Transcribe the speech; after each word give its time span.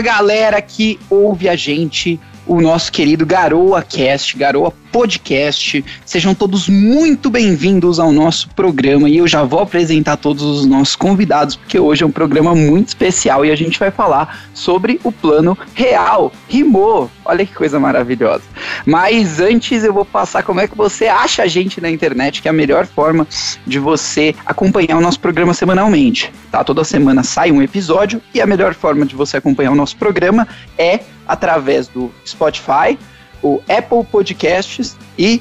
galera 0.00 0.60
que 0.62 0.98
ouve 1.10 1.48
a 1.48 1.56
gente 1.56 2.20
o 2.46 2.60
nosso 2.60 2.92
querido 2.92 3.26
Garoa 3.26 3.82
Cast, 3.82 4.36
Garoa 4.36 4.72
Podcast. 4.96 5.84
Sejam 6.06 6.34
todos 6.34 6.70
muito 6.70 7.28
bem-vindos 7.28 8.00
ao 8.00 8.10
nosso 8.10 8.48
programa 8.54 9.10
e 9.10 9.18
eu 9.18 9.28
já 9.28 9.44
vou 9.44 9.60
apresentar 9.60 10.16
todos 10.16 10.42
os 10.42 10.64
nossos 10.64 10.96
convidados, 10.96 11.54
porque 11.54 11.78
hoje 11.78 12.02
é 12.02 12.06
um 12.06 12.10
programa 12.10 12.54
muito 12.54 12.88
especial 12.88 13.44
e 13.44 13.50
a 13.50 13.54
gente 13.54 13.78
vai 13.78 13.90
falar 13.90 14.46
sobre 14.54 14.98
o 15.04 15.12
plano 15.12 15.56
real. 15.74 16.32
Rimou! 16.48 17.10
Olha 17.26 17.44
que 17.44 17.54
coisa 17.54 17.78
maravilhosa. 17.78 18.44
Mas 18.86 19.38
antes 19.38 19.84
eu 19.84 19.92
vou 19.92 20.06
passar 20.06 20.42
como 20.42 20.60
é 20.62 20.66
que 20.66 20.74
você 20.74 21.08
acha 21.08 21.42
a 21.42 21.46
gente 21.46 21.78
na 21.78 21.90
internet, 21.90 22.40
que 22.40 22.48
é 22.48 22.50
a 22.50 22.54
melhor 22.54 22.86
forma 22.86 23.28
de 23.66 23.78
você 23.78 24.34
acompanhar 24.46 24.96
o 24.96 25.02
nosso 25.02 25.20
programa 25.20 25.52
semanalmente. 25.52 26.32
Tá? 26.50 26.64
Toda 26.64 26.82
semana 26.84 27.22
sai 27.22 27.52
um 27.52 27.60
episódio 27.60 28.22
e 28.32 28.40
a 28.40 28.46
melhor 28.46 28.72
forma 28.72 29.04
de 29.04 29.14
você 29.14 29.36
acompanhar 29.36 29.72
o 29.72 29.76
nosso 29.76 29.98
programa 29.98 30.48
é 30.78 31.00
através 31.28 31.86
do 31.86 32.10
Spotify, 32.24 32.96
o 33.42 33.60
Apple 33.68 34.04
Podcasts 34.10 34.96
e! 35.18 35.40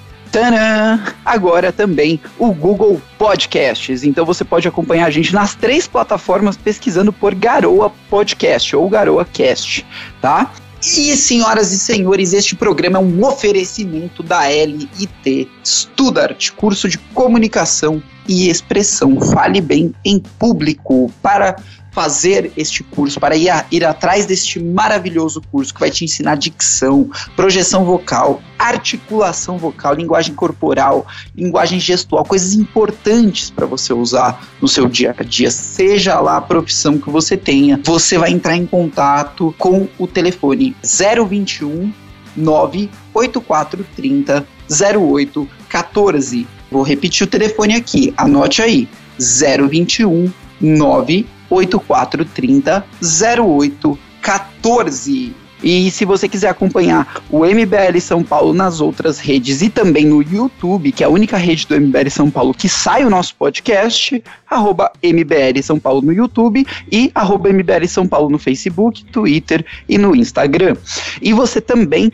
Agora 1.23 1.72
também 1.72 2.20
o 2.38 2.52
Google 2.53 3.02
Podcasts. 3.17 4.03
Então 4.03 4.26
você 4.26 4.44
pode 4.44 4.67
acompanhar 4.67 5.05
a 5.05 5.09
gente 5.09 5.34
nas 5.34 5.55
três 5.55 5.88
plataformas 5.88 6.58
pesquisando 6.58 7.13
por 7.13 7.34
Garoa 7.34 7.89
Podcast 8.09 8.76
ou 8.76 8.89
Garoa 8.89 9.23
Cast, 9.23 9.86
tá? 10.22 10.52
E 10.81 11.16
senhoras 11.16 11.72
e 11.72 11.80
senhores, 11.80 12.34
este 12.34 12.55
programa 12.55 13.00
é 13.00 13.02
um 13.02 13.26
oferecimento 13.26 14.22
da 14.22 14.48
LIT 14.50 15.50
Studart, 15.64 16.52
curso 16.52 16.88
de 16.88 16.98
comunicação 16.98 18.03
e 18.27 18.50
expressão. 18.50 19.20
Fale 19.20 19.62
bem 19.62 19.95
em 20.03 20.20
público 20.20 21.12
para 21.23 21.55
fazer 21.95 22.52
este 22.58 22.83
curso, 22.83 23.22
para 23.22 23.38
ir, 23.38 23.50
a, 23.50 23.66
ir 23.72 23.86
atrás 23.86 24.25
deste 24.25 24.61
maravilhoso 24.61 25.42
curso 25.50 25.73
que 25.73 25.80
vai 25.80 25.89
te 25.89 26.03
ensinar 26.03 26.36
dicção, 26.36 27.09
projeção 27.38 27.86
vocal, 27.86 28.42
articulação 28.59 29.58
vocal, 29.58 29.94
linguagem 29.94 30.36
corporal, 30.36 31.08
linguagem 31.33 31.80
gestual, 31.80 32.25
coisas 32.25 32.53
importantes 32.53 33.50
para 33.50 33.66
você 33.66 33.94
usar 33.94 34.45
no 34.61 34.67
seu 34.67 34.89
dia 34.89 35.16
a 35.17 35.23
dia, 35.23 35.50
seja 35.50 36.20
lá 36.20 36.36
a 36.36 36.42
profissão 36.42 37.00
que 37.00 37.09
você 37.09 37.38
tenha. 37.38 37.80
Você 37.86 38.17
vai 38.17 38.31
entrar 38.31 38.58
em 38.58 38.66
contato 38.66 39.55
com 39.58 39.88
o 39.98 40.05
telefone 40.05 40.75
021 40.83 41.94
98430 42.36 44.45
0814. 44.70 46.45
Vou 46.70 46.83
repetir 46.83 47.25
o 47.25 47.30
telefone 47.30 47.75
aqui, 47.75 48.14
anote 48.17 48.61
aí: 48.61 48.89
021 49.17 50.30
9 50.59 51.34
8430 51.50 52.86
0814. 53.02 55.36
E 55.64 55.90
se 55.90 56.04
você 56.06 56.30
quiser 56.30 56.50
acompanhar 56.50 57.24
o 57.30 57.46
MBL 57.46 58.00
São 58.00 58.24
Paulo 58.24 58.54
nas 58.54 58.80
outras 58.82 59.18
redes 59.20 59.64
e 59.64 59.70
também 59.70 60.06
no 60.06 60.22
YouTube, 60.22 60.92
que 60.92 61.04
é 61.04 61.08
a 61.08 61.10
única 61.10 61.38
rede 61.38 61.66
do 61.66 61.80
MBL 61.80 62.10
São 62.10 62.30
Paulo 62.30 62.54
que 62.54 62.70
sai 62.70 63.04
o 63.04 63.10
nosso 63.10 63.36
podcast, 63.36 64.23
arroba 64.48 64.92
MBL 65.02 65.60
São 65.64 65.80
Paulo 65.80 66.02
no 66.02 66.14
YouTube 66.14 66.66
e 66.92 67.10
arroba 67.16 67.52
MBL 67.52 67.88
São 67.88 68.08
Paulo 68.08 68.30
no 68.30 68.38
Facebook, 68.38 69.04
Twitter 69.06 69.66
e 69.90 69.98
no 69.98 70.16
Instagram. 70.16 70.76
E 71.22 71.34
você 71.34 71.60
também 71.60 72.12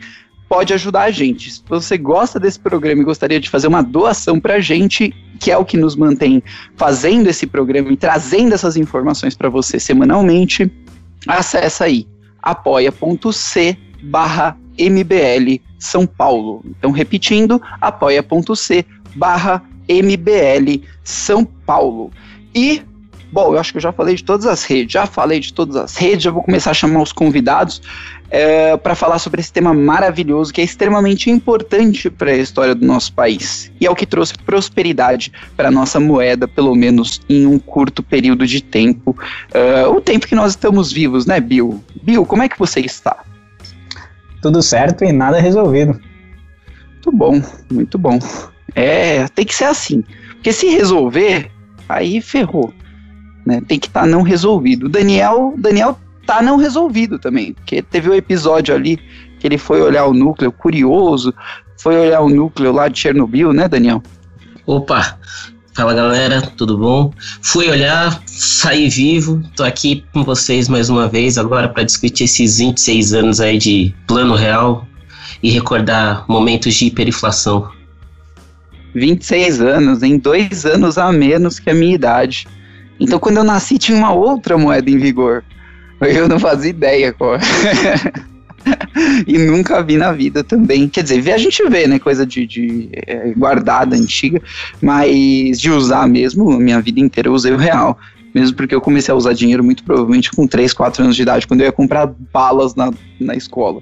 pode 0.52 0.74
ajudar 0.74 1.04
a 1.04 1.12
gente. 1.12 1.50
Se 1.50 1.64
você 1.66 1.98
gosta 1.98 2.38
desse 2.38 2.60
programa 2.60 3.02
e 3.02 3.06
gostaria 3.06 3.40
de 3.40 3.50
fazer 3.50 3.68
uma 3.68 3.82
doação 3.82 4.38
para 4.38 4.56
a 4.56 4.60
gente, 4.60 5.16
que 5.40 5.50
é 5.50 5.56
o 5.56 5.64
que 5.64 5.78
nos 5.78 5.96
mantém 5.96 6.44
fazendo 6.76 7.28
esse 7.30 7.48
programa 7.48 7.90
e 7.90 7.96
trazendo 7.96 8.54
essas 8.54 8.76
informações 8.76 9.34
para 9.34 9.48
você 9.48 9.80
semanalmente, 9.80 10.70
acessa 11.26 11.86
aí 11.86 12.06
apoia.c 12.42 13.78
barra 14.04 14.58
MBL 14.78 15.62
São 15.80 16.06
Paulo. 16.06 16.62
Então, 16.66 16.92
repetindo, 16.92 17.62
apoia.c 17.80 18.86
barra 19.16 19.64
MBL 19.88 20.84
São 21.02 21.46
Paulo. 21.46 22.12
E 22.54 22.84
Bom, 23.32 23.54
eu 23.54 23.60
acho 23.60 23.72
que 23.72 23.78
eu 23.78 23.82
já 23.82 23.94
falei 23.94 24.16
de 24.16 24.26
todas 24.26 24.46
as 24.46 24.66
redes, 24.66 24.92
já 24.92 25.06
falei 25.06 25.40
de 25.40 25.54
todas 25.54 25.78
as 25.78 25.96
redes, 25.96 26.24
já 26.24 26.32
vou 26.32 26.44
começar 26.44 26.72
a 26.72 26.74
chamar 26.74 27.02
os 27.02 27.14
convidados 27.14 27.82
é, 28.32 28.78
para 28.78 28.96
falar 28.96 29.20
sobre 29.20 29.42
esse 29.42 29.52
tema 29.52 29.74
maravilhoso 29.74 30.54
que 30.54 30.62
é 30.62 30.64
extremamente 30.64 31.30
importante 31.30 32.10
para 32.10 32.32
a 32.32 32.38
história 32.38 32.74
do 32.74 32.86
nosso 32.86 33.14
país 33.14 33.70
e 33.80 33.86
é 33.86 33.92
o 33.92 33.96
que 33.96 34.06
trouxe 34.06 34.34
prosperidade 34.38 35.32
para 35.56 35.68
a 35.68 35.72
nossa 35.72 36.00
moeda, 36.00 36.48
pelo 36.48 36.74
menos 36.74 37.22
em 37.28 37.46
um 37.46 37.60
curto 37.60 38.02
período 38.02 38.48
de 38.48 38.62
tempo, 38.62 39.16
é, 39.54 39.86
o 39.86 40.00
tempo 40.00 40.26
que 40.26 40.36
nós 40.36 40.52
estamos 40.52 40.92
vivos, 40.92 41.26
né, 41.26 41.40
Bill? 41.40 41.84
Bill, 42.02 42.26
como 42.26 42.42
é 42.42 42.50
que 42.50 42.58
você 42.58 42.80
está? 42.80 43.24
Tudo 44.42 44.62
certo 44.64 45.04
e 45.04 45.12
nada 45.12 45.40
resolvido. 45.40 46.00
Muito 46.94 47.12
bom, 47.12 47.42
muito 47.70 47.98
bom. 47.98 48.18
É, 48.74 49.28
tem 49.30 49.46
que 49.46 49.54
ser 49.54 49.66
assim, 49.66 50.04
porque 50.34 50.54
se 50.54 50.70
resolver, 50.70 51.52
aí 51.90 52.22
ferrou 52.22 52.74
né? 53.46 53.62
Tem 53.68 53.80
que 53.80 53.88
estar 53.88 54.02
tá 54.02 54.08
não 54.08 54.22
resolvido. 54.22 54.90
Daniel, 54.90 55.54
Daniel 55.58 55.98
tá 56.32 56.42
não 56.42 56.56
resolvido 56.56 57.20
também, 57.20 57.54
porque 57.54 57.82
teve 57.82 58.10
um 58.10 58.14
episódio 58.14 58.74
ali 58.74 58.98
que 59.40 59.48
ele 59.48 59.58
foi 59.58 59.82
olhar 59.82 60.06
o 60.06 60.14
núcleo, 60.14 60.52
curioso, 60.52 61.34
foi 61.78 61.98
olhar 61.98 62.22
o 62.22 62.30
núcleo 62.30 62.72
lá 62.72 62.88
de 62.88 63.00
Chernobyl, 63.00 63.52
né, 63.52 63.68
Daniel? 63.68 64.02
Opa, 64.66 65.18
fala 65.74 65.94
galera, 65.94 66.42
tudo 66.42 66.78
bom? 66.78 67.12
Fui 67.42 67.70
olhar, 67.70 68.22
saí 68.26 68.88
vivo, 68.88 69.44
tô 69.56 69.64
aqui 69.64 70.06
com 70.14 70.24
vocês 70.24 70.70
mais 70.70 70.90
uma 70.90 71.08
vez 71.08 71.38
agora 71.38 71.68
para 71.68 71.84
discutir 71.84 72.24
esses 72.24 72.60
26 72.60 73.14
anos 73.14 73.42
aí 73.42 73.58
de 73.58 73.94
plano 74.08 74.36
real 74.36 74.88
e 75.44 75.50
recordar 75.50 76.24
momentos 76.30 76.76
de 76.76 76.86
hiperinflação. 76.86 77.70
26 78.94 79.60
anos, 79.62 80.04
em 80.04 80.18
dois 80.18 80.66
anos 80.66 80.98
a 80.98 81.12
menos 81.12 81.60
que 81.60 81.70
a 81.70 81.74
minha 81.74 81.96
idade. 81.96 82.48
Então, 83.00 83.18
quando 83.20 83.38
eu 83.38 83.44
nasci, 83.44 83.78
tinha 83.78 83.98
uma 83.98 84.14
outra 84.14 84.58
moeda 84.58 84.90
em 84.90 84.98
vigor. 84.98 85.44
Eu 86.02 86.28
não 86.28 86.40
fazia 86.40 86.70
ideia 86.70 87.14
qual. 87.14 87.38
e 89.28 89.38
nunca 89.38 89.82
vi 89.84 89.98
na 89.98 90.12
vida 90.12 90.44
também. 90.44 90.88
Quer 90.90 91.04
dizer, 91.04 91.32
a 91.32 91.38
gente 91.38 91.64
vê, 91.70 91.88
né? 91.88 92.00
Coisa 92.00 92.26
de, 92.26 92.46
de 92.46 92.90
é, 92.92 93.32
guardada, 93.34 93.96
antiga, 93.96 94.42
mas 94.82 95.60
de 95.60 95.70
usar 95.72 96.08
mesmo, 96.08 96.60
minha 96.60 96.82
vida 96.82 97.00
inteira 97.00 97.30
eu 97.30 97.34
usei 97.34 97.54
o 97.54 97.58
real. 97.58 97.98
Mesmo 98.34 98.56
porque 98.56 98.74
eu 98.74 98.82
comecei 98.82 99.14
a 99.14 99.18
usar 99.18 99.34
dinheiro 99.34 99.64
muito 99.64 99.84
provavelmente 99.84 100.32
com 100.32 100.48
3, 100.48 100.74
4 100.74 101.04
anos 101.04 101.16
de 101.16 101.22
idade, 101.22 101.46
quando 101.46 101.62
eu 101.62 101.66
ia 101.66 101.72
comprar 101.72 102.08
balas 102.08 102.76
na, 102.76 102.92
na 103.20 103.36
escola. 103.36 103.82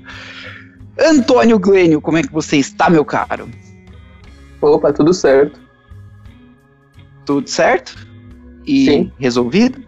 Antônio 0.99 1.59
Glênio, 1.59 2.01
como 2.01 2.17
é 2.17 2.23
que 2.23 2.31
você 2.31 2.57
está, 2.57 2.89
meu 2.89 3.05
caro? 3.05 3.47
Opa, 4.59 4.91
tudo 4.91 5.13
certo. 5.13 5.59
Tudo 7.25 7.47
certo? 7.47 8.09
e 8.69 8.85
Sim. 8.85 9.11
resolvido? 9.17 9.83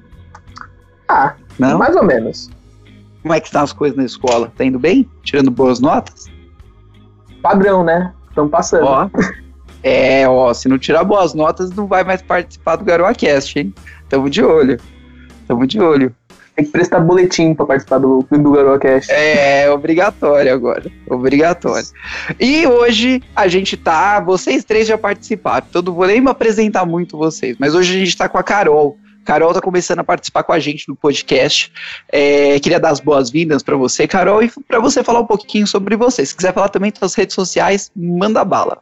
Ah, 1.07 1.35
não? 1.59 1.77
mais 1.77 1.95
ou 1.95 2.03
menos. 2.03 2.49
Como 3.21 3.33
é 3.33 3.39
que 3.39 3.47
estão 3.47 3.61
as 3.61 3.73
coisas 3.73 3.97
na 3.97 4.05
escola? 4.05 4.51
Tá 4.57 4.65
indo 4.65 4.79
bem? 4.79 5.07
Tirando 5.23 5.51
boas 5.51 5.79
notas? 5.79 6.25
Padrão, 7.41 7.83
né? 7.83 8.13
Estão 8.29 8.47
passando. 8.47 8.85
Ó, 8.85 9.09
é, 9.83 10.27
ó, 10.27 10.53
se 10.53 10.67
não 10.67 10.77
tirar 10.77 11.03
boas 11.03 11.33
notas, 11.33 11.71
não 11.71 11.87
vai 11.87 12.03
mais 12.03 12.21
participar 12.21 12.75
do 12.75 12.85
GaroaCast, 12.85 13.59
hein? 13.59 13.73
Tamo 14.09 14.29
de 14.29 14.43
olho. 14.43 14.79
Tamo 15.47 15.65
de 15.65 15.79
olho. 15.79 16.15
Tem 16.55 16.65
que 16.65 16.71
prestar 16.71 16.99
boletim 16.99 17.53
para 17.53 17.65
participar 17.65 17.97
do, 17.97 18.25
do 18.29 18.51
GaroaCast. 18.51 19.11
É, 19.11 19.71
obrigatório 19.71 20.53
agora. 20.53 20.83
Obrigatório. 21.09 21.87
E 22.39 22.67
hoje 22.67 23.23
a 23.35 23.47
gente 23.47 23.77
tá. 23.77 24.19
Vocês 24.19 24.63
três 24.63 24.87
já 24.87 24.97
participaram. 24.97 25.65
Então 25.69 25.81
não 25.81 25.93
vou 25.93 26.05
nem 26.05 26.21
me 26.21 26.29
apresentar 26.29 26.85
muito 26.85 27.17
vocês, 27.17 27.55
mas 27.59 27.73
hoje 27.73 27.95
a 27.95 27.99
gente 27.99 28.17
tá 28.17 28.27
com 28.27 28.37
a 28.37 28.43
Carol. 28.43 28.97
Carol 29.25 29.53
tá 29.53 29.61
começando 29.61 29.99
a 29.99 30.03
participar 30.03 30.43
com 30.43 30.53
a 30.53 30.59
gente 30.59 30.87
no 30.87 30.95
podcast. 30.95 31.71
É, 32.11 32.59
queria 32.59 32.79
dar 32.79 32.89
as 32.89 32.99
boas-vindas 32.99 33.61
para 33.61 33.75
você, 33.75 34.07
Carol, 34.07 34.41
e 34.43 34.51
para 34.67 34.79
você 34.79 35.03
falar 35.03 35.19
um 35.19 35.25
pouquinho 35.25 35.67
sobre 35.67 35.95
você. 35.95 36.25
Se 36.25 36.35
quiser 36.35 36.53
falar 36.53 36.69
também 36.69 36.91
das 36.99 37.13
redes 37.13 37.35
sociais, 37.35 37.91
manda 37.95 38.43
bala. 38.43 38.81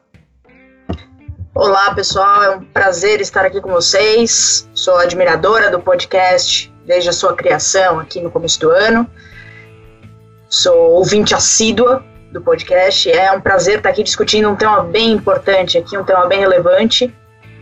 Olá, 1.53 1.93
pessoal. 1.93 2.43
É 2.43 2.55
um 2.55 2.63
prazer 2.63 3.19
estar 3.19 3.43
aqui 3.43 3.59
com 3.59 3.69
vocês. 3.69 4.69
Sou 4.73 4.97
admiradora 4.97 5.69
do 5.69 5.79
podcast 5.79 6.71
desde 6.85 7.09
a 7.09 7.13
sua 7.13 7.35
criação 7.35 7.99
aqui 7.99 8.21
no 8.21 8.31
começo 8.31 8.59
do 8.59 8.71
ano. 8.71 9.09
Sou 10.47 10.93
ouvinte 10.93 11.35
assídua 11.35 12.03
do 12.31 12.41
podcast. 12.41 13.11
É 13.11 13.31
um 13.31 13.41
prazer 13.41 13.77
estar 13.77 13.89
aqui 13.89 14.03
discutindo 14.03 14.49
um 14.49 14.55
tema 14.55 14.83
bem 14.83 15.11
importante 15.11 15.77
aqui, 15.77 15.97
um 15.97 16.03
tema 16.03 16.25
bem 16.27 16.39
relevante. 16.39 17.13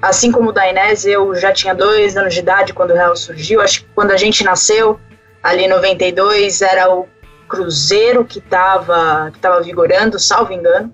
Assim 0.01 0.31
como 0.31 0.49
o 0.49 0.51
da 0.51 0.69
Inés, 0.69 1.05
eu 1.05 1.33
já 1.35 1.51
tinha 1.51 1.73
dois 1.73 2.15
anos 2.15 2.33
de 2.33 2.39
idade 2.39 2.73
quando 2.73 2.91
o 2.91 2.95
Real 2.95 3.15
surgiu. 3.15 3.61
Acho 3.61 3.81
que 3.81 3.89
quando 3.95 4.11
a 4.11 4.17
gente 4.17 4.43
nasceu, 4.43 4.99
ali 5.41 5.63
em 5.63 5.69
92, 5.69 6.61
era 6.61 6.93
o 6.93 7.07
Cruzeiro 7.47 8.25
que 8.25 8.39
estava 8.39 9.31
que 9.31 9.39
tava 9.39 9.61
vigorando, 9.61 10.19
salvo 10.19 10.53
engano. 10.53 10.93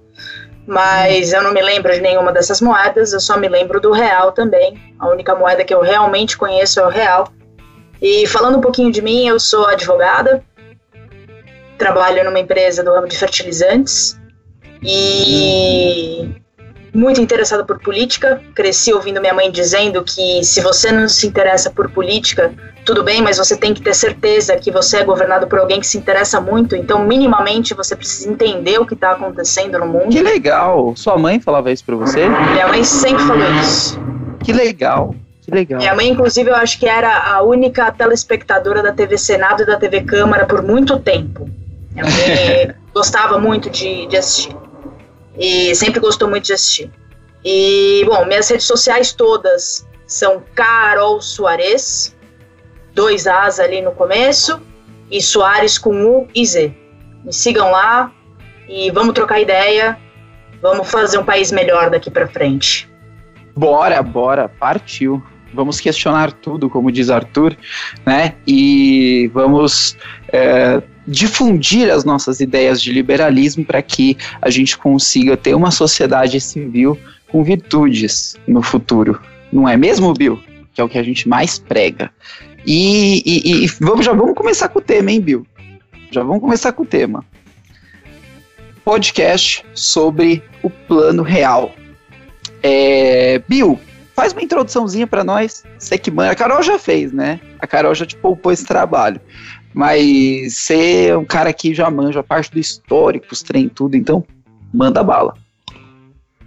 Mas 0.65 1.33
eu 1.33 1.43
não 1.43 1.53
me 1.53 1.61
lembro 1.61 1.91
de 1.91 1.99
nenhuma 1.99 2.31
dessas 2.31 2.61
moedas, 2.61 3.11
eu 3.11 3.19
só 3.19 3.37
me 3.37 3.49
lembro 3.49 3.81
do 3.81 3.91
real 3.91 4.31
também. 4.31 4.95
A 4.97 5.09
única 5.09 5.35
moeda 5.35 5.65
que 5.65 5.73
eu 5.73 5.81
realmente 5.81 6.37
conheço 6.37 6.79
é 6.79 6.85
o 6.85 6.89
real. 6.89 7.27
E 8.01 8.25
falando 8.27 8.57
um 8.57 8.61
pouquinho 8.61 8.91
de 8.91 9.01
mim, 9.01 9.27
eu 9.27 9.39
sou 9.39 9.65
advogada, 9.65 10.43
trabalho 11.77 12.23
numa 12.23 12.39
empresa 12.39 12.83
do 12.83 12.91
ramo 12.91 13.07
de 13.07 13.17
fertilizantes 13.17 14.17
e 14.81 16.29
muito 16.93 17.19
interessado 17.19 17.65
por 17.65 17.79
política. 17.79 18.41
Cresci 18.53 18.93
ouvindo 18.93 19.19
minha 19.19 19.33
mãe 19.33 19.51
dizendo 19.51 20.03
que 20.03 20.43
se 20.43 20.61
você 20.61 20.91
não 20.91 21.09
se 21.09 21.25
interessa 21.25 21.71
por 21.71 21.89
política, 21.89 22.53
tudo 22.85 23.03
bem, 23.03 23.21
mas 23.21 23.37
você 23.37 23.57
tem 23.57 23.73
que 23.73 23.81
ter 23.81 23.95
certeza 23.95 24.55
que 24.55 24.69
você 24.69 24.97
é 24.97 25.03
governado 25.03 25.47
por 25.47 25.59
alguém 25.59 25.79
que 25.79 25.87
se 25.87 25.97
interessa 25.97 26.39
muito. 26.39 26.75
Então, 26.75 27.03
minimamente, 27.05 27.73
você 27.73 27.95
precisa 27.95 28.29
entender 28.29 28.79
o 28.79 28.85
que 28.85 28.93
está 28.93 29.11
acontecendo 29.11 29.79
no 29.79 29.87
mundo. 29.87 30.09
Que 30.09 30.21
legal! 30.21 30.93
Sua 30.95 31.17
mãe 31.17 31.39
falava 31.39 31.71
isso 31.71 31.83
para 31.83 31.95
você? 31.95 32.27
Minha 32.27 32.67
mãe 32.67 32.83
sempre 32.83 33.23
falou 33.23 33.49
isso. 33.61 33.99
Que 34.43 34.53
legal! 34.53 35.15
Que 35.41 35.51
legal. 35.51 35.79
Minha 35.79 35.93
mãe, 35.93 36.09
inclusive, 36.09 36.49
eu 36.49 36.55
acho 36.55 36.79
que 36.79 36.87
era 36.87 37.33
a 37.33 37.41
única 37.41 37.91
telespectadora 37.91 38.81
da 38.81 38.93
TV 38.93 39.17
Senado 39.17 39.63
e 39.63 39.65
da 39.65 39.75
TV 39.77 40.01
Câmara 40.01 40.45
por 40.45 40.61
muito 40.61 40.97
tempo. 40.99 41.49
Minha 41.91 42.05
mãe 42.05 42.75
gostava 42.93 43.37
muito 43.39 43.69
de, 43.69 44.05
de 44.07 44.15
assistir. 44.15 44.55
E 45.37 45.73
sempre 45.75 45.99
gostou 45.99 46.29
muito 46.29 46.45
de 46.45 46.53
assistir. 46.53 46.91
E, 47.43 48.03
bom, 48.05 48.25
minhas 48.25 48.49
redes 48.49 48.65
sociais 48.65 49.11
todas 49.11 49.87
são 50.05 50.43
Carol 50.55 51.21
Soares, 51.21 52.15
dois 52.93 53.27
As 53.27 53.59
ali 53.59 53.81
no 53.81 53.91
começo, 53.91 54.61
e 55.09 55.21
Soares 55.21 55.77
com 55.77 56.05
U 56.05 56.27
e 56.33 56.45
Z. 56.45 56.73
Me 57.23 57.33
sigam 57.33 57.71
lá 57.71 58.11
e 58.67 58.91
vamos 58.91 59.13
trocar 59.13 59.39
ideia, 59.39 59.97
vamos 60.61 60.89
fazer 60.89 61.17
um 61.17 61.25
país 61.25 61.51
melhor 61.51 61.89
daqui 61.89 62.09
para 62.09 62.27
frente. 62.27 62.89
Bora, 63.55 64.01
bora, 64.01 64.47
partiu 64.47 65.21
vamos 65.53 65.79
questionar 65.79 66.31
tudo, 66.31 66.69
como 66.69 66.91
diz 66.91 67.09
Arthur, 67.09 67.55
né? 68.05 68.35
E 68.47 69.29
vamos 69.33 69.97
é, 70.29 70.81
difundir 71.07 71.89
as 71.89 72.03
nossas 72.03 72.39
ideias 72.39 72.81
de 72.81 72.91
liberalismo 72.91 73.63
para 73.63 73.81
que 73.81 74.17
a 74.41 74.49
gente 74.49 74.77
consiga 74.77 75.37
ter 75.37 75.53
uma 75.53 75.71
sociedade 75.71 76.39
civil 76.39 76.97
com 77.29 77.43
virtudes 77.43 78.35
no 78.47 78.61
futuro. 78.61 79.19
Não 79.51 79.67
é 79.67 79.77
mesmo, 79.77 80.13
Bill? 80.13 80.39
Que 80.73 80.81
é 80.81 80.83
o 80.83 80.89
que 80.89 80.97
a 80.97 81.03
gente 81.03 81.27
mais 81.27 81.59
prega. 81.59 82.11
E, 82.65 83.21
e, 83.25 83.65
e 83.65 83.67
vamos, 83.79 84.05
já 84.05 84.13
vamos 84.13 84.35
começar 84.35 84.69
com 84.69 84.79
o 84.79 84.81
tema, 84.81 85.11
hein, 85.11 85.21
Bill? 85.21 85.45
Já 86.11 86.23
vamos 86.23 86.41
começar 86.41 86.71
com 86.71 86.83
o 86.83 86.85
tema. 86.85 87.25
Podcast 88.83 89.65
sobre 89.73 90.43
o 90.61 90.69
plano 90.69 91.23
real. 91.23 91.73
É, 92.61 93.41
Bill, 93.47 93.79
Faz 94.15 94.31
uma 94.31 94.43
introduçãozinha 94.43 95.07
para 95.07 95.23
nós. 95.23 95.63
Você 95.77 95.97
que 95.97 96.11
manda. 96.11 96.31
A 96.31 96.35
Carol 96.35 96.61
já 96.61 96.77
fez, 96.77 97.11
né? 97.11 97.39
A 97.59 97.65
Carol 97.65 97.95
já 97.95 98.05
te 98.05 98.15
poupou 98.15 98.51
esse 98.51 98.65
trabalho. 98.65 99.19
Mas 99.73 100.55
você 100.55 101.07
é 101.07 101.17
um 101.17 101.25
cara 101.25 101.51
que 101.51 101.73
já 101.73 101.89
manja 101.89 102.19
a 102.19 102.23
parte 102.23 102.51
do 102.51 102.59
histórico, 102.59 103.27
os 103.31 103.41
trem 103.41 103.67
tudo, 103.67 103.95
então 103.95 104.23
manda 104.71 105.03
bala. 105.03 105.33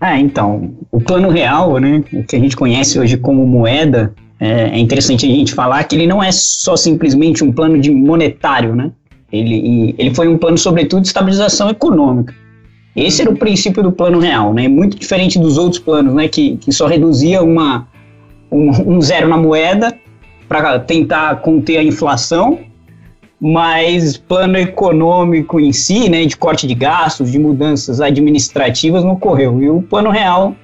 Ah, 0.00 0.18
então, 0.18 0.76
o 0.92 1.00
plano 1.00 1.28
real, 1.28 1.78
né, 1.78 2.04
o 2.12 2.22
que 2.22 2.36
a 2.36 2.38
gente 2.38 2.56
conhece 2.56 3.00
hoje 3.00 3.16
como 3.16 3.46
moeda, 3.46 4.14
é, 4.38 4.68
é 4.68 4.78
interessante 4.78 5.26
a 5.26 5.28
gente 5.28 5.54
falar 5.54 5.82
que 5.84 5.96
ele 5.96 6.06
não 6.06 6.22
é 6.22 6.30
só 6.30 6.76
simplesmente 6.76 7.42
um 7.42 7.50
plano 7.50 7.80
de 7.80 7.90
monetário, 7.90 8.76
né? 8.76 8.92
Ele, 9.32 9.94
ele 9.98 10.14
foi 10.14 10.28
um 10.28 10.38
plano, 10.38 10.56
sobretudo, 10.56 11.02
de 11.02 11.08
estabilização 11.08 11.68
econômica. 11.68 12.34
Esse 12.96 13.20
era 13.20 13.30
o 13.30 13.36
princípio 13.36 13.82
do 13.82 13.92
plano 13.92 14.18
real, 14.18 14.54
né? 14.54 14.66
Muito 14.68 14.98
diferente 14.98 15.38
dos 15.38 15.58
outros 15.58 15.78
planos, 15.78 16.14
né? 16.14 16.28
Que, 16.28 16.56
que 16.56 16.72
só 16.72 16.86
reduzia 16.86 17.42
uma, 17.42 17.86
um, 18.50 18.94
um 18.94 19.00
zero 19.02 19.28
na 19.28 19.36
moeda 19.36 19.94
para 20.48 20.78
tentar 20.78 21.36
conter 21.42 21.76
a 21.76 21.82
inflação, 21.82 22.60
mas 23.38 24.16
plano 24.16 24.56
econômico 24.56 25.60
em 25.60 25.72
si, 25.72 26.08
né? 26.08 26.24
De 26.24 26.38
corte 26.38 26.66
de 26.66 26.74
gastos, 26.74 27.30
de 27.30 27.38
mudanças 27.38 28.00
administrativas 28.00 29.04
não 29.04 29.12
ocorreu. 29.12 29.62
E 29.62 29.68
o 29.68 29.82
plano 29.82 30.08
real, 30.08 30.56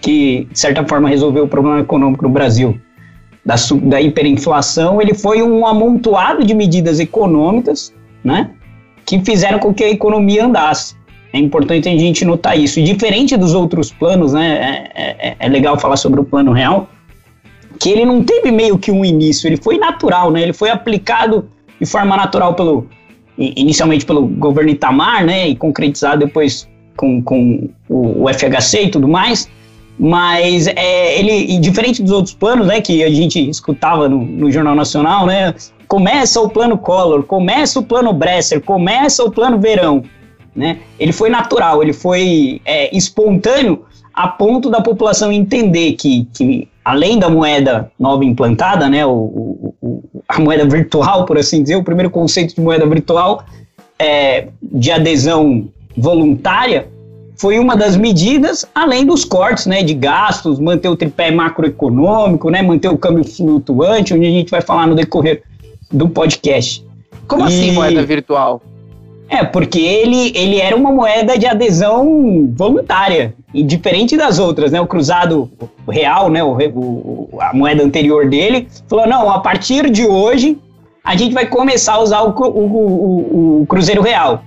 que 0.00 0.48
de 0.50 0.58
certa 0.58 0.82
forma 0.86 1.10
resolveu 1.10 1.44
o 1.44 1.48
problema 1.48 1.80
econômico 1.80 2.24
no 2.24 2.30
Brasil, 2.30 2.80
da, 3.44 3.54
da 3.82 4.00
hiperinflação, 4.00 5.00
ele 5.00 5.12
foi 5.12 5.42
um 5.42 5.66
amontoado 5.66 6.42
de 6.42 6.54
medidas 6.54 6.98
econômicas, 6.98 7.92
né? 8.24 8.50
Que 9.04 9.22
fizeram 9.22 9.58
com 9.58 9.74
que 9.74 9.84
a 9.84 9.90
economia 9.90 10.46
andasse. 10.46 10.96
É 11.36 11.38
importante 11.38 11.86
a 11.86 11.96
gente 11.96 12.24
notar 12.24 12.58
isso. 12.58 12.80
E 12.80 12.82
diferente 12.82 13.36
dos 13.36 13.52
outros 13.52 13.92
planos, 13.92 14.32
né, 14.32 14.90
é, 14.94 15.28
é, 15.28 15.36
é, 15.38 15.48
legal 15.48 15.78
falar 15.78 15.98
sobre 15.98 16.18
o 16.18 16.24
plano 16.24 16.50
real, 16.50 16.88
que 17.78 17.90
ele 17.90 18.06
não 18.06 18.24
teve 18.24 18.50
meio 18.50 18.78
que 18.78 18.90
um 18.90 19.04
início, 19.04 19.46
ele 19.46 19.58
foi 19.58 19.76
natural, 19.76 20.30
né? 20.30 20.40
Ele 20.40 20.54
foi 20.54 20.70
aplicado 20.70 21.46
de 21.78 21.84
forma 21.84 22.16
natural 22.16 22.54
pelo 22.54 22.86
inicialmente 23.38 24.06
pelo 24.06 24.26
governo 24.26 24.70
Itamar, 24.70 25.26
né, 25.26 25.46
e 25.46 25.54
concretizado 25.54 26.24
depois 26.24 26.66
com, 26.96 27.22
com 27.22 27.68
o, 27.86 28.24
o 28.24 28.32
FHC 28.32 28.84
e 28.84 28.90
tudo 28.90 29.06
mais. 29.06 29.46
Mas 29.98 30.66
é, 30.66 31.18
ele, 31.18 31.58
diferente 31.58 32.02
dos 32.02 32.12
outros 32.12 32.34
planos, 32.34 32.66
né, 32.66 32.80
que 32.80 33.04
a 33.04 33.10
gente 33.10 33.46
escutava 33.50 34.08
no, 34.08 34.24
no 34.24 34.50
Jornal 34.50 34.74
Nacional, 34.74 35.26
né, 35.26 35.54
começa 35.86 36.40
o 36.40 36.48
plano 36.48 36.78
Collor, 36.78 37.24
começa 37.24 37.78
o 37.78 37.82
plano 37.82 38.10
Bresser, 38.10 38.62
começa 38.62 39.22
o 39.22 39.30
plano 39.30 39.60
Verão 39.60 40.02
né? 40.56 40.78
Ele 40.98 41.12
foi 41.12 41.28
natural, 41.28 41.82
ele 41.82 41.92
foi 41.92 42.60
é, 42.64 42.96
espontâneo 42.96 43.84
a 44.12 44.26
ponto 44.26 44.70
da 44.70 44.80
população 44.80 45.30
entender 45.30 45.92
que, 45.92 46.26
que 46.32 46.68
além 46.82 47.18
da 47.18 47.28
moeda 47.28 47.90
nova 47.98 48.24
implantada, 48.24 48.88
né, 48.88 49.04
o, 49.04 49.10
o, 49.10 49.74
o, 49.82 50.02
a 50.26 50.40
moeda 50.40 50.64
virtual, 50.64 51.26
por 51.26 51.36
assim 51.36 51.62
dizer, 51.62 51.76
o 51.76 51.84
primeiro 51.84 52.08
conceito 52.08 52.54
de 52.54 52.60
moeda 52.60 52.86
virtual 52.86 53.44
é, 53.98 54.48
de 54.62 54.90
adesão 54.90 55.68
voluntária 55.94 56.88
foi 57.36 57.58
uma 57.58 57.76
das 57.76 57.96
medidas, 57.96 58.64
além 58.74 59.04
dos 59.04 59.22
cortes 59.22 59.66
né, 59.66 59.82
de 59.82 59.92
gastos, 59.92 60.58
manter 60.58 60.88
o 60.88 60.96
tripé 60.96 61.30
macroeconômico, 61.30 62.48
né, 62.48 62.62
manter 62.62 62.88
o 62.88 62.96
câmbio 62.96 63.24
flutuante, 63.24 64.14
onde 64.14 64.24
a 64.24 64.30
gente 64.30 64.50
vai 64.50 64.62
falar 64.62 64.86
no 64.86 64.94
decorrer 64.94 65.42
do 65.92 66.08
podcast. 66.08 66.82
Como 67.28 67.44
assim 67.44 67.56
e... 67.56 67.60
assim 67.64 67.72
moeda 67.72 68.02
virtual? 68.06 68.62
É, 69.28 69.44
porque 69.44 69.80
ele, 69.80 70.32
ele 70.36 70.60
era 70.60 70.76
uma 70.76 70.92
moeda 70.92 71.36
de 71.36 71.46
adesão 71.46 72.48
voluntária, 72.54 73.34
e 73.52 73.62
diferente 73.62 74.16
das 74.16 74.38
outras, 74.38 74.70
né? 74.70 74.80
O 74.80 74.86
cruzado 74.86 75.50
real, 75.88 76.30
né? 76.30 76.44
O, 76.44 76.52
o, 76.52 77.38
a 77.40 77.52
moeda 77.52 77.82
anterior 77.82 78.28
dele, 78.28 78.68
falou: 78.88 79.06
não, 79.06 79.30
a 79.30 79.40
partir 79.40 79.90
de 79.90 80.06
hoje 80.06 80.58
a 81.02 81.16
gente 81.16 81.32
vai 81.32 81.46
começar 81.46 81.94
a 81.94 82.00
usar 82.00 82.22
o, 82.22 82.30
o, 82.30 83.62
o 83.62 83.66
Cruzeiro 83.66 84.02
Real. 84.02 84.42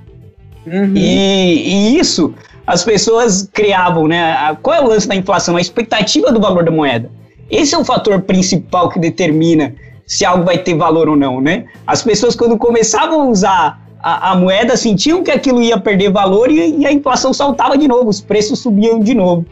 Uhum. 0.67 0.93
E, 0.95 1.95
e, 1.95 1.97
isso 1.97 2.33
as 2.67 2.83
pessoas 2.83 3.49
criavam, 3.51 4.07
né? 4.07 4.55
Qual 4.61 4.75
é 4.75 4.81
o 4.81 4.87
lance 4.87 5.07
da 5.07 5.15
inflação? 5.15 5.57
A 5.57 5.61
expectativa 5.61 6.31
do 6.31 6.39
valor 6.39 6.63
da 6.63 6.69
moeda. 6.69 7.09
Esse 7.49 7.73
é 7.73 7.77
o 7.77 7.83
fator 7.83 8.21
principal 8.21 8.89
que 8.89 8.99
determina 8.99 9.73
se 10.05 10.23
algo 10.23 10.43
vai 10.43 10.59
ter 10.59 10.75
valor 10.75 11.09
ou 11.09 11.15
não, 11.15 11.41
né? 11.41 11.65
As 11.87 12.03
pessoas, 12.03 12.35
quando 12.35 12.57
começavam 12.57 13.21
a 13.21 13.25
usar 13.25 13.88
a, 14.01 14.31
a, 14.31 14.35
moeda 14.35 14.77
sentiam 14.77 15.23
que 15.23 15.31
aquilo 15.31 15.61
ia 15.61 15.77
perder 15.77 16.11
valor 16.11 16.49
e, 16.49 16.79
e, 16.79 16.85
a 16.85 16.91
inflação 16.91 17.33
saltava 17.33 17.77
de 17.77 17.87
novo, 17.87 18.09
os 18.09 18.21
preços 18.21 18.59
subiam 18.59 18.99
de 18.99 19.13
novo. 19.13 19.45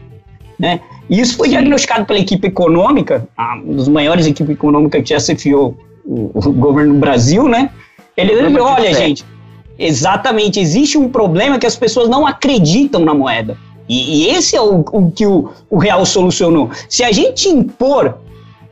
Né? 0.58 0.80
E 1.08 1.20
isso 1.20 1.36
foi 1.36 1.48
diagnosticado 1.48 2.04
pela 2.04 2.18
equipe 2.18 2.48
econômica, 2.48 3.28
uma 3.36 3.74
das 3.74 3.88
maiores 3.88 4.26
equipes 4.26 4.54
econômicas 4.54 5.02
que 5.02 5.10
já 5.10 5.20
cefiou 5.20 5.76
o, 6.04 6.30
o 6.34 6.52
governo 6.52 6.94
do 6.94 7.00
Brasil, 7.00 7.48
né? 7.48 7.70
Ele 8.16 8.34
disse, 8.34 8.58
olha, 8.58 8.92
gente, 8.92 9.24
exatamente, 9.78 10.58
existe 10.58 10.98
um 10.98 11.08
problema 11.08 11.58
que 11.58 11.66
as 11.66 11.76
pessoas 11.76 12.08
não 12.08 12.26
acreditam 12.26 13.04
na 13.04 13.14
moeda. 13.14 13.56
E, 13.88 14.24
e 14.24 14.30
esse 14.30 14.56
é 14.56 14.60
o, 14.60 14.84
o 14.92 15.10
que 15.10 15.24
o, 15.24 15.50
o 15.70 15.78
Real 15.78 16.04
solucionou. 16.04 16.70
Se 16.88 17.04
a 17.04 17.12
gente 17.12 17.48
impor 17.48 18.18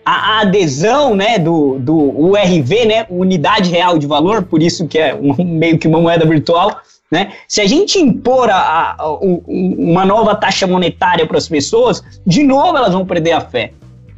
a, 0.06 0.40
adesão 0.42 1.16
né, 1.16 1.36
do, 1.36 1.80
do 1.80 1.96
URV, 1.96 2.84
né, 2.86 3.06
Unidade 3.10 3.70
Real 3.70 3.98
de 3.98 4.06
Valor, 4.06 4.44
por 4.44 4.62
isso 4.62 4.86
que 4.86 4.96
é 4.96 5.12
um, 5.12 5.34
meio 5.44 5.78
que 5.78 5.88
uma 5.88 6.00
moeda 6.00 6.24
virtual, 6.24 6.80
né, 7.10 7.32
se 7.48 7.60
a 7.60 7.66
gente 7.66 7.98
impor 7.98 8.48
a, 8.48 8.94
a, 8.96 9.18
uma 9.18 10.04
nova 10.04 10.36
taxa 10.36 10.66
monetária 10.66 11.26
para 11.26 11.38
as 11.38 11.48
pessoas, 11.48 12.04
de 12.24 12.44
novo 12.44 12.76
elas 12.76 12.92
vão 12.92 13.04
perder 13.04 13.32
a 13.32 13.40
fé. 13.40 13.72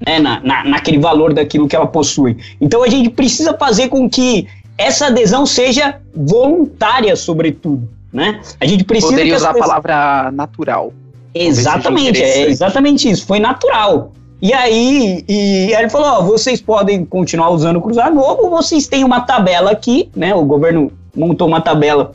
Né, 0.07 0.21
na, 0.21 0.38
na, 0.40 0.62
naquele 0.62 0.99
valor 0.99 1.35
daquilo 1.35 1.66
que 1.66 1.75
ela 1.75 1.87
possui. 1.87 2.37
Então 2.61 2.85
a 2.85 2.88
gente 2.88 3.11
precisa 3.11 3.52
fazer 3.59 3.88
com 3.88 4.09
que 4.09 4.47
essa 4.76 5.07
adesão 5.07 5.45
seja 5.45 5.97
voluntária, 6.14 7.16
sobretudo. 7.16 7.88
Né? 8.12 8.40
A 8.61 8.64
gente 8.64 8.85
precisa. 8.85 9.11
Poderia 9.11 9.35
usar 9.35 9.52
pessoas... 9.52 9.71
a 9.71 9.83
palavra 9.83 10.30
natural. 10.30 10.92
Exatamente, 11.35 12.23
é 12.23 12.49
exatamente 12.49 13.11
isso. 13.11 13.26
Foi 13.26 13.40
natural. 13.40 14.12
E 14.40 14.52
aí, 14.52 15.25
e 15.28 15.75
aí 15.75 15.83
ele 15.83 15.90
falou: 15.90 16.07
ó, 16.09 16.23
vocês 16.23 16.61
podem 16.61 17.04
continuar 17.04 17.50
usando 17.50 17.76
o 17.76 17.83
Cruzado 17.83 18.14
Novo, 18.14 18.49
vocês 18.49 18.87
têm 18.87 19.04
uma 19.04 19.21
tabela 19.21 19.73
aqui, 19.73 20.09
né? 20.14 20.35
O 20.35 20.45
governo 20.45 20.92
montou 21.14 21.49
uma 21.49 21.61
tabela 21.61 22.12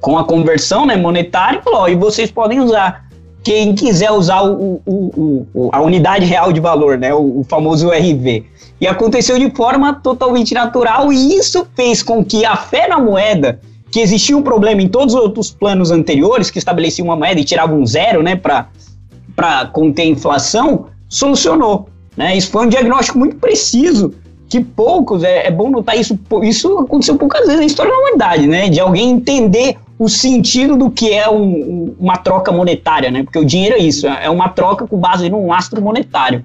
com 0.00 0.16
a 0.16 0.24
conversão 0.24 0.86
né, 0.86 0.96
monetária 0.96 1.58
e 1.58 1.62
falou: 1.62 1.80
ó, 1.80 1.88
e 1.88 1.94
vocês 1.94 2.30
podem 2.30 2.60
usar. 2.60 3.04
Quem 3.42 3.76
quiser 3.76 4.10
usar 4.10 4.42
o, 4.42 4.82
o, 4.84 5.46
o, 5.54 5.68
a 5.70 5.80
unidade 5.80 6.24
real 6.24 6.52
de 6.52 6.58
valor, 6.58 6.98
né, 6.98 7.14
o, 7.14 7.44
famoso 7.48 7.90
RV. 7.90 8.44
E 8.80 8.88
aconteceu 8.88 9.38
de 9.38 9.48
forma 9.54 9.94
totalmente 9.94 10.52
natural, 10.52 11.12
e 11.12 11.36
isso 11.36 11.64
fez 11.76 12.02
com 12.02 12.24
que 12.24 12.44
a 12.44 12.56
fé 12.56 12.88
na 12.88 12.98
moeda, 12.98 13.60
que 13.88 14.00
existia 14.00 14.36
um 14.36 14.42
problema 14.42 14.82
em 14.82 14.88
todos 14.88 15.14
os 15.14 15.20
outros 15.20 15.52
planos 15.52 15.92
anteriores, 15.92 16.50
que 16.50 16.58
estabeleciam 16.58 17.06
uma 17.06 17.14
moeda 17.14 17.40
e 17.40 17.44
tiravam 17.44 17.78
um 17.80 17.86
zero, 17.86 18.20
né, 18.20 18.34
para 18.34 19.66
conter 19.66 20.02
a 20.02 20.06
inflação, 20.06 20.86
solucionou. 21.08 21.88
Né? 22.16 22.36
Isso 22.36 22.50
foi 22.50 22.66
um 22.66 22.68
diagnóstico 22.68 23.18
muito 23.18 23.36
preciso, 23.36 24.14
que 24.48 24.60
poucos, 24.60 25.22
é, 25.22 25.48
é 25.48 25.50
bom 25.50 25.70
notar 25.70 25.98
isso, 25.98 26.18
isso 26.42 26.78
aconteceu 26.78 27.16
poucas 27.16 27.42
vezes 27.42 27.58
na 27.58 27.66
história 27.66 27.90
da 27.90 27.98
humanidade, 27.98 28.46
né? 28.46 28.68
De 28.68 28.78
alguém 28.78 29.10
entender 29.10 29.76
o 29.98 30.08
sentido 30.08 30.76
do 30.76 30.90
que 30.90 31.12
é 31.12 31.28
um, 31.28 31.94
uma 31.98 32.16
troca 32.16 32.52
monetária, 32.52 33.10
né? 33.10 33.24
Porque 33.24 33.38
o 33.38 33.44
dinheiro 33.44 33.74
é 33.74 33.78
isso, 33.78 34.06
é 34.06 34.30
uma 34.30 34.48
troca 34.48 34.86
com 34.86 34.98
base 34.98 35.28
num 35.28 35.48
lastro 35.48 35.82
monetário. 35.82 36.44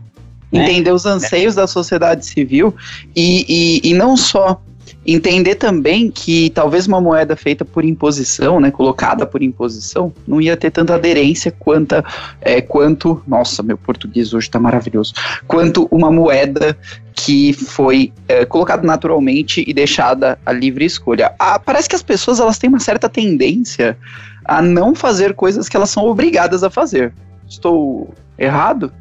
Né? 0.51 0.63
Entender 0.63 0.91
os 0.91 1.05
anseios 1.05 1.55
é. 1.55 1.61
da 1.61 1.67
sociedade 1.67 2.25
civil 2.25 2.75
e, 3.15 3.81
e, 3.83 3.91
e 3.91 3.93
não 3.93 4.17
só 4.17 4.59
entender 5.05 5.55
também 5.55 6.11
que 6.11 6.49
talvez 6.51 6.87
uma 6.87 7.01
moeda 7.01 7.35
feita 7.35 7.65
por 7.65 7.83
imposição, 7.83 8.59
né, 8.59 8.69
colocada 8.69 9.25
por 9.25 9.41
imposição, 9.41 10.13
não 10.27 10.39
ia 10.39 10.55
ter 10.55 10.71
tanta 10.71 10.95
aderência 10.95 11.51
quanto, 11.51 11.95
é, 12.39 12.61
quanto 12.61 13.21
nossa, 13.27 13.63
meu 13.63 13.77
português 13.77 14.33
hoje 14.33 14.47
está 14.47 14.59
maravilhoso, 14.59 15.13
quanto 15.47 15.87
uma 15.91 16.11
moeda 16.11 16.77
que 17.13 17.53
foi 17.53 18.13
é, 18.27 18.45
colocada 18.45 18.85
naturalmente 18.85 19.63
e 19.67 19.73
deixada 19.73 20.39
a 20.45 20.51
livre 20.51 20.85
escolha. 20.85 21.33
Ah, 21.37 21.59
parece 21.59 21.89
que 21.89 21.95
as 21.95 22.03
pessoas 22.03 22.39
elas 22.39 22.57
têm 22.57 22.69
uma 22.69 22.79
certa 22.79 23.09
tendência 23.09 23.97
a 24.45 24.61
não 24.61 24.95
fazer 24.95 25.33
coisas 25.33 25.67
que 25.67 25.75
elas 25.75 25.89
são 25.89 26.05
obrigadas 26.05 26.63
a 26.63 26.69
fazer. 26.69 27.13
Estou 27.47 28.13
errado? 28.37 28.91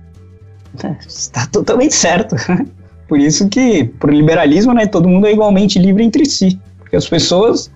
Está 1.07 1.47
totalmente 1.47 1.95
certo. 1.95 2.37
Por 3.11 3.19
isso 3.19 3.49
que, 3.49 3.83
por 3.99 4.15
liberalismo, 4.15 4.73
né, 4.73 4.87
todo 4.87 5.09
mundo 5.09 5.27
é 5.27 5.33
igualmente 5.33 5.81
livre 5.81 6.05
entre 6.05 6.25
si. 6.25 6.57
Porque 6.79 6.95
as 6.95 7.09
pessoas, 7.09 7.69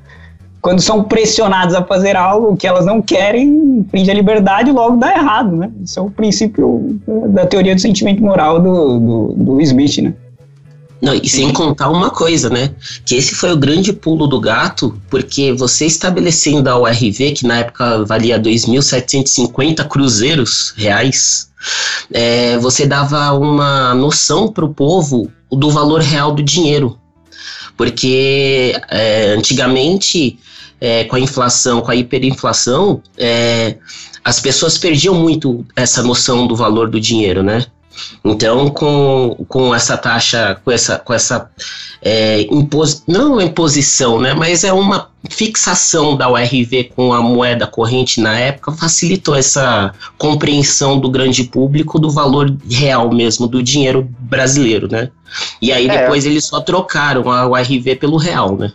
quando 0.61 0.81
são 0.81 1.03
pressionadas 1.03 1.75
a 1.75 1.83
fazer 1.83 2.15
algo 2.15 2.57
que 2.57 2.69
elas 2.69 2.87
não 2.87 3.03
querem, 3.03 3.49
infringe 3.81 4.13
a 4.13 4.15
liberdade 4.15 4.71
logo 4.71 4.97
dá 4.97 5.11
errado, 5.13 5.57
né? 5.57 5.73
Isso 5.83 5.99
é 5.99 6.03
o 6.05 6.09
princípio 6.09 7.01
da 7.31 7.45
teoria 7.47 7.75
do 7.75 7.81
sentimento 7.81 8.23
moral 8.23 8.61
do, 8.61 9.01
do, 9.01 9.33
do 9.33 9.61
Smith, 9.61 9.99
né? 9.99 10.15
Não, 11.05 11.15
e 11.15 11.29
sem 11.29 11.53
contar 11.53 11.91
uma 11.91 12.09
coisa, 12.09 12.49
né? 12.49 12.71
Que 13.05 13.17
esse 13.17 13.35
foi 13.35 13.53
o 13.53 13.59
grande 13.59 13.93
pulo 13.93 14.27
do 14.27 14.41
gato, 14.41 14.99
porque 15.11 15.53
você 15.53 15.85
estabelecendo 15.85 16.71
a 16.71 16.79
URV, 16.79 17.33
que 17.33 17.47
na 17.47 17.59
época 17.59 18.03
valia 18.07 18.41
2.750 18.41 19.87
cruzeiros 19.87 20.73
reais, 20.75 21.51
é, 22.11 22.57
você 22.57 22.87
dava 22.87 23.33
uma 23.33 23.95
noção 23.95 24.51
para 24.51 24.65
o 24.65 24.73
povo 24.73 25.31
do 25.53 25.71
valor 25.71 26.01
real 26.01 26.33
do 26.33 26.43
dinheiro. 26.43 26.99
Porque 27.77 28.75
é, 28.89 29.35
antigamente, 29.37 30.39
é, 30.81 31.05
com 31.05 31.17
a 31.17 31.21
inflação, 31.21 31.83
com 31.83 31.91
a 31.91 31.97
hiperinflação, 31.97 33.03
é, 33.19 33.77
as 34.25 34.41
pessoas 34.41 34.79
perdiam 34.79 35.15
muito 35.15 35.67
essa 35.77 36.03
noção 36.03 36.47
do 36.47 36.57
valor 36.57 36.89
do 36.89 36.99
dinheiro, 36.99 37.43
né? 37.43 37.67
Então, 38.25 38.71
com, 38.71 39.45
com 39.49 39.75
essa 39.75 39.97
taxa, 39.97 40.61
com 40.65 40.71
essa, 40.71 40.99
com 40.99 41.13
essa 41.13 41.51
é, 42.03 42.43
impos, 42.43 43.03
não 43.07 43.41
imposição, 43.41 44.21
né, 44.21 44.35
mas 44.35 44.65
é 44.65 44.73
uma 44.73 45.11
fixação 45.31 46.17
da 46.17 46.29
URV 46.31 46.93
com 46.95 47.13
a 47.13 47.23
moeda 47.23 47.67
corrente 47.67 48.21
na 48.21 48.39
época, 48.39 48.73
facilitou 48.73 49.35
essa 49.35 49.95
compreensão 50.19 50.99
do 50.99 51.11
grande 51.11 51.45
público 51.45 51.99
do 51.99 52.11
valor 52.11 52.55
real 52.71 53.13
mesmo 53.13 53.47
do 53.47 53.63
dinheiro 53.63 54.09
brasileiro, 54.21 54.87
né? 54.91 55.11
E 55.63 55.73
aí 55.73 55.89
é. 55.89 56.03
depois 56.03 56.27
eles 56.27 56.45
só 56.45 56.61
trocaram 56.61 57.31
a 57.31 57.47
URV 57.47 57.97
pelo 57.97 58.17
real, 58.17 58.57
né? 58.57 58.73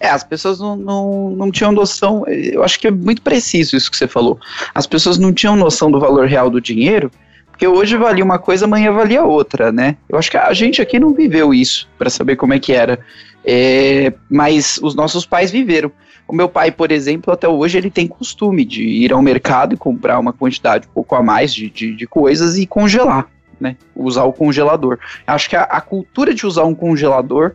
É, 0.00 0.10
as 0.10 0.22
pessoas 0.22 0.60
não, 0.60 0.76
não, 0.76 1.30
não 1.30 1.50
tinham 1.50 1.72
noção, 1.72 2.24
eu 2.26 2.62
acho 2.62 2.78
que 2.78 2.86
é 2.86 2.90
muito 2.90 3.20
preciso 3.22 3.76
isso 3.76 3.90
que 3.90 3.96
você 3.96 4.06
falou. 4.06 4.38
As 4.74 4.86
pessoas 4.86 5.18
não 5.18 5.32
tinham 5.32 5.56
noção 5.56 5.90
do 5.90 5.98
valor 5.98 6.28
real 6.28 6.48
do 6.48 6.60
dinheiro, 6.60 7.10
porque 7.58 7.66
hoje 7.66 7.96
valia 7.96 8.24
uma 8.24 8.38
coisa, 8.38 8.66
amanhã 8.66 8.92
valia 8.92 9.24
outra, 9.24 9.72
né? 9.72 9.96
Eu 10.08 10.16
acho 10.16 10.30
que 10.30 10.36
a 10.36 10.52
gente 10.52 10.80
aqui 10.80 10.96
não 10.96 11.12
viveu 11.12 11.52
isso 11.52 11.88
para 11.98 12.08
saber 12.08 12.36
como 12.36 12.54
é 12.54 12.60
que 12.60 12.72
era. 12.72 13.00
É, 13.44 14.12
mas 14.30 14.78
os 14.80 14.94
nossos 14.94 15.26
pais 15.26 15.50
viveram. 15.50 15.90
O 16.28 16.32
meu 16.32 16.48
pai, 16.48 16.70
por 16.70 16.92
exemplo, 16.92 17.32
até 17.32 17.48
hoje 17.48 17.76
ele 17.76 17.90
tem 17.90 18.06
costume 18.06 18.64
de 18.64 18.84
ir 18.84 19.12
ao 19.12 19.20
mercado 19.20 19.74
e 19.74 19.76
comprar 19.76 20.20
uma 20.20 20.32
quantidade 20.32 20.86
um 20.86 20.92
pouco 20.92 21.16
a 21.16 21.22
mais 21.22 21.52
de, 21.52 21.68
de, 21.68 21.96
de 21.96 22.06
coisas 22.06 22.56
e 22.56 22.64
congelar, 22.64 23.26
né? 23.60 23.74
Usar 23.92 24.22
o 24.22 24.32
congelador. 24.32 24.96
Acho 25.26 25.50
que 25.50 25.56
a, 25.56 25.62
a 25.64 25.80
cultura 25.80 26.32
de 26.32 26.46
usar 26.46 26.62
um 26.62 26.76
congelador, 26.76 27.54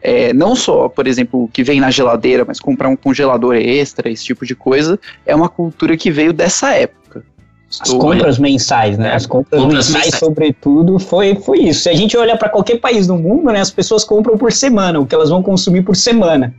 é, 0.00 0.32
não 0.32 0.54
só, 0.54 0.88
por 0.88 1.08
exemplo, 1.08 1.42
o 1.42 1.48
que 1.48 1.64
vem 1.64 1.80
na 1.80 1.90
geladeira, 1.90 2.44
mas 2.46 2.60
comprar 2.60 2.88
um 2.88 2.94
congelador 2.94 3.56
extra, 3.56 4.08
esse 4.08 4.26
tipo 4.26 4.46
de 4.46 4.54
coisa, 4.54 4.96
é 5.26 5.34
uma 5.34 5.48
cultura 5.48 5.96
que 5.96 6.08
veio 6.08 6.32
dessa 6.32 6.72
época. 6.72 6.99
As 7.78 7.92
compras 7.92 8.38
mensais, 8.38 8.98
né? 8.98 9.14
As 9.14 9.26
compras, 9.26 9.60
compras 9.60 9.86
mensais, 9.86 10.06
mensais, 10.06 10.20
sobretudo, 10.20 10.98
foi, 10.98 11.36
foi 11.36 11.60
isso. 11.60 11.82
Se 11.82 11.88
a 11.88 11.94
gente 11.94 12.16
olhar 12.16 12.36
para 12.36 12.48
qualquer 12.48 12.80
país 12.80 13.06
do 13.06 13.14
mundo, 13.14 13.52
né, 13.52 13.60
as 13.60 13.70
pessoas 13.70 14.04
compram 14.04 14.36
por 14.36 14.50
semana, 14.50 14.98
o 14.98 15.06
que 15.06 15.14
elas 15.14 15.30
vão 15.30 15.40
consumir 15.40 15.82
por 15.82 15.94
semana. 15.94 16.52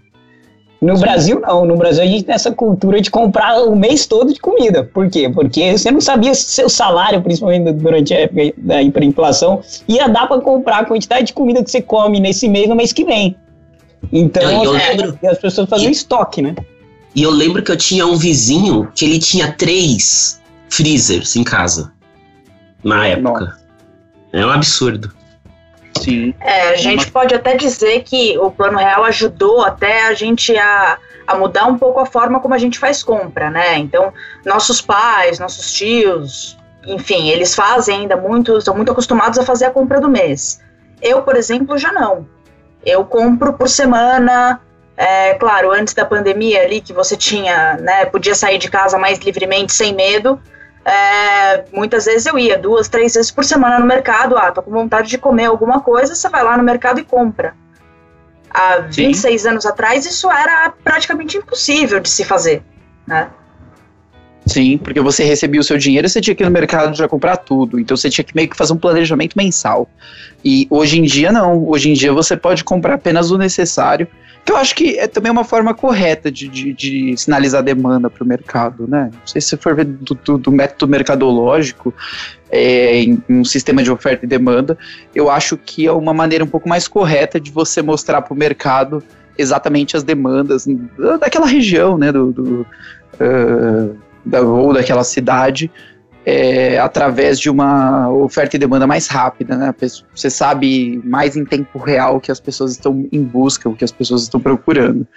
No 0.82 0.96
Sim. 0.96 1.02
Brasil, 1.02 1.40
não. 1.40 1.66
No 1.66 1.76
Brasil, 1.76 2.02
a 2.02 2.08
gente 2.08 2.24
tem 2.24 2.34
essa 2.34 2.52
cultura 2.52 3.00
de 3.00 3.12
comprar 3.12 3.62
o 3.62 3.76
mês 3.76 4.08
todo 4.08 4.34
de 4.34 4.40
comida. 4.40 4.84
Por 4.84 5.10
quê? 5.10 5.30
Porque 5.30 5.78
você 5.78 5.92
não 5.92 6.02
sabia 6.02 6.34
se 6.34 6.44
seu 6.46 6.70
salário, 6.70 7.22
principalmente 7.22 7.72
durante 7.74 8.14
a 8.14 8.22
época 8.22 8.54
da 8.58 8.82
hiperinflação, 8.82 9.62
ia 9.88 10.08
dar 10.08 10.28
para 10.28 10.42
comprar 10.42 10.80
a 10.80 10.86
quantidade 10.86 11.28
de 11.28 11.34
comida 11.34 11.64
que 11.64 11.70
você 11.70 11.82
come 11.82 12.20
nesse 12.20 12.48
mês 12.48 12.68
no 12.68 12.76
mês 12.76 12.92
que 12.92 13.04
vem. 13.04 13.36
Então, 14.12 14.42
eu, 14.42 14.74
eu 14.74 14.76
é, 14.76 14.94
lembro, 14.94 15.20
as 15.30 15.38
pessoas 15.38 15.70
faziam 15.70 15.92
estoque, 15.92 16.42
né? 16.42 16.56
E 17.14 17.22
eu 17.22 17.30
lembro 17.30 17.62
que 17.62 17.72
eu 17.72 17.78
tinha 17.78 18.08
um 18.08 18.16
vizinho 18.16 18.88
que 18.96 19.06
ele 19.06 19.20
tinha 19.20 19.52
três 19.52 20.41
freezers 20.72 21.36
em 21.36 21.44
casa. 21.44 21.94
Na 22.84 23.06
época. 23.08 23.46
Nossa. 23.46 23.62
É 24.34 24.46
um 24.46 24.50
absurdo. 24.50 25.14
Sim. 26.00 26.34
É, 26.40 26.70
a 26.70 26.76
gente 26.76 27.12
pode 27.12 27.36
até 27.36 27.56
dizer 27.56 28.02
que 28.04 28.38
o 28.40 28.50
Plano 28.50 28.78
Real 28.78 29.04
ajudou 29.04 29.62
até 29.62 30.08
a 30.08 30.14
gente 30.14 30.58
a, 30.58 30.98
a 31.28 31.36
mudar 31.36 31.66
um 31.66 31.78
pouco 31.78 32.00
a 32.00 32.06
forma 32.06 32.40
como 32.40 32.54
a 32.54 32.58
gente 32.58 32.80
faz 32.80 33.04
compra, 33.04 33.50
né? 33.50 33.78
Então, 33.78 34.14
nossos 34.46 34.82
pais, 34.82 35.38
nossos 35.38 35.72
tios, 35.74 36.58
enfim, 36.88 37.30
eles 37.30 37.54
fazem 37.54 38.02
ainda 38.02 38.16
muito, 38.16 38.58
estão 38.58 38.76
muito 38.76 38.92
acostumados 38.92 39.38
a 39.38 39.44
fazer 39.44 39.66
a 39.66 39.72
compra 39.72 40.00
do 40.00 40.10
mês. 40.10 40.60
Eu, 41.02 41.22
por 41.22 41.36
exemplo, 41.36 41.78
já 41.78 41.92
não. 41.92 42.26
Eu 42.84 43.06
compro 43.06 43.54
por 43.54 43.70
semana, 43.70 44.60
é, 44.98 45.34
claro, 45.36 45.72
antes 45.72 45.94
da 45.94 46.06
pandemia 46.06 46.64
ali, 46.64 46.82
que 46.82 46.94
você 46.94 47.16
tinha, 47.16 47.76
né, 47.78 48.06
podia 48.06 48.34
sair 48.34 48.58
de 48.58 48.70
casa 48.70 48.98
mais 48.98 49.20
livremente, 49.20 49.74
sem 49.74 49.94
medo, 49.94 50.40
é, 50.84 51.66
muitas 51.72 52.06
vezes 52.06 52.26
eu 52.26 52.38
ia 52.40 52.58
duas, 52.58 52.88
três 52.88 53.14
vezes 53.14 53.32
por 53.32 53.44
semana 53.44 53.80
no 53.80 53.86
mercado. 53.86 54.38
Ah, 54.38 54.52
tô 54.52 54.62
com 54.62 54.72
vontade 54.72 55.10
de 55.10 55.18
comer 55.18 55.46
alguma 55.46 55.82
coisa, 55.82 56.16
você 56.16 56.28
vai 56.30 56.44
lá 56.44 56.58
no 56.58 56.64
mercado 56.64 57.00
e 57.00 57.04
compra. 57.04 57.54
Há 58.50 58.88
Sim. 58.92 59.08
26 59.08 59.46
anos 59.46 59.66
atrás, 59.66 60.06
isso 60.06 60.30
era 60.30 60.74
praticamente 60.84 61.38
impossível 61.38 62.00
de 62.00 62.10
se 62.10 62.26
fazer, 62.26 62.64
né? 63.08 63.30
Sim, 64.46 64.78
porque 64.80 65.00
você 65.00 65.24
recebia 65.24 65.62
o 65.62 65.64
seu 65.64 65.78
dinheiro 65.78 66.08
e 66.08 66.10
você 66.10 66.20
tinha 66.20 66.36
que 66.36 66.44
ir 66.44 66.46
no 66.46 66.52
mercado 66.52 66.96
já 66.96 67.08
comprar 67.08 67.38
tudo. 67.38 67.80
Então 67.80 67.96
você 67.96 68.10
tinha 68.10 68.26
que 68.26 68.36
meio 68.36 68.50
que 68.50 68.58
fazer 68.58 68.74
um 68.74 68.78
planejamento 68.78 69.36
mensal. 69.38 69.88
E 70.44 70.68
hoje 70.70 71.00
em 71.00 71.04
dia 71.04 71.32
não. 71.32 71.70
Hoje 71.70 71.92
em 71.92 71.94
dia 71.94 72.12
você 72.12 72.36
pode 72.36 72.64
comprar 72.64 72.96
apenas 72.96 73.30
o 73.30 73.38
necessário 73.38 74.08
que 74.44 74.52
eu 74.52 74.58
acho 74.58 74.76
que 74.76 74.98
é 74.98 75.08
também 75.08 75.32
uma 75.32 75.44
forma 75.44 75.74
correta 75.74 76.32
de, 76.32 76.48
de, 76.48 76.74
de 76.74 77.18
sinalizar 77.18 77.62
demanda 77.64 78.10
para 78.10 78.24
o 78.24 78.28
mercado, 78.28 78.88
né? 78.88 79.10
Não 79.14 79.28
sei 79.28 79.40
se 79.40 79.50
você 79.50 79.58
for 79.58 79.76
ver 79.76 79.86
do, 79.86 80.16
do, 80.16 80.38
do 80.38 80.52
método 80.52 80.88
mercadológico, 80.88 81.94
é, 82.50 83.02
em, 83.02 83.24
em, 83.30 83.40
um 83.40 83.46
sistema 83.46 83.84
de 83.84 83.92
oferta 83.92 84.26
e 84.26 84.28
demanda, 84.28 84.78
eu 85.14 85.30
acho 85.30 85.58
que 85.58 85.86
é 85.86 85.92
uma 85.92 86.14
maneira 86.14 86.44
um 86.44 86.48
pouco 86.48 86.68
mais 86.68 86.88
correta 86.88 87.40
de 87.40 87.52
você 87.52 87.82
mostrar 87.82 88.22
para 88.22 88.34
o 88.34 88.38
mercado 88.38 89.04
exatamente 89.38 89.96
as 89.96 90.04
demandas 90.04 90.68
daquela 91.20 91.46
região, 91.46 91.98
né? 91.98 92.12
Do, 92.12 92.32
do 92.32 92.68
uh, 93.20 93.96
da, 94.26 94.42
ou 94.42 94.74
daquela 94.74 95.04
cidade, 95.04 95.72
é, 96.26 96.78
através 96.80 97.40
de 97.40 97.50
uma 97.50 98.10
oferta 98.12 98.56
e 98.56 98.60
demanda 98.60 98.86
mais 98.86 99.08
rápida, 99.08 99.56
né? 99.56 99.74
Você 100.16 100.30
sabe 100.30 101.02
mais 101.04 101.36
em 101.36 101.44
tempo 101.44 101.80
real 101.80 102.18
o 102.18 102.22
que 102.22 102.32
as 102.32 102.40
pessoas 102.40 102.72
estão 102.72 103.08
em 103.12 103.24
busca, 103.24 103.70
o 103.70 103.76
que 103.76 103.84
as 103.84 103.92
pessoas 103.92 104.24
estão 104.24 104.40
procurando. 104.40 105.08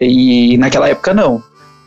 E 0.00 0.56
naquela 0.58 0.88
época 0.88 1.14
não. 1.14 1.42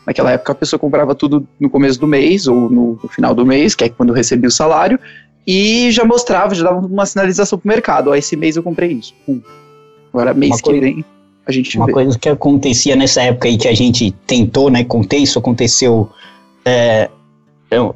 Naquela 0.06 0.32
época 0.32 0.52
a 0.52 0.54
pessoa 0.54 0.78
comprava 0.78 1.14
tudo 1.14 1.46
no 1.58 1.70
começo 1.70 1.98
do 2.00 2.06
mês 2.06 2.46
ou 2.46 2.70
no 2.70 2.98
final 3.10 3.34
do 3.34 3.46
mês, 3.46 3.74
que 3.74 3.84
é 3.84 3.88
quando 3.88 4.12
recebia 4.12 4.48
o 4.48 4.52
salário, 4.52 4.98
e 5.46 5.90
já 5.90 6.04
mostrava, 6.04 6.54
já 6.54 6.64
dava 6.64 6.84
uma 6.84 7.06
sinalização 7.06 7.58
pro 7.58 7.68
mercado. 7.68 8.10
Ó, 8.10 8.14
esse 8.14 8.36
mês 8.36 8.56
eu 8.56 8.62
comprei 8.62 8.92
isso. 8.92 9.14
Hum. 9.28 9.40
Agora 10.12 10.32
mês 10.32 10.52
uma 10.52 10.56
que 10.56 10.62
coisa, 10.62 10.80
vem 10.80 11.04
a 11.46 11.52
gente 11.52 11.76
Uma 11.76 11.86
vê. 11.86 11.92
coisa 11.92 12.18
que 12.18 12.28
acontecia 12.28 12.96
nessa 12.96 13.22
época 13.22 13.46
aí 13.46 13.56
que 13.56 13.68
a 13.68 13.74
gente 13.74 14.10
tentou, 14.26 14.68
né, 14.68 14.82
conter, 14.82 15.18
isso 15.18 15.38
aconteceu 15.38 16.10
é, 16.64 17.08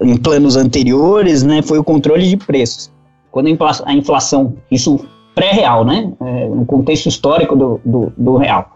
em 0.00 0.16
planos 0.16 0.56
anteriores, 0.56 1.42
né, 1.42 1.62
foi 1.62 1.78
o 1.78 1.84
controle 1.84 2.28
de 2.28 2.36
preços. 2.36 2.90
Quando 3.30 3.48
a 3.84 3.94
inflação, 3.94 4.54
isso 4.70 5.00
pré-real, 5.34 5.84
né, 5.84 6.12
é, 6.20 6.48
no 6.48 6.64
contexto 6.64 7.06
histórico 7.06 7.54
do, 7.54 7.80
do, 7.84 8.12
do, 8.16 8.36
real. 8.36 8.74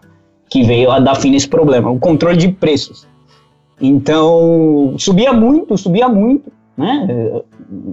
que 0.49 0.63
veio 0.63 0.89
a 0.91 0.99
dar 0.99 1.15
fim 1.15 1.31
nesse 1.31 1.47
problema, 1.47 1.91
o 1.91 1.99
controle 1.99 2.37
de 2.37 2.47
preços. 2.49 3.05
Então, 3.81 4.95
subia 4.97 5.33
muito, 5.33 5.77
subia 5.77 6.07
muito, 6.07 6.49
né? 6.77 7.41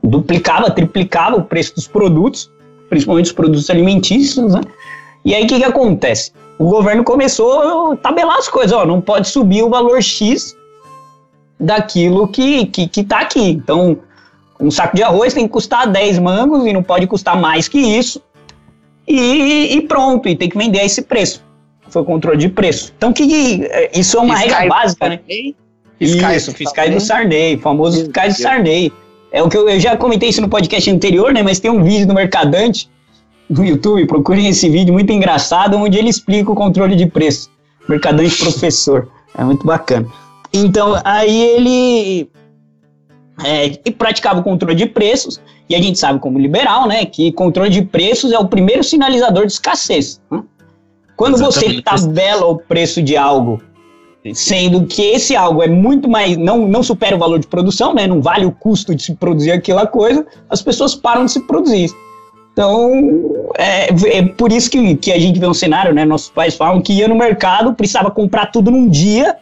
Duplicava, 0.03 0.71
triplicava 0.71 1.37
o 1.37 1.43
preço 1.43 1.75
dos 1.75 1.89
produtos, 1.89 2.51
principalmente 2.89 3.27
os 3.27 3.33
produtos 3.33 3.69
alimentícios, 3.69 4.55
né? 4.55 4.61
E 5.25 5.35
aí 5.35 5.45
o 5.45 5.47
que, 5.47 5.59
que 5.59 5.65
acontece? 5.65 6.33
O 6.59 6.67
governo 6.67 7.03
começou 7.03 7.93
a 7.93 7.97
tabelar 7.97 8.37
as 8.37 8.49
coisas, 8.49 8.73
ó, 8.73 8.85
não 8.85 9.01
pode 9.01 9.29
subir 9.29 9.65
o 9.65 9.71
valor 9.71 10.01
X 10.01 10.57
daquilo 11.63 12.27
que, 12.27 12.67
que, 12.67 12.89
que 12.89 13.05
tá 13.05 13.21
aqui. 13.21 13.51
Então, 13.51 13.97
um 14.61 14.71
saco 14.71 14.97
de 14.97 15.03
arroz 15.03 15.33
tem 15.33 15.47
que 15.47 15.53
custar 15.53 15.87
10 15.87 16.19
mangos 16.19 16.67
e 16.67 16.73
não 16.73 16.83
pode 16.83 17.07
custar 17.07 17.41
mais 17.41 17.69
que 17.69 17.79
isso. 17.79 18.21
E, 19.07 19.77
e 19.77 19.81
pronto, 19.83 20.29
e 20.29 20.37
tem 20.37 20.49
que 20.49 20.59
vender 20.59 20.81
a 20.81 20.85
esse 20.85 21.03
preço. 21.03 21.43
Foi 21.89 22.03
o 22.03 22.05
controle 22.05 22.39
de 22.39 22.49
preço. 22.49 22.93
Então, 22.97 23.13
que, 23.13 23.69
isso 23.95 24.17
é 24.17 24.21
uma 24.21 24.37
fiscais 24.37 24.61
regra 24.61 24.75
básica, 24.75 25.09
né? 25.09 25.21
Fiscais, 25.99 26.43
isso, 26.43 26.53
fiscais 26.53 26.93
do 26.93 27.01
Sarney, 27.01 27.59
famoso 27.59 27.97
isso, 27.97 28.07
fiscais 28.07 28.37
do 28.37 28.43
Sarney. 28.43 28.93
É 29.31 29.43
o 29.43 29.49
que 29.49 29.57
eu, 29.57 29.69
eu, 29.69 29.79
já 29.79 29.97
comentei 29.97 30.29
isso 30.29 30.41
no 30.41 30.49
podcast 30.49 30.91
anterior, 30.91 31.33
né? 31.33 31.43
Mas 31.43 31.61
tem 31.61 31.71
um 31.71 31.83
vídeo 31.83 32.07
do 32.07 32.15
Mercadante 32.15 32.91
no 33.49 33.65
YouTube, 33.65 34.07
procurem 34.07 34.49
esse 34.49 34.69
vídeo 34.69 34.93
muito 34.93 35.13
engraçado, 35.13 35.77
onde 35.77 35.99
ele 35.99 36.09
explica 36.09 36.51
o 36.51 36.55
controle 36.55 36.97
de 36.97 37.07
preço. 37.07 37.51
Mercadante 37.89 38.37
professor. 38.37 39.09
É 39.37 39.45
muito 39.45 39.67
bacana. 39.67 40.07
Então, 40.53 41.01
aí 41.05 41.41
ele 41.41 42.31
é, 43.43 43.71
praticava 43.93 44.41
o 44.41 44.43
controle 44.43 44.75
de 44.75 44.87
preços, 44.87 45.41
e 45.69 45.75
a 45.75 45.81
gente 45.81 45.99
sabe 45.99 46.19
como 46.19 46.39
liberal, 46.39 46.87
né, 46.87 47.05
que 47.07 47.33
controle 47.33 47.71
de 47.71 47.83
preços 47.83 48.33
é 48.33 48.39
o 48.39 48.47
primeiro 48.47 48.85
sinalizador 48.85 49.47
de 49.47 49.53
escassez. 49.53 50.21
Né? 50.31 50.43
Quando 51.17 51.35
Exatamente. 51.35 51.77
você 51.77 51.83
tabela 51.83 52.47
o 52.47 52.59
preço 52.59 53.03
de 53.03 53.17
algo, 53.17 53.61
sendo 54.35 54.87
que 54.87 55.03
esse 55.03 55.35
algo 55.35 55.63
é 55.63 55.69
muito 55.69 56.09
mais, 56.09 56.37
não, 56.37 56.69
não 56.69 56.83
supera 56.83 57.17
o 57.17 57.19
valor 57.19 57.39
de 57.39 57.47
produção, 57.47 57.95
né, 57.95 58.07
não 58.07 58.21
vale 58.21 58.45
o 58.45 58.53
custo 58.53 58.95
de 58.95 59.03
se 59.03 59.15
produzir 59.15 59.53
aquela 59.53 59.87
coisa, 59.87 60.27
as 60.51 60.61
pessoas 60.61 60.95
param 60.95 61.25
de 61.25 61.33
se 61.33 61.41
produzir. 61.41 61.91
Então, 62.53 63.51
é, 63.57 63.89
é, 64.19 64.23
por 64.23 64.53
isso 64.53 64.71
que, 64.71 64.95
que 64.97 65.11
a 65.11 65.19
gente 65.19 65.41
vê 65.41 65.47
um 65.47 65.55
cenário, 65.55 65.95
né? 65.95 66.05
Nossos 66.05 66.29
pais 66.29 66.55
falam 66.55 66.83
que 66.83 66.93
ia 66.93 67.09
no 67.09 67.15
mercado, 67.15 67.73
precisava 67.73 68.11
comprar 68.11 68.53
tudo 68.53 68.71
num 68.71 68.89
dia, 68.89 69.37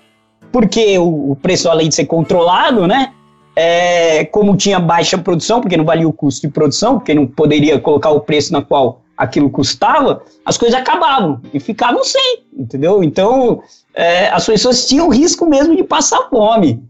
porque 0.52 0.98
o, 0.98 1.32
o 1.32 1.36
preço, 1.36 1.68
além 1.68 1.88
de 1.88 1.94
ser 1.94 2.06
controlado, 2.06 2.86
né? 2.86 3.12
É, 3.54 4.24
como 4.26 4.56
tinha 4.56 4.78
baixa 4.78 5.18
produção, 5.18 5.60
porque 5.60 5.76
não 5.76 5.84
valia 5.84 6.08
o 6.08 6.12
custo 6.12 6.46
de 6.46 6.52
produção, 6.52 6.98
porque 6.98 7.12
não 7.12 7.26
poderia 7.26 7.78
colocar 7.78 8.10
o 8.10 8.20
preço 8.20 8.52
na 8.52 8.62
qual 8.62 9.02
aquilo 9.16 9.50
custava, 9.50 10.22
as 10.46 10.56
coisas 10.56 10.78
acabavam 10.80 11.42
e 11.52 11.60
ficavam 11.60 12.02
sem, 12.02 12.44
entendeu? 12.56 13.04
Então, 13.04 13.62
é, 13.94 14.28
as 14.30 14.46
pessoas 14.46 14.86
tinham 14.86 15.10
risco 15.10 15.44
mesmo 15.44 15.76
de 15.76 15.84
passar 15.84 16.28
fome. 16.30 16.82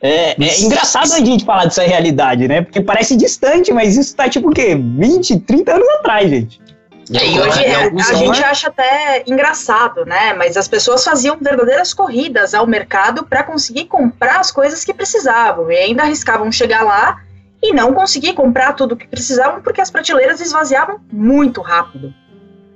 É, 0.00 0.30
é, 0.42 0.60
engraçado 0.60 1.12
a 1.12 1.18
gente 1.18 1.44
falar 1.44 1.64
dessa 1.64 1.82
realidade, 1.82 2.48
né? 2.48 2.62
Porque 2.62 2.80
parece 2.80 3.16
distante, 3.16 3.72
mas 3.72 3.96
isso 3.96 4.16
tá 4.16 4.28
tipo 4.28 4.50
o 4.50 4.52
quê? 4.54 4.74
20, 4.74 5.40
30 5.40 5.74
anos 5.74 5.88
atrás, 5.98 6.30
gente. 6.30 6.60
E 7.08 7.38
hoje 7.38 7.64
é, 7.64 7.84
a 7.84 8.14
gente 8.14 8.42
acha 8.42 8.68
até 8.68 9.22
engraçado, 9.26 10.04
né? 10.04 10.34
Mas 10.34 10.56
as 10.56 10.66
pessoas 10.66 11.04
faziam 11.04 11.36
verdadeiras 11.40 11.94
corridas 11.94 12.52
ao 12.52 12.66
mercado 12.66 13.24
para 13.24 13.44
conseguir 13.44 13.84
comprar 13.84 14.40
as 14.40 14.50
coisas 14.50 14.84
que 14.84 14.92
precisavam 14.92 15.70
e 15.70 15.76
ainda 15.76 16.02
arriscavam 16.02 16.50
chegar 16.50 16.82
lá 16.82 17.22
e 17.62 17.72
não 17.72 17.94
conseguir 17.94 18.32
comprar 18.32 18.72
tudo 18.72 18.92
o 18.92 18.96
que 18.96 19.06
precisavam 19.06 19.62
porque 19.62 19.80
as 19.80 19.90
prateleiras 19.90 20.40
esvaziavam 20.40 21.00
muito 21.12 21.60
rápido. 21.60 22.12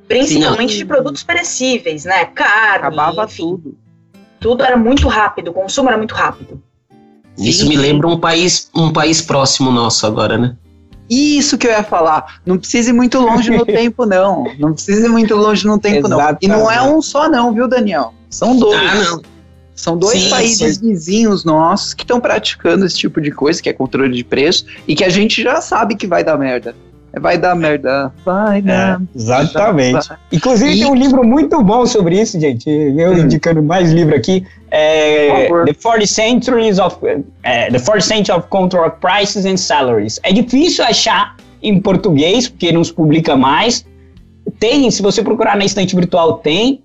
Principalmente 0.07 0.73
Sim, 0.73 0.79
de 0.79 0.85
produtos 0.85 1.23
perecíveis, 1.23 2.05
né? 2.05 2.25
Carne. 2.27 2.87
Acabava 2.87 3.25
enfim, 3.25 3.43
tudo. 3.43 3.79
Tudo 4.40 4.64
era 4.64 4.77
muito 4.77 5.09
rápido, 5.09 5.49
o 5.49 5.55
consumo 5.55 5.88
era 5.88 5.99
muito 5.99 6.14
rápido. 6.14 6.62
Isso 7.37 7.69
me 7.69 7.77
lembra 7.77 8.07
um 8.07 8.19
país, 8.19 8.71
um 8.75 8.93
país 8.93 9.21
próximo 9.21 9.71
nosso 9.71 10.07
agora, 10.07 10.37
né? 10.37 10.57
Isso 11.11 11.59
que 11.59 11.66
eu 11.66 11.73
ia 11.73 11.83
falar. 11.83 12.40
Não 12.46 12.57
precisa 12.57 12.90
ir 12.90 12.92
muito 12.92 13.18
longe 13.18 13.51
no 13.51 13.66
tempo, 13.66 14.07
não. 14.07 14.44
Não 14.59 14.73
precisa 14.73 15.07
ir 15.07 15.11
muito 15.11 15.35
longe 15.35 15.66
no 15.66 15.79
tempo, 15.79 16.07
Exatamente. 16.07 16.49
não. 16.49 16.57
E 16.57 16.61
não 16.61 16.70
é 16.70 16.81
um 16.81 17.03
só, 17.03 17.29
não, 17.29 17.53
viu, 17.53 17.66
Daniel? 17.66 18.14
São 18.31 18.57
dois. 18.57 18.81
Ah, 18.81 18.94
não. 18.94 19.23
São 19.75 19.96
dois 19.96 20.20
sim, 20.25 20.31
países 20.31 20.77
sim. 20.77 20.88
vizinhos 20.88 21.42
nossos 21.42 21.94
que 21.94 22.05
estão 22.05 22.20
praticando 22.20 22.85
esse 22.85 22.99
tipo 22.99 23.18
de 23.20 23.31
coisa, 23.31 23.62
que 23.62 23.68
é 23.68 23.73
controle 23.73 24.14
de 24.14 24.23
preço, 24.23 24.66
e 24.87 24.94
que 24.94 25.03
a 25.03 25.09
gente 25.09 25.42
já 25.42 25.61
sabe 25.61 25.96
que 25.96 26.07
vai 26.07 26.23
dar 26.23 26.37
merda. 26.37 26.75
Vai 27.18 27.38
dar 27.38 27.57
merda. 27.57 28.12
Vai 28.25 28.59
é, 28.59 28.62
dar. 28.62 29.01
É, 29.01 29.18
exatamente. 29.18 30.09
Vai. 30.09 30.18
Inclusive, 30.33 30.73
e... 30.73 30.79
tem 30.79 30.87
um 30.87 30.94
livro 30.94 31.27
muito 31.27 31.61
bom 31.62 31.85
sobre 31.87 32.20
isso, 32.20 32.38
gente. 32.38 32.68
Eu 32.68 33.12
hum. 33.12 33.18
indicando 33.18 33.62
mais 33.62 33.92
livro 33.92 34.14
aqui. 34.14 34.46
É, 34.70 35.49
the 35.64 35.75
40 35.75 36.07
Centuries 36.07 36.79
of 36.79 36.96
é, 37.42 37.70
The 37.70 37.81
40 37.81 38.01
Centuries 38.01 38.38
of 38.38 38.49
Control 38.49 38.87
of 38.87 38.96
Prices 39.01 39.44
and 39.44 39.57
Salaries. 39.57 40.20
É 40.23 40.33
difícil 40.33 40.85
achar 40.85 41.37
em 41.61 41.81
português, 41.81 42.49
porque 42.49 42.70
não 42.70 42.85
se 42.85 42.92
publica 42.92 43.37
mais. 43.37 43.85
Tem, 44.59 44.90
se 44.90 45.03
você 45.03 45.23
procurar 45.23 45.57
na 45.57 45.64
estante 45.64 45.94
virtual, 45.96 46.35
tem. 46.38 46.83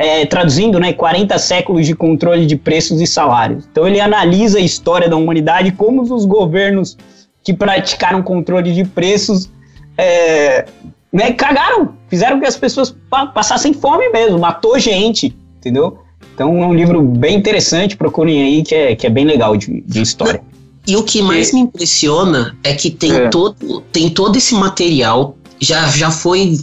É, 0.00 0.24
traduzindo, 0.26 0.78
né, 0.78 0.92
40 0.92 1.36
séculos 1.40 1.84
de 1.84 1.92
controle 1.92 2.46
de 2.46 2.54
preços 2.54 3.00
e 3.00 3.06
salários. 3.06 3.66
Então 3.68 3.84
ele 3.84 3.98
analisa 3.98 4.58
a 4.58 4.60
história 4.60 5.08
da 5.08 5.16
humanidade, 5.16 5.72
como 5.72 6.02
os 6.02 6.24
governos 6.24 6.96
que 7.42 7.52
praticaram 7.52 8.22
controle 8.22 8.72
de 8.72 8.84
preços 8.84 9.50
é, 9.98 10.64
né, 11.12 11.32
cagaram, 11.32 11.94
fizeram 12.08 12.38
que 12.38 12.46
as 12.46 12.56
pessoas 12.56 12.94
passassem 13.34 13.74
fome 13.74 14.08
mesmo, 14.10 14.38
matou 14.38 14.78
gente, 14.78 15.36
entendeu? 15.58 15.98
Então 16.34 16.62
é 16.62 16.66
um 16.66 16.74
livro 16.74 17.02
bem 17.02 17.36
interessante, 17.36 17.96
procurem 17.96 18.40
aí, 18.40 18.62
que 18.62 18.74
é, 18.74 18.94
que 18.94 19.06
é 19.06 19.10
bem 19.10 19.24
legal 19.24 19.56
de, 19.56 19.82
de 19.84 20.00
história. 20.00 20.40
E 20.86 20.96
o 20.96 21.02
que 21.02 21.20
mais 21.20 21.52
me 21.52 21.60
impressiona 21.60 22.56
é 22.62 22.72
que 22.72 22.90
tem, 22.90 23.12
é. 23.12 23.28
todo, 23.28 23.82
tem 23.92 24.08
todo 24.08 24.36
esse 24.36 24.54
material 24.54 25.36
já, 25.60 25.86
já 25.88 26.10
foi. 26.10 26.58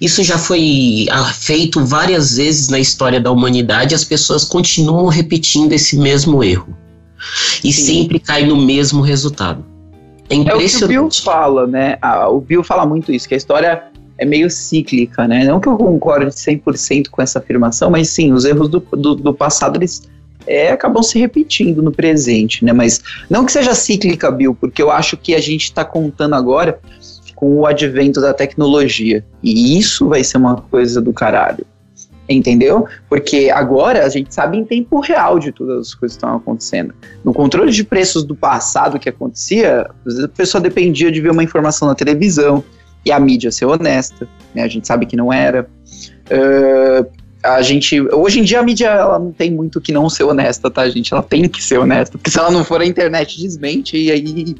Isso 0.00 0.22
já 0.22 0.38
foi 0.38 1.06
ah, 1.10 1.32
feito 1.32 1.84
várias 1.84 2.36
vezes 2.36 2.68
na 2.68 2.78
história 2.78 3.20
da 3.20 3.30
humanidade, 3.30 3.94
as 3.94 4.04
pessoas 4.04 4.44
continuam 4.44 5.06
repetindo 5.08 5.72
esse 5.72 5.98
mesmo 5.98 6.42
erro. 6.42 6.76
E 7.64 7.72
Sim. 7.72 7.84
sempre 7.84 8.20
cai 8.20 8.46
no 8.46 8.56
mesmo 8.56 9.02
resultado. 9.02 9.64
É 10.30 10.34
impressionante. 10.34 10.74
É 10.74 10.76
o 10.76 10.78
que 10.78 10.84
o 10.84 10.88
Bill 10.88 11.10
fala, 11.10 11.66
né? 11.66 11.98
Ah, 12.00 12.28
o 12.28 12.40
Bill 12.40 12.62
fala 12.62 12.86
muito 12.86 13.12
isso, 13.12 13.28
que 13.28 13.34
a 13.34 13.36
história 13.36 13.84
é 14.18 14.24
meio 14.24 14.50
cíclica, 14.50 15.26
né? 15.26 15.44
Não 15.44 15.60
que 15.60 15.68
eu 15.68 15.76
concorde 15.76 16.26
100% 16.26 17.08
com 17.08 17.22
essa 17.22 17.38
afirmação, 17.38 17.90
mas 17.90 18.08
sim, 18.08 18.32
os 18.32 18.44
erros 18.44 18.68
do, 18.68 18.80
do, 18.80 19.14
do 19.14 19.32
passado, 19.32 19.76
eles 19.76 20.08
é, 20.46 20.70
acabam 20.70 21.02
se 21.02 21.18
repetindo 21.18 21.82
no 21.82 21.92
presente, 21.92 22.64
né? 22.64 22.72
Mas 22.72 23.00
não 23.30 23.44
que 23.44 23.52
seja 23.52 23.74
cíclica, 23.74 24.30
Bill, 24.30 24.54
porque 24.54 24.82
eu 24.82 24.90
acho 24.90 25.16
que 25.16 25.34
a 25.34 25.40
gente 25.40 25.64
está 25.64 25.84
contando 25.84 26.34
agora 26.34 26.80
com 27.34 27.60
o 27.60 27.66
advento 27.66 28.20
da 28.20 28.34
tecnologia. 28.34 29.24
E 29.42 29.78
isso 29.78 30.08
vai 30.08 30.24
ser 30.24 30.38
uma 30.38 30.56
coisa 30.56 31.00
do 31.00 31.12
caralho. 31.12 31.64
Entendeu? 32.28 32.86
Porque 33.08 33.50
agora 33.50 34.04
a 34.04 34.08
gente 34.08 34.34
sabe 34.34 34.58
em 34.58 34.64
tempo 34.64 35.00
real 35.00 35.38
de 35.38 35.50
todas 35.50 35.88
as 35.88 35.94
coisas 35.94 36.16
que 36.16 36.24
estão 36.24 36.36
acontecendo. 36.36 36.94
No 37.24 37.32
controle 37.32 37.72
de 37.72 37.82
preços 37.82 38.22
do 38.22 38.34
passado 38.34 38.98
que 38.98 39.08
acontecia, 39.08 39.88
a 40.24 40.28
pessoa 40.28 40.60
dependia 40.60 41.10
de 41.10 41.20
ver 41.22 41.30
uma 41.30 41.42
informação 41.42 41.88
na 41.88 41.94
televisão 41.94 42.62
e 43.04 43.10
a 43.10 43.18
mídia 43.18 43.50
ser 43.50 43.64
honesta. 43.64 44.28
Né? 44.54 44.62
A 44.62 44.68
gente 44.68 44.86
sabe 44.86 45.06
que 45.06 45.16
não 45.16 45.32
era. 45.32 45.66
Uh, 46.30 47.08
a 47.42 47.62
gente. 47.62 48.00
Hoje 48.12 48.40
em 48.40 48.42
dia 48.42 48.60
a 48.60 48.62
mídia 48.62 48.88
ela 48.88 49.18
não 49.18 49.32
tem 49.32 49.50
muito 49.50 49.80
que 49.80 49.92
não 49.92 50.10
ser 50.10 50.24
honesta, 50.24 50.70
tá, 50.70 50.88
gente? 50.88 51.12
Ela 51.14 51.22
tem 51.22 51.48
que 51.48 51.62
ser 51.62 51.78
honesta. 51.78 52.18
Porque 52.18 52.30
se 52.30 52.38
ela 52.38 52.50
não 52.50 52.64
for, 52.64 52.80
a 52.80 52.86
internet 52.86 53.40
desmente 53.40 53.96
e 53.96 54.10
aí 54.10 54.54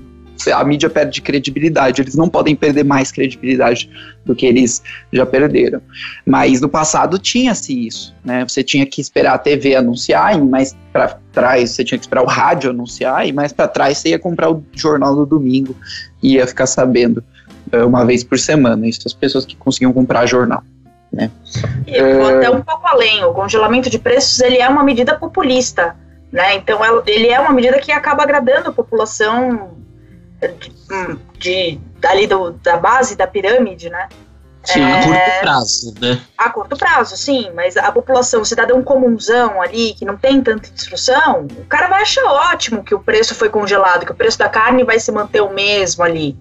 a 0.53 0.65
mídia 0.65 0.89
perde 0.89 1.21
credibilidade. 1.21 2.01
Eles 2.01 2.15
não 2.15 2.29
podem 2.29 2.55
perder 2.55 2.85
mais 2.85 3.11
credibilidade 3.11 3.91
do 4.25 4.35
que 4.35 4.47
eles 4.47 4.83
já 5.13 5.27
perderam. 5.27 5.81
Mas 6.25 6.61
no 6.61 6.69
passado 6.69 7.19
tinha-se 7.19 7.87
isso, 7.87 8.15
né? 8.25 8.45
Você 8.47 8.63
tinha 8.63 8.87
que 8.87 9.01
esperar 9.01 9.35
a 9.35 9.39
TV 9.39 9.75
anunciar, 9.75 10.37
e 10.37 10.43
mais 10.43 10.77
para 10.93 11.19
trás 11.33 11.71
você 11.71 11.85
tinha 11.85 11.99
que 11.99 12.05
esperar 12.05 12.23
o 12.23 12.27
rádio 12.27 12.71
anunciar, 12.71 13.27
e 13.27 13.33
mais 13.33 13.53
para 13.53 13.69
trás 13.69 13.99
você 13.99 14.11
ia 14.11 14.19
comprar 14.19 14.51
o 14.51 14.63
jornal 14.73 15.15
do 15.15 15.27
domingo 15.27 15.75
e 16.23 16.35
ia 16.35 16.47
ficar 16.47 16.67
sabendo 16.67 17.23
uh, 17.73 17.87
uma 17.87 18.05
vez 18.05 18.23
por 18.23 18.39
semana. 18.39 18.87
Isso 18.87 19.01
as 19.07 19.15
pessoas 19.15 19.45
que 19.45 19.57
conseguiam 19.57 19.93
comprar 19.93 20.27
jornal. 20.27 20.63
Né? 21.13 21.31
E 21.87 22.01
uh, 22.01 22.37
até 22.37 22.51
um 22.51 22.61
pouco 22.61 22.87
além, 22.87 23.25
o 23.25 23.33
congelamento 23.33 23.89
de 23.89 23.99
preços 23.99 24.41
ele 24.41 24.59
é 24.59 24.69
uma 24.69 24.85
medida 24.85 25.19
populista, 25.19 25.97
né? 26.31 26.57
Então 26.57 26.81
ele 27.07 27.29
é 27.29 27.41
uma 27.41 27.53
medida 27.53 27.79
que 27.79 27.91
acaba 27.91 28.23
agradando 28.23 28.69
a 28.69 28.73
população 28.73 29.71
de, 30.47 30.71
de 31.39 31.81
ali 32.07 32.27
do, 32.27 32.53
da 32.53 32.77
base 32.77 33.17
da 33.17 33.27
pirâmide, 33.27 33.91
né? 33.91 34.09
Sim, 34.65 34.83
é, 34.83 34.93
a 34.93 35.03
curto 35.03 35.41
prazo, 35.41 35.95
né? 36.01 36.21
A 36.37 36.51
curto 36.51 36.77
prazo, 36.77 37.17
sim, 37.17 37.51
mas 37.55 37.77
a 37.77 37.91
população, 37.91 38.43
o 38.43 38.45
cidadão 38.45 38.83
comunzão 38.83 39.63
ali, 39.63 39.95
que 39.95 40.05
não 40.05 40.17
tem 40.17 40.43
tanta 40.43 40.69
instrução, 40.69 41.47
o 41.59 41.65
cara 41.65 41.89
vai 41.89 42.03
achar 42.03 42.25
ótimo 42.25 42.85
que 42.85 42.95
o 42.95 43.01
preço 43.01 43.35
foi 43.35 43.49
congelado, 43.49 44.05
que 44.05 44.13
o 44.13 44.15
preço 44.15 44.39
da 44.39 44.49
carne 44.49 44.85
vai 44.85 45.01
se 45.01 45.11
manter 45.11 45.41
o 45.41 45.53
mesmo 45.53 46.05
ali. 46.05 46.37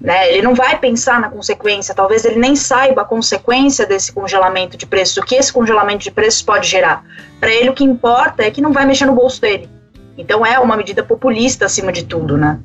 Né? 0.00 0.32
Ele 0.32 0.42
não 0.42 0.54
vai 0.54 0.78
pensar 0.78 1.20
na 1.20 1.28
consequência, 1.28 1.94
talvez 1.94 2.24
ele 2.24 2.38
nem 2.38 2.56
saiba 2.56 3.02
a 3.02 3.04
consequência 3.04 3.86
desse 3.86 4.12
congelamento 4.12 4.76
de 4.76 4.86
preços, 4.86 5.16
o 5.18 5.22
que 5.22 5.34
esse 5.34 5.52
congelamento 5.52 6.04
de 6.04 6.10
preços 6.10 6.42
pode 6.42 6.68
gerar. 6.68 7.04
Para 7.40 7.50
ele, 7.50 7.70
o 7.70 7.74
que 7.74 7.84
importa 7.84 8.42
é 8.42 8.50
que 8.50 8.60
não 8.60 8.72
vai 8.72 8.86
mexer 8.86 9.06
no 9.06 9.14
bolso 9.14 9.40
dele. 9.40 9.68
Então, 10.16 10.46
é 10.46 10.58
uma 10.58 10.76
medida 10.76 11.02
populista 11.02 11.66
acima 11.66 11.92
de 11.92 12.04
tudo, 12.04 12.36
né? 12.36 12.60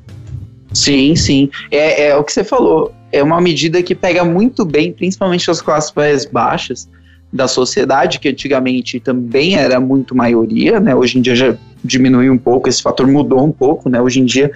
Sim, 0.72 1.16
sim. 1.16 1.50
É, 1.70 2.08
é 2.08 2.16
o 2.16 2.24
que 2.24 2.32
você 2.32 2.44
falou. 2.44 2.92
É 3.12 3.22
uma 3.22 3.40
medida 3.40 3.82
que 3.82 3.94
pega 3.94 4.24
muito 4.24 4.64
bem, 4.64 4.92
principalmente 4.92 5.50
as 5.50 5.60
classes 5.60 5.92
mais 5.94 6.24
baixas 6.24 6.88
da 7.32 7.46
sociedade, 7.46 8.18
que 8.18 8.28
antigamente 8.28 8.98
também 8.98 9.56
era 9.56 9.78
muito 9.78 10.16
maioria, 10.16 10.80
né? 10.80 10.94
Hoje 10.94 11.18
em 11.18 11.22
dia 11.22 11.36
já 11.36 11.56
diminuiu 11.82 12.32
um 12.32 12.38
pouco, 12.38 12.68
esse 12.68 12.82
fator 12.82 13.06
mudou 13.06 13.44
um 13.44 13.52
pouco, 13.52 13.88
né? 13.88 14.00
Hoje 14.00 14.20
em 14.20 14.24
dia, 14.24 14.50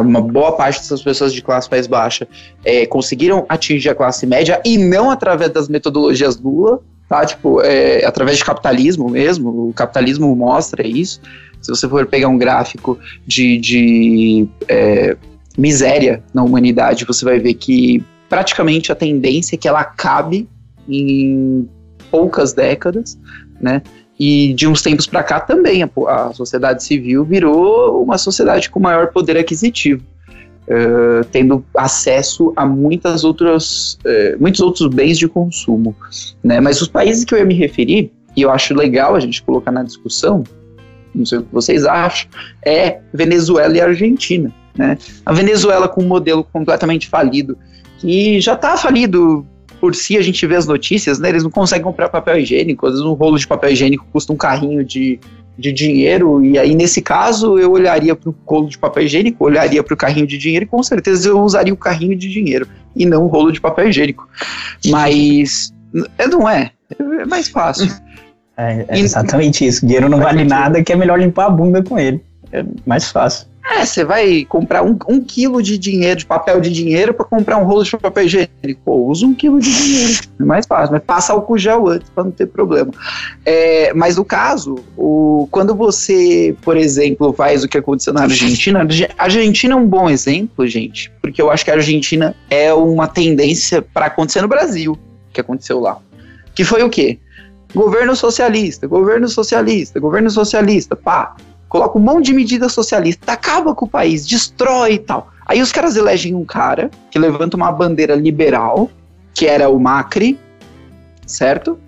uma 0.00 0.20
boa 0.20 0.52
parte 0.52 0.78
dessas 0.78 1.02
pessoas 1.02 1.32
de 1.32 1.42
classe 1.42 1.68
mais 1.70 1.86
baixa 1.86 2.26
é, 2.64 2.86
conseguiram 2.86 3.44
atingir 3.48 3.90
a 3.90 3.94
classe 3.94 4.26
média 4.26 4.60
e 4.64 4.78
não 4.78 5.10
através 5.10 5.50
das 5.50 5.68
metodologias 5.68 6.38
Lula, 6.38 6.80
tá? 7.08 7.24
Tipo, 7.26 7.60
é, 7.62 8.04
através 8.04 8.38
de 8.38 8.44
capitalismo 8.44 9.10
mesmo, 9.10 9.68
o 9.68 9.72
capitalismo 9.72 10.34
mostra 10.34 10.86
isso. 10.86 11.20
Se 11.60 11.68
você 11.68 11.88
for 11.88 12.06
pegar 12.06 12.28
um 12.28 12.38
gráfico 12.38 12.98
de, 13.26 13.58
de 13.58 14.48
é, 14.68 15.16
miséria 15.56 16.22
na 16.32 16.42
humanidade, 16.42 17.04
você 17.04 17.24
vai 17.24 17.38
ver 17.38 17.54
que 17.54 18.02
praticamente 18.28 18.92
a 18.92 18.94
tendência 18.94 19.56
é 19.56 19.58
que 19.58 19.68
ela 19.68 19.80
acabe 19.80 20.48
em 20.88 21.68
poucas 22.10 22.52
décadas, 22.52 23.18
né? 23.60 23.82
E 24.18 24.52
de 24.52 24.66
uns 24.66 24.82
tempos 24.82 25.06
para 25.06 25.22
cá 25.22 25.40
também 25.40 25.82
a, 25.82 25.88
a, 26.08 26.32
sociedade 26.34 26.84
civil 26.84 27.24
virou 27.24 28.02
uma 28.02 28.18
sociedade 28.18 28.68
com 28.68 28.78
maior 28.78 29.08
poder 29.08 29.36
aquisitivo, 29.38 30.04
uh, 30.68 31.24
tendo 31.32 31.64
acesso 31.74 32.52
a 32.54 32.66
muitas 32.66 33.24
outras, 33.24 33.94
uh, 34.04 34.38
muitos 34.38 34.60
outros 34.60 34.88
bens 34.94 35.16
de 35.16 35.26
consumo. 35.26 35.96
Né? 36.44 36.60
Mas 36.60 36.82
os 36.82 36.88
países 36.88 37.24
que 37.24 37.34
eu 37.34 37.38
ia 37.38 37.46
me 37.46 37.54
referir, 37.54 38.12
e 38.36 38.42
eu 38.42 38.50
acho 38.50 38.74
legal 38.74 39.16
a 39.16 39.20
gente 39.20 39.42
colocar 39.42 39.72
na 39.72 39.82
discussão, 39.82 40.44
não 41.14 41.24
sei 41.24 41.38
o 41.38 41.42
que 41.42 41.52
vocês 41.52 41.86
acham, 41.86 42.28
é 42.62 43.00
Venezuela 43.12 43.74
e 43.74 43.80
Argentina. 43.80 44.52
Né? 44.80 44.96
A 45.26 45.32
Venezuela 45.34 45.86
com 45.86 46.02
um 46.02 46.08
modelo 46.08 46.42
completamente 46.42 47.06
falido, 47.06 47.58
que 47.98 48.40
já 48.40 48.54
está 48.54 48.78
falido 48.78 49.46
por 49.78 49.94
si, 49.94 50.16
a 50.16 50.22
gente 50.22 50.46
vê 50.46 50.56
as 50.56 50.66
notícias, 50.66 51.18
né? 51.18 51.28
Eles 51.28 51.42
não 51.42 51.50
conseguem 51.50 51.84
comprar 51.84 52.08
papel 52.08 52.38
higiênico, 52.38 52.86
às 52.86 52.92
vezes 52.92 53.06
um 53.06 53.12
rolo 53.12 53.38
de 53.38 53.46
papel 53.46 53.72
higiênico 53.72 54.06
custa 54.10 54.32
um 54.32 54.36
carrinho 54.36 54.82
de, 54.82 55.20
de 55.58 55.70
dinheiro, 55.70 56.42
e 56.42 56.58
aí 56.58 56.74
nesse 56.74 57.02
caso 57.02 57.58
eu 57.58 57.72
olharia 57.72 58.16
para 58.16 58.30
o 58.30 58.34
rolo 58.46 58.70
de 58.70 58.78
papel 58.78 59.02
higiênico, 59.02 59.44
olharia 59.44 59.82
para 59.82 59.92
o 59.92 59.96
carrinho 59.98 60.26
de 60.26 60.38
dinheiro 60.38 60.64
e 60.64 60.68
com 60.68 60.82
certeza 60.82 61.28
eu 61.28 61.38
usaria 61.42 61.74
o 61.74 61.76
carrinho 61.76 62.16
de 62.16 62.28
dinheiro 62.30 62.66
e 62.96 63.04
não 63.04 63.24
o 63.24 63.26
rolo 63.26 63.52
de 63.52 63.60
papel 63.60 63.90
higiênico. 63.90 64.26
Mas 64.86 65.74
é, 66.16 66.26
não 66.26 66.48
é, 66.48 66.72
é 66.98 67.26
mais 67.26 67.48
fácil. 67.48 67.90
É, 68.56 68.84
é 68.88 68.98
exatamente 68.98 69.66
isso. 69.66 69.86
Dinheiro 69.86 70.10
não 70.10 70.18
vale 70.18 70.44
nada, 70.44 70.82
que 70.82 70.92
é 70.92 70.96
melhor 70.96 71.18
limpar 71.18 71.46
a 71.46 71.50
bunda 71.50 71.82
com 71.82 71.98
ele. 71.98 72.22
É 72.52 72.62
mais 72.84 73.10
fácil. 73.10 73.46
É, 73.70 73.86
você 73.86 74.04
vai 74.04 74.44
comprar 74.44 74.82
um, 74.82 74.98
um 75.08 75.22
quilo 75.22 75.62
de 75.62 75.78
dinheiro, 75.78 76.18
de 76.18 76.26
papel 76.26 76.60
de 76.60 76.70
dinheiro, 76.70 77.14
para 77.14 77.24
comprar 77.24 77.56
um 77.56 77.64
rolo 77.64 77.84
de 77.84 77.96
papel 77.96 78.24
higiênico. 78.24 78.90
Usa 78.90 79.24
um 79.24 79.32
quilo 79.32 79.60
de 79.60 79.72
dinheiro. 79.72 80.20
É 80.40 80.44
mais 80.44 80.66
fácil, 80.66 80.92
mas 80.92 81.02
passa 81.04 81.32
álcool 81.32 81.56
gel 81.56 81.86
antes 81.86 82.10
para 82.10 82.24
não 82.24 82.32
ter 82.32 82.46
problema. 82.46 82.90
É, 83.46 83.94
mas 83.94 84.16
no 84.16 84.24
caso, 84.24 84.74
o, 84.96 85.46
quando 85.52 85.72
você, 85.72 86.54
por 86.62 86.76
exemplo, 86.76 87.32
faz 87.32 87.62
o 87.62 87.68
que 87.68 87.78
aconteceu 87.78 88.12
na 88.12 88.22
Argentina, 88.22 88.80
a 89.16 89.22
Argentina 89.22 89.74
é 89.74 89.76
um 89.76 89.86
bom 89.86 90.10
exemplo, 90.10 90.66
gente, 90.66 91.12
porque 91.22 91.40
eu 91.40 91.48
acho 91.48 91.64
que 91.64 91.70
a 91.70 91.74
Argentina 91.74 92.34
é 92.50 92.74
uma 92.74 93.06
tendência 93.06 93.80
para 93.80 94.06
acontecer 94.06 94.42
no 94.42 94.48
Brasil, 94.48 94.98
que 95.32 95.40
aconteceu 95.40 95.78
lá. 95.78 95.98
Que 96.56 96.64
foi 96.64 96.82
o 96.82 96.90
quê? 96.90 97.20
Governo 97.72 98.16
socialista, 98.16 98.88
governo 98.88 99.28
socialista, 99.28 100.00
governo 100.00 100.28
socialista, 100.28 100.96
pá 100.96 101.36
coloca 101.70 101.96
um 101.96 102.02
monte 102.02 102.26
de 102.26 102.34
medida 102.34 102.68
socialista, 102.68 103.32
acaba 103.32 103.74
com 103.74 103.86
o 103.86 103.88
país, 103.88 104.26
destrói 104.26 104.94
e 104.94 104.98
tal. 104.98 105.30
Aí 105.46 105.62
os 105.62 105.70
caras 105.72 105.96
elegem 105.96 106.34
um 106.34 106.44
cara 106.44 106.90
que 107.10 107.18
levanta 107.18 107.56
uma 107.56 107.70
bandeira 107.70 108.16
liberal, 108.16 108.90
que 109.32 109.46
era 109.46 109.70
o 109.70 109.78
Macri, 109.78 110.38
certo? 111.24 111.78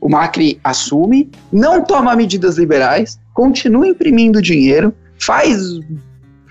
O 0.00 0.08
Macri 0.08 0.60
assume, 0.62 1.30
não 1.52 1.82
toma 1.82 2.14
medidas 2.14 2.56
liberais, 2.56 3.18
continua 3.34 3.88
imprimindo 3.88 4.40
dinheiro, 4.40 4.94
faz. 5.18 5.60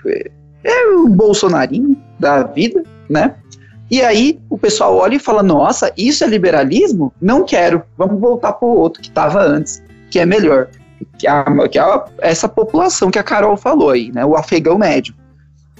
É, 0.05 0.31
é 0.65 0.87
o 0.89 1.07
Bolsonarinho 1.07 1.97
da 2.19 2.43
vida, 2.43 2.83
né? 3.09 3.35
E 3.89 4.01
aí 4.01 4.41
o 4.49 4.57
pessoal 4.57 4.97
olha 4.97 5.15
e 5.15 5.19
fala: 5.19 5.41
nossa, 5.41 5.93
isso 5.97 6.23
é 6.25 6.27
liberalismo? 6.27 7.13
Não 7.21 7.45
quero, 7.45 7.81
vamos 7.97 8.19
voltar 8.19 8.53
para 8.53 8.67
o 8.67 8.77
outro 8.77 9.01
que 9.01 9.07
estava 9.07 9.41
antes, 9.41 9.81
que 10.09 10.19
é 10.19 10.25
melhor 10.25 10.67
que, 11.17 11.27
a, 11.27 11.45
que 11.69 11.79
a, 11.79 12.06
essa 12.19 12.47
população 12.47 13.12
que 13.12 13.19
a 13.19 13.23
Carol 13.23 13.58
falou 13.58 13.89
aí, 13.89 14.12
né? 14.12 14.25
O 14.25 14.36
afegão 14.36 14.77
médio. 14.77 15.13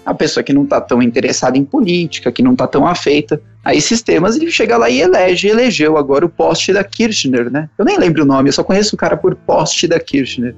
A 0.06 0.14
pessoa 0.14 0.44
que 0.44 0.52
não 0.52 0.64
está 0.64 0.82
tão 0.82 1.02
interessada 1.02 1.58
em 1.58 1.64
política, 1.64 2.32
que 2.32 2.44
não 2.44 2.52
está 2.52 2.68
tão 2.68 2.86
afeita 2.86 3.42
a 3.64 3.74
esses 3.74 4.02
temas, 4.02 4.36
e 4.36 4.52
chega 4.52 4.76
lá 4.76 4.90
e 4.90 5.00
elege, 5.00 5.48
elegeu 5.48 5.98
agora 5.98 6.26
o 6.26 6.30
poste 6.30 6.74
da 6.74 6.84
Kirchner, 6.84 7.50
né? 7.50 7.70
Eu 7.78 7.86
nem 7.86 7.98
lembro 7.98 8.24
o 8.24 8.26
nome, 8.26 8.50
eu 8.50 8.54
só 8.54 8.64
conheço 8.64 8.96
o 8.96 8.98
cara 8.98 9.16
por 9.16 9.34
poste 9.36 9.88
da 9.88 10.00
Kirchner. 10.00 10.54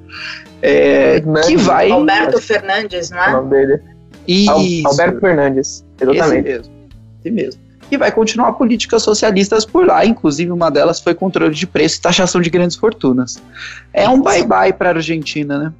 É, 0.61 1.21
que 1.45 1.57
vai. 1.57 1.91
Alberto 1.91 2.41
Fernandes, 2.41 3.11
não 3.11 3.23
é? 3.23 3.29
O 3.29 3.31
nome 3.33 3.49
dele. 3.49 3.81
Isso. 4.27 4.87
Alberto 4.87 5.19
Fernandes, 5.19 5.85
exatamente. 6.01 6.49
Esse 6.49 6.57
mesmo. 6.57 6.73
Esse 7.19 7.31
mesmo 7.31 7.64
e 7.89 7.97
vai 7.97 8.11
continuar 8.11 8.53
políticas 8.53 9.03
socialistas 9.03 9.65
por 9.65 9.85
lá, 9.85 10.05
inclusive 10.05 10.51
uma 10.51 10.69
delas 10.69 10.99
foi 10.99 11.13
controle 11.13 11.53
de 11.53 11.67
preço 11.67 11.97
e 11.97 12.01
taxação 12.01 12.41
de 12.41 12.49
grandes 12.49 12.75
fortunas. 12.75 13.41
É 13.93 14.07
um 14.09 14.21
bye-bye 14.21 14.73
para 14.73 14.89
a 14.89 14.93
Argentina, 14.95 15.57
né? 15.57 15.73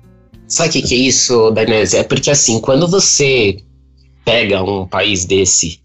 Sabe 0.47 0.69
o 0.69 0.71
que, 0.73 0.81
que 0.83 0.93
é 0.93 0.97
isso, 0.97 1.51
Danese? 1.51 1.97
É 1.97 2.03
porque 2.03 2.29
assim, 2.29 2.59
quando 2.59 2.87
você 2.87 3.57
pega 4.23 4.63
um 4.63 4.87
país 4.87 5.25
desse 5.25 5.79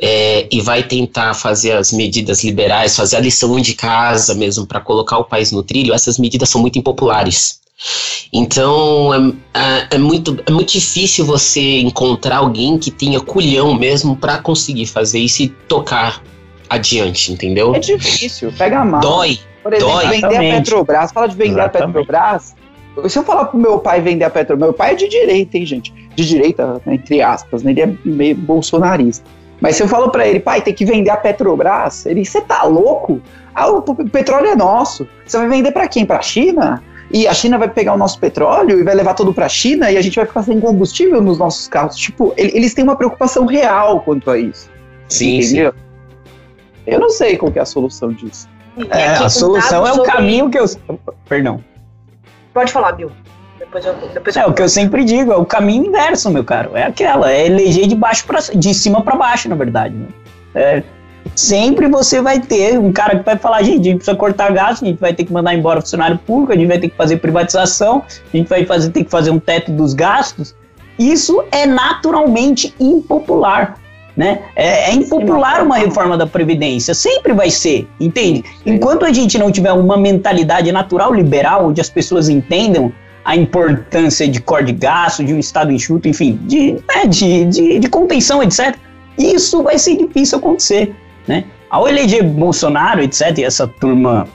é, 0.00 0.46
e 0.52 0.60
vai 0.60 0.82
tentar 0.82 1.34
fazer 1.34 1.72
as 1.72 1.92
medidas 1.92 2.44
liberais, 2.44 2.94
fazer 2.94 3.16
a 3.16 3.20
lição 3.20 3.60
de 3.60 3.74
casa 3.74 4.34
mesmo 4.34 4.66
para 4.66 4.80
colocar 4.80 5.18
o 5.18 5.24
país 5.24 5.50
no 5.50 5.62
trilho, 5.62 5.92
essas 5.92 6.18
medidas 6.18 6.48
são 6.48 6.60
muito 6.60 6.78
impopulares. 6.78 7.60
Então 8.32 9.14
é, 9.14 9.58
é, 9.58 9.86
é, 9.92 9.98
muito, 9.98 10.38
é 10.46 10.50
muito 10.50 10.72
difícil 10.72 11.24
você 11.24 11.80
encontrar 11.80 12.38
alguém 12.38 12.78
que 12.78 12.90
tenha 12.90 13.20
culhão 13.20 13.74
mesmo 13.74 14.16
para 14.16 14.38
conseguir 14.38 14.86
fazer 14.86 15.18
isso 15.18 15.42
e 15.42 15.48
tocar 15.48 16.22
adiante, 16.68 17.32
entendeu? 17.32 17.74
É 17.74 17.78
difícil, 17.78 18.52
pega 18.56 18.84
mal. 18.84 19.00
Dói. 19.00 19.38
Por 19.62 19.72
exemplo, 19.72 19.94
dói. 19.94 20.08
vender 20.08 20.36
a 20.36 20.40
Petrobras, 20.40 21.12
fala 21.12 21.28
de 21.28 21.36
vender 21.36 21.60
Exatamente. 21.60 21.82
a 21.82 21.86
Petrobras. 21.86 22.54
Se 23.08 23.18
eu 23.18 23.22
falar 23.22 23.44
pro 23.46 23.58
meu 23.58 23.78
pai 23.78 24.00
vender 24.00 24.24
a 24.24 24.30
Petrobras, 24.30 24.68
meu 24.68 24.74
pai 24.74 24.92
é 24.92 24.94
de 24.94 25.08
direita, 25.08 25.56
hein, 25.56 25.64
gente? 25.64 25.92
De 26.14 26.26
direita, 26.26 26.80
entre 26.86 27.22
aspas, 27.22 27.62
né? 27.62 27.70
ele 27.70 27.80
é 27.80 27.94
meio 28.04 28.34
bolsonarista. 28.34 29.24
Mas 29.60 29.76
se 29.76 29.82
eu 29.82 29.88
falo 29.88 30.10
para 30.10 30.26
ele, 30.26 30.40
pai, 30.40 30.60
tem 30.60 30.74
que 30.74 30.84
vender 30.84 31.10
a 31.10 31.16
Petrobras, 31.16 32.06
ele, 32.06 32.24
você 32.24 32.40
tá 32.40 32.62
louco? 32.64 33.20
Ah, 33.54 33.68
o 33.68 33.82
petróleo 33.82 34.48
é 34.48 34.56
nosso. 34.56 35.08
Você 35.26 35.36
vai 35.36 35.48
vender 35.48 35.72
para 35.72 35.88
quem? 35.88 36.06
Para 36.06 36.18
a 36.18 36.22
China? 36.22 36.82
E 37.10 37.26
a 37.26 37.32
China 37.32 37.58
vai 37.58 37.68
pegar 37.68 37.94
o 37.94 37.98
nosso 37.98 38.18
petróleo 38.18 38.78
e 38.78 38.82
vai 38.82 38.94
levar 38.94 39.14
tudo 39.14 39.32
para 39.32 39.46
a 39.46 39.48
China 39.48 39.90
e 39.90 39.96
a 39.96 40.02
gente 40.02 40.16
vai 40.16 40.26
ficar 40.26 40.42
sem 40.42 40.60
combustível 40.60 41.20
nos 41.20 41.38
nossos 41.38 41.66
carros. 41.68 41.96
Tipo, 41.96 42.34
eles 42.36 42.74
têm 42.74 42.84
uma 42.84 42.96
preocupação 42.96 43.46
real 43.46 44.00
quanto 44.00 44.30
a 44.30 44.38
isso. 44.38 44.70
Sim, 45.08 45.38
entendeu? 45.38 45.72
Sim. 45.72 45.78
Eu 46.86 47.00
não 47.00 47.10
sei 47.10 47.36
qual 47.36 47.52
é 47.54 47.60
a 47.60 47.64
solução 47.64 48.12
disso. 48.12 48.48
É, 48.90 49.08
a 49.08 49.28
solução 49.28 49.86
é 49.86 49.92
o 49.92 49.96
sobre... 49.96 50.12
caminho 50.12 50.50
que 50.50 50.58
eu. 50.58 50.64
Perdão. 51.28 51.62
Pode 52.52 52.72
falar, 52.72 52.92
Bill. 52.92 53.10
Depois 53.58 53.84
eu, 53.84 53.94
depois 54.14 54.36
é 54.36 54.46
o 54.46 54.52
que 54.52 54.62
eu 54.62 54.68
sempre 54.68 55.04
digo, 55.04 55.32
é 55.32 55.36
o 55.36 55.44
caminho 55.44 55.86
inverso, 55.86 56.30
meu 56.30 56.44
caro. 56.44 56.76
É 56.76 56.84
aquela, 56.84 57.30
é 57.30 57.46
eleger 57.46 57.86
de 57.86 57.94
baixo 57.94 58.24
para 58.24 58.38
de 58.40 58.72
cima 58.72 59.02
para 59.02 59.16
baixo, 59.16 59.48
na 59.48 59.56
verdade. 59.56 59.94
Né? 59.94 60.08
É, 60.54 60.82
sempre 61.34 61.88
você 61.88 62.20
vai 62.20 62.40
ter 62.40 62.78
um 62.78 62.92
cara 62.92 63.18
que 63.18 63.24
vai 63.24 63.36
falar, 63.36 63.62
gente, 63.62 63.80
a 63.80 63.84
gente 63.84 63.96
precisa 63.96 64.16
cortar 64.16 64.52
gasto, 64.52 64.84
a 64.84 64.88
gente 64.88 65.00
vai 65.00 65.14
ter 65.14 65.24
que 65.24 65.32
mandar 65.32 65.54
embora 65.54 65.80
funcionário 65.80 66.18
público, 66.18 66.52
a 66.52 66.56
gente 66.56 66.68
vai 66.68 66.78
ter 66.78 66.88
que 66.88 66.96
fazer 66.96 67.18
privatização, 67.18 68.02
a 68.32 68.36
gente 68.36 68.48
vai 68.48 68.64
fazer, 68.64 68.90
ter 68.90 69.04
que 69.04 69.10
fazer 69.10 69.30
um 69.30 69.38
teto 69.38 69.72
dos 69.72 69.94
gastos. 69.94 70.54
Isso 70.98 71.44
é 71.52 71.66
naturalmente 71.66 72.74
impopular. 72.78 73.78
Né? 74.16 74.40
É, 74.56 74.90
é 74.90 74.94
impopular 74.94 75.62
uma 75.62 75.76
reforma 75.76 76.16
da 76.16 76.26
Previdência, 76.26 76.92
sempre 76.92 77.32
vai 77.32 77.50
ser, 77.50 77.86
entende? 78.00 78.44
Enquanto 78.66 79.04
a 79.04 79.12
gente 79.12 79.38
não 79.38 79.52
tiver 79.52 79.72
uma 79.72 79.96
mentalidade 79.96 80.72
natural 80.72 81.14
liberal, 81.14 81.68
onde 81.68 81.80
as 81.80 81.88
pessoas 81.88 82.28
entendam 82.28 82.92
a 83.24 83.36
importância 83.36 84.26
de 84.26 84.40
corte 84.40 84.72
de 84.72 84.72
gasto, 84.72 85.22
de 85.22 85.32
um 85.32 85.38
Estado 85.38 85.70
enxuto, 85.70 86.08
enfim, 86.08 86.36
de, 86.46 86.72
né, 86.72 87.06
de, 87.06 87.44
de, 87.44 87.78
de 87.78 87.88
contenção, 87.88 88.42
etc., 88.42 88.74
isso 89.16 89.62
vai 89.62 89.78
ser 89.78 89.96
difícil 89.96 90.38
acontecer 90.38 90.94
né? 91.28 91.44
Ao 91.70 91.86
eleger 91.86 92.24
Bolsonaro, 92.24 93.02
etc., 93.02 93.38
e 93.38 93.44
essa 93.44 93.66
turma 93.66 94.26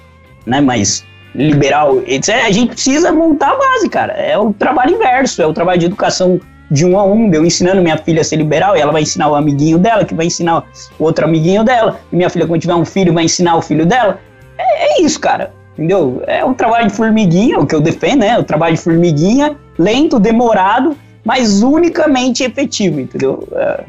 né, 0.45 0.61
mais 0.61 1.03
liberal, 1.35 2.01
etc., 2.05 2.45
a 2.45 2.51
gente 2.51 2.69
precisa 2.69 3.11
montar 3.11 3.51
a 3.51 3.57
base, 3.57 3.89
cara. 3.89 4.13
É 4.13 4.37
o 4.37 4.53
trabalho 4.53 4.95
inverso, 4.95 5.41
é 5.41 5.47
o 5.47 5.53
trabalho 5.53 5.79
de 5.79 5.87
educação 5.87 6.39
de 6.69 6.85
um 6.85 6.97
a 6.97 7.03
um, 7.03 7.31
eu 7.33 7.45
ensinando 7.45 7.81
minha 7.81 7.97
filha 7.97 8.21
a 8.21 8.23
ser 8.23 8.35
liberal, 8.35 8.77
e 8.77 8.79
ela 8.79 8.91
vai 8.91 9.01
ensinar 9.01 9.29
o 9.29 9.35
amiguinho 9.35 9.77
dela, 9.77 10.05
que 10.05 10.13
vai 10.13 10.27
ensinar 10.27 10.63
o 10.97 11.03
outro 11.03 11.25
amiguinho 11.25 11.63
dela, 11.63 11.99
e 12.11 12.15
minha 12.15 12.29
filha, 12.29 12.47
quando 12.47 12.61
tiver 12.61 12.75
um 12.75 12.85
filho, 12.85 13.13
vai 13.13 13.25
ensinar 13.25 13.55
o 13.55 13.61
filho 13.61 13.85
dela. 13.85 14.19
É, 14.57 14.99
é 14.99 15.01
isso, 15.01 15.19
cara. 15.19 15.53
Entendeu? 15.73 16.21
É 16.27 16.45
um 16.45 16.53
trabalho 16.53 16.87
de 16.87 16.93
formiguinha, 16.93 17.59
o 17.59 17.65
que 17.65 17.73
eu 17.73 17.81
defendo, 17.81 18.19
né? 18.19 18.37
O 18.37 18.43
trabalho 18.43 18.75
de 18.75 18.81
formiguinha, 18.81 19.57
lento, 19.77 20.19
demorado, 20.19 20.95
mas 21.25 21.63
unicamente 21.63 22.43
efetivo, 22.43 22.99
entendeu? 22.99 23.47
É, 23.53 23.83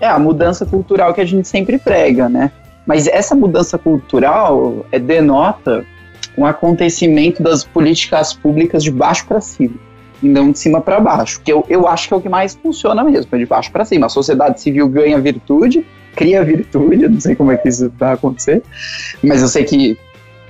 é 0.00 0.06
a 0.06 0.18
mudança 0.18 0.66
cultural 0.66 1.14
que 1.14 1.20
a 1.20 1.24
gente 1.24 1.48
sempre 1.48 1.78
prega, 1.78 2.28
né? 2.28 2.52
Mas 2.86 3.06
essa 3.06 3.34
mudança 3.34 3.76
cultural 3.76 4.86
é, 4.92 4.98
denota 4.98 5.84
um 6.36 6.44
acontecimento 6.44 7.42
das 7.42 7.64
políticas 7.64 8.32
públicas 8.32 8.82
de 8.84 8.90
baixo 8.90 9.26
para 9.26 9.40
cima, 9.40 9.74
e 10.22 10.28
não 10.28 10.52
de 10.52 10.58
cima 10.58 10.80
para 10.80 11.00
baixo, 11.00 11.40
que 11.42 11.52
eu, 11.52 11.64
eu 11.68 11.88
acho 11.88 12.08
que 12.08 12.14
é 12.14 12.16
o 12.16 12.20
que 12.20 12.28
mais 12.28 12.54
funciona 12.54 13.02
mesmo, 13.02 13.34
é 13.34 13.38
de 13.38 13.46
baixo 13.46 13.70
para 13.72 13.84
cima. 13.84 14.06
A 14.06 14.08
sociedade 14.08 14.60
civil 14.60 14.88
ganha 14.88 15.18
virtude, 15.18 15.84
cria 16.14 16.44
virtude, 16.44 17.04
eu 17.04 17.10
não 17.10 17.20
sei 17.20 17.34
como 17.34 17.50
é 17.52 17.56
que 17.56 17.68
isso 17.68 17.92
vai 17.98 18.14
acontecer, 18.14 18.62
mas 19.22 19.42
eu 19.42 19.48
sei 19.48 19.64
que 19.64 19.98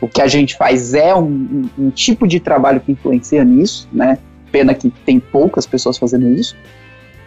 o 0.01 0.07
que 0.07 0.21
a 0.21 0.27
gente 0.27 0.57
faz 0.57 0.93
é 0.93 1.15
um, 1.15 1.69
um, 1.79 1.91
tipo 1.91 2.27
de 2.27 2.39
trabalho 2.39 2.81
que 2.81 2.93
influencia 2.93 3.43
nisso, 3.45 3.89
né? 3.93 4.19
Pena 4.53 4.75
que 4.75 4.91
tem 4.91 5.19
poucas 5.19 5.67
pessoas 5.67 5.97
fazendo 5.97 6.29
isso. 6.29 6.55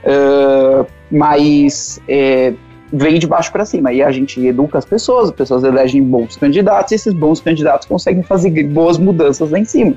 Uh, 0.04 0.86
mas 1.12 2.00
é, 2.08 2.54
vem 2.92 3.20
de 3.20 3.28
baixo 3.28 3.52
para 3.52 3.66
cima. 3.66 3.92
E 3.92 4.02
a 4.02 4.12
gente 4.12 4.46
educa 4.46 4.78
as 4.78 4.86
pessoas, 4.86 5.30
as 5.30 5.36
pessoas 5.36 5.64
elegem 5.64 6.04
bons 6.04 6.36
candidatos, 6.36 6.92
e 6.92 6.96
esses 6.96 7.14
bons 7.14 7.42
candidatos 7.42 7.88
conseguem 7.88 8.24
fazer 8.24 8.52
boas 8.68 8.98
mudanças 8.98 9.50
lá 9.50 9.60
em 9.60 9.66
cima, 9.66 9.96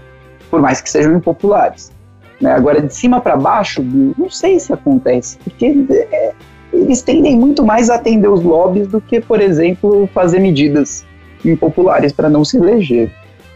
por 0.50 0.60
mais 0.60 0.80
que 0.80 0.90
sejam 0.90 1.16
impopulares. 1.16 1.92
Né? 2.40 2.52
Agora, 2.52 2.80
de 2.80 2.94
cima 2.94 3.20
para 3.20 3.36
baixo, 3.36 3.82
não 3.82 4.28
sei 4.28 4.58
se 4.58 4.72
acontece, 4.72 5.38
porque 5.38 5.86
é, 5.90 6.32
eles 6.72 7.02
tendem 7.02 7.38
muito 7.38 7.64
mais 7.64 7.90
a 7.90 7.96
atender 7.96 8.28
os 8.28 8.42
lobbies 8.42 8.88
do 8.88 9.00
que, 9.00 9.20
por 9.20 9.40
exemplo, 9.40 10.08
fazer 10.12 10.40
medidas 10.40 11.04
impopulares 11.44 12.12
para 12.12 12.28
não 12.28 12.44
se 12.44 12.56
eleger. 12.56 13.10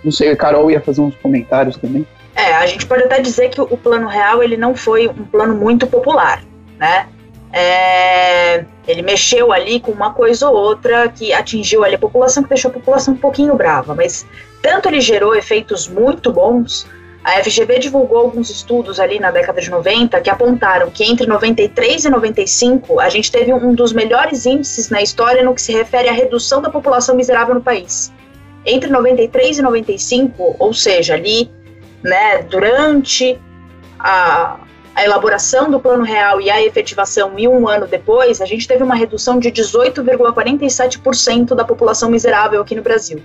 Não 0.05 0.12
sei, 0.12 0.31
a 0.31 0.37
Carol 0.37 0.71
ia 0.71 0.81
fazer 0.81 1.01
uns 1.01 1.16
comentários 1.16 1.77
também. 1.77 2.07
É, 2.35 2.55
a 2.55 2.66
gente 2.66 2.87
pode 2.87 3.03
até 3.03 3.21
dizer 3.21 3.49
que 3.49 3.61
o 3.61 3.77
plano 3.77 4.07
real 4.07 4.42
ele 4.42 4.57
não 4.57 4.75
foi 4.75 5.09
um 5.09 5.25
plano 5.25 5.55
muito 5.55 5.87
popular, 5.87 6.45
né? 6.79 7.07
É, 7.59 8.66
ele 8.87 9.01
mexeu 9.01 9.51
ali 9.51 9.81
com 9.81 9.90
uma 9.90 10.12
coisa 10.12 10.47
ou 10.47 10.55
outra 10.55 11.09
que 11.09 11.33
atingiu 11.33 11.85
ali 11.85 11.95
a 11.95 11.99
população, 11.99 12.42
que 12.42 12.51
deixou 12.51 12.71
a 12.71 12.75
população 12.75 13.14
um 13.14 13.16
pouquinho 13.16 13.55
brava, 13.55 13.95
mas 13.95 14.27
tanto 14.61 14.90
ele 14.90 15.01
gerou 15.01 15.35
efeitos 15.35 15.88
muito 15.88 16.31
bons. 16.31 16.87
A 17.25 17.42
FGV 17.42 17.79
divulgou 17.79 18.19
alguns 18.19 18.51
estudos 18.51 19.01
ali 19.01 19.19
na 19.19 19.31
década 19.31 19.59
de 19.59 19.71
90 19.71 20.21
que 20.21 20.29
apontaram 20.29 20.90
que 20.90 21.03
entre 21.03 21.27
93 21.27 22.05
e 22.05 22.11
95 22.11 23.01
a 23.01 23.09
gente 23.09 23.33
teve 23.33 23.55
um 23.55 23.75
dos 23.75 23.90
melhores 23.90 24.45
índices 24.45 24.90
na 24.90 25.01
história 25.01 25.42
no 25.42 25.55
que 25.55 25.62
se 25.62 25.73
refere 25.73 26.11
à 26.11 26.12
redução 26.12 26.61
da 26.61 26.69
população 26.69 27.16
miserável 27.16 27.55
no 27.55 27.62
país. 27.62 28.12
Entre 28.66 28.90
93 28.90 29.61
e 29.61 29.62
95, 29.62 30.57
ou 30.59 30.75
seja, 30.75 31.14
ali 31.14 31.51
né, 32.03 32.42
durante 32.42 33.40
a, 33.99 34.61
a 34.96 35.04
elaboração 35.04 35.70
do 35.70 35.78
plano 35.78 36.02
real 36.02 36.40
e 36.40 36.50
a 36.50 36.64
efetivação 36.64 37.35
e 37.37 37.46
um 37.46 37.68
ano 37.68 37.87
depois, 37.87 38.40
a 38.40 38.46
gente 38.46 38.66
teve 38.66 38.82
uma 38.82 38.94
redução 38.94 39.38
de 39.38 39.52
18,47% 39.52 41.54
da 41.54 41.66
população 41.66 42.11
miserável 42.11 42.62
aqui 42.62 42.74
no 42.74 42.80
Brasil. 42.80 43.22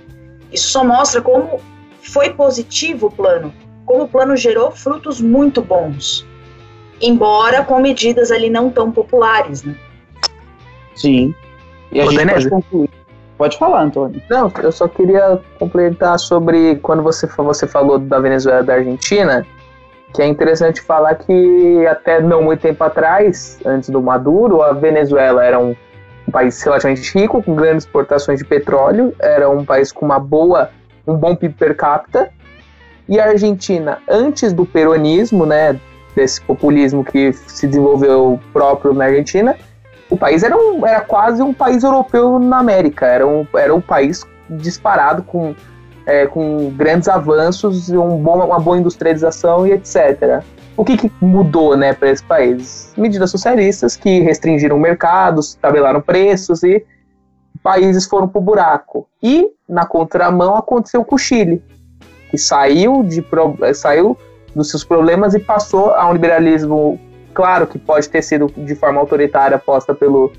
Isso 0.51 0.67
só 0.67 0.84
mostra 0.84 1.21
como 1.21 1.62
foi 2.01 2.31
positivo 2.31 3.07
o 3.07 3.12
plano, 3.12 3.53
como 3.86 4.03
o 4.03 4.07
plano 4.07 4.36
gerou 4.36 4.69
frutos 4.69 5.21
muito 5.21 5.62
bons, 5.62 6.27
embora 6.99 7.63
com 7.63 7.79
medidas 7.79 8.31
ali 8.31 8.49
não 8.49 8.69
tão 8.69 8.91
populares, 8.91 9.63
né? 9.63 9.73
Sim. 10.93 11.34
E 11.89 12.01
a 12.01 12.05
Ô, 12.05 12.12
gente 12.12 12.27
pode 12.27 12.49
concluir. 12.49 12.89
Pode 13.38 13.57
falar, 13.57 13.84
Antônio. 13.84 14.21
Não, 14.29 14.51
eu 14.62 14.73
só 14.73 14.89
queria 14.89 15.39
complementar 15.57 16.19
sobre 16.19 16.75
quando 16.75 17.01
você, 17.01 17.25
você 17.27 17.65
falou 17.65 17.97
da 17.97 18.19
Venezuela 18.19 18.62
e 18.62 18.65
da 18.65 18.73
Argentina, 18.73 19.47
que 20.13 20.21
é 20.21 20.28
interessante 20.28 20.82
falar 20.82 21.15
que 21.15 21.86
até 21.88 22.21
não 22.21 22.43
muito 22.43 22.62
tempo 22.62 22.84
atrás, 22.84 23.60
antes 23.65 23.89
do 23.89 24.02
Maduro, 24.02 24.62
a 24.62 24.74
Venezuela 24.74 25.43
era 25.43 25.60
um, 25.60 25.76
país 26.32 26.62
relativamente 26.63 27.17
rico, 27.17 27.43
com 27.43 27.54
grandes 27.54 27.86
exportações 27.86 28.39
de 28.39 28.45
petróleo, 28.45 29.13
era 29.19 29.50
um 29.50 29.65
país 29.65 29.91
com 29.91 30.06
uma 30.06 30.19
boa, 30.19 30.69
um 31.06 31.15
bom 31.15 31.36
PIB 31.36 31.54
per 31.56 31.76
capita, 31.76 32.30
e 33.08 33.19
a 33.19 33.26
Argentina, 33.26 34.00
antes 34.08 34.54
do 34.54 34.65
peronismo, 34.65 35.45
né, 35.45 35.78
desse 36.15 36.41
populismo 36.41 37.04
que 37.04 37.34
se 37.34 37.67
desenvolveu 37.67 38.39
próprio 38.54 38.93
na 38.93 39.06
Argentina, 39.06 39.56
o 40.10 40.17
país 40.17 40.43
era, 40.43 40.56
um, 40.56 40.86
era 40.86 41.02
quase 41.02 41.41
um 41.41 41.54
país 41.54 41.84
europeu 41.84 42.39
na 42.39 42.60
América, 42.60 43.06
era 43.06 43.28
um, 43.28 43.45
era 43.54 43.74
um 43.74 43.82
país 43.82 44.26
disparado 44.50 45.24
com, 45.24 45.56
é, 46.12 46.28
com 46.28 46.69
grandes 46.71 47.08
avanços, 47.08 47.89
um 47.89 48.17
bom, 48.17 48.43
uma 48.45 48.60
boa 48.60 48.78
industrialização 48.78 49.65
e 49.65 49.71
etc. 49.71 50.43
O 50.76 50.84
que, 50.84 50.97
que 50.97 51.12
mudou 51.21 51.76
né, 51.78 51.93
para 51.93 52.10
esse 52.10 52.24
país? 52.24 52.93
Medidas 52.97 53.30
socialistas 53.32 53.95
que 53.95 54.19
restringiram 54.19 54.78
mercados, 54.80 55.56
tabelaram 55.56 56.02
preços 56.02 56.63
e 56.63 56.86
países 57.63 58.06
foram 58.08 58.28
para 58.28 58.39
o 58.39 58.43
buraco. 58.43 59.08
E, 59.21 59.50
na 59.67 59.86
contramão, 59.86 60.56
aconteceu 60.56 61.04
com 61.04 61.15
o 61.15 61.19
Chile, 61.19 61.63
que 62.30 62.38
saiu, 62.38 63.04
de, 63.04 63.24
saiu 63.74 64.17
dos 64.56 64.69
seus 64.69 64.84
problemas 64.84 65.34
e 65.34 65.39
passou 65.39 65.91
a 65.91 66.10
um 66.10 66.13
liberalismo 66.13 67.00
Claro 67.34 67.65
que 67.65 67.80
pode 67.80 68.10
ter 68.10 68.21
sido 68.21 68.52
de 68.58 68.76
forma 68.76 69.00
autoritária 69.00 69.58
posta 69.58 69.93
pelo, 69.93 70.32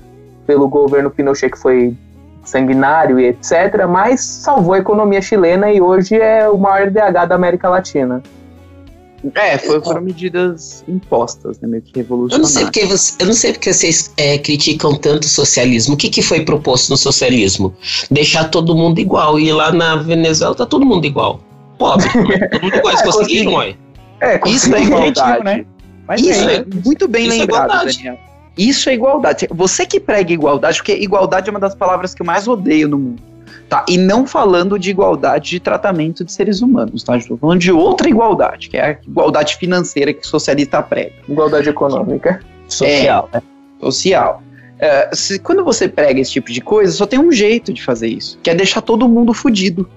pelo 0.45 0.67
governo 0.67 1.09
Pinochet, 1.09 1.51
que 1.51 1.57
foi 1.57 1.97
sanguinário 2.43 3.19
e 3.19 3.27
etc., 3.27 3.85
mas 3.89 4.21
salvou 4.21 4.73
a 4.73 4.79
economia 4.79 5.21
chilena 5.21 5.71
e 5.71 5.81
hoje 5.81 6.15
é 6.15 6.47
o 6.49 6.57
maior 6.57 6.89
DH 6.89 7.25
da 7.27 7.35
América 7.35 7.69
Latina. 7.69 8.21
É, 9.35 9.57
foi, 9.57 9.81
foram 9.81 10.01
medidas 10.01 10.83
impostas, 10.85 11.57
né, 11.61 11.67
meio 11.67 11.81
que 11.81 11.93
revolucionárias. 11.95 12.33
Eu 12.33 12.39
não 12.39 12.45
sei 12.45 12.63
porque, 12.65 12.85
você, 12.85 13.15
eu 13.19 13.25
não 13.25 13.33
sei 13.33 13.53
porque 13.53 13.73
vocês 13.73 14.13
é, 14.17 14.37
criticam 14.37 14.95
tanto 14.95 15.23
o 15.23 15.27
socialismo. 15.27 15.93
O 15.93 15.97
que, 15.97 16.09
que 16.09 16.21
foi 16.21 16.43
proposto 16.43 16.89
no 16.89 16.97
socialismo? 16.97 17.73
Deixar 18.11 18.49
todo 18.49 18.75
mundo 18.75 18.99
igual. 18.99 19.39
E 19.39 19.51
lá 19.53 19.71
na 19.71 19.95
Venezuela 19.95 20.53
tá 20.53 20.65
todo 20.65 20.85
mundo 20.85 21.05
igual. 21.05 21.39
Pobre. 21.77 22.05
todo 22.51 22.63
mundo 22.63 22.75
igual. 22.75 22.93
Eles 22.93 23.01
conseguiram, 23.01 23.61
é, 23.61 23.75
é, 24.19 24.41
isso 24.45 24.75
é 24.75 24.83
igualdade. 24.83 25.43
Né? 25.45 25.65
Mas 26.05 26.21
isso 26.21 26.49
é, 26.49 26.55
é 26.55 26.65
muito 26.83 27.07
bem 27.07 27.27
é 27.27 27.29
lembrado, 27.29 27.87
é 27.87 27.93
Daniel. 27.93 28.19
Isso 28.57 28.89
é 28.89 28.93
igualdade. 28.93 29.47
Você 29.51 29.85
que 29.85 29.99
prega 29.99 30.31
igualdade, 30.31 30.77
porque 30.77 30.93
igualdade 30.93 31.49
é 31.49 31.51
uma 31.51 31.59
das 31.59 31.75
palavras 31.75 32.13
que 32.13 32.21
eu 32.21 32.25
mais 32.25 32.47
odeio 32.47 32.87
no 32.87 32.99
mundo. 32.99 33.23
Tá? 33.67 33.83
E 33.89 33.97
não 33.97 34.27
falando 34.27 34.77
de 34.77 34.91
igualdade 34.91 35.51
de 35.51 35.59
tratamento 35.59 36.23
de 36.23 36.31
seres 36.31 36.61
humanos, 36.61 37.03
tá? 37.03 37.17
Estou 37.17 37.37
falando 37.37 37.59
de 37.59 37.71
outra 37.71 38.07
igualdade, 38.07 38.69
que 38.69 38.77
é 38.77 38.85
a 38.85 38.91
igualdade 38.91 39.55
financeira 39.57 40.13
que 40.13 40.23
o 40.23 40.27
socialista 40.27 40.81
prega. 40.83 41.13
Igualdade 41.27 41.69
econômica. 41.69 42.39
Social. 42.67 43.29
É, 43.33 43.41
social. 43.79 44.43
É, 44.79 45.09
se, 45.13 45.39
quando 45.39 45.63
você 45.63 45.87
prega 45.87 46.19
esse 46.19 46.33
tipo 46.33 46.51
de 46.51 46.61
coisa, 46.61 46.91
só 46.91 47.05
tem 47.05 47.19
um 47.19 47.31
jeito 47.31 47.73
de 47.73 47.81
fazer 47.81 48.07
isso, 48.07 48.37
que 48.43 48.49
é 48.49 48.55
deixar 48.55 48.81
todo 48.81 49.07
mundo 49.07 49.33
fudido. 49.33 49.89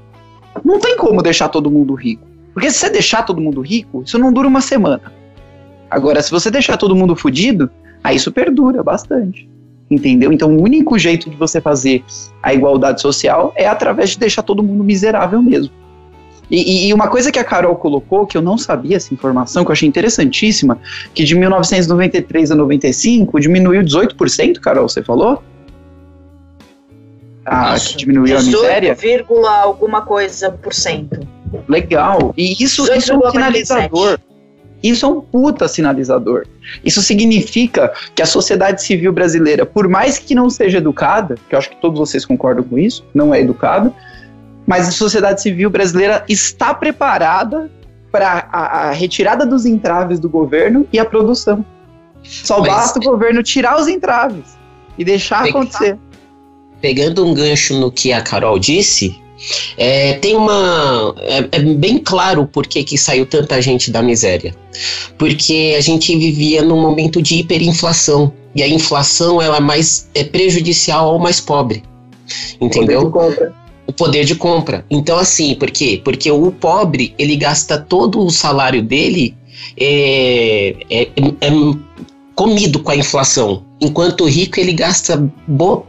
Não 0.65 0.79
tem 0.79 0.97
como 0.97 1.23
deixar 1.23 1.49
todo 1.49 1.71
mundo 1.71 1.95
rico. 1.95 2.27
Porque 2.55 2.71
se 2.71 2.79
você 2.79 2.89
deixar 2.89 3.23
todo 3.25 3.41
mundo 3.41 3.61
rico, 3.61 4.03
isso 4.03 4.19
não 4.19 4.33
dura 4.33 4.49
uma 4.49 4.61
semana. 4.61 5.13
Agora, 5.91 6.23
se 6.23 6.31
você 6.31 6.51
deixar 6.51 6.77
todo 6.77 6.97
mundo 6.97 7.15
fudido, 7.15 7.71
aí 8.07 8.17
isso 8.17 8.31
perdura 8.31 8.83
bastante. 8.83 9.49
Entendeu? 9.91 10.33
Então, 10.33 10.57
o 10.57 10.63
único 10.63 10.99
jeito 10.99 11.31
de 11.31 11.37
você 11.37 11.61
fazer 11.61 12.05
a 12.43 12.53
igualdade 12.53 13.01
social 13.01 13.53
é 13.55 13.69
através 13.69 14.11
de 14.11 14.19
deixar 14.19 14.43
todo 14.43 14.63
mundo 14.63 14.83
miserável 14.83 15.41
mesmo. 15.43 15.73
E, 16.49 16.89
e, 16.89 16.95
uma 16.95 17.09
coisa 17.09 17.33
que 17.33 17.41
a 17.41 17.45
Carol 17.45 17.75
colocou, 17.75 18.25
que 18.25 18.37
eu 18.37 18.43
não 18.43 18.57
sabia 18.57 18.97
essa 18.97 19.13
informação, 19.13 19.65
que 19.65 19.71
eu 19.71 19.73
achei 19.73 19.89
interessantíssima, 19.89 20.79
que 21.13 21.25
de 21.25 21.35
1993 21.35 22.53
a 22.53 22.55
95 22.55 23.41
diminuiu 23.41 23.83
18%, 23.83 24.61
Carol, 24.61 24.89
você 24.89 25.03
falou? 25.03 25.43
Ah, 27.45 27.75
isso. 27.75 27.97
diminuiu 27.97 28.37
18, 28.37 28.57
a 28.57 28.61
miséria? 28.61 28.95
18, 28.95 29.47
alguma 29.47 30.03
coisa 30.03 30.53
por 30.53 30.73
cento. 30.73 31.27
Legal. 31.69 32.33
E 32.37 32.53
isso, 32.63 32.93
isso 32.93 33.13
é 33.13 33.17
um 33.17 33.31
sinalizador. 33.31 34.19
Isso 34.83 35.07
é 35.07 35.09
um 35.09 35.21
puta 35.21 35.67
sinalizador. 35.67 36.47
Isso 36.85 37.01
significa 37.03 37.93
que 38.15 38.23
a 38.23 38.27
sociedade 38.27 38.83
civil 38.83 39.13
brasileira, 39.13 39.65
por 39.65 39.89
mais 39.89 40.19
que 40.19 40.35
não 40.35 40.51
seja 40.51 40.79
educada, 40.79 41.37
que 41.49 41.55
eu 41.55 41.59
acho 41.59 41.71
que 41.71 41.81
todos 41.81 41.99
vocês 41.99 42.25
concordam 42.25 42.63
com 42.65 42.79
isso, 42.79 43.05
não 43.15 43.35
é 43.35 43.41
educada, 43.41 43.93
mas 44.67 44.89
a 44.89 44.91
sociedade 44.91 45.41
civil 45.41 45.71
brasileira 45.71 46.25
está 46.29 46.75
preparada 46.75 47.71
para 48.11 48.49
a, 48.53 48.89
a, 48.89 48.91
retirada 48.93 49.47
dos 49.47 49.65
entraves 49.67 50.19
do 50.19 50.29
governo 50.29 50.87
e 50.93 50.99
a 50.99 51.05
produção. 51.05 51.65
Só 52.23 52.61
mas, 52.61 52.69
basta 52.69 52.99
o 52.99 53.03
governo 53.03 53.43
tirar 53.43 53.79
os 53.79 53.89
entraves 53.89 54.57
e 54.99 55.05
deixar 55.05 55.49
acontecer. 55.49 55.99
Pegando 56.81 57.25
um 57.25 57.33
gancho 57.33 57.79
no 57.79 57.91
que 57.91 58.13
a 58.13 58.21
Carol 58.21 58.59
disse, 58.59 59.21
É, 59.77 60.15
tem 60.15 60.35
uma. 60.35 61.15
É, 61.19 61.49
é, 61.53 61.61
bem 61.61 61.99
claro 61.99 62.47
por 62.47 62.67
que, 62.67 62.83
que 62.83 62.97
saiu 62.97 63.27
tanta 63.27 63.61
gente 63.61 63.91
da 63.91 64.03
miséria. 64.03 64.55
Porque 65.19 65.75
a 65.77 65.81
gente 65.81 66.17
vivia 66.17 66.63
num 66.63 66.81
momento 66.81 67.21
de 67.23 67.37
hiperinflação. 67.37 68.33
E 68.55 68.63
a 68.63 68.69
inflação 68.69 69.41
ela 69.43 69.59
é 69.59 69.61
mais 69.61 70.09
é 70.15 70.25
prejudicial 70.25 71.11
ao 71.11 71.19
mais 71.19 71.41
pobre. 71.41 71.83
Entendeu? 72.61 73.11
Poder 73.11 73.53
o 73.87 73.93
poder 73.93 74.25
de 74.25 74.35
compra. 74.35 74.85
Então, 74.91 75.17
assim, 75.17 75.55
por 75.55 75.71
quê? 75.71 76.01
Porque 76.03 76.31
o 76.31 76.51
pobre, 76.51 77.15
ele 77.19 77.37
gasta 77.37 77.79
todo 77.79 78.21
o 78.21 78.31
salário 78.31 78.83
dele 78.83 79.37
é, 79.79 80.77
é, 80.91 81.09
é 81.41 81.51
comido 82.37 82.81
com 82.81 82.93
a 82.93 82.97
inflação. 82.97 83.65
Enquanto 83.81 84.21
o 84.21 84.29
rico 84.29 84.61
ele 84.61 84.75
gasta 84.75 85.29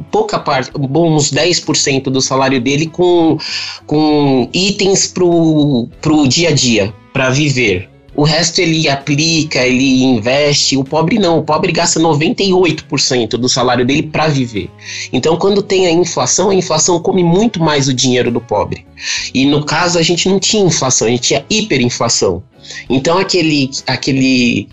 pouca 0.10 0.40
parte, 0.40 0.72
uns 0.76 1.32
10% 1.32 2.04
do 2.04 2.22
salário 2.22 2.60
dele 2.60 2.88
com, 2.88 3.38
com 3.86 4.50
itens 4.54 5.08
pro, 5.08 5.88
pro 6.02 6.28
dia 6.28 6.50
a 6.50 6.54
dia, 6.54 6.94
para 7.14 7.30
viver. 7.30 7.90
O 8.16 8.24
resto 8.24 8.60
ele 8.60 8.90
aplica, 8.90 9.60
ele 9.60 10.04
investe. 10.04 10.76
O 10.76 10.84
pobre 10.84 11.20
não, 11.20 11.38
o 11.38 11.44
pobre 11.44 11.72
gasta 11.72 12.00
98% 12.00 13.30
do 13.38 13.48
salário 13.48 13.86
dele 13.86 14.02
para 14.02 14.28
viver. 14.28 14.72
Então, 15.14 15.38
quando 15.38 15.62
tem 15.62 15.86
a 15.86 15.92
inflação, 15.92 16.50
a 16.50 16.56
inflação 16.56 17.00
come 17.00 17.24
muito 17.24 17.62
mais 17.62 17.88
o 17.88 17.94
dinheiro 17.94 18.32
do 18.32 18.42
pobre. 18.42 18.88
E 19.36 19.46
no 19.46 19.64
caso, 19.64 20.00
a 20.00 20.02
gente 20.02 20.28
não 20.28 20.40
tinha 20.40 20.66
inflação, 20.66 21.08
a 21.08 21.12
gente 21.12 21.28
tinha 21.28 21.46
hiperinflação. 21.48 22.42
Então, 22.90 23.20
aquele, 23.20 23.70
aquele 23.86 24.68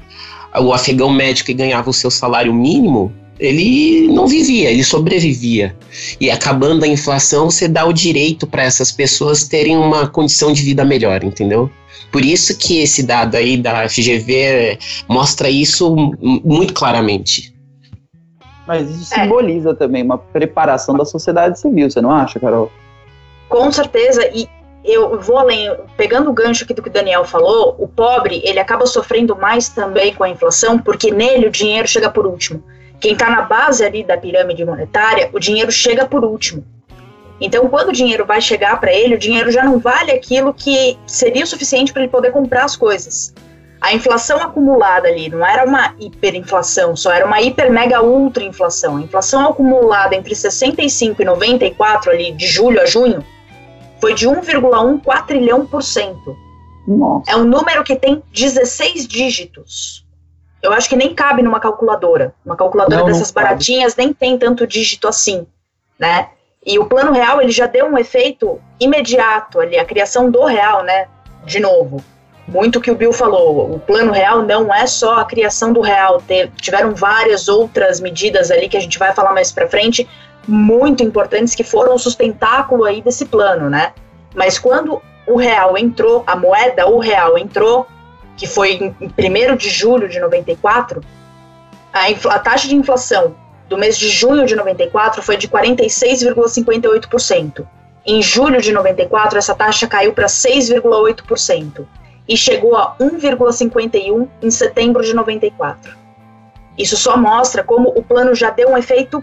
o 0.59 0.73
afegão 0.73 1.11
médio 1.11 1.45
que 1.45 1.53
ganhava 1.53 1.91
o 1.91 1.93
seu 1.93 2.11
salário 2.11 2.53
mínimo, 2.53 3.13
ele 3.39 4.09
não 4.09 4.27
vivia, 4.27 4.71
ele 4.71 4.85
sobrevivia. 4.85 5.77
E 6.21 6.31
acabando 6.31 6.85
a 6.85 6.89
inflação, 6.89 7.51
você 7.51 7.67
dá 7.67 7.85
o 7.85 7.93
direito 7.93 8.47
para 8.47 8.63
essas 8.63 8.93
pessoas 8.93 9.49
terem 9.49 9.77
uma 9.77 10.07
condição 10.07 10.53
de 10.53 10.63
vida 10.63 10.85
melhor, 10.85 11.25
entendeu? 11.25 11.71
Por 12.13 12.25
isso 12.25 12.57
que 12.57 12.81
esse 12.81 13.03
dado 13.03 13.35
aí 13.35 13.57
da 13.57 13.89
FGV 13.89 14.79
mostra 15.09 15.51
isso 15.51 15.95
muito 16.21 16.73
claramente. 16.73 17.53
Mas 18.67 18.89
isso 18.89 19.15
é. 19.15 19.25
simboliza 19.25 19.75
também 19.75 20.03
uma 20.03 20.17
preparação 20.17 20.97
da 20.97 21.05
sociedade 21.05 21.59
civil, 21.59 21.91
você 21.91 22.01
não 22.01 22.11
acha, 22.11 22.39
Carol? 22.39 22.71
Com 23.49 23.71
certeza, 23.71 24.25
e 24.35 24.49
eu 24.85 25.19
vou 25.19 25.39
além, 25.39 25.75
pegando 25.97 26.29
o 26.29 26.33
gancho 26.33 26.65
aqui 26.65 26.75
do 26.75 26.83
que 26.83 26.91
o 26.91 26.93
Daniel 26.93 27.25
falou, 27.25 27.75
o 27.79 27.89
pobre, 27.89 28.43
ele 28.45 28.61
acaba 28.61 28.87
sofrendo 28.87 29.35
mais 29.35 29.69
também 29.69 30.15
com 30.15 30.25
a 30.25 30.29
inflação, 30.29 30.79
porque 30.79 31.11
nele 31.11 31.47
o 31.47 31.51
dinheiro 31.51 31.89
chega 31.89 32.11
por 32.11 32.27
último. 32.27 32.63
Quem 33.01 33.15
está 33.15 33.31
na 33.31 33.43
base 33.43 33.83
ali 33.83 34.05
da 34.05 34.17
pirâmide 34.17 34.65
monetária, 34.65 35.31
o 35.33 35.41
dinheiro 35.41 35.73
chega 35.73 36.07
por 36.07 36.23
último. 36.23 36.65
Então, 37.41 37.69
quando 37.69 37.89
o 37.89 37.93
dinheiro 37.93 38.27
vai 38.27 38.41
chegar 38.41 38.79
para 38.79 38.93
ele, 38.93 39.15
o 39.15 39.19
dinheiro 39.19 39.51
já 39.51 39.65
não 39.65 39.79
vale 39.79 40.13
aquilo 40.13 40.53
que 40.53 40.99
seria 41.07 41.45
o 41.45 41.47
suficiente 41.47 41.93
para 41.93 42.03
ele 42.03 42.11
poder 42.11 42.31
comprar 42.31 42.65
as 42.65 42.77
coisas. 42.77 43.35
A 43.81 43.93
inflação 43.93 44.39
acumulada 44.39 45.09
ali 45.09 45.29
não 45.29 45.45
era 45.45 45.65
uma 45.65 45.95
hiperinflação, 45.99 46.95
só 46.95 47.13
era 47.13 47.27
uma 47.27 47.41
hiper 47.41 47.71
mega 47.71 48.03
ultra 48.03 48.45
inflação. 48.45 48.97
A 48.97 49.03
inflação 49.03 49.47
acumulada 49.47 50.15
entre 50.15 50.35
65 50.35 51.21
e 51.21 51.25
94 51.25 52.11
ali 52.11 52.33
de 52.33 52.47
julho 52.47 52.81
a 52.81 52.87
junho 52.87 53.25
foi 54.05 54.13
de 54.13 54.29
1,1 54.29 55.03
quatrilhão 55.03 55.65
por 55.65 55.83
cento. 55.83 56.37
Nossa. 56.87 57.31
É 57.31 57.37
um 57.37 57.45
número 57.45 57.83
que 57.83 57.97
tem 57.97 58.23
16 58.35 59.09
dígitos. 59.09 60.05
Eu 60.63 60.75
acho 60.75 60.91
que 60.91 60.97
nem 60.97 61.15
cabe 61.15 61.43
numa 61.43 61.59
calculadora. 61.59 62.35
Uma 62.45 62.55
calculadora 62.55 63.01
não, 63.01 63.07
dessas 63.07 63.33
não 63.33 63.43
baratinhas 63.43 63.97
nem 63.97 64.13
tem 64.13 64.37
tanto 64.37 64.67
dígito 64.67 65.09
assim, 65.09 65.47
né? 65.99 66.29
E 66.67 66.79
o 66.79 66.85
plano 66.85 67.13
real 67.13 67.41
ele 67.41 67.51
já 67.51 67.67
deu 67.67 67.87
um 67.87 67.97
efeito 67.97 68.61
imediato 68.79 69.59
ali, 69.59 69.79
a 69.79 69.87
criação 69.87 70.31
do 70.31 70.45
real, 70.45 70.83
né? 70.83 71.09
De 71.47 71.59
novo, 71.59 72.05
muito 72.47 72.83
que 72.83 72.91
o 72.91 72.95
Bill 72.95 73.13
falou. 73.13 73.75
O 73.75 73.79
plano 73.79 74.13
real 74.13 74.43
não 74.43 74.73
é 74.73 74.87
só 74.87 75.21
a 75.21 75.25
criação 75.25 75.73
do 75.73 75.81
real. 75.81 76.23
tiveram 76.61 76.95
várias 76.95 77.49
outras 77.49 78.01
medidas 78.01 78.51
ali 78.51 78.69
que 78.69 78.77
a 78.77 78.81
gente 78.81 78.99
vai 78.99 79.15
falar 79.15 79.33
mais 79.33 79.51
para 79.51 79.67
frente, 79.67 80.07
muito 80.47 81.03
importantes 81.03 81.55
que 81.55 81.65
foram 81.65 81.95
o 81.95 81.99
sustentáculo 81.99 82.85
aí 82.85 83.01
desse 83.03 83.25
plano, 83.25 83.71
né? 83.71 83.95
Mas 84.35 84.59
quando 84.59 85.01
o 85.27 85.37
real 85.37 85.79
entrou, 85.79 86.23
a 86.27 86.37
moeda, 86.37 86.87
o 86.89 86.99
real 86.99 87.39
entrou, 87.39 87.87
que 88.37 88.47
foi 88.47 88.75
em 88.75 88.95
1 89.01 89.57
de 89.57 89.71
julho 89.71 90.07
de 90.09 90.21
94, 90.21 91.01
a, 91.93 92.07
a 92.35 92.39
taxa 92.39 92.69
de 92.69 92.75
inflação 92.75 93.35
do 93.69 93.77
mês 93.79 93.97
de 93.97 94.09
junho 94.09 94.45
de 94.47 94.57
94 94.57 95.23
foi 95.23 95.37
de 95.37 95.47
46,58%. 95.49 97.65
Em 98.07 98.21
julho 98.21 98.61
de 98.61 98.71
94, 98.73 99.39
essa 99.39 99.55
taxa 99.55 99.87
caiu 99.87 100.13
para 100.13 100.27
6,8% 100.27 101.87
e 102.29 102.37
chegou 102.37 102.77
a 102.77 102.95
1,51 102.99 104.29
em 104.43 104.51
setembro 104.51 105.03
de 105.03 105.15
94. 105.15 105.97
Isso 106.77 106.97
só 106.97 107.17
mostra 107.17 107.63
como 107.63 107.91
o 107.91 108.03
plano 108.03 108.35
já 108.35 108.51
deu 108.51 108.71
um 108.71 108.77
efeito 108.77 109.23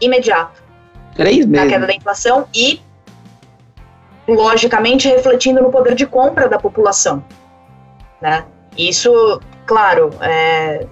imediato. 0.00 0.62
Três 1.14 1.46
meses. 1.46 1.66
Na 1.66 1.66
queda 1.66 1.86
da 1.86 1.94
inflação 1.94 2.46
e, 2.54 2.80
logicamente, 4.26 5.08
refletindo 5.08 5.60
no 5.60 5.70
poder 5.70 5.94
de 5.94 6.06
compra 6.06 6.48
da 6.48 6.58
população. 6.58 7.24
Né? 8.20 8.44
Isso, 8.76 9.40
claro, 9.66 10.10
é, 10.20 10.86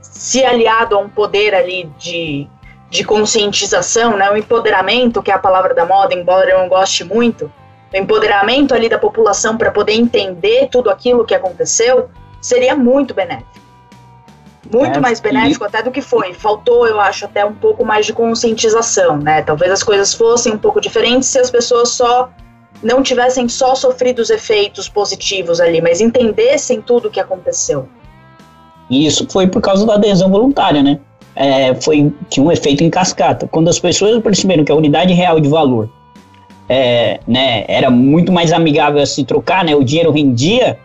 se 0.00 0.44
aliado 0.44 0.96
a 0.96 0.98
um 0.98 1.08
poder 1.08 1.54
ali 1.54 1.90
de, 1.98 2.48
de 2.90 3.04
conscientização, 3.04 4.16
né, 4.16 4.30
o 4.30 4.36
empoderamento, 4.36 5.22
que 5.22 5.30
é 5.30 5.34
a 5.34 5.38
palavra 5.38 5.74
da 5.74 5.86
moda, 5.86 6.14
embora 6.14 6.50
eu 6.50 6.58
não 6.58 6.68
goste 6.68 7.04
muito, 7.04 7.50
o 7.92 7.96
empoderamento 7.96 8.74
ali 8.74 8.88
da 8.88 8.98
população 8.98 9.56
para 9.56 9.70
poder 9.70 9.94
entender 9.94 10.68
tudo 10.70 10.90
aquilo 10.90 11.24
que 11.24 11.34
aconteceu, 11.34 12.10
seria 12.40 12.74
muito 12.74 13.14
benéfico 13.14 13.61
muito 14.72 14.98
é, 14.98 15.00
mais 15.00 15.20
benéfico 15.20 15.64
e... 15.64 15.66
até 15.66 15.82
do 15.82 15.90
que 15.90 16.00
foi. 16.00 16.32
Faltou, 16.32 16.86
eu 16.86 17.00
acho, 17.00 17.24
até 17.24 17.44
um 17.44 17.54
pouco 17.54 17.84
mais 17.84 18.06
de 18.06 18.12
conscientização, 18.12 19.18
né? 19.18 19.42
Talvez 19.42 19.70
as 19.70 19.82
coisas 19.82 20.14
fossem 20.14 20.52
um 20.52 20.58
pouco 20.58 20.80
diferentes 20.80 21.28
se 21.28 21.38
as 21.38 21.50
pessoas 21.50 21.90
só 21.90 22.30
não 22.82 23.02
tivessem 23.02 23.48
só 23.48 23.74
sofrido 23.74 24.20
os 24.20 24.30
efeitos 24.30 24.88
positivos 24.88 25.60
ali, 25.60 25.80
mas 25.80 26.00
entendessem 26.00 26.80
tudo 26.80 27.08
o 27.08 27.10
que 27.10 27.20
aconteceu. 27.20 27.88
Isso 28.90 29.26
foi 29.30 29.46
por 29.46 29.60
causa 29.62 29.86
da 29.86 29.94
adesão 29.94 30.30
voluntária, 30.30 30.82
né? 30.82 30.98
É, 31.34 31.74
foi 31.74 32.12
tinha 32.28 32.44
um 32.44 32.50
efeito 32.52 32.82
em 32.82 32.90
cascata. 32.90 33.46
Quando 33.46 33.68
as 33.68 33.78
pessoas 33.78 34.20
perceberam 34.22 34.64
que 34.64 34.72
a 34.72 34.74
unidade 34.74 35.14
real 35.14 35.40
de 35.40 35.48
valor 35.48 35.88
é, 36.68 37.20
né, 37.26 37.64
era 37.68 37.90
muito 37.90 38.32
mais 38.32 38.52
amigável 38.52 39.00
a 39.02 39.06
se 39.06 39.24
trocar, 39.24 39.64
né? 39.64 39.74
O 39.74 39.84
dinheiro 39.84 40.10
rendia 40.10 40.78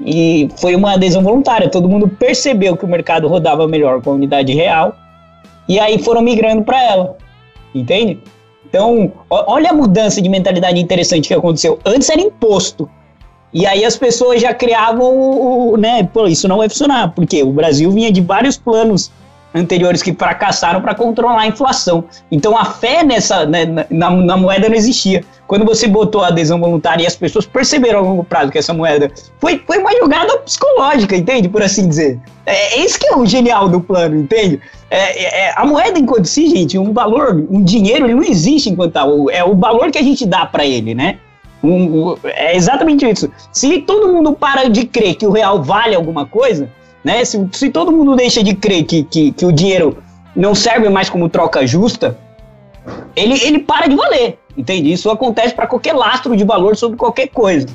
e 0.00 0.48
foi 0.56 0.74
uma 0.74 0.94
adesão 0.94 1.22
voluntária. 1.22 1.68
Todo 1.68 1.88
mundo 1.88 2.08
percebeu 2.08 2.76
que 2.76 2.84
o 2.84 2.88
mercado 2.88 3.28
rodava 3.28 3.66
melhor 3.68 4.02
com 4.02 4.10
a 4.10 4.14
unidade 4.14 4.52
real 4.52 4.96
e 5.68 5.78
aí 5.78 5.98
foram 5.98 6.22
migrando 6.22 6.62
para 6.62 6.82
ela. 6.82 7.16
Entende? 7.74 8.18
Então, 8.68 9.12
olha 9.28 9.70
a 9.70 9.74
mudança 9.74 10.20
de 10.20 10.28
mentalidade 10.28 10.80
interessante 10.80 11.28
que 11.28 11.34
aconteceu. 11.34 11.78
Antes 11.84 12.08
era 12.08 12.20
imposto. 12.20 12.88
E 13.52 13.66
aí 13.66 13.84
as 13.84 13.96
pessoas 13.98 14.40
já 14.40 14.54
criavam 14.54 15.14
o, 15.14 15.76
né, 15.76 16.04
pô, 16.04 16.26
isso 16.26 16.48
não 16.48 16.56
vai 16.56 16.70
funcionar, 16.70 17.12
porque 17.14 17.42
o 17.42 17.52
Brasil 17.52 17.90
vinha 17.90 18.10
de 18.10 18.22
vários 18.22 18.56
planos 18.56 19.12
anteriores 19.54 20.02
que 20.02 20.12
fracassaram 20.12 20.80
para 20.80 20.94
controlar 20.94 21.42
a 21.42 21.46
inflação. 21.46 22.04
Então 22.30 22.56
a 22.56 22.64
fé 22.64 23.02
nessa 23.02 23.44
né, 23.46 23.86
na, 23.90 24.10
na, 24.10 24.36
moeda 24.36 24.68
não 24.68 24.76
existia. 24.76 25.24
Quando 25.46 25.64
você 25.64 25.86
botou 25.86 26.22
a 26.22 26.28
adesão 26.28 26.58
voluntária 26.58 27.02
e 27.02 27.06
as 27.06 27.16
pessoas 27.16 27.44
perceberam 27.44 27.98
a 27.98 28.02
longo 28.02 28.24
prazo 28.24 28.50
que 28.50 28.58
essa 28.58 28.72
moeda 28.72 29.10
foi, 29.38 29.62
foi 29.66 29.78
uma 29.78 29.92
jogada 29.92 30.38
psicológica, 30.38 31.16
entende? 31.16 31.48
Por 31.48 31.62
assim 31.62 31.88
dizer. 31.88 32.18
É, 32.46 32.78
é 32.78 32.84
isso 32.84 32.98
que 32.98 33.06
é 33.06 33.16
o 33.16 33.26
genial 33.26 33.68
do 33.68 33.80
plano, 33.80 34.16
entende? 34.16 34.60
É, 34.90 35.22
é, 35.22 35.46
é 35.46 35.52
a 35.54 35.64
moeda 35.64 35.98
enquanto 35.98 36.26
si, 36.26 36.48
gente, 36.48 36.78
um 36.78 36.92
valor, 36.92 37.34
um 37.50 37.62
dinheiro, 37.62 38.06
ele 38.06 38.14
não 38.14 38.22
existe 38.22 38.70
enquanto 38.70 38.92
tal. 38.92 39.30
É 39.30 39.44
o 39.44 39.54
valor 39.54 39.90
que 39.90 39.98
a 39.98 40.02
gente 40.02 40.26
dá 40.26 40.46
para 40.46 40.64
ele, 40.64 40.94
né? 40.94 41.18
Um, 41.62 42.10
um, 42.10 42.16
é 42.24 42.56
exatamente 42.56 43.08
isso. 43.08 43.30
Se 43.52 43.78
todo 43.82 44.12
mundo 44.12 44.32
para 44.32 44.68
de 44.68 44.84
crer 44.84 45.14
que 45.14 45.26
o 45.26 45.30
real 45.30 45.62
vale 45.62 45.94
alguma 45.94 46.26
coisa, 46.26 46.68
né? 47.04 47.24
Se, 47.24 47.48
se 47.52 47.70
todo 47.70 47.92
mundo 47.92 48.16
deixa 48.16 48.42
de 48.42 48.54
crer 48.54 48.84
que, 48.84 49.04
que, 49.04 49.32
que 49.32 49.46
o 49.46 49.52
dinheiro 49.52 50.02
não 50.34 50.54
serve 50.54 50.88
mais 50.88 51.10
como 51.10 51.28
troca 51.28 51.66
justa, 51.66 52.18
ele, 53.14 53.34
ele 53.44 53.58
para 53.58 53.86
de 53.86 53.94
valer, 53.94 54.38
entende? 54.56 54.92
Isso 54.92 55.10
acontece 55.10 55.54
para 55.54 55.66
qualquer 55.66 55.94
lastro 55.94 56.36
de 56.36 56.44
valor 56.44 56.76
sobre 56.76 56.96
qualquer 56.96 57.28
coisa. 57.28 57.66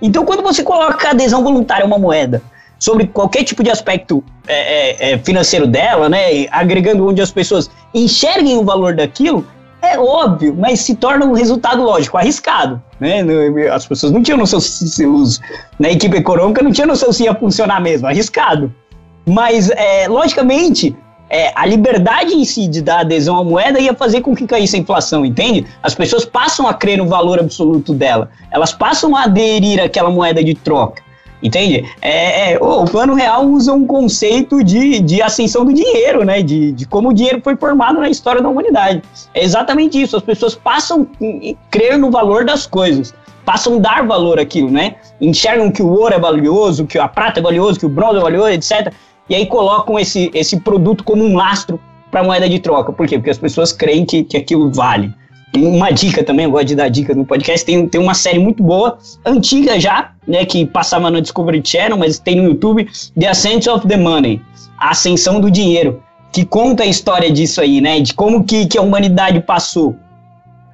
Então, 0.00 0.24
quando 0.24 0.42
você 0.42 0.62
coloca 0.62 1.10
adesão 1.10 1.42
voluntária 1.42 1.84
a 1.84 1.86
uma 1.86 1.98
moeda 1.98 2.42
sobre 2.78 3.06
qualquer 3.06 3.44
tipo 3.44 3.62
de 3.62 3.70
aspecto 3.70 4.22
é, 4.46 4.54
é, 4.54 5.12
é, 5.12 5.18
financeiro 5.18 5.66
dela, 5.66 6.08
né, 6.08 6.46
agregando 6.50 7.06
onde 7.06 7.22
as 7.22 7.30
pessoas 7.30 7.70
enxerguem 7.94 8.56
o 8.58 8.64
valor 8.64 8.94
daquilo, 8.94 9.46
é 9.84 9.98
óbvio, 9.98 10.54
mas 10.58 10.80
se 10.80 10.94
torna 10.94 11.24
um 11.26 11.32
resultado 11.32 11.82
lógico, 11.82 12.16
arriscado. 12.16 12.82
Né? 12.98 13.22
As 13.72 13.86
pessoas 13.86 14.12
não 14.12 14.22
tinham 14.22 14.38
noção 14.38 14.60
se 14.60 15.06
os, 15.06 15.40
na 15.78 15.90
equipe 15.90 16.16
econômica 16.16 16.62
não 16.62 16.72
tinha 16.72 16.86
noção 16.86 17.12
se 17.12 17.24
ia 17.24 17.34
funcionar 17.34 17.80
mesmo, 17.80 18.06
arriscado. 18.06 18.72
Mas, 19.26 19.70
é, 19.70 20.06
logicamente, 20.08 20.94
é, 21.30 21.52
a 21.54 21.66
liberdade 21.66 22.34
em 22.34 22.44
si 22.44 22.68
de 22.68 22.82
dar 22.82 23.00
adesão 23.00 23.38
à 23.38 23.44
moeda 23.44 23.80
ia 23.80 23.94
fazer 23.94 24.20
com 24.20 24.34
que 24.34 24.46
caísse 24.46 24.76
a 24.76 24.78
inflação, 24.78 25.24
entende? 25.24 25.66
As 25.82 25.94
pessoas 25.94 26.24
passam 26.24 26.66
a 26.68 26.74
crer 26.74 26.98
no 26.98 27.06
valor 27.06 27.38
absoluto 27.38 27.94
dela, 27.94 28.30
elas 28.50 28.72
passam 28.72 29.16
a 29.16 29.24
aderir 29.24 29.82
àquela 29.82 30.10
moeda 30.10 30.44
de 30.44 30.54
troca. 30.54 31.02
Entende? 31.44 31.84
É, 32.00 32.52
é, 32.52 32.58
o 32.58 32.86
plano 32.86 33.12
real 33.12 33.44
usa 33.46 33.70
um 33.74 33.86
conceito 33.86 34.64
de, 34.64 34.98
de 35.00 35.20
ascensão 35.20 35.62
do 35.62 35.74
dinheiro, 35.74 36.24
né? 36.24 36.42
De, 36.42 36.72
de 36.72 36.86
como 36.86 37.10
o 37.10 37.12
dinheiro 37.12 37.42
foi 37.44 37.54
formado 37.54 38.00
na 38.00 38.08
história 38.08 38.40
da 38.40 38.48
humanidade. 38.48 39.02
É 39.34 39.44
exatamente 39.44 40.00
isso. 40.00 40.16
As 40.16 40.22
pessoas 40.22 40.54
passam 40.54 41.06
a 41.20 41.70
crer 41.70 41.98
no 41.98 42.10
valor 42.10 42.46
das 42.46 42.66
coisas, 42.66 43.12
passam 43.44 43.76
a 43.76 43.78
dar 43.78 44.06
valor 44.06 44.40
àquilo, 44.40 44.70
né? 44.70 44.96
Enxergam 45.20 45.70
que 45.70 45.82
o 45.82 45.90
ouro 45.90 46.14
é 46.14 46.18
valioso, 46.18 46.86
que 46.86 46.98
a 46.98 47.06
prata 47.06 47.40
é 47.40 47.42
valioso, 47.42 47.78
que 47.78 47.84
o 47.84 47.90
bronze 47.90 48.16
é 48.16 48.22
valioso, 48.22 48.48
etc. 48.48 48.90
E 49.28 49.34
aí 49.34 49.44
colocam 49.44 49.98
esse, 49.98 50.30
esse 50.32 50.58
produto 50.60 51.04
como 51.04 51.22
um 51.22 51.36
lastro 51.36 51.78
para 52.10 52.24
moeda 52.24 52.48
de 52.48 52.58
troca. 52.58 52.90
Por 52.90 53.06
quê? 53.06 53.18
Porque 53.18 53.30
as 53.30 53.38
pessoas 53.38 53.70
creem 53.70 54.06
que, 54.06 54.24
que 54.24 54.38
aquilo 54.38 54.72
vale. 54.72 55.12
Uma 55.56 55.90
dica 55.90 56.24
também, 56.24 56.46
eu 56.46 56.50
gosto 56.50 56.66
de 56.66 56.74
dar 56.74 56.88
dica 56.88 57.14
no 57.14 57.24
podcast, 57.24 57.64
tem, 57.64 57.86
tem 57.86 58.00
uma 58.00 58.14
série 58.14 58.38
muito 58.38 58.62
boa, 58.62 58.98
antiga 59.24 59.78
já, 59.78 60.10
né, 60.26 60.44
que 60.44 60.66
passava 60.66 61.10
no 61.10 61.20
Discovery 61.20 61.62
Channel, 61.64 61.96
mas 61.96 62.18
tem 62.18 62.36
no 62.36 62.44
YouTube, 62.44 62.88
The 63.18 63.28
Ascent 63.28 63.66
of 63.68 63.86
the 63.86 63.96
Money, 63.96 64.42
a 64.76 64.90
ascensão 64.90 65.40
do 65.40 65.50
dinheiro, 65.50 66.02
que 66.32 66.44
conta 66.44 66.82
a 66.82 66.86
história 66.86 67.30
disso 67.30 67.60
aí, 67.60 67.80
né, 67.80 68.00
de 68.00 68.14
como 68.14 68.42
que, 68.42 68.66
que 68.66 68.76
a 68.76 68.82
humanidade 68.82 69.40
passou 69.40 69.94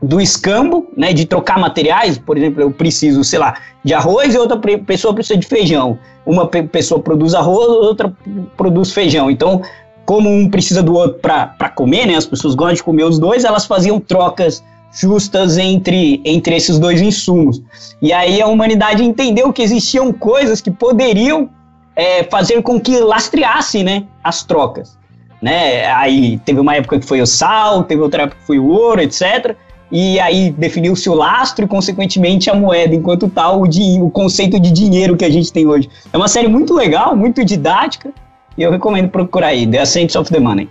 do 0.03 0.19
escambo, 0.21 0.89
né, 0.97 1.13
de 1.13 1.27
trocar 1.27 1.59
materiais, 1.59 2.17
por 2.17 2.39
exemplo, 2.39 2.63
eu 2.63 2.71
preciso, 2.71 3.23
sei 3.23 3.39
lá, 3.39 3.55
de 3.85 3.93
arroz 3.93 4.35
e 4.35 4.39
outra 4.39 4.59
pessoa 4.79 5.13
precisa 5.13 5.39
de 5.39 5.47
feijão. 5.47 5.99
Uma 6.25 6.47
pessoa 6.47 7.03
produz 7.03 7.35
arroz, 7.35 7.69
outra 7.69 8.13
produz 8.57 8.93
feijão. 8.93 9.31
Então, 9.31 9.63
como 10.11 10.29
um 10.29 10.51
precisa 10.51 10.83
do 10.83 10.93
outro 10.93 11.21
para 11.21 11.69
comer, 11.69 12.05
né, 12.05 12.17
as 12.17 12.27
pessoas 12.27 12.57
gostam 12.57 12.75
de 12.75 12.83
comer 12.83 13.05
os 13.05 13.17
dois, 13.17 13.45
elas 13.45 13.65
faziam 13.65 14.01
trocas 14.01 14.61
justas 14.93 15.57
entre, 15.57 16.21
entre 16.25 16.57
esses 16.57 16.81
dois 16.81 17.01
insumos. 17.01 17.63
E 18.03 18.13
aí 18.13 18.43
a 18.43 18.49
humanidade 18.49 19.05
entendeu 19.05 19.53
que 19.53 19.63
existiam 19.63 20.13
coisas 20.13 20.61
que 20.61 20.69
poderiam 20.69 21.49
é, 21.95 22.25
fazer 22.25 22.61
com 22.61 22.81
que 22.81 22.99
lastreasse 22.99 23.85
né, 23.85 24.03
as 24.25 24.43
trocas. 24.43 24.99
Né? 25.41 25.87
Aí 25.93 26.39
teve 26.39 26.59
uma 26.59 26.75
época 26.75 26.99
que 26.99 27.07
foi 27.07 27.21
o 27.21 27.27
sal, 27.27 27.85
teve 27.85 28.03
outra 28.03 28.25
época 28.25 28.41
que 28.41 28.47
foi 28.49 28.59
o 28.59 28.67
ouro, 28.67 29.01
etc. 29.01 29.55
E 29.93 30.19
aí 30.19 30.51
definiu-se 30.51 31.09
o 31.09 31.15
lastro 31.15 31.67
e, 31.67 31.69
consequentemente, 31.69 32.51
a 32.51 32.55
moeda, 32.55 32.97
enquanto 32.97 33.29
tal, 33.29 33.63
o, 33.63 34.05
o 34.05 34.11
conceito 34.11 34.59
de 34.59 34.73
dinheiro 34.73 35.17
que 35.17 35.25
a 35.25 35.31
gente 35.31 35.53
tem 35.53 35.69
hoje. 35.69 35.89
É 36.13 36.17
uma 36.17 36.27
série 36.27 36.49
muito 36.49 36.75
legal, 36.75 37.15
muito 37.15 37.45
didática, 37.45 38.13
e 38.61 38.63
eu 38.63 38.71
recomendo 38.71 39.09
procurar 39.09 39.49
aí, 39.49 39.67
The 39.67 39.79
Ascent 39.79 40.15
of 40.17 40.31
the 40.31 40.39
Money. 40.39 40.69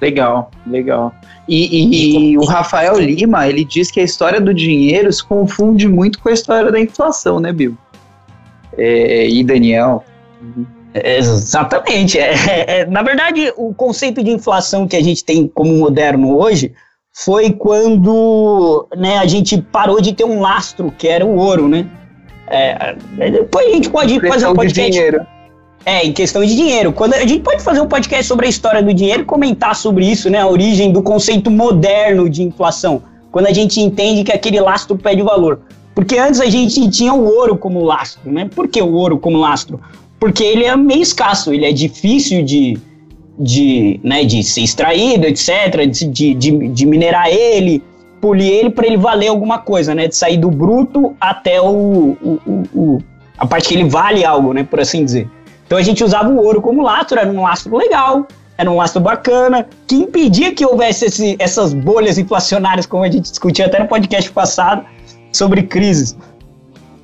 Legal, 0.00 0.50
legal. 0.66 1.12
E, 1.46 1.66
e, 1.66 2.30
e, 2.30 2.38
o 2.38 2.46
Rafael 2.46 2.98
Lima, 2.98 3.46
ele 3.46 3.62
diz 3.62 3.90
que 3.90 4.00
a 4.00 4.02
história 4.02 4.40
do 4.40 4.54
dinheiro 4.54 5.12
se 5.12 5.22
confunde 5.22 5.86
muito 5.86 6.18
com 6.18 6.30
a 6.30 6.32
história 6.32 6.72
da 6.72 6.80
inflação, 6.80 7.40
né, 7.40 7.52
Bill? 7.52 7.76
É, 8.78 9.28
e 9.28 9.44
Daniel. 9.44 10.02
Exatamente. 10.94 12.18
É, 12.18 12.32
é, 12.32 12.80
é, 12.80 12.86
na 12.86 13.02
verdade, 13.02 13.52
o 13.54 13.74
conceito 13.74 14.24
de 14.24 14.30
inflação 14.30 14.88
que 14.88 14.96
a 14.96 15.02
gente 15.02 15.22
tem 15.22 15.46
como 15.46 15.76
moderno 15.76 16.38
hoje 16.38 16.72
foi 17.12 17.50
quando 17.50 18.88
né, 18.96 19.18
a 19.18 19.26
gente 19.26 19.60
parou 19.60 20.00
de 20.00 20.14
ter 20.14 20.24
um 20.24 20.40
lastro, 20.40 20.90
que 20.90 21.06
era 21.06 21.26
o 21.26 21.36
ouro, 21.36 21.68
né? 21.68 21.86
É, 22.46 22.96
depois 23.30 23.66
a 23.66 23.74
gente 23.74 23.90
pode 23.90 24.18
fazer 24.26 24.46
um 24.46 24.54
podcast. 24.54 24.90
De 24.90 24.96
dinheiro. 24.96 25.26
É, 25.84 26.06
em 26.06 26.12
questão 26.12 26.44
de 26.44 26.54
dinheiro. 26.54 26.92
Quando 26.92 27.14
a 27.14 27.26
gente 27.26 27.40
pode 27.40 27.62
fazer 27.62 27.80
um 27.80 27.88
podcast 27.88 28.24
sobre 28.24 28.46
a 28.46 28.48
história 28.48 28.82
do 28.82 28.94
dinheiro 28.94 29.24
comentar 29.24 29.74
sobre 29.74 30.06
isso, 30.06 30.30
né? 30.30 30.38
A 30.38 30.46
origem 30.46 30.92
do 30.92 31.02
conceito 31.02 31.50
moderno 31.50 32.28
de 32.30 32.42
inflação. 32.42 33.02
Quando 33.32 33.46
a 33.46 33.52
gente 33.52 33.80
entende 33.80 34.22
que 34.22 34.30
aquele 34.30 34.60
lastro 34.60 34.96
perde 34.96 35.22
valor. 35.22 35.60
Porque 35.94 36.18
antes 36.18 36.40
a 36.40 36.46
gente 36.46 36.88
tinha 36.90 37.12
o 37.12 37.24
ouro 37.24 37.56
como 37.56 37.82
lastro, 37.82 38.30
né? 38.30 38.48
Por 38.54 38.68
que 38.68 38.80
o 38.80 38.92
ouro 38.92 39.18
como 39.18 39.38
lastro? 39.38 39.80
Porque 40.18 40.42
ele 40.42 40.64
é 40.64 40.76
meio 40.76 41.02
escasso, 41.02 41.52
ele 41.52 41.66
é 41.66 41.72
difícil 41.72 42.44
de, 42.44 42.78
de, 43.38 44.00
né, 44.02 44.24
de 44.24 44.42
ser 44.42 44.62
extraído, 44.62 45.26
etc., 45.26 45.86
de, 45.90 46.34
de, 46.34 46.68
de 46.68 46.86
minerar 46.86 47.28
ele, 47.28 47.82
polir 48.20 48.50
ele 48.50 48.70
para 48.70 48.86
ele 48.86 48.96
valer 48.96 49.28
alguma 49.28 49.58
coisa, 49.58 49.94
né? 49.94 50.06
De 50.06 50.16
sair 50.16 50.36
do 50.38 50.50
bruto 50.50 51.14
até 51.20 51.60
o, 51.60 52.16
o, 52.22 52.40
o, 52.46 52.62
o, 52.74 52.98
a 53.36 53.46
parte 53.46 53.68
que 53.68 53.74
ele 53.74 53.88
vale 53.88 54.24
algo, 54.24 54.52
né? 54.52 54.62
Por 54.62 54.78
assim 54.80 55.04
dizer. 55.04 55.28
Então 55.72 55.80
a 55.80 55.82
gente 55.82 56.04
usava 56.04 56.28
o 56.28 56.36
ouro 56.36 56.60
como 56.60 56.82
lastro, 56.82 57.18
era 57.18 57.30
um 57.30 57.40
lastro 57.40 57.74
legal, 57.74 58.26
era 58.58 58.70
um 58.70 58.76
lastro 58.76 59.00
bacana, 59.00 59.66
que 59.86 59.94
impedia 59.94 60.54
que 60.54 60.66
houvesse 60.66 61.06
esse, 61.06 61.34
essas 61.38 61.72
bolhas 61.72 62.18
inflacionárias, 62.18 62.84
como 62.84 63.04
a 63.04 63.06
gente 63.06 63.30
discutiu 63.30 63.64
até 63.64 63.78
no 63.78 63.88
podcast 63.88 64.30
passado, 64.32 64.84
sobre 65.32 65.62
crises. 65.62 66.14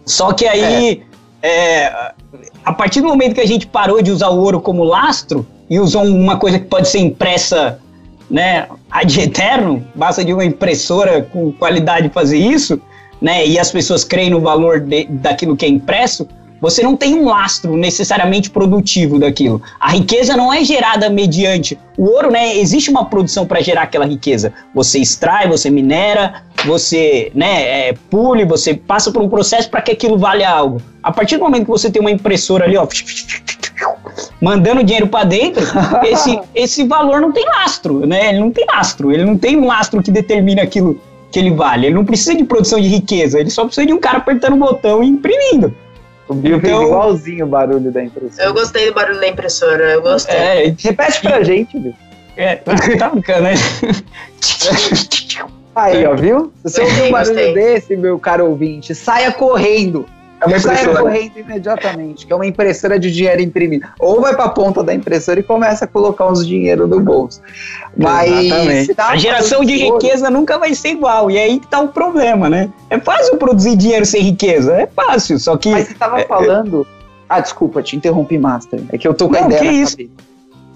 Só 0.04 0.34
que 0.34 0.46
aí, 0.46 1.02
é. 1.40 1.48
É, 1.86 2.12
a 2.62 2.74
partir 2.74 3.00
do 3.00 3.06
momento 3.06 3.36
que 3.36 3.40
a 3.40 3.46
gente 3.46 3.66
parou 3.66 4.02
de 4.02 4.10
usar 4.10 4.28
o 4.28 4.38
ouro 4.38 4.60
como 4.60 4.84
lastro 4.84 5.46
e 5.70 5.80
usou 5.80 6.04
uma 6.04 6.36
coisa 6.36 6.58
que 6.58 6.66
pode 6.66 6.88
ser 6.88 6.98
impressa 6.98 7.80
né, 8.30 8.68
ad 8.90 9.18
eterno, 9.18 9.82
basta 9.94 10.22
de 10.22 10.34
uma 10.34 10.44
impressora 10.44 11.22
com 11.22 11.52
qualidade 11.52 12.10
fazer 12.10 12.36
isso, 12.36 12.78
né, 13.18 13.46
e 13.46 13.58
as 13.58 13.70
pessoas 13.70 14.04
creem 14.04 14.28
no 14.28 14.42
valor 14.42 14.78
de, 14.78 15.06
daquilo 15.06 15.56
que 15.56 15.64
é 15.64 15.68
impresso, 15.70 16.28
você 16.60 16.82
não 16.82 16.96
tem 16.96 17.14
um 17.14 17.26
lastro 17.26 17.76
necessariamente 17.76 18.50
produtivo 18.50 19.18
daquilo. 19.18 19.62
A 19.78 19.90
riqueza 19.90 20.36
não 20.36 20.52
é 20.52 20.64
gerada 20.64 21.08
mediante 21.08 21.78
o 21.96 22.04
ouro, 22.04 22.30
né? 22.30 22.56
Existe 22.56 22.90
uma 22.90 23.04
produção 23.04 23.46
para 23.46 23.60
gerar 23.60 23.82
aquela 23.82 24.06
riqueza. 24.06 24.52
Você 24.74 24.98
extrai, 24.98 25.48
você 25.48 25.70
minera, 25.70 26.42
você, 26.64 27.30
né, 27.34 27.88
é, 27.88 27.94
pule, 28.10 28.44
você 28.44 28.74
passa 28.74 29.10
por 29.10 29.22
um 29.22 29.28
processo 29.28 29.70
para 29.70 29.82
que 29.82 29.92
aquilo 29.92 30.18
valha 30.18 30.50
algo. 30.50 30.80
A 31.02 31.12
partir 31.12 31.36
do 31.36 31.44
momento 31.44 31.64
que 31.64 31.70
você 31.70 31.90
tem 31.90 32.00
uma 32.00 32.10
impressora 32.10 32.64
ali, 32.64 32.76
ó, 32.76 32.86
mandando 34.40 34.82
dinheiro 34.82 35.08
para 35.08 35.24
dentro, 35.24 35.64
esse, 36.04 36.40
esse 36.54 36.84
valor 36.84 37.20
não 37.20 37.32
tem 37.32 37.44
lastro, 37.44 38.06
né? 38.06 38.30
Ele 38.30 38.40
não 38.40 38.50
tem 38.50 38.66
lastro, 38.66 39.12
ele 39.12 39.24
não 39.24 39.36
tem 39.36 39.56
um 39.56 39.66
lastro 39.66 40.02
que 40.02 40.10
determina 40.10 40.62
aquilo 40.62 41.00
que 41.30 41.38
ele 41.38 41.50
vale. 41.50 41.86
Ele 41.86 41.94
não 41.94 42.04
precisa 42.04 42.34
de 42.34 42.44
produção 42.44 42.80
de 42.80 42.88
riqueza, 42.88 43.38
ele 43.38 43.50
só 43.50 43.64
precisa 43.64 43.86
de 43.86 43.92
um 43.92 43.98
cara 43.98 44.18
apertando 44.18 44.54
o 44.54 44.58
botão 44.58 45.02
e 45.02 45.06
imprimindo. 45.06 45.74
O 46.28 46.34
Bill 46.34 46.58
então, 46.58 46.78
fez 46.78 46.88
igualzinho 46.88 47.46
o 47.46 47.48
barulho 47.48 47.90
da 47.90 48.04
impressora. 48.04 48.48
Eu 48.48 48.52
gostei 48.52 48.86
do 48.86 48.94
barulho 48.94 49.18
da 49.18 49.28
impressora, 49.28 49.84
eu 49.92 50.02
gostei. 50.02 50.36
É, 50.36 50.74
repete 50.78 51.20
pra 51.22 51.42
gente, 51.42 51.78
Bill. 51.78 51.94
É, 52.36 52.56
tá 52.56 53.08
brincando, 53.10 53.42
né? 53.42 53.54
Aí, 55.74 56.06
ó, 56.06 56.14
viu? 56.14 56.52
Se 56.64 56.72
você 56.72 56.82
ouvir 56.82 57.02
um 57.04 57.10
barulho 57.10 57.34
gostei. 57.34 57.54
desse, 57.54 57.96
meu 57.96 58.18
caro 58.18 58.46
ouvinte, 58.46 58.94
saia 58.94 59.32
correndo. 59.32 60.06
É 60.40 60.46
uma 60.46 60.56
impressora. 60.56 60.76
Sai 60.76 61.02
correndo 61.02 61.38
imediatamente, 61.38 62.26
que 62.26 62.32
é 62.32 62.36
uma 62.36 62.46
impressora 62.46 62.98
de 62.98 63.10
dinheiro 63.10 63.42
imprimido. 63.42 63.86
Ou 63.98 64.20
vai 64.20 64.34
para 64.34 64.44
a 64.44 64.48
ponta 64.50 64.82
da 64.84 64.94
impressora 64.94 65.40
e 65.40 65.42
começa 65.42 65.84
a 65.84 65.88
colocar 65.88 66.28
uns 66.28 66.46
dinheiro 66.46 66.86
no 66.86 67.00
bolso. 67.00 67.40
Mas 67.96 68.88
a 68.96 69.16
geração 69.16 69.64
de 69.64 69.76
riqueza 69.76 70.30
nunca 70.30 70.58
vai 70.58 70.74
ser 70.74 70.90
igual. 70.90 71.30
E 71.30 71.36
é 71.36 71.44
aí 71.44 71.58
que 71.58 71.66
tá 71.66 71.80
o 71.80 71.88
problema, 71.88 72.48
né? 72.48 72.70
É 72.88 72.98
fácil 72.98 73.36
produzir 73.36 73.76
dinheiro 73.76 74.06
sem 74.06 74.22
riqueza, 74.22 74.74
é 74.74 74.86
fácil, 74.86 75.38
só 75.38 75.56
que 75.56 75.70
Mas 75.70 75.86
você 75.86 75.92
estava 75.92 76.20
é, 76.20 76.24
falando 76.24 76.86
Ah, 77.28 77.40
desculpa, 77.40 77.82
te 77.82 77.96
interrompi, 77.96 78.38
Master. 78.38 78.80
É 78.92 78.98
que 78.98 79.08
eu 79.08 79.14
tô 79.14 79.26
com 79.26 79.34
não, 79.34 79.44
a 79.44 79.46
ideia 79.46 79.60
que 79.60 79.68
isso? 79.68 79.96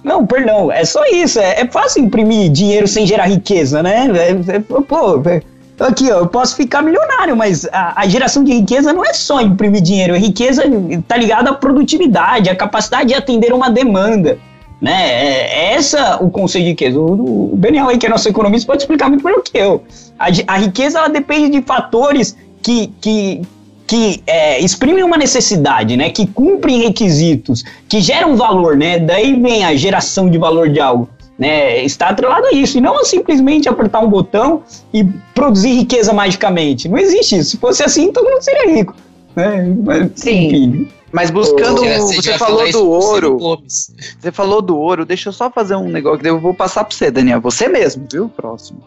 Não, 0.03 0.27
perdão, 0.27 0.73
é 0.73 0.85
só 0.85 1.05
isso. 1.07 1.39
É, 1.39 1.61
é, 1.61 1.69
fácil 1.69 2.03
imprimir 2.03 2.51
dinheiro 2.51 2.89
sem 2.89 3.07
gerar 3.07 3.27
riqueza, 3.27 3.83
né? 3.83 4.09
É, 4.17 4.57
é, 4.57 4.59
pô, 4.59 5.23
é, 5.29 5.43
Aqui, 5.83 6.11
ó, 6.12 6.20
eu 6.20 6.26
posso 6.26 6.55
ficar 6.55 6.80
milionário, 6.80 7.37
mas 7.37 7.66
a, 7.72 8.03
a, 8.03 8.09
geração 8.09 8.45
de 8.45 8.53
riqueza 8.53 8.93
não 8.93 9.05
é 9.05 9.12
só 9.12 9.41
imprimir 9.41 9.83
dinheiro. 9.83 10.14
A 10.14 10.18
riqueza 10.18 10.62
está 10.89 11.16
ligada 11.16 11.51
à 11.51 11.55
produtividade, 11.55 12.49
à 12.49 12.55
capacidade 12.55 13.09
de 13.09 13.14
atender 13.14 13.53
uma 13.53 13.68
demanda. 13.68 14.39
Né? 14.80 14.93
É, 14.93 15.70
é 15.70 15.74
essa 15.74 16.22
o 16.22 16.30
conceito 16.30 16.64
de 16.64 16.70
riqueza. 16.70 16.99
O, 16.99 17.55
o 17.55 17.61
aí, 17.89 17.99
que 17.99 18.07
é 18.07 18.09
nosso 18.09 18.28
economista, 18.28 18.66
pode 18.66 18.83
explicar 18.83 19.09
muito 19.09 19.24
melhor 19.24 19.43
que 19.43 19.59
eu. 19.59 19.83
A, 20.18 20.26
a 20.47 20.59
riqueza 20.59 20.99
ela 20.99 21.09
depende 21.09 21.51
de 21.51 21.62
fatores 21.66 22.37
que, 22.62 22.93
que, 23.01 23.43
que 23.87 24.22
é, 24.26 24.61
exprimem 24.61 25.03
uma 25.03 25.16
necessidade, 25.16 25.97
né? 25.97 26.11
que 26.11 26.26
cumprem 26.26 26.83
requisitos, 26.83 27.64
que 27.89 28.01
geram 28.01 28.37
valor. 28.37 28.76
Né? 28.76 29.01
Daí 29.01 29.35
vem 29.41 29.64
a 29.64 29.74
geração 29.74 30.30
de 30.30 30.39
valor 30.39 30.68
de 30.68 30.78
algo 30.78 31.09
né, 31.43 31.84
está 31.84 32.11
atrelado 32.11 32.47
a 32.47 32.53
isso, 32.53 32.78
e 32.78 32.80
não 32.80 33.05
simplesmente 33.05 33.68
apertar 33.68 33.99
um 33.99 34.09
botão 34.09 34.62
e 34.95 35.03
produzir 35.34 35.70
riqueza 35.70 36.12
magicamente. 36.12 36.88
Não 36.88 36.97
existe 36.97 37.36
isso. 37.36 37.51
Se 37.51 37.57
fosse 37.57 37.82
assim, 37.82 38.12
todo 38.12 38.30
mundo 38.30 38.43
seria 38.43 38.72
rico. 38.72 38.95
Né? 39.34 39.74
Mas, 39.84 40.12
Sim. 40.14 40.47
Enfim. 40.47 40.88
Mas 41.11 41.30
buscando. 41.30 41.80
você, 41.80 42.22
você 42.22 42.38
falou 42.38 42.70
do 42.70 42.88
ouro. 42.88 43.38
Você 43.66 44.30
falou 44.32 44.62
do 44.62 44.78
ouro. 44.78 45.05
Deixa 45.05 45.30
eu 45.30 45.32
só 45.32 45.51
fazer 45.51 45.74
um 45.74 45.88
negócio 45.88 46.20
que 46.20 46.28
eu 46.28 46.40
vou 46.40 46.55
passar 46.55 46.84
para 46.84 46.97
você, 46.97 47.11
Daniel. 47.11 47.40
Você 47.40 47.68
mesmo, 47.68 48.07
viu? 48.11 48.28
Próximo. 48.28 48.80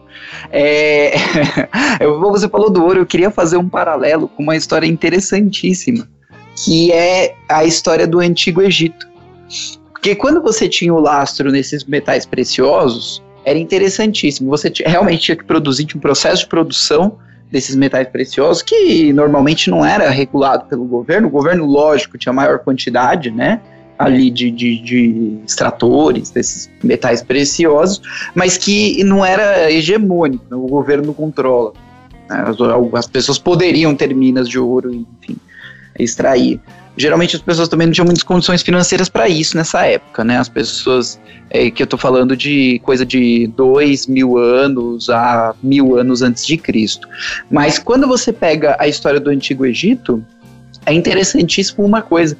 É, 0.50 1.14
você 2.22 2.48
falou 2.48 2.70
do 2.70 2.82
ouro. 2.82 3.00
Eu 3.00 3.06
queria 3.06 3.30
fazer 3.30 3.58
um 3.58 3.68
paralelo 3.68 4.28
com 4.28 4.42
uma 4.42 4.56
história 4.56 4.86
interessantíssima, 4.86 6.08
que 6.56 6.90
é 6.90 7.36
a 7.48 7.64
história 7.64 8.08
do 8.08 8.18
Antigo 8.18 8.62
Egito 8.62 9.06
Porque 10.06 10.14
quando 10.14 10.40
você 10.40 10.68
tinha 10.68 10.94
o 10.94 11.00
lastro 11.00 11.50
nesses 11.50 11.82
metais 11.82 12.24
preciosos, 12.24 13.20
era 13.44 13.58
interessantíssimo. 13.58 14.48
Você 14.50 14.72
realmente 14.84 15.22
tinha 15.22 15.36
que 15.36 15.42
produzir, 15.42 15.84
tinha 15.84 15.98
um 15.98 16.00
processo 16.00 16.42
de 16.42 16.48
produção 16.48 17.18
desses 17.50 17.74
metais 17.74 18.06
preciosos 18.06 18.62
que 18.62 19.12
normalmente 19.12 19.68
não 19.68 19.84
era 19.84 20.08
regulado 20.08 20.66
pelo 20.66 20.84
governo. 20.84 21.26
O 21.26 21.30
governo, 21.30 21.66
lógico, 21.66 22.16
tinha 22.16 22.32
maior 22.32 22.60
quantidade, 22.60 23.32
né? 23.32 23.60
ali 23.98 24.30
de, 24.30 24.48
de, 24.48 24.78
de, 24.78 25.38
extratores 25.44 26.30
desses 26.30 26.70
metais 26.84 27.20
preciosos, 27.20 28.00
mas 28.32 28.56
que 28.56 29.02
não 29.02 29.24
era 29.24 29.72
hegemônico, 29.72 30.44
né? 30.48 30.56
o 30.56 30.68
governo 30.68 31.12
controla. 31.14 31.72
Né? 32.30 32.44
As, 32.46 32.56
as, 32.94 33.06
pessoas 33.08 33.40
poderiam 33.40 33.92
ter 33.96 34.14
minas 34.14 34.48
de 34.48 34.56
ouro, 34.56 34.94
enfim, 34.94 35.36
extrair. 35.98 36.60
Geralmente 36.96 37.36
as 37.36 37.42
pessoas 37.42 37.68
também 37.68 37.86
não 37.86 37.92
tinham 37.92 38.06
muitas 38.06 38.22
condições 38.22 38.62
financeiras 38.62 39.08
para 39.08 39.28
isso 39.28 39.56
nessa 39.56 39.84
época, 39.84 40.24
né? 40.24 40.38
As 40.38 40.48
pessoas, 40.48 41.20
é, 41.50 41.70
que 41.70 41.82
eu 41.82 41.84
estou 41.84 41.98
falando 41.98 42.36
de 42.36 42.80
coisa 42.82 43.04
de 43.04 43.46
dois 43.56 44.06
mil 44.06 44.38
anos 44.38 45.10
a 45.10 45.54
mil 45.62 45.98
anos 45.98 46.22
antes 46.22 46.46
de 46.46 46.56
Cristo. 46.56 47.08
Mas 47.50 47.78
quando 47.78 48.06
você 48.06 48.32
pega 48.32 48.76
a 48.78 48.88
história 48.88 49.20
do 49.20 49.30
Antigo 49.30 49.66
Egito, 49.66 50.24
é 50.86 50.94
interessantíssimo 50.94 51.84
uma 51.84 52.00
coisa 52.00 52.36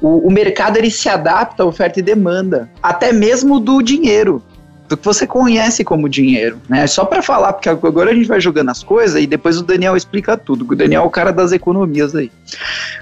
o, 0.00 0.28
o 0.28 0.30
mercado 0.30 0.76
ele 0.76 0.90
se 0.90 1.08
adapta 1.08 1.62
à 1.62 1.66
oferta 1.66 1.98
e 1.98 2.02
demanda, 2.02 2.70
até 2.82 3.12
mesmo 3.12 3.58
do 3.58 3.82
dinheiro 3.82 4.42
do 4.88 4.96
que 4.96 5.04
você 5.04 5.26
conhece 5.26 5.84
como 5.84 6.08
dinheiro, 6.08 6.58
né? 6.68 6.86
Só 6.86 7.04
para 7.04 7.20
falar, 7.20 7.52
porque 7.52 7.68
agora 7.68 8.10
a 8.10 8.14
gente 8.14 8.26
vai 8.26 8.40
jogando 8.40 8.70
as 8.70 8.82
coisas 8.82 9.22
e 9.22 9.26
depois 9.26 9.58
o 9.58 9.62
Daniel 9.62 9.96
explica 9.96 10.36
tudo. 10.36 10.66
O 10.68 10.74
Daniel 10.74 11.02
é 11.02 11.06
o 11.06 11.10
cara 11.10 11.30
das 11.30 11.52
economias 11.52 12.14
aí. 12.14 12.30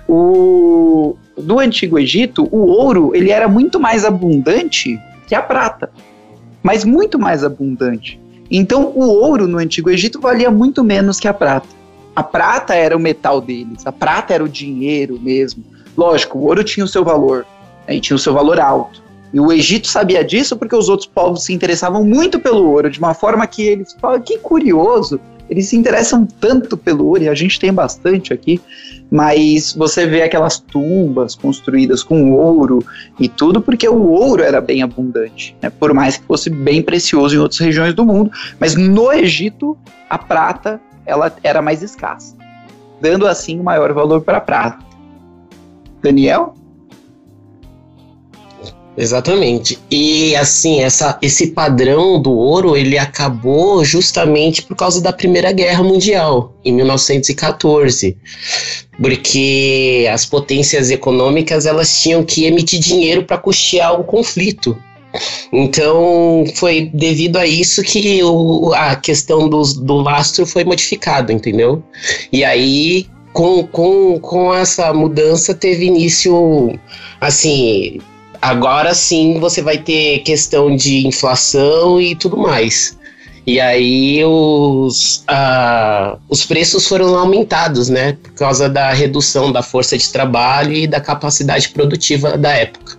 O 0.08 1.16
do 1.36 1.60
antigo 1.60 1.98
Egito, 1.98 2.48
o 2.50 2.66
ouro 2.66 3.12
ele 3.14 3.30
era 3.30 3.46
muito 3.46 3.78
mais 3.78 4.04
abundante 4.04 4.98
que 5.28 5.34
a 5.34 5.42
prata, 5.42 5.90
mas 6.62 6.84
muito 6.84 7.18
mais 7.18 7.44
abundante. 7.44 8.20
Então, 8.50 8.92
o 8.94 9.02
ouro 9.08 9.46
no 9.46 9.58
antigo 9.58 9.90
Egito 9.90 10.20
valia 10.20 10.50
muito 10.50 10.82
menos 10.82 11.20
que 11.20 11.28
a 11.28 11.34
prata. 11.34 11.68
A 12.14 12.22
prata 12.22 12.74
era 12.74 12.96
o 12.96 13.00
metal 13.00 13.40
deles, 13.40 13.86
a 13.86 13.92
prata 13.92 14.34
era 14.34 14.42
o 14.42 14.48
dinheiro 14.48 15.18
mesmo. 15.20 15.62
Lógico, 15.96 16.38
o 16.38 16.44
ouro 16.44 16.64
tinha 16.64 16.84
o 16.84 16.88
seu 16.88 17.04
valor, 17.04 17.46
né, 17.86 18.00
tinha 18.00 18.16
o 18.16 18.18
seu 18.18 18.32
valor 18.32 18.58
alto. 18.58 19.05
E 19.32 19.40
o 19.40 19.52
Egito 19.52 19.88
sabia 19.88 20.24
disso 20.24 20.56
porque 20.56 20.74
os 20.74 20.88
outros 20.88 21.08
povos 21.08 21.44
se 21.44 21.52
interessavam 21.52 22.04
muito 22.04 22.38
pelo 22.38 22.68
ouro, 22.68 22.90
de 22.90 22.98
uma 22.98 23.14
forma 23.14 23.46
que 23.46 23.62
eles 23.62 23.94
falam, 24.00 24.20
que 24.20 24.38
curioso, 24.38 25.20
eles 25.48 25.68
se 25.68 25.76
interessam 25.76 26.26
tanto 26.26 26.76
pelo 26.76 27.06
ouro, 27.06 27.22
e 27.22 27.28
a 27.28 27.34
gente 27.34 27.58
tem 27.58 27.72
bastante 27.72 28.32
aqui, 28.32 28.60
mas 29.10 29.72
você 29.72 30.06
vê 30.06 30.22
aquelas 30.22 30.58
tumbas 30.58 31.34
construídas 31.34 32.02
com 32.02 32.32
ouro 32.32 32.84
e 33.18 33.28
tudo, 33.28 33.60
porque 33.60 33.88
o 33.88 34.08
ouro 34.08 34.42
era 34.42 34.60
bem 34.60 34.82
abundante, 34.82 35.56
né? 35.62 35.70
por 35.70 35.94
mais 35.94 36.16
que 36.16 36.24
fosse 36.24 36.50
bem 36.50 36.82
precioso 36.82 37.36
em 37.36 37.38
outras 37.38 37.60
regiões 37.60 37.94
do 37.94 38.04
mundo, 38.04 38.30
mas 38.58 38.74
no 38.74 39.12
Egito 39.12 39.76
a 40.10 40.18
prata 40.18 40.80
ela 41.04 41.32
era 41.42 41.62
mais 41.62 41.82
escassa, 41.82 42.36
dando 43.00 43.26
assim 43.26 43.60
maior 43.60 43.92
valor 43.92 44.22
para 44.22 44.38
a 44.38 44.40
prata. 44.40 44.84
Daniel? 46.02 46.54
Exatamente. 48.96 49.78
E 49.90 50.34
assim, 50.36 50.80
essa, 50.80 51.18
esse 51.20 51.48
padrão 51.48 52.20
do 52.20 52.32
ouro, 52.32 52.76
ele 52.76 52.96
acabou 52.96 53.84
justamente 53.84 54.62
por 54.62 54.74
causa 54.74 55.02
da 55.02 55.12
Primeira 55.12 55.52
Guerra 55.52 55.82
Mundial, 55.82 56.54
em 56.64 56.72
1914. 56.72 58.16
Porque 58.98 60.08
as 60.10 60.24
potências 60.24 60.90
econômicas, 60.90 61.66
elas 61.66 62.00
tinham 62.00 62.24
que 62.24 62.46
emitir 62.46 62.80
dinheiro 62.80 63.24
para 63.24 63.36
custear 63.36 64.00
o 64.00 64.04
conflito. 64.04 64.76
Então, 65.52 66.44
foi 66.54 66.90
devido 66.92 67.36
a 67.36 67.46
isso 67.46 67.82
que 67.82 68.22
o, 68.22 68.72
a 68.74 68.96
questão 68.96 69.48
do, 69.48 69.62
do 69.62 69.96
lastro 69.96 70.46
foi 70.46 70.64
modificado, 70.64 71.32
entendeu? 71.32 71.82
E 72.32 72.44
aí 72.44 73.06
com, 73.32 73.66
com, 73.66 74.18
com 74.18 74.54
essa 74.54 74.94
mudança 74.94 75.54
teve 75.54 75.84
início, 75.84 76.78
assim, 77.20 78.00
agora 78.40 78.94
sim 78.94 79.38
você 79.40 79.62
vai 79.62 79.78
ter 79.78 80.20
questão 80.20 80.74
de 80.74 81.06
inflação 81.06 82.00
e 82.00 82.14
tudo 82.14 82.36
mais. 82.36 82.96
E 83.46 83.60
aí 83.60 84.24
os, 84.24 85.24
uh, 85.30 86.18
os 86.28 86.44
preços 86.44 86.88
foram 86.88 87.16
aumentados, 87.16 87.88
né? 87.88 88.16
Por 88.20 88.32
causa 88.32 88.68
da 88.68 88.92
redução 88.92 89.52
da 89.52 89.62
força 89.62 89.96
de 89.96 90.08
trabalho 90.10 90.72
e 90.72 90.86
da 90.86 91.00
capacidade 91.00 91.68
produtiva 91.68 92.36
da 92.36 92.50
época. 92.50 92.98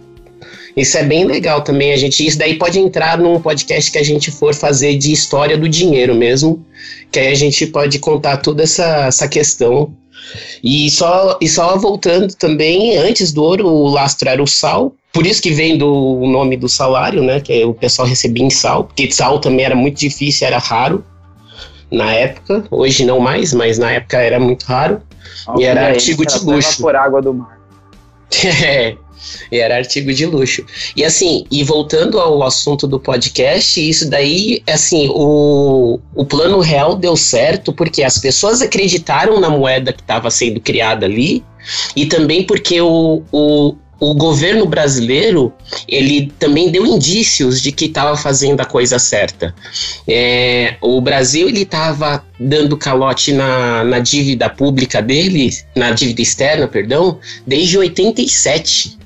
Isso 0.75 0.97
é 0.97 1.03
bem 1.03 1.25
legal 1.25 1.61
também. 1.61 1.91
A 1.91 1.97
gente, 1.97 2.25
isso 2.25 2.37
daí 2.37 2.55
pode 2.55 2.79
entrar 2.79 3.17
num 3.17 3.41
podcast 3.41 3.91
que 3.91 3.97
a 3.97 4.03
gente 4.03 4.31
for 4.31 4.53
fazer 4.53 4.95
de 4.95 5.11
história 5.11 5.57
do 5.57 5.67
dinheiro 5.67 6.15
mesmo, 6.15 6.65
que 7.11 7.19
aí 7.19 7.27
a 7.27 7.35
gente 7.35 7.65
pode 7.67 7.99
contar 7.99 8.37
toda 8.37 8.63
essa, 8.63 9.07
essa 9.07 9.27
questão 9.27 9.91
e 10.63 10.89
só, 10.89 11.37
e 11.41 11.47
só 11.47 11.77
voltando 11.77 12.33
também, 12.33 12.97
antes 12.97 13.31
do 13.31 13.43
ouro, 13.43 13.67
o 13.67 13.87
lastro 13.87 14.29
era 14.29 14.41
o 14.41 14.47
sal, 14.47 14.93
por 15.11 15.25
isso 15.25 15.41
que 15.41 15.51
vem 15.51 15.77
do 15.77 16.21
nome 16.27 16.57
do 16.57 16.69
salário, 16.69 17.23
né? 17.23 17.39
Que 17.39 17.63
o 17.65 17.73
pessoal 17.73 18.07
recebia 18.07 18.45
em 18.45 18.49
sal, 18.49 18.83
porque 18.83 19.09
sal 19.11 19.39
também 19.39 19.65
era 19.65 19.75
muito 19.75 19.97
difícil, 19.97 20.47
era 20.47 20.57
raro 20.57 21.03
na 21.91 22.13
época. 22.13 22.65
Hoje 22.69 23.05
não 23.05 23.19
mais, 23.19 23.53
mas 23.53 23.77
na 23.77 23.91
época 23.91 24.17
era 24.17 24.39
muito 24.39 24.63
raro. 24.63 25.01
e 25.57 25.63
era 25.63 25.87
artigo 25.87 26.25
de 26.25 26.39
luxo. 26.39 26.81
por 26.81 26.95
água 26.95 27.21
do 27.21 27.33
mar. 27.33 27.57
é. 28.63 28.95
E 29.51 29.59
era 29.59 29.75
artigo 29.75 30.13
de 30.13 30.25
luxo. 30.25 30.65
E 30.95 31.03
assim, 31.03 31.45
e 31.49 31.63
voltando 31.63 32.19
ao 32.19 32.43
assunto 32.43 32.87
do 32.87 32.99
podcast, 32.99 33.89
isso 33.89 34.09
daí, 34.09 34.61
assim, 34.67 35.09
o, 35.09 35.99
o 36.15 36.25
plano 36.25 36.59
real 36.59 36.95
deu 36.95 37.15
certo 37.15 37.73
porque 37.73 38.03
as 38.03 38.17
pessoas 38.17 38.61
acreditaram 38.61 39.39
na 39.39 39.49
moeda 39.49 39.91
que 39.91 40.01
estava 40.01 40.29
sendo 40.29 40.59
criada 40.59 41.05
ali 41.05 41.43
e 41.95 42.05
também 42.05 42.43
porque 42.43 42.79
o, 42.79 43.23
o, 43.31 43.75
o 43.99 44.13
governo 44.13 44.65
brasileiro 44.65 45.53
ele 45.87 46.31
também 46.37 46.71
deu 46.71 46.85
indícios 46.85 47.61
de 47.61 47.71
que 47.71 47.85
estava 47.85 48.15
fazendo 48.15 48.61
a 48.61 48.65
coisa 48.65 48.99
certa. 48.99 49.53
É, 50.07 50.75
o 50.81 51.01
Brasil 51.01 51.47
ele 51.47 51.63
estava 51.63 52.23
dando 52.39 52.77
calote 52.77 53.33
na, 53.33 53.83
na 53.83 53.99
dívida 53.99 54.49
pública 54.49 55.01
dele, 55.01 55.49
na 55.75 55.91
dívida 55.91 56.21
externa, 56.21 56.67
perdão, 56.67 57.19
desde 57.45 57.77
87 57.77 58.97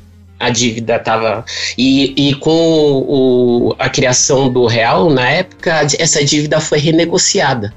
a 0.42 0.50
dívida 0.50 0.96
estava. 0.96 1.46
E, 1.78 2.30
e 2.30 2.36
com 2.36 2.52
o, 2.52 3.76
a 3.78 3.88
criação 3.89 4.52
do 4.52 4.66
real, 4.66 5.10
na 5.10 5.30
época, 5.30 5.88
essa 6.00 6.24
dívida 6.26 6.60
foi 6.60 6.80
renegociada. 6.80 7.74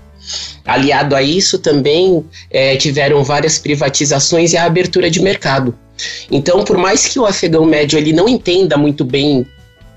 Aliado 0.64 1.14
a 1.14 1.22
isso, 1.22 1.58
também 1.58 2.24
é, 2.50 2.74
tiveram 2.76 3.22
várias 3.22 3.58
privatizações 3.58 4.54
e 4.54 4.56
a 4.56 4.64
abertura 4.64 5.10
de 5.10 5.20
mercado. 5.20 5.78
Então, 6.30 6.64
por 6.64 6.76
mais 6.76 7.06
que 7.06 7.18
o 7.18 7.26
afegão 7.26 7.64
médio 7.64 7.98
ele 7.98 8.12
não 8.12 8.28
entenda 8.28 8.76
muito 8.76 9.04
bem 9.04 9.46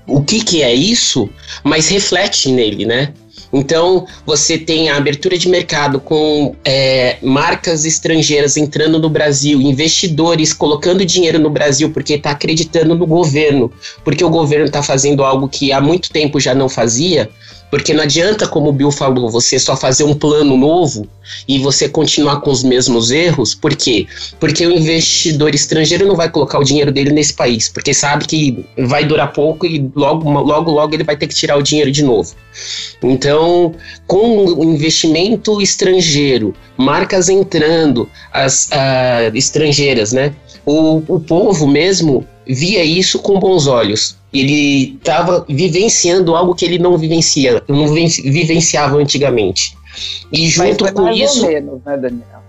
o 0.06 0.22
que, 0.22 0.42
que 0.42 0.62
é 0.62 0.72
isso, 0.72 1.28
mas 1.62 1.88
reflete 1.88 2.50
nele, 2.50 2.86
né? 2.86 3.12
Então, 3.52 4.06
você 4.26 4.58
tem 4.58 4.90
a 4.90 4.96
abertura 4.96 5.38
de 5.38 5.48
mercado 5.48 6.00
com 6.00 6.54
é, 6.64 7.16
marcas 7.22 7.84
estrangeiras 7.84 8.56
entrando 8.56 8.98
no 8.98 9.08
Brasil, 9.08 9.60
investidores 9.60 10.52
colocando 10.52 11.04
dinheiro 11.04 11.38
no 11.38 11.48
Brasil 11.48 11.90
porque 11.90 12.14
está 12.14 12.32
acreditando 12.32 12.94
no 12.94 13.06
governo, 13.06 13.72
porque 14.04 14.24
o 14.24 14.30
governo 14.30 14.66
está 14.66 14.82
fazendo 14.82 15.24
algo 15.24 15.48
que 15.48 15.72
há 15.72 15.80
muito 15.80 16.10
tempo 16.10 16.38
já 16.38 16.54
não 16.54 16.68
fazia. 16.68 17.30
Porque 17.70 17.92
não 17.92 18.02
adianta, 18.02 18.46
como 18.46 18.70
o 18.70 18.72
Bill 18.72 18.90
falou, 18.90 19.28
você 19.28 19.58
só 19.58 19.76
fazer 19.76 20.04
um 20.04 20.14
plano 20.14 20.56
novo 20.56 21.06
e 21.46 21.58
você 21.58 21.88
continuar 21.88 22.40
com 22.40 22.50
os 22.50 22.62
mesmos 22.62 23.10
erros. 23.10 23.54
Por 23.54 23.76
quê? 23.76 24.06
Porque 24.40 24.66
o 24.66 24.70
investidor 24.70 25.54
estrangeiro 25.54 26.06
não 26.06 26.16
vai 26.16 26.30
colocar 26.30 26.58
o 26.58 26.64
dinheiro 26.64 26.90
dele 26.90 27.10
nesse 27.10 27.34
país, 27.34 27.68
porque 27.68 27.92
sabe 27.92 28.26
que 28.26 28.66
vai 28.78 29.04
durar 29.04 29.32
pouco 29.32 29.66
e 29.66 29.90
logo, 29.94 30.30
logo, 30.30 30.70
logo 30.70 30.94
ele 30.94 31.04
vai 31.04 31.16
ter 31.16 31.26
que 31.26 31.34
tirar 31.34 31.56
o 31.56 31.62
dinheiro 31.62 31.90
de 31.90 32.02
novo. 32.02 32.34
Então, 33.02 33.74
com 34.06 34.46
o 34.46 34.64
investimento 34.64 35.60
estrangeiro, 35.60 36.54
marcas 36.76 37.28
entrando, 37.28 38.08
as 38.32 38.68
uh, 38.68 39.36
estrangeiras, 39.36 40.12
né? 40.12 40.34
O, 40.64 41.02
o 41.06 41.20
povo 41.20 41.66
mesmo 41.66 42.26
via 42.48 42.82
isso 42.82 43.18
com 43.20 43.38
bons 43.38 43.66
olhos 43.66 44.18
ele 44.32 44.94
estava 44.94 45.44
vivenciando 45.48 46.36
algo 46.36 46.54
que 46.54 46.64
ele 46.64 46.78
não 46.78 46.96
vivencia, 46.98 47.62
não 47.66 47.86
vivenciava 47.86 48.96
antigamente. 48.96 49.76
E 50.32 50.48
junto 50.48 50.68
Mas 50.68 50.78
foi 50.78 50.92
com 50.92 51.02
mais 51.02 51.18
isso. 51.18 51.44
Ou 51.44 51.52
menos, 51.52 51.84
né, 51.84 51.96
Daniel? 51.96 52.42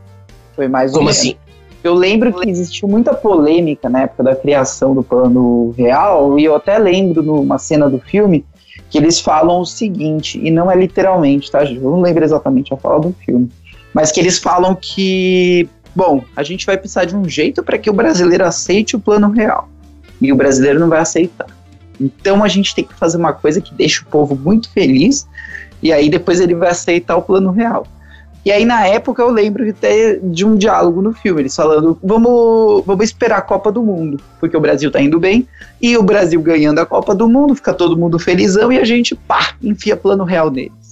Foi 0.56 0.68
mais 0.68 0.92
Como 0.92 1.06
ou 1.06 1.10
assim? 1.10 1.30
menos. 1.30 1.50
Eu 1.82 1.94
lembro 1.94 2.34
que 2.34 2.50
existiu 2.50 2.90
muita 2.90 3.14
polêmica 3.14 3.88
na 3.88 4.02
época 4.02 4.24
da 4.24 4.36
criação 4.36 4.94
do 4.94 5.02
plano 5.02 5.74
real, 5.78 6.38
e 6.38 6.44
eu 6.44 6.54
até 6.54 6.78
lembro 6.78 7.24
numa 7.24 7.58
cena 7.58 7.90
do 7.90 8.00
filme 8.00 8.46
que 8.90 8.98
eles 8.98 9.22
falam 9.22 9.62
o 9.62 9.66
seguinte, 9.66 10.38
e 10.44 10.52
não 10.52 10.70
é 10.70 10.76
literalmente, 10.76 11.50
tá? 11.50 11.64
Eu 11.64 11.82
não 11.82 12.02
lembro 12.02 12.24
exatamente 12.26 12.74
a 12.74 12.78
fala 12.78 13.00
do 13.00 13.16
filme, 13.26 13.50
mas 13.94 14.12
que 14.12 14.20
eles 14.20 14.40
falam 14.40 14.76
que, 14.76 15.70
bom, 15.96 16.22
a 16.36 16.44
gente 16.44 16.66
vai 16.66 16.78
precisar 16.78 17.06
de 17.06 17.16
um 17.16 17.24
jeito 17.30 17.64
para 17.64 17.78
que 17.78 17.90
o 17.90 17.94
brasileiro 17.94 18.44
aceite 18.44 18.98
o 18.98 19.00
plano 19.00 19.30
real, 19.30 19.70
e 20.22 20.32
o 20.32 20.36
brasileiro 20.36 20.80
não 20.80 20.90
vai 20.90 21.00
aceitar. 21.00 21.48
Então 22.00 22.44
a 22.44 22.48
gente 22.48 22.74
tem 22.74 22.84
que 22.84 22.94
fazer 22.94 23.18
uma 23.18 23.34
coisa 23.34 23.60
que 23.60 23.74
deixa 23.74 24.02
o 24.02 24.06
povo 24.06 24.36
muito 24.36 24.70
feliz 24.72 25.28
e 25.82 25.92
aí 25.92 26.10
depois 26.10 26.40
ele 26.40 26.56
vai 26.56 26.70
aceitar 26.70 27.18
o 27.18 27.22
plano 27.22 27.52
real. 27.52 27.86
E 28.46 28.52
aí, 28.52 28.64
na 28.64 28.88
época, 28.88 29.22
eu 29.22 29.30
lembro 29.30 29.70
até 29.70 30.16
de 30.16 30.46
um 30.46 30.56
diálogo 30.56 31.02
no 31.02 31.14
filme, 31.14 31.42
eles 31.42 31.56
falando: 31.56 32.00
vamos, 32.02 32.86
vamos 32.86 33.04
esperar 33.04 33.40
a 33.40 33.42
Copa 33.42 33.72
do 33.72 33.84
Mundo, 33.84 34.20
porque 34.40 34.56
o 34.56 34.62
Brasil 34.62 34.90
tá 34.90 35.02
indo 35.02 35.20
bem, 35.20 35.48
e 35.82 35.98
o 35.98 36.04
Brasil 36.04 36.42
ganhando 36.42 36.80
a 36.80 36.86
Copa 36.86 37.14
do 37.14 37.28
Mundo, 37.28 37.54
fica 37.54 37.74
todo 37.74 37.98
mundo 37.98 38.18
felizão, 38.18 38.72
e 38.72 38.80
a 38.80 38.86
gente, 38.86 39.14
pá, 39.14 39.54
enfia 39.62 39.98
plano 39.98 40.24
real 40.24 40.50
neles. 40.50 40.89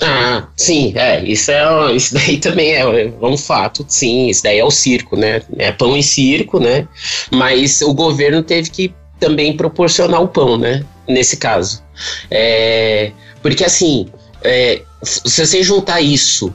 Ah, 0.00 0.48
sim, 0.56 0.92
é, 0.94 1.24
isso, 1.24 1.50
é, 1.50 1.92
isso 1.92 2.14
daí 2.14 2.36
também 2.38 2.74
é 2.74 2.84
um 3.22 3.36
fato, 3.36 3.84
sim, 3.88 4.28
isso 4.28 4.42
daí 4.42 4.58
é 4.58 4.64
o 4.64 4.70
circo, 4.70 5.16
né? 5.16 5.42
É 5.58 5.72
pão 5.72 5.96
e 5.96 6.02
circo, 6.02 6.60
né? 6.60 6.86
Mas 7.30 7.80
o 7.80 7.94
governo 7.94 8.42
teve 8.42 8.70
que 8.70 8.94
também 9.18 9.56
proporcionar 9.56 10.22
o 10.22 10.28
pão, 10.28 10.58
né? 10.58 10.84
Nesse 11.08 11.36
caso. 11.36 11.82
É, 12.30 13.12
porque 13.40 13.64
assim, 13.64 14.06
é, 14.42 14.82
se 15.02 15.46
você 15.46 15.62
juntar 15.62 16.00
isso 16.00 16.54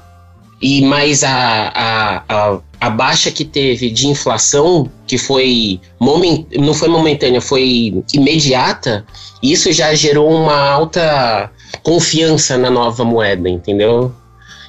e 0.62 0.82
mais 0.82 1.24
a, 1.24 1.72
a, 1.74 2.24
a, 2.30 2.60
a, 2.80 2.89
baixa 2.92 3.32
que 3.32 3.44
teve 3.44 3.89
de 3.89 4.08
inflação, 4.08 4.92
que 5.08 5.18
foi 5.18 5.82
moment, 6.00 6.46
não 6.60 6.74
foi 6.74 6.88
momentânea, 6.88 7.42
foi 7.42 8.04
imediata, 8.14 9.04
isso 9.42 9.72
já 9.72 9.96
gerou 9.96 10.30
uma 10.30 10.70
alta 10.70 11.50
confiança 11.84 12.58
na 12.58 12.70
nova 12.70 13.04
moeda, 13.04 13.50
entendeu? 13.50 14.14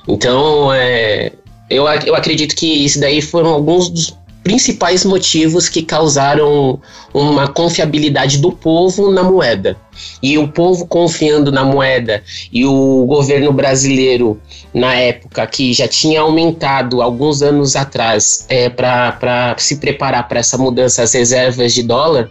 Então, 0.07 0.73
é, 0.73 1.33
eu, 1.71 1.87
eu 2.07 2.15
acredito 2.15 2.55
que 2.55 2.67
isso 2.67 3.01
daí 3.01 3.23
foram 3.23 3.51
alguns 3.51 3.89
dos 3.89 4.17
principais 4.43 5.05
motivos 5.05 5.69
que 5.69 5.83
causaram 5.83 6.81
uma 7.15 7.47
confiabilidade 7.49 8.39
do 8.39 8.53
povo 8.53 9.11
na 9.11 9.23
moeda. 9.23 9.77
E 10.23 10.37
o 10.37 10.49
povo 10.49 10.87
confiando 10.87 11.53
na 11.53 11.65
moeda 11.65 12.23
e 12.53 12.65
o 12.67 13.05
governo 13.07 13.53
brasileiro, 13.53 14.41
na 14.75 14.95
época, 14.95 15.47
que 15.47 15.73
já 15.73 15.87
tinha 15.87 16.21
aumentado 16.21 17.01
alguns 17.03 17.43
anos 17.43 17.77
atrás 17.77 18.45
é, 18.49 18.69
para 18.69 19.55
se 19.59 19.77
preparar 19.77 20.27
para 20.29 20.41
essa 20.41 20.59
mudança 20.59 21.03
as 21.03 21.13
reservas 21.13 21.73
de 21.73 21.83
dólar, 21.83 22.31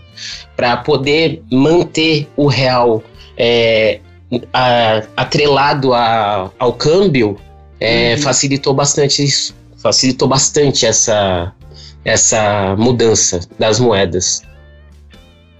para 0.55 0.77
poder 0.77 1.41
manter 1.49 2.27
o 2.35 2.47
real 2.47 3.01
é, 3.37 3.99
a, 4.53 5.01
atrelado 5.17 5.93
a, 5.93 6.51
ao 6.57 6.73
câmbio, 6.73 7.37
é, 7.79 8.13
uhum. 8.13 8.21
facilitou 8.21 8.73
bastante 8.73 9.23
isso. 9.23 9.55
Facilitou 9.77 10.27
bastante 10.27 10.85
essa, 10.85 11.51
essa 12.05 12.75
mudança 12.77 13.39
das 13.57 13.79
moedas. 13.79 14.43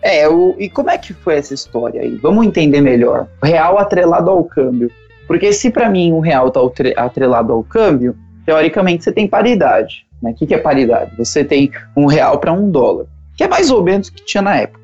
É, 0.02 0.28
o, 0.28 0.56
e 0.58 0.70
como 0.70 0.90
é 0.90 0.98
que 0.98 1.14
foi 1.14 1.38
essa 1.38 1.54
história 1.54 2.02
aí? 2.02 2.18
Vamos 2.18 2.46
entender 2.46 2.82
melhor. 2.82 3.28
Real 3.44 3.78
atrelado 3.78 4.30
ao 4.30 4.44
câmbio. 4.44 4.92
Porque 5.28 5.54
se 5.54 5.70
para 5.70 5.90
mim 5.90 6.12
um 6.12 6.20
real 6.20 6.48
está 6.48 6.60
atrelado 6.98 7.54
ao 7.54 7.64
câmbio, 7.64 8.16
teoricamente 8.46 9.04
você 9.04 9.12
tem 9.12 9.28
paridade. 9.28 10.06
Né? 10.22 10.32
O 10.32 10.34
que, 10.36 10.46
que 10.46 10.54
é 10.54 10.58
paridade? 10.58 11.16
Você 11.18 11.44
tem 11.44 11.72
um 11.96 12.06
real 12.06 12.40
para 12.40 12.52
um 12.52 12.70
dólar, 12.70 13.06
que 13.36 13.44
é 13.44 13.48
mais 13.48 13.72
ou 13.72 13.84
menos 13.84 14.08
o 14.08 14.14
que 14.14 14.26
tinha 14.26 14.42
na 14.42 14.58
época. 14.58 14.82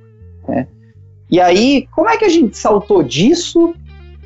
Né? 0.47 0.67
E 1.29 1.39
aí, 1.39 1.87
como 1.91 2.09
é 2.09 2.17
que 2.17 2.25
a 2.25 2.29
gente 2.29 2.57
saltou 2.57 3.03
disso 3.03 3.73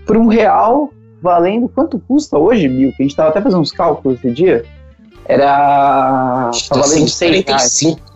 para 0.06 0.20
um 0.20 0.28
real 0.28 0.92
valendo 1.22 1.68
quanto 1.70 2.00
custa 2.00 2.38
hoje, 2.38 2.68
mil? 2.68 2.90
Que 2.90 2.98
a 3.00 3.04
gente 3.04 3.12
estava 3.12 3.30
até 3.30 3.42
fazendo 3.42 3.62
uns 3.62 3.72
cálculos 3.72 4.20
esse 4.20 4.32
dia. 4.32 4.66
Era. 5.26 6.52
Tava 6.70 6.82
valendo 6.82 7.06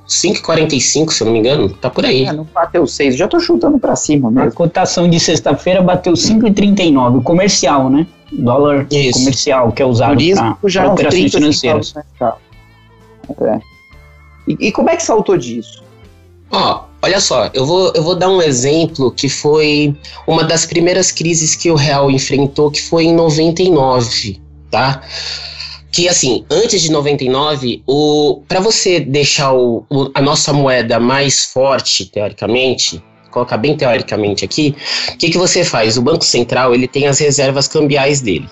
5,45, 0.08 1.12
se 1.12 1.24
eu 1.24 1.26
não 1.26 1.34
me 1.34 1.40
engano. 1.40 1.70
Tá 1.70 1.90
por 1.90 2.06
aí. 2.06 2.26
É, 2.26 2.34
não 2.34 2.44
bateu 2.44 2.86
6. 2.86 3.16
Já 3.16 3.28
tô 3.28 3.40
chutando 3.40 3.80
para 3.80 3.96
cima 3.96 4.30
mesmo. 4.30 4.50
A 4.50 4.52
cotação 4.52 5.10
de 5.10 5.20
sexta-feira 5.20 5.82
bateu 5.82 6.14
5,39. 6.14 7.18
O 7.18 7.22
comercial, 7.24 7.90
né? 7.90 8.06
Dólar 8.32 8.86
Isso. 8.92 9.20
comercial, 9.20 9.72
que 9.72 9.82
é 9.82 9.86
usado 9.86 10.18
para 10.62 10.92
operações 10.92 11.32
financeiras. 11.32 11.96
É. 13.42 13.60
E, 14.48 14.68
e 14.68 14.72
como 14.72 14.90
é 14.90 14.96
que 14.96 15.04
saltou 15.04 15.38
disso? 15.38 15.84
Ó, 16.52 16.84
olha 17.06 17.20
só, 17.20 17.51
eu 17.53 17.66
vou, 17.68 17.93
eu 17.95 18.01
vou 18.01 18.16
dar 18.16 18.30
um 18.30 18.41
exemplo 18.41 19.12
que 19.12 19.30
foi 19.30 19.95
uma 20.26 20.43
das 20.43 20.66
primeiras 20.66 21.12
crises 21.12 21.56
que 21.56 21.70
o 21.70 21.76
real 21.76 22.10
enfrentou, 22.10 22.72
que 22.72 22.82
foi 22.82 23.06
em 23.06 23.14
99, 23.14 24.41
tá? 24.72 25.03
que 25.91 26.10
assim, 26.10 26.43
antes 26.49 26.82
de 26.82 26.91
99, 26.91 27.84
o 27.88 28.41
para 28.47 28.60
você 28.60 28.99
deixar 28.99 29.53
o, 29.53 29.86
o, 29.89 30.10
a 30.16 30.22
nossa 30.22 30.51
moeda 30.51 30.99
mais 30.99 31.45
forte, 31.45 32.06
teoricamente, 32.06 33.01
colocar 33.30 33.56
bem 33.58 33.78
teoricamente 33.78 34.43
aqui, 34.43 34.76
o 35.14 35.18
que, 35.18 35.30
que 35.30 35.38
você 35.38 35.64
faz? 35.64 35.97
O 35.97 36.01
Banco 36.01 36.26
Central 36.26 36.74
ele 36.74 36.88
tem 36.88 37.08
as 37.08 37.20
reservas 37.20 37.68
cambiais 37.68 38.20
dele. 38.20 38.49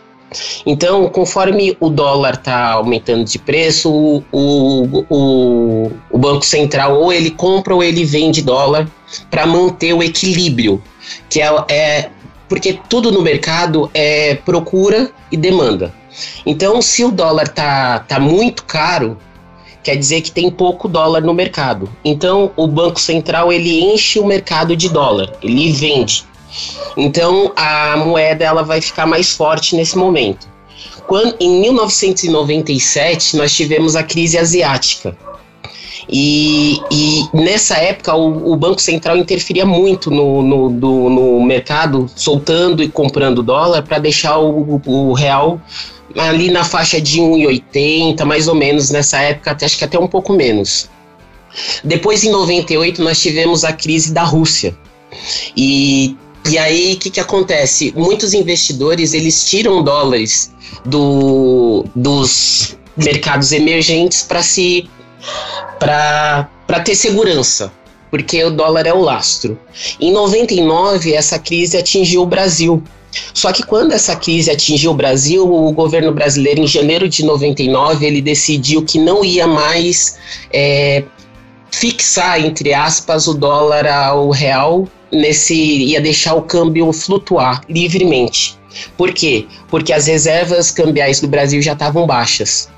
Então, 0.66 1.08
conforme 1.10 1.76
o 1.80 1.90
dólar 1.90 2.36
está 2.36 2.72
aumentando 2.72 3.24
de 3.24 3.40
preço, 3.40 3.92
o, 3.92 4.24
o, 5.10 5.92
o, 6.10 6.18
Banco 6.18 6.46
Central 6.46 7.00
ou 7.00 7.12
ele 7.12 7.32
compra 7.32 7.74
ou 7.74 7.84
ele 7.84 8.06
vende 8.06 8.42
dólar 8.42 8.88
para 9.30 9.46
manter 9.46 9.94
o 9.94 10.02
equilíbrio, 10.02 10.82
que 11.30 11.42
é, 11.42 11.66
é 11.70 12.10
porque 12.48 12.80
tudo 12.90 13.12
no 13.12 13.22
mercado 13.22 13.90
é 13.94 14.36
procura 14.36 15.12
e 15.32 15.38
demanda. 15.38 15.94
Então, 16.46 16.82
se 16.82 17.04
o 17.04 17.12
dólar 17.12 17.48
tá, 17.48 18.00
tá 18.00 18.20
muito 18.20 18.64
caro, 18.64 19.18
quer 19.84 19.96
dizer 19.96 20.22
que 20.22 20.32
tem 20.32 20.50
pouco 20.50 20.88
dólar 20.88 21.22
no 21.22 21.34
mercado. 21.34 21.90
Então, 22.06 22.52
o 22.56 22.68
Banco 22.68 23.00
Central 23.00 23.52
ele 23.52 23.82
enche 23.82 24.20
o 24.20 24.26
mercado 24.26 24.76
de 24.76 24.90
dólar, 24.90 25.34
ele 25.42 25.72
vende. 25.72 26.26
Então, 26.96 27.52
a 27.56 27.98
moeda 27.98 28.44
ela 28.46 28.64
vai 28.64 28.82
ficar 28.82 29.06
mais 29.06 29.32
forte 29.32 29.76
nesse 29.76 29.98
momento. 29.98 30.48
Quando, 31.08 31.36
em 31.40 31.62
1997, 31.62 33.36
nós 33.36 33.54
tivemos 33.54 33.96
a 33.96 34.04
crise 34.04 34.38
asiática. 34.38 35.18
E, 36.10 36.82
e 36.92 37.24
nessa 37.34 37.78
época 37.78 38.14
o, 38.14 38.52
o, 38.52 38.56
Banco 38.58 38.82
Central 38.82 39.16
interferia 39.16 39.66
muito 39.66 40.12
no, 40.12 40.42
no, 40.42 40.70
do, 40.70 41.10
no 41.10 41.42
mercado, 41.42 42.10
soltando 42.14 42.84
e 42.84 42.90
comprando 42.90 43.42
dólar 43.42 43.84
para 43.84 44.00
deixar 44.00 44.38
o, 44.38 44.82
o 44.86 45.14
real 45.14 45.62
ali 46.18 46.52
na 46.52 46.64
faixa 46.64 47.02
de 47.02 47.20
1,80, 47.20 48.24
mais 48.26 48.48
ou 48.48 48.56
menos 48.56 48.90
nessa 48.90 49.20
época, 49.20 49.52
até, 49.52 49.66
acho 49.66 49.78
que 49.78 49.84
até 49.84 49.98
um 49.98 50.08
pouco 50.08 50.34
menos. 50.34 50.90
Depois, 51.84 52.24
em 52.24 52.32
98, 52.32 53.02
nós 53.02 53.22
tivemos 53.22 53.64
a 53.64 53.74
crise 53.74 54.14
da 54.14 54.24
Rússia. 54.24 54.76
E, 55.56 56.16
e 56.50 56.58
aí, 56.58 56.94
o 56.94 56.98
que, 56.98 57.10
que 57.10 57.20
acontece? 57.20 57.94
Muitos 57.96 58.34
investidores, 58.34 59.14
eles 59.14 59.46
tiram 59.46 59.82
dólares 59.82 60.54
do, 60.86 61.86
dos 61.96 62.78
mercados 62.98 63.52
emergentes 63.52 64.24
para 64.24 64.44
se 64.44 64.90
para 65.80 66.80
ter 66.84 66.96
segurança, 66.96 67.72
porque 68.12 68.44
o 68.44 68.52
dólar 68.52 68.86
é 68.86 68.94
o 68.94 69.02
lastro. 69.02 69.58
Em 70.00 70.12
99, 70.12 71.14
essa 71.14 71.40
crise 71.40 71.78
atingiu 71.78 72.22
o 72.22 72.26
Brasil. 72.26 72.84
Só 73.34 73.52
que 73.52 73.64
quando 73.64 73.92
essa 73.92 74.16
crise 74.16 74.50
atingiu 74.50 74.92
o 74.92 74.94
Brasil, 74.94 75.44
o 75.46 75.72
governo 75.72 76.12
brasileiro, 76.12 76.62
em 76.62 76.68
janeiro 76.68 77.08
de 77.08 77.24
99, 77.24 78.06
ele 78.06 78.22
decidiu 78.22 78.84
que 78.84 78.98
não 78.98 79.24
ia 79.24 79.46
mais 79.46 80.18
é, 80.52 81.04
fixar, 81.74 82.40
entre 82.40 82.74
aspas, 82.74 83.28
o 83.28 83.34
dólar 83.34 83.88
ao 83.88 84.30
real, 84.30 84.88
nesse 85.12 85.56
ia 85.56 86.00
deixar 86.00 86.36
o 86.36 86.44
câmbio 86.44 86.94
flutuar 86.94 87.62
livremente. 87.68 88.58
Por 88.96 89.12
quê? 89.12 89.48
Porque 89.70 89.92
as 89.92 90.08
reservas 90.08 90.72
cambiais 90.72 91.20
do 91.20 91.28
Brasil 91.28 91.62
já 91.62 91.74
estavam 91.74 92.06
baixas. 92.06 92.70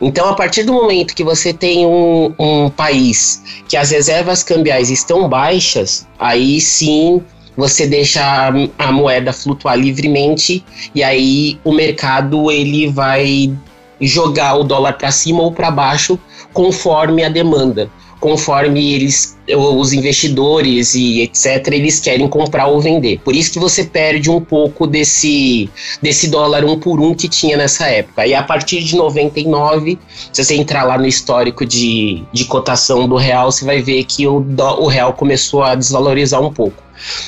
Então, 0.00 0.28
a 0.28 0.34
partir 0.34 0.62
do 0.62 0.72
momento 0.72 1.14
que 1.14 1.24
você 1.24 1.52
tem 1.52 1.86
um, 1.86 2.32
um 2.38 2.70
país 2.70 3.42
que 3.68 3.76
as 3.76 3.90
reservas 3.90 4.42
cambiais 4.42 4.88
estão 4.88 5.28
baixas, 5.28 6.06
aí 6.18 6.60
sim 6.60 7.22
você 7.56 7.86
deixa 7.86 8.52
a, 8.78 8.92
moeda 8.92 9.32
flutuar 9.32 9.76
livremente 9.76 10.64
e 10.94 11.02
aí 11.02 11.58
o 11.64 11.72
mercado 11.72 12.50
ele 12.50 12.88
vai 12.88 13.52
jogar 14.00 14.56
o 14.56 14.64
dólar 14.64 14.94
para 14.94 15.10
cima 15.10 15.42
ou 15.42 15.52
para 15.52 15.70
baixo 15.70 16.18
conforme 16.52 17.24
a 17.24 17.28
demanda, 17.28 17.90
conforme 18.24 18.94
eles 18.94 19.36
os 19.54 19.92
investidores 19.92 20.94
e 20.94 21.20
etc 21.20 21.66
eles 21.72 22.00
querem 22.00 22.26
comprar 22.26 22.68
ou 22.68 22.80
vender. 22.80 23.20
Por 23.22 23.36
isso 23.36 23.52
que 23.52 23.58
você 23.58 23.84
perde 23.84 24.30
um 24.30 24.40
pouco 24.40 24.86
desse 24.86 25.68
desse 26.00 26.28
dólar 26.28 26.64
um 26.64 26.80
por 26.80 26.98
um 26.98 27.14
que 27.14 27.28
tinha 27.28 27.54
nessa 27.54 27.86
época. 27.86 28.26
E 28.26 28.34
a 28.34 28.42
partir 28.42 28.82
de 28.82 28.96
99, 28.96 29.98
se 30.32 30.42
você 30.42 30.54
entrar 30.54 30.84
lá 30.84 30.96
no 30.96 31.06
histórico 31.06 31.66
de, 31.66 32.24
de 32.32 32.46
cotação 32.46 33.06
do 33.06 33.16
real, 33.16 33.52
você 33.52 33.62
vai 33.62 33.82
ver 33.82 34.02
que 34.04 34.26
o, 34.26 34.42
o 34.78 34.86
real 34.86 35.12
começou 35.12 35.62
a 35.62 35.74
desvalorizar 35.74 36.40
um 36.40 36.50
pouco. 36.50 36.82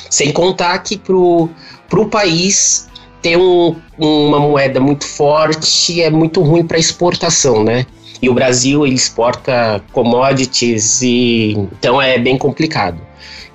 Sem 0.09 0.31
contar 0.31 0.79
que 0.79 0.97
pro, 0.97 1.47
pro 1.87 2.07
país 2.07 2.87
ter 3.21 3.37
um, 3.37 3.75
uma 3.99 4.39
moeda 4.39 4.79
muito 4.79 5.05
forte 5.05 6.01
é 6.01 6.09
muito 6.09 6.41
ruim 6.41 6.65
para 6.65 6.79
exportação, 6.79 7.63
né? 7.63 7.85
E 8.21 8.29
o 8.29 8.33
Brasil 8.33 8.85
ele 8.85 8.95
exporta 8.95 9.81
commodities 9.91 11.01
e 11.01 11.51
então 11.71 12.01
é 12.01 12.17
bem 12.17 12.37
complicado. 12.37 12.99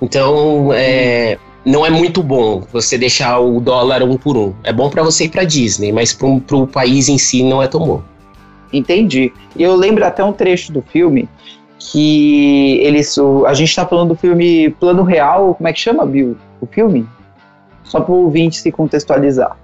Então, 0.01 0.71
é, 0.73 1.37
não 1.65 1.85
é 1.85 1.89
muito 1.89 2.21
bom 2.21 2.63
você 2.71 2.97
deixar 2.97 3.39
o 3.39 3.61
dólar 3.61 4.03
um 4.03 4.17
por 4.17 4.35
um. 4.35 4.53
É 4.63 4.73
bom 4.73 4.89
para 4.89 5.01
você 5.01 5.25
ir 5.25 5.29
para 5.29 5.43
Disney, 5.43 5.91
mas 5.91 6.13
para 6.13 6.57
o 6.57 6.67
país 6.67 7.07
em 7.07 7.17
si 7.17 7.43
não 7.43 7.63
é 7.63 7.67
tão 7.67 7.81
bom. 7.81 8.01
Entendi. 8.71 9.31
E 9.55 9.63
eu 9.63 9.75
lembro 9.75 10.05
até 10.05 10.23
um 10.23 10.33
trecho 10.33 10.73
do 10.73 10.81
filme 10.81 11.29
que 11.79 12.79
eles. 12.81 13.17
O, 13.17 13.45
a 13.45 13.53
gente 13.53 13.69
está 13.69 13.85
falando 13.85 14.09
do 14.09 14.15
filme 14.15 14.71
Plano 14.71 15.03
Real. 15.03 15.55
Como 15.55 15.67
é 15.67 15.73
que 15.73 15.79
chama, 15.79 16.05
Bill? 16.05 16.35
O 16.59 16.65
filme? 16.65 17.07
Só 17.83 18.01
para 18.01 18.13
o 18.13 18.23
ouvinte 18.23 18.57
se 18.57 18.71
contextualizar. 18.71 19.57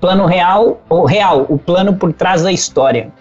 Plano 0.00 0.26
Real, 0.26 0.80
ou 0.88 1.04
Real, 1.04 1.46
o 1.48 1.58
plano 1.58 1.94
por 1.94 2.12
trás 2.12 2.42
da 2.42 2.52
história. 2.52 3.12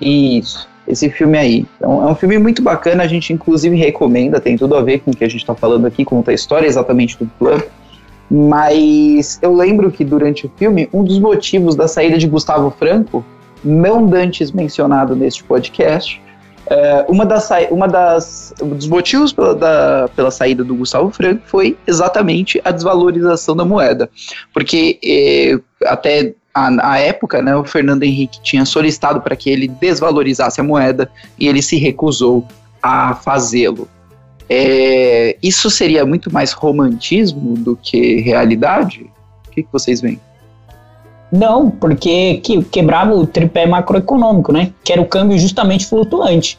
Isso 0.00 0.68
esse 0.86 1.10
filme 1.10 1.36
aí. 1.36 1.66
Então, 1.76 2.06
é 2.06 2.10
um 2.10 2.14
filme 2.14 2.38
muito 2.38 2.62
bacana, 2.62 3.02
a 3.02 3.06
gente 3.06 3.32
inclusive 3.32 3.76
recomenda, 3.76 4.40
tem 4.40 4.56
tudo 4.56 4.76
a 4.76 4.82
ver 4.82 5.00
com 5.00 5.10
o 5.10 5.16
que 5.16 5.24
a 5.24 5.28
gente 5.28 5.40
está 5.40 5.54
falando 5.54 5.86
aqui, 5.86 6.04
conta 6.04 6.30
a 6.30 6.34
história 6.34 6.66
exatamente 6.66 7.18
do 7.18 7.26
plano. 7.38 7.64
Mas 8.30 9.38
eu 9.42 9.54
lembro 9.54 9.90
que 9.90 10.04
durante 10.04 10.46
o 10.46 10.52
filme, 10.56 10.88
um 10.92 11.04
dos 11.04 11.18
motivos 11.18 11.76
da 11.76 11.86
saída 11.86 12.18
de 12.18 12.26
Gustavo 12.26 12.70
Franco, 12.70 13.24
não 13.64 14.06
dantes 14.06 14.50
mencionado 14.50 15.14
neste 15.14 15.44
podcast, 15.44 16.20
é, 16.68 17.04
uma, 17.08 17.24
das, 17.24 17.48
uma 17.70 17.86
das 17.86 18.52
um 18.60 18.70
dos 18.70 18.88
motivos 18.88 19.32
pela, 19.32 19.54
da, 19.54 20.08
pela 20.16 20.32
saída 20.32 20.64
do 20.64 20.74
Gustavo 20.74 21.10
Franco 21.10 21.42
foi 21.46 21.76
exatamente 21.86 22.60
a 22.64 22.72
desvalorização 22.72 23.54
da 23.54 23.64
moeda. 23.64 24.10
Porque 24.52 24.98
é, 25.04 25.58
até 25.84 26.34
a, 26.56 26.98
época, 26.98 27.42
né, 27.42 27.54
o 27.54 27.64
Fernando 27.64 28.02
Henrique 28.02 28.40
tinha 28.40 28.64
solicitado 28.64 29.20
para 29.20 29.36
que 29.36 29.50
ele 29.50 29.68
desvalorizasse 29.68 30.58
a 30.58 30.64
moeda 30.64 31.10
e 31.38 31.46
ele 31.46 31.60
se 31.60 31.76
recusou 31.76 32.46
a 32.82 33.14
fazê-lo. 33.14 33.86
É, 34.48 35.36
isso 35.42 35.68
seria 35.68 36.06
muito 36.06 36.32
mais 36.32 36.52
romantismo 36.52 37.56
do 37.56 37.76
que 37.76 38.20
realidade? 38.20 39.10
O 39.46 39.50
que, 39.50 39.62
que 39.64 39.68
vocês 39.70 40.00
veem? 40.00 40.18
Não, 41.30 41.68
porque 41.68 42.38
que, 42.38 42.62
quebrava 42.64 43.12
o 43.14 43.26
tripé 43.26 43.66
macroeconômico, 43.66 44.52
né? 44.52 44.72
Que 44.82 44.92
era 44.92 45.02
o 45.02 45.06
câmbio 45.06 45.38
justamente 45.38 45.84
flutuante. 45.84 46.58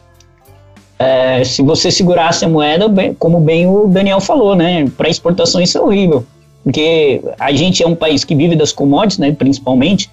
É, 0.98 1.42
se 1.42 1.62
você 1.62 1.90
segurasse 1.90 2.44
a 2.44 2.48
moeda, 2.48 2.86
como 3.18 3.40
bem 3.40 3.66
o 3.66 3.88
Daniel 3.88 4.20
falou, 4.20 4.54
né? 4.54 4.88
Para 4.96 5.08
exportação 5.08 5.60
isso 5.60 5.76
é 5.76 5.80
horrível 5.80 6.24
porque 6.64 7.22
a 7.38 7.52
gente 7.52 7.82
é 7.82 7.86
um 7.86 7.94
país 7.94 8.24
que 8.24 8.34
vive 8.34 8.56
das 8.56 8.72
commodities, 8.72 9.18
né, 9.18 9.32
principalmente, 9.32 10.10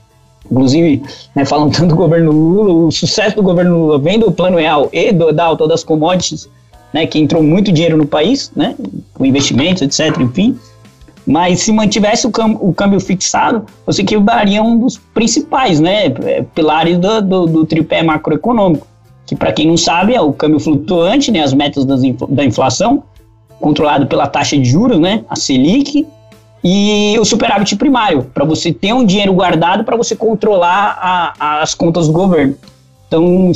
inclusive, 0.50 1.02
né, 1.36 1.44
falando 1.46 1.74
tanto 1.74 1.90
do 1.90 1.96
governo 1.96 2.32
Lula, 2.32 2.74
o 2.88 2.92
sucesso 2.92 3.36
do 3.36 3.44
governo 3.44 3.78
Lula 3.78 4.00
vem 4.00 4.20
do 4.20 4.32
plano 4.32 4.58
real 4.58 4.90
e 4.94 5.12
do, 5.12 5.32
da 5.34 5.46
alta 5.46 5.68
das 5.68 5.84
commodities, 5.84 6.50
né, 6.94 7.06
que 7.06 7.20
entrou 7.20 7.44
muito 7.44 7.72
dinheiro 7.72 7.98
no 7.98 8.06
país, 8.06 8.52
né, 8.56 8.76
com 9.14 9.26
investimentos, 9.26 9.82
etc, 9.82 10.20
enfim, 10.22 10.58
mas 11.26 11.62
se 11.62 11.72
mantivesse 11.72 12.28
o, 12.28 12.32
câmbio, 12.32 12.60
o 12.62 12.74
câmbio 12.74 13.00
fixado, 13.00 13.66
você 13.86 14.04
quebraria 14.04 14.62
um 14.62 14.78
dos 14.78 14.98
principais, 14.98 15.80
né, 15.80 16.10
pilares 16.54 16.98
do, 17.00 17.22
do, 17.22 17.48
do 17.48 17.66
tripé 17.66 18.04
macroeconômico, 18.04 18.88
que 19.26 19.36
para 19.36 19.52
quem 19.52 19.68
não 19.68 19.76
sabe 19.76 20.14
é 20.14 20.22
o 20.22 20.32
câmbio 20.32 20.60
flutuante, 20.60 21.32
né, 21.32 21.42
as 21.42 21.54
metas 21.54 21.84
das, 21.84 22.02
da 22.30 22.46
inflação, 22.46 23.04
controlado 23.60 24.06
pela 24.06 24.28
taxa 24.28 24.56
de 24.56 24.66
juros, 24.66 25.00
né, 25.00 25.26
a 25.28 25.36
Selic, 25.36 26.06
e 26.68 27.16
o 27.20 27.24
superávit 27.24 27.76
primário, 27.76 28.24
para 28.34 28.44
você 28.44 28.74
ter 28.74 28.92
um 28.92 29.06
dinheiro 29.06 29.32
guardado 29.32 29.84
para 29.84 29.96
você 29.96 30.16
controlar 30.16 30.98
a, 31.00 31.62
as 31.62 31.76
contas 31.76 32.08
do 32.08 32.14
governo. 32.14 32.56
Então, 33.08 33.52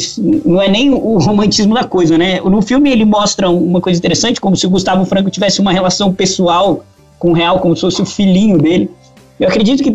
não 0.46 0.62
é 0.62 0.68
nem 0.68 0.94
o 0.94 1.18
romantismo 1.18 1.74
da 1.74 1.84
coisa, 1.84 2.20
né? 2.20 2.40
No 2.40 2.62
filme 2.62 2.92
ele 2.92 3.04
mostra 3.04 3.50
uma 3.50 3.82
coisa 3.82 3.98
interessante, 3.98 4.40
como 4.40 4.56
se 4.56 4.68
o 4.68 4.70
Gustavo 4.70 5.04
Franco 5.06 5.32
tivesse 5.32 5.60
uma 5.60 5.72
relação 5.72 6.14
pessoal 6.14 6.86
com 7.18 7.32
o 7.32 7.34
real, 7.34 7.58
como 7.58 7.76
se 7.76 7.82
fosse 7.82 8.00
o 8.00 8.06
filhinho 8.06 8.60
dele. 8.60 8.92
Eu 9.40 9.48
acredito 9.48 9.82
que 9.82 9.92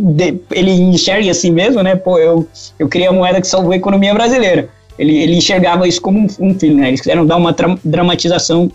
ele 0.50 0.72
enxergue 0.72 1.30
assim 1.30 1.52
mesmo, 1.52 1.84
né? 1.84 1.94
Pô, 1.94 2.18
eu, 2.18 2.48
eu 2.80 2.88
criei 2.88 3.06
a 3.06 3.12
moeda 3.12 3.40
que 3.40 3.46
salvou 3.46 3.70
a 3.70 3.76
economia 3.76 4.12
brasileira. 4.12 4.68
Ele, 4.98 5.16
ele 5.18 5.36
enxergava 5.36 5.86
isso 5.86 6.02
como 6.02 6.18
um, 6.18 6.26
um 6.40 6.58
filho, 6.58 6.76
né? 6.76 6.88
Eles 6.88 7.00
quiseram 7.00 7.24
dar 7.24 7.36
uma 7.36 7.54
dramatização 7.84 8.72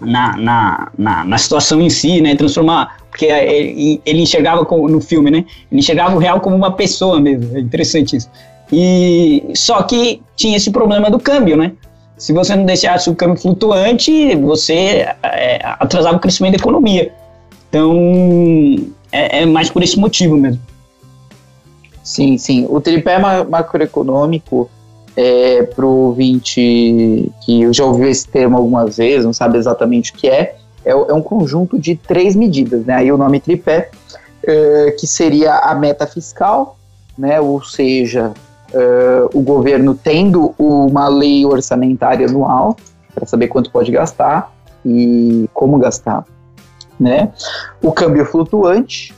na, 0.00 0.36
na, 0.36 0.88
na, 0.98 1.24
na, 1.24 1.38
situação 1.38 1.80
em 1.80 1.88
si, 1.88 2.20
né? 2.20 2.34
Transformar. 2.34 2.96
Porque 3.14 3.26
ele, 3.26 4.02
ele 4.04 4.22
enxergava 4.22 4.66
no 4.68 5.00
filme, 5.00 5.30
né? 5.30 5.44
Ele 5.70 5.78
enxergava 5.78 6.16
o 6.16 6.18
real 6.18 6.40
como 6.40 6.56
uma 6.56 6.72
pessoa 6.72 7.20
mesmo. 7.20 7.56
É 7.56 7.60
interessante 7.60 8.16
isso. 8.16 8.28
E 8.72 9.52
só 9.54 9.84
que 9.84 10.20
tinha 10.34 10.56
esse 10.56 10.68
problema 10.72 11.08
do 11.08 11.20
câmbio, 11.20 11.56
né? 11.56 11.70
Se 12.18 12.32
você 12.32 12.56
não 12.56 12.64
deixasse 12.64 13.08
o 13.08 13.14
câmbio 13.14 13.40
flutuante, 13.40 14.34
você 14.34 15.06
é, 15.22 15.60
atrasava 15.78 16.16
o 16.16 16.20
crescimento 16.20 16.54
da 16.54 16.58
economia. 16.58 17.12
Então, 17.68 17.94
é, 19.12 19.42
é 19.42 19.46
mais 19.46 19.70
por 19.70 19.84
esse 19.84 19.96
motivo 19.96 20.36
mesmo. 20.36 20.60
Sim, 22.02 22.36
sim. 22.36 22.66
O 22.68 22.80
tripé 22.80 23.16
macroeconômico 23.48 24.68
é, 25.16 25.62
para 25.62 25.86
o 25.86 26.06
ouvinte 26.06 27.30
que 27.46 27.72
já 27.72 27.84
ouviu 27.84 28.08
esse 28.08 28.26
termo 28.26 28.56
algumas 28.56 28.96
vezes, 28.96 29.24
não 29.24 29.32
sabe 29.32 29.56
exatamente 29.56 30.10
o 30.10 30.14
que 30.14 30.26
é, 30.26 30.56
é, 30.84 30.90
é 30.90 31.14
um 31.14 31.22
conjunto 31.22 31.78
de 31.78 31.96
três 31.96 32.36
medidas, 32.36 32.84
né? 32.84 32.94
Aí 32.94 33.12
o 33.12 33.16
nome 33.16 33.40
tripé, 33.40 33.90
é, 34.42 34.94
que 34.98 35.06
seria 35.06 35.54
a 35.56 35.74
meta 35.74 36.06
fiscal, 36.06 36.76
né? 37.16 37.40
Ou 37.40 37.62
seja, 37.64 38.32
é, 38.72 39.28
o 39.32 39.40
governo 39.40 39.94
tendo 39.94 40.54
uma 40.58 41.08
lei 41.08 41.46
orçamentária 41.46 42.26
anual 42.26 42.76
para 43.14 43.26
saber 43.26 43.48
quanto 43.48 43.70
pode 43.70 43.90
gastar 43.90 44.52
e 44.84 45.48
como 45.54 45.78
gastar, 45.78 46.24
né? 46.98 47.32
O 47.82 47.92
câmbio 47.92 48.26
flutuante, 48.26 49.14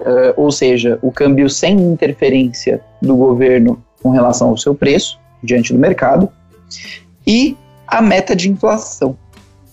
é, 0.00 0.34
ou 0.36 0.50
seja, 0.50 0.98
o 1.02 1.10
câmbio 1.10 1.48
sem 1.48 1.80
interferência 1.80 2.80
do 3.00 3.16
governo 3.16 3.82
com 4.02 4.10
relação 4.10 4.48
ao 4.48 4.56
seu 4.56 4.74
preço 4.74 5.18
diante 5.42 5.72
do 5.72 5.78
mercado 5.78 6.28
e 7.26 7.56
a 7.86 8.00
meta 8.00 8.34
de 8.36 8.50
inflação, 8.50 9.16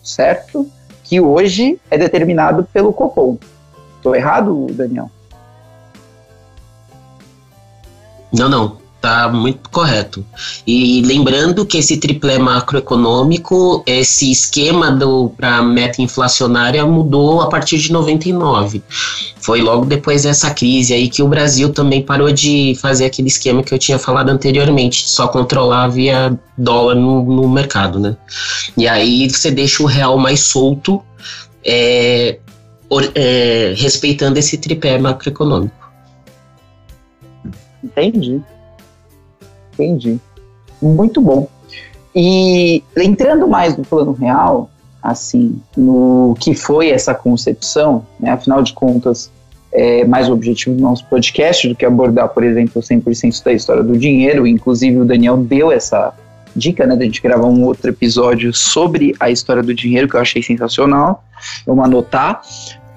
certo? 0.04 0.70
Que 1.08 1.20
hoje 1.22 1.80
é 1.89 1.97
determinado 1.97 2.64
pelo 2.72 2.91
Copom. 2.93 3.38
Estou 3.97 4.16
errado, 4.16 4.68
Daniel? 4.72 5.10
Não, 8.32 8.49
não 8.49 8.87
tá 9.08 9.30
muito 9.30 9.70
correto. 9.70 10.26
E 10.66 11.01
lembrando 11.01 11.66
que 11.66 11.78
esse 11.78 11.95
triplé 11.95 12.38
macroeconômico, 12.38 13.82
esse 13.88 14.30
esquema 14.30 14.99
para 15.38 15.62
meta 15.62 16.01
inflacionária 16.01 16.86
mudou 16.86 17.39
a 17.39 17.47
partir 17.47 17.78
de 17.78 17.93
99. 17.93 18.84
Foi 19.39 19.62
logo 19.62 19.86
depois 19.86 20.24
dessa 20.24 20.51
crise 20.51 20.93
aí 20.93 21.08
que 21.08 21.24
o 21.24 21.28
Brasil 21.28 21.72
também 21.72 22.01
parou 22.01 22.34
de 22.34 22.78
fazer 22.82 23.05
aquele 23.05 23.30
esquema 23.30 23.64
que 23.64 23.74
eu 23.74 23.80
tinha 23.80 23.97
falado 23.97 24.30
anteriormente, 24.30 25.08
só 25.08 25.30
controlar 25.30 25.88
via 25.88 26.38
dólar 26.58 26.95
no, 26.95 27.24
no 27.24 27.47
mercado, 27.47 27.99
né? 27.99 28.18
E 28.76 28.89
aí 28.89 29.30
você 29.30 29.49
deixa 29.49 29.82
o 29.82 29.86
real 29.86 30.18
mais 30.18 30.41
solto, 30.41 31.01
é, 31.66 32.39
é, 33.16 33.74
respeitando 33.78 34.38
esse 34.38 34.58
tripé 34.58 34.97
macroeconômico. 34.97 35.88
Entendi. 37.82 38.41
Entendi. 39.78 40.20
Muito 40.82 41.22
bom. 41.22 41.48
E 42.16 42.84
entrando 42.98 43.48
mais 43.48 43.78
no 43.78 43.84
plano 43.84 44.12
real, 44.12 44.70
assim, 45.04 45.62
no 45.76 46.36
que 46.40 46.56
foi 46.56 46.90
essa 46.90 47.14
concepção, 47.14 48.06
né, 48.20 48.32
afinal 48.32 48.64
de 48.64 48.74
contas, 48.74 49.32
é 49.72 50.04
mais 50.06 50.28
o 50.28 50.34
objetivo 50.34 50.76
do 50.76 50.82
nosso 50.82 51.06
podcast 51.06 51.68
do 51.68 51.76
que 51.76 51.86
abordar, 51.86 52.30
por 52.30 52.44
exemplo, 52.44 52.82
100% 52.82 53.44
da 53.44 53.54
história 53.54 53.84
do 53.84 53.98
dinheiro. 53.98 54.48
Inclusive, 54.48 54.98
o 54.98 55.06
Daniel 55.06 55.38
deu 55.38 55.72
essa 55.72 56.14
dica, 56.56 56.88
né, 56.88 56.96
da 56.96 57.06
gente 57.06 57.22
gravar 57.22 57.46
um 57.46 57.64
outro 57.64 57.90
episódio 57.90 58.52
sobre 58.54 59.14
a 59.20 59.30
história 59.30 59.62
do 59.62 59.74
dinheiro, 59.74 60.10
que 60.10 60.16
eu 60.16 60.22
achei 60.22 60.42
sensacional. 60.42 61.24
Vamos 61.66 61.86
anotar. 61.86 62.42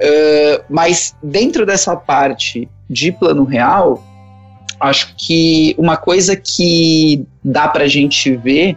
Uh, 0.01 0.65
mas 0.71 1.15
dentro 1.23 1.67
dessa 1.67 1.95
parte 1.95 2.67
de 2.89 3.13
plano 3.13 3.45
real, 3.45 4.03
acho 4.81 5.15
que 5.17 5.75
uma 5.77 5.97
coisa 5.97 6.35
que 6.35 7.25
dá 7.45 7.69
para 7.69 7.85
a 7.85 7.89
gente 7.89 8.35
ver 8.37 8.77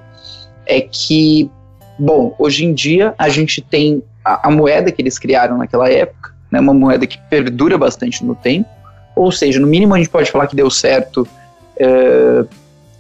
é 0.66 0.82
que, 0.82 1.50
bom, 1.98 2.36
hoje 2.38 2.66
em 2.66 2.74
dia 2.74 3.16
a 3.18 3.30
gente 3.30 3.62
tem 3.62 4.04
a, 4.24 4.48
a 4.48 4.52
moeda 4.52 4.92
que 4.92 5.02
eles 5.02 5.18
criaram 5.18 5.58
naquela 5.58 5.90
época, 5.90 6.34
né, 6.52 6.60
uma 6.60 6.74
moeda 6.74 7.08
que 7.08 7.18
perdura 7.30 7.78
bastante 7.78 8.24
no 8.24 8.36
tempo, 8.36 8.70
ou 9.16 9.32
seja, 9.32 9.60
no 9.60 9.68
mínimo 9.68 9.94
a 9.94 9.98
gente 9.98 10.10
pode 10.10 10.30
falar 10.30 10.48
que 10.48 10.56
deu 10.56 10.70
certo, 10.70 11.28
é, 11.78 12.46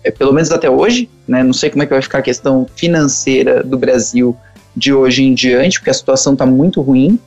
é, 0.06 0.12
pelo 0.12 0.34
menos 0.34 0.52
até 0.52 0.70
hoje, 0.70 1.10
né, 1.28 1.44
não 1.44 1.54
sei 1.54 1.70
como 1.70 1.84
é 1.84 1.86
que 1.86 1.94
vai 1.94 2.02
ficar 2.02 2.20
a 2.20 2.24
questão 2.24 2.66
financeira 2.76 3.64
do 3.64 3.78
Brasil 3.78 4.36
de 4.76 4.94
hoje 4.94 5.24
em 5.24 5.34
diante, 5.34 5.80
porque 5.80 5.90
a 5.90 5.94
situação 5.94 6.34
está 6.34 6.46
muito 6.46 6.82
ruim 6.82 7.20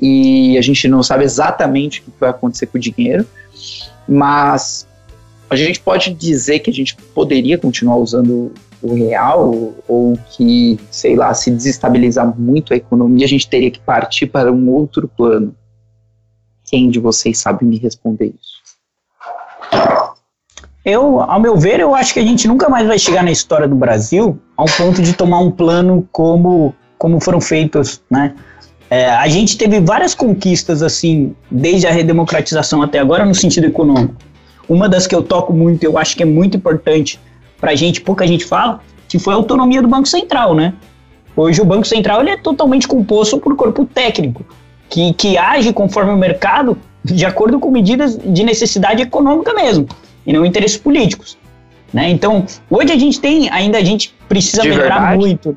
e 0.00 0.56
a 0.56 0.62
gente 0.62 0.88
não 0.88 1.02
sabe 1.02 1.24
exatamente 1.24 2.00
o 2.00 2.04
que 2.04 2.12
vai 2.18 2.30
acontecer 2.30 2.66
com 2.66 2.78
o 2.78 2.80
dinheiro, 2.80 3.26
mas 4.08 4.86
a 5.50 5.56
gente 5.56 5.80
pode 5.80 6.12
dizer 6.12 6.60
que 6.60 6.70
a 6.70 6.72
gente 6.72 6.96
poderia 7.14 7.58
continuar 7.58 7.96
usando 7.96 8.52
o 8.82 8.94
real 8.94 9.74
ou 9.88 10.18
que, 10.30 10.78
sei 10.90 11.16
lá, 11.16 11.32
se 11.32 11.50
desestabilizar 11.50 12.38
muito 12.38 12.74
a 12.74 12.76
economia, 12.76 13.24
a 13.24 13.28
gente 13.28 13.48
teria 13.48 13.70
que 13.70 13.80
partir 13.80 14.26
para 14.26 14.52
um 14.52 14.68
outro 14.70 15.08
plano. 15.08 15.54
Quem 16.64 16.90
de 16.90 16.98
vocês 16.98 17.38
sabe 17.38 17.64
me 17.64 17.78
responder 17.78 18.34
isso? 18.40 18.54
Eu, 20.84 21.20
ao 21.20 21.40
meu 21.40 21.56
ver, 21.56 21.80
eu 21.80 21.94
acho 21.94 22.12
que 22.12 22.20
a 22.20 22.22
gente 22.22 22.46
nunca 22.46 22.68
mais 22.68 22.86
vai 22.86 22.98
chegar 22.98 23.22
na 23.22 23.30
história 23.30 23.66
do 23.66 23.74
Brasil 23.74 24.38
ao 24.54 24.66
ponto 24.66 25.00
de 25.00 25.14
tomar 25.14 25.38
um 25.38 25.50
plano 25.50 26.06
como, 26.12 26.74
como 26.98 27.18
foram 27.20 27.40
feitos, 27.40 28.02
né? 28.10 28.34
É, 28.90 29.08
a 29.08 29.26
gente 29.28 29.56
teve 29.56 29.80
várias 29.80 30.14
conquistas, 30.14 30.82
assim, 30.82 31.34
desde 31.50 31.86
a 31.86 31.90
redemocratização 31.90 32.82
até 32.82 32.98
agora, 32.98 33.24
no 33.24 33.34
sentido 33.34 33.66
econômico. 33.66 34.14
Uma 34.68 34.88
das 34.88 35.06
que 35.06 35.14
eu 35.14 35.22
toco 35.22 35.52
muito, 35.52 35.84
eu 35.84 35.98
acho 35.98 36.16
que 36.16 36.22
é 36.22 36.26
muito 36.26 36.56
importante 36.56 37.20
para 37.60 37.72
a 37.72 37.74
gente, 37.74 38.00
pouca 38.00 38.26
gente 38.26 38.44
fala, 38.44 38.80
que 39.08 39.18
foi 39.18 39.34
a 39.34 39.36
autonomia 39.36 39.80
do 39.80 39.88
Banco 39.88 40.08
Central, 40.08 40.54
né? 40.54 40.74
Hoje 41.36 41.60
o 41.60 41.64
Banco 41.64 41.86
Central 41.86 42.20
ele 42.20 42.30
é 42.30 42.36
totalmente 42.36 42.86
composto 42.86 43.38
por 43.38 43.56
corpo 43.56 43.84
técnico, 43.84 44.44
que, 44.88 45.12
que 45.14 45.36
age 45.36 45.72
conforme 45.72 46.12
o 46.12 46.16
mercado, 46.16 46.78
de 47.04 47.26
acordo 47.26 47.58
com 47.58 47.70
medidas 47.70 48.16
de 48.16 48.44
necessidade 48.44 49.02
econômica 49.02 49.52
mesmo, 49.52 49.86
e 50.26 50.32
não 50.32 50.44
interesses 50.44 50.76
políticos. 50.76 51.36
Né? 51.92 52.10
Então, 52.10 52.44
hoje 52.70 52.92
a 52.92 52.98
gente 52.98 53.20
tem, 53.20 53.50
ainda 53.50 53.78
a 53.78 53.84
gente 53.84 54.14
precisa 54.28 54.62
De 54.62 54.68
melhorar 54.68 55.00
verdade? 55.00 55.18
muito. 55.18 55.56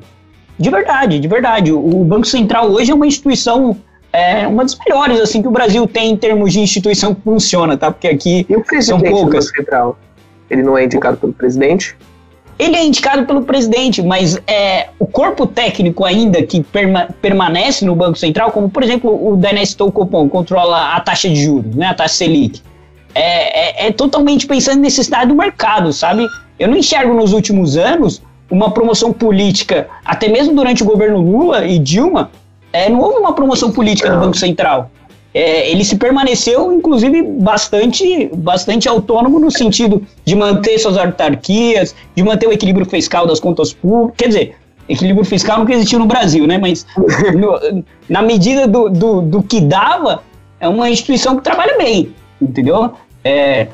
De 0.58 0.70
verdade, 0.70 1.18
de 1.20 1.28
verdade. 1.28 1.72
O, 1.72 2.02
o 2.02 2.04
Banco 2.04 2.26
Central 2.26 2.70
hoje 2.70 2.90
é 2.90 2.94
uma 2.94 3.06
instituição, 3.06 3.76
é, 4.12 4.46
uma 4.46 4.62
das 4.64 4.76
melhores 4.86 5.20
assim 5.20 5.42
que 5.42 5.48
o 5.48 5.50
Brasil 5.50 5.86
tem 5.86 6.10
em 6.10 6.16
termos 6.16 6.52
de 6.52 6.60
instituição 6.60 7.14
que 7.14 7.20
funciona, 7.22 7.76
tá? 7.76 7.90
Porque 7.90 8.08
aqui 8.08 8.46
E 8.48 8.56
o 8.56 8.64
presidente 8.64 9.04
do 9.04 9.10
poucas. 9.10 9.44
Banco 9.46 9.56
Central? 9.56 9.98
Ele 10.50 10.62
não 10.62 10.76
é 10.78 10.84
indicado 10.84 11.16
pelo 11.16 11.32
presidente? 11.32 11.96
ele 12.58 12.74
é 12.74 12.84
indicado 12.84 13.24
pelo 13.24 13.42
presidente, 13.42 14.02
mas 14.02 14.36
é, 14.44 14.88
o 14.98 15.06
corpo 15.06 15.46
técnico 15.46 16.04
ainda 16.04 16.42
que 16.42 16.60
perma- 16.60 17.06
permanece 17.22 17.84
no 17.84 17.94
Banco 17.94 18.18
Central, 18.18 18.50
como 18.50 18.68
por 18.68 18.82
exemplo 18.82 19.30
o 19.30 19.36
Denis 19.36 19.74
Tocopon, 19.74 20.28
controla 20.28 20.96
a 20.96 21.00
taxa 21.00 21.28
de 21.28 21.36
juros, 21.36 21.72
né, 21.76 21.86
a 21.86 21.94
taxa 21.94 22.14
Selic, 22.16 22.60
é, 23.14 23.84
é- 23.84 23.86
é 23.86 23.92
totalmente 23.92 24.44
pensando 24.44 24.78
em 24.78 24.80
necessidade 24.80 25.28
do 25.28 25.36
mercado, 25.36 25.92
sabe? 25.92 26.26
Eu 26.58 26.66
não 26.66 26.76
enxergo 26.76 27.14
nos 27.14 27.32
últimos 27.32 27.76
anos 27.76 28.20
uma 28.50 28.72
promoção 28.72 29.12
política, 29.12 29.86
até 30.04 30.26
mesmo 30.28 30.52
durante 30.52 30.82
o 30.82 30.86
governo 30.86 31.20
Lula 31.20 31.64
e 31.64 31.78
Dilma, 31.78 32.28
é, 32.72 32.88
não 32.88 33.00
houve 33.00 33.18
uma 33.18 33.32
promoção 33.32 33.72
política 33.72 34.10
do 34.10 34.20
Banco 34.20 34.36
Central. 34.36 34.90
É, 35.34 35.70
ele 35.70 35.84
se 35.84 35.96
permaneceu, 35.96 36.72
inclusive, 36.72 37.22
bastante, 37.22 38.30
bastante 38.34 38.88
autônomo 38.88 39.38
no 39.38 39.50
sentido 39.50 40.02
de 40.24 40.34
manter 40.34 40.78
suas 40.78 40.96
autarquias, 40.96 41.94
de 42.14 42.22
manter 42.22 42.46
o 42.46 42.52
equilíbrio 42.52 42.86
fiscal 42.86 43.26
das 43.26 43.38
contas 43.38 43.72
públicas. 43.72 44.16
Quer 44.16 44.28
dizer, 44.28 44.56
equilíbrio 44.88 45.24
fiscal 45.24 45.58
nunca 45.58 45.74
existiu 45.74 45.98
no 45.98 46.06
Brasil, 46.06 46.46
né? 46.46 46.58
Mas 46.58 46.86
no- 47.36 47.84
na 48.08 48.22
medida 48.22 48.66
do, 48.66 48.88
do, 48.88 49.20
do 49.20 49.42
que 49.42 49.60
dava, 49.60 50.22
é 50.58 50.68
uma 50.68 50.88
instituição 50.90 51.36
que 51.36 51.42
trabalha 51.42 51.76
bem, 51.76 52.12
entendeu? 52.40 52.92
É, 53.22 53.68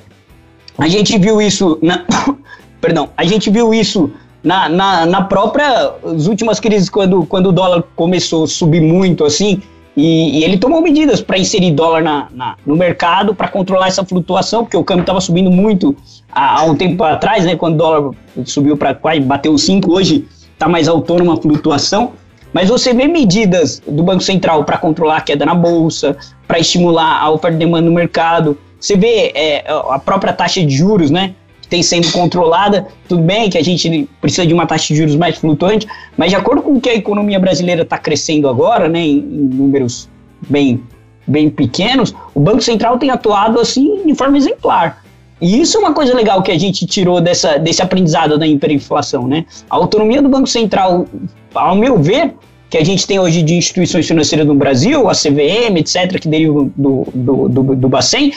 a 0.76 0.88
gente 0.88 1.16
viu 1.18 1.40
isso 1.40 1.78
na, 1.80 2.04
perdão, 2.80 3.08
a 3.16 3.24
gente 3.24 3.48
viu 3.48 3.72
isso 3.72 4.10
na, 4.44 4.68
na, 4.68 5.06
na 5.06 5.22
própria 5.22 5.92
as 6.04 6.26
últimas 6.26 6.60
crises 6.60 6.88
quando, 6.90 7.24
quando 7.26 7.46
o 7.48 7.52
dólar 7.52 7.82
começou 7.96 8.44
a 8.44 8.46
subir 8.46 8.80
muito 8.80 9.24
assim 9.24 9.60
e, 9.96 10.40
e 10.40 10.44
ele 10.44 10.58
tomou 10.58 10.80
medidas 10.82 11.20
para 11.22 11.38
inserir 11.38 11.70
dólar 11.70 12.02
na, 12.02 12.28
na- 12.32 12.56
no 12.66 12.76
mercado 12.76 13.34
para 13.34 13.48
controlar 13.48 13.88
essa 13.88 14.04
flutuação 14.04 14.62
porque 14.64 14.76
o 14.76 14.84
câmbio 14.84 15.02
estava 15.02 15.20
subindo 15.20 15.50
muito 15.50 15.96
há, 16.30 16.60
há 16.60 16.64
um 16.64 16.74
tempo 16.74 17.02
atrás 17.02 17.44
né 17.44 17.56
quando 17.56 17.74
o 17.74 17.78
dólar 17.78 18.10
subiu 18.44 18.76
para 18.76 18.94
quase 18.94 19.20
bateu 19.20 19.56
5 19.56 19.90
hoje 19.90 20.26
está 20.52 20.68
mais 20.68 20.86
autônoma 20.88 21.34
a 21.34 21.36
flutuação 21.36 22.12
mas 22.52 22.68
você 22.68 22.94
vê 22.94 23.08
medidas 23.08 23.82
do 23.84 24.04
Banco 24.04 24.22
Central 24.22 24.62
para 24.64 24.78
controlar 24.78 25.16
a 25.16 25.20
queda 25.20 25.44
na 25.44 25.56
bolsa, 25.56 26.16
para 26.46 26.60
estimular 26.60 27.20
a 27.20 27.28
oferta 27.28 27.56
e 27.56 27.58
demanda 27.58 27.88
no 27.88 27.92
mercado. 27.92 28.56
Você 28.78 28.96
vê 28.96 29.32
é, 29.34 29.64
a 29.90 29.98
própria 29.98 30.32
taxa 30.32 30.64
de 30.64 30.72
juros, 30.72 31.10
né? 31.10 31.34
Tem 31.68 31.82
sendo 31.82 32.10
controlada. 32.12 32.86
Tudo 33.08 33.22
bem 33.22 33.48
que 33.50 33.58
a 33.58 33.62
gente 33.62 34.08
precisa 34.20 34.46
de 34.46 34.52
uma 34.54 34.66
taxa 34.66 34.88
de 34.88 34.96
juros 34.96 35.16
mais 35.16 35.36
flutuante, 35.36 35.86
mas 36.16 36.30
de 36.30 36.36
acordo 36.36 36.62
com 36.62 36.74
o 36.74 36.80
que 36.80 36.88
a 36.88 36.94
economia 36.94 37.38
brasileira 37.38 37.82
está 37.82 37.98
crescendo 37.98 38.48
agora, 38.48 38.88
né? 38.88 39.00
Em, 39.00 39.18
em 39.18 39.48
números 39.54 40.08
bem, 40.48 40.82
bem 41.26 41.50
pequenos, 41.50 42.14
o 42.34 42.40
Banco 42.40 42.62
Central 42.62 42.98
tem 42.98 43.10
atuado 43.10 43.60
assim 43.60 44.02
de 44.04 44.14
forma 44.14 44.36
exemplar. 44.36 45.04
E 45.40 45.60
isso 45.60 45.76
é 45.76 45.80
uma 45.80 45.92
coisa 45.92 46.14
legal 46.14 46.42
que 46.42 46.50
a 46.50 46.58
gente 46.58 46.86
tirou 46.86 47.20
dessa, 47.20 47.58
desse 47.58 47.82
aprendizado 47.82 48.38
da 48.38 48.46
hiperinflação, 48.46 49.26
né? 49.26 49.44
A 49.68 49.76
autonomia 49.76 50.22
do 50.22 50.28
Banco 50.28 50.46
Central, 50.46 51.06
ao 51.54 51.76
meu 51.76 51.98
ver, 51.98 52.34
que 52.70 52.78
a 52.78 52.84
gente 52.84 53.06
tem 53.06 53.18
hoje 53.18 53.42
de 53.42 53.54
instituições 53.54 54.06
financeiras 54.06 54.46
no 54.46 54.54
Brasil, 54.54 55.08
a 55.08 55.12
CVM, 55.12 55.76
etc., 55.76 56.18
que 56.18 56.28
derivam 56.28 56.72
do, 56.76 57.06
do, 57.14 57.48
do, 57.48 57.76
do 57.76 57.88
Bacen, 57.88 58.32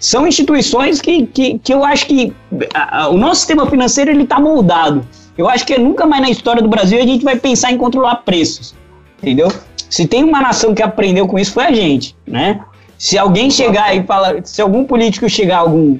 são 0.00 0.26
instituições 0.26 1.00
que, 1.00 1.26
que, 1.26 1.58
que 1.58 1.72
eu 1.72 1.84
acho 1.84 2.06
que 2.06 2.32
a- 2.74 3.02
a- 3.02 3.08
o 3.08 3.16
nosso 3.18 3.36
sistema 3.40 3.66
financeiro 3.66 4.10
ele 4.10 4.22
está 4.24 4.40
moldado. 4.40 5.06
Eu 5.38 5.48
acho 5.48 5.64
que 5.66 5.78
nunca 5.78 6.06
mais 6.06 6.22
na 6.22 6.30
história 6.30 6.60
do 6.62 6.68
Brasil 6.68 6.98
a 6.98 7.06
gente 7.06 7.22
vai 7.24 7.36
pensar 7.36 7.70
em 7.70 7.76
controlar 7.78 8.16
preços, 8.16 8.74
entendeu? 9.22 9.48
Se 9.88 10.06
tem 10.06 10.24
uma 10.24 10.40
nação 10.40 10.74
que 10.74 10.82
aprendeu 10.82 11.26
com 11.28 11.38
isso 11.38 11.52
foi 11.52 11.64
a 11.66 11.72
gente, 11.72 12.16
né? 12.26 12.60
Se 12.98 13.16
alguém 13.18 13.50
chegar 13.50 13.94
e 13.94 14.02
falar, 14.04 14.44
se 14.44 14.60
algum 14.60 14.84
político 14.84 15.28
chegar, 15.28 15.58
algum 15.58 15.98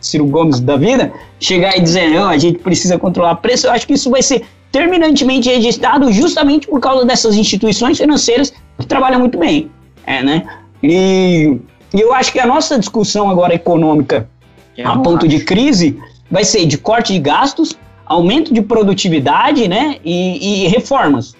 Ciro 0.00 0.26
Gomes 0.26 0.60
da 0.60 0.76
vida, 0.76 1.12
chegar 1.40 1.76
e 1.76 1.80
dizer, 1.80 2.10
não, 2.10 2.28
a 2.28 2.36
gente 2.38 2.58
precisa 2.58 2.98
controlar 2.98 3.36
preço, 3.36 3.66
eu 3.66 3.72
acho 3.72 3.86
que 3.86 3.94
isso 3.94 4.10
vai 4.10 4.22
ser 4.22 4.44
terminantemente 4.70 5.48
registrado 5.48 6.10
justamente 6.12 6.66
por 6.66 6.80
causa 6.80 7.04
dessas 7.06 7.36
instituições 7.36 7.96
financeiras 7.96 8.52
que 8.78 8.86
trabalham 8.86 9.20
muito 9.20 9.38
bem, 9.38 9.70
é, 10.06 10.22
né? 10.22 10.46
E, 10.82 11.58
e 11.94 12.00
eu 12.00 12.12
acho 12.12 12.32
que 12.32 12.40
a 12.40 12.46
nossa 12.46 12.78
discussão 12.78 13.30
agora 13.30 13.54
econômica 13.54 14.28
Eu 14.76 14.88
a 14.88 14.98
ponto 14.98 15.26
acho. 15.26 15.28
de 15.28 15.44
crise 15.44 15.98
vai 16.30 16.44
ser 16.44 16.66
de 16.66 16.76
corte 16.76 17.12
de 17.12 17.20
gastos, 17.20 17.78
aumento 18.04 18.52
de 18.52 18.60
produtividade, 18.60 19.68
né, 19.68 19.96
e, 20.04 20.64
e 20.64 20.68
reformas. 20.68 21.34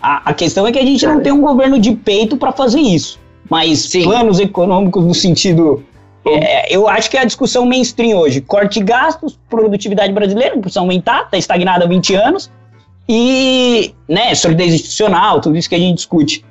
A, 0.00 0.30
a 0.30 0.32
questão 0.32 0.66
é 0.66 0.72
que 0.72 0.78
a 0.78 0.84
gente 0.84 1.04
não 1.04 1.20
tem 1.20 1.32
um 1.32 1.40
governo 1.40 1.78
de 1.78 1.92
peito 1.94 2.36
para 2.36 2.52
fazer 2.52 2.80
isso, 2.80 3.18
mas 3.50 3.80
Sim. 3.80 4.04
planos 4.04 4.38
econômicos 4.38 5.04
no 5.04 5.14
sentido 5.14 5.84
é, 6.24 6.74
eu 6.74 6.86
acho 6.86 7.10
que 7.10 7.16
é 7.16 7.20
a 7.20 7.24
discussão 7.24 7.64
mainstream 7.64 8.18
hoje. 8.18 8.40
Corte 8.42 8.78
de 8.78 8.84
gastos, 8.84 9.38
produtividade 9.48 10.12
brasileira 10.12 10.54
não 10.54 10.60
precisa 10.60 10.80
aumentar, 10.80 11.22
está 11.24 11.38
estagnada 11.38 11.84
há 11.84 11.88
20 11.88 12.14
anos. 12.14 12.50
E, 13.08 13.94
né, 14.08 14.34
solidez 14.34 14.72
institucional, 14.74 15.40
tudo 15.40 15.56
isso 15.56 15.68
que 15.68 15.74
a 15.74 15.78
gente 15.78 15.96
discute 15.96 16.44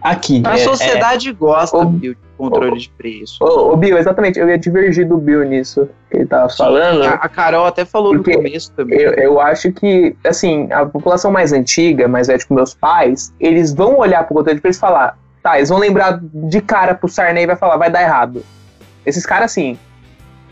aqui. 0.00 0.42
A 0.44 0.54
É, 0.54 0.58
sociedade 0.58 1.32
gosta 1.32 1.76
Ô, 1.78 1.84
Bill, 1.86 2.14
controle 2.38 2.78
de 2.78 2.88
preço. 2.90 3.42
Ô, 3.42 3.72
ô, 3.72 3.76
Bill, 3.76 3.98
exatamente, 3.98 4.38
eu 4.38 4.48
ia 4.48 4.56
divergir 4.56 5.06
do 5.06 5.18
Bill 5.18 5.44
nisso 5.44 5.88
que 6.10 6.16
ele 6.16 6.26
tava 6.26 6.48
falando. 6.48 7.02
A, 7.02 7.14
a 7.14 7.28
Carol 7.28 7.66
até 7.66 7.84
falou 7.84 8.14
no 8.14 8.22
começo 8.22 8.72
também. 8.72 8.98
Eu, 8.98 9.12
eu 9.12 9.40
acho 9.40 9.72
que, 9.72 10.16
assim, 10.24 10.68
a 10.72 10.86
população 10.86 11.30
mais 11.30 11.52
antiga, 11.52 12.06
mais 12.08 12.28
velha, 12.28 12.38
tipo 12.38 12.54
meus 12.54 12.72
pais, 12.72 13.34
eles 13.38 13.74
vão 13.74 13.98
olhar 13.98 14.24
pro 14.24 14.36
controle 14.36 14.56
de 14.56 14.62
preço 14.62 14.78
e 14.78 14.80
falar, 14.80 15.18
tá, 15.42 15.56
eles 15.56 15.68
vão 15.68 15.78
lembrar 15.78 16.20
de 16.22 16.60
cara 16.60 16.94
pro 16.94 17.08
Sarney 17.08 17.42
e 17.42 17.46
vai 17.46 17.56
falar, 17.56 17.76
vai 17.76 17.90
dar 17.90 18.02
errado. 18.02 18.44
Esses 19.04 19.26
caras, 19.26 19.50
assim. 19.50 19.78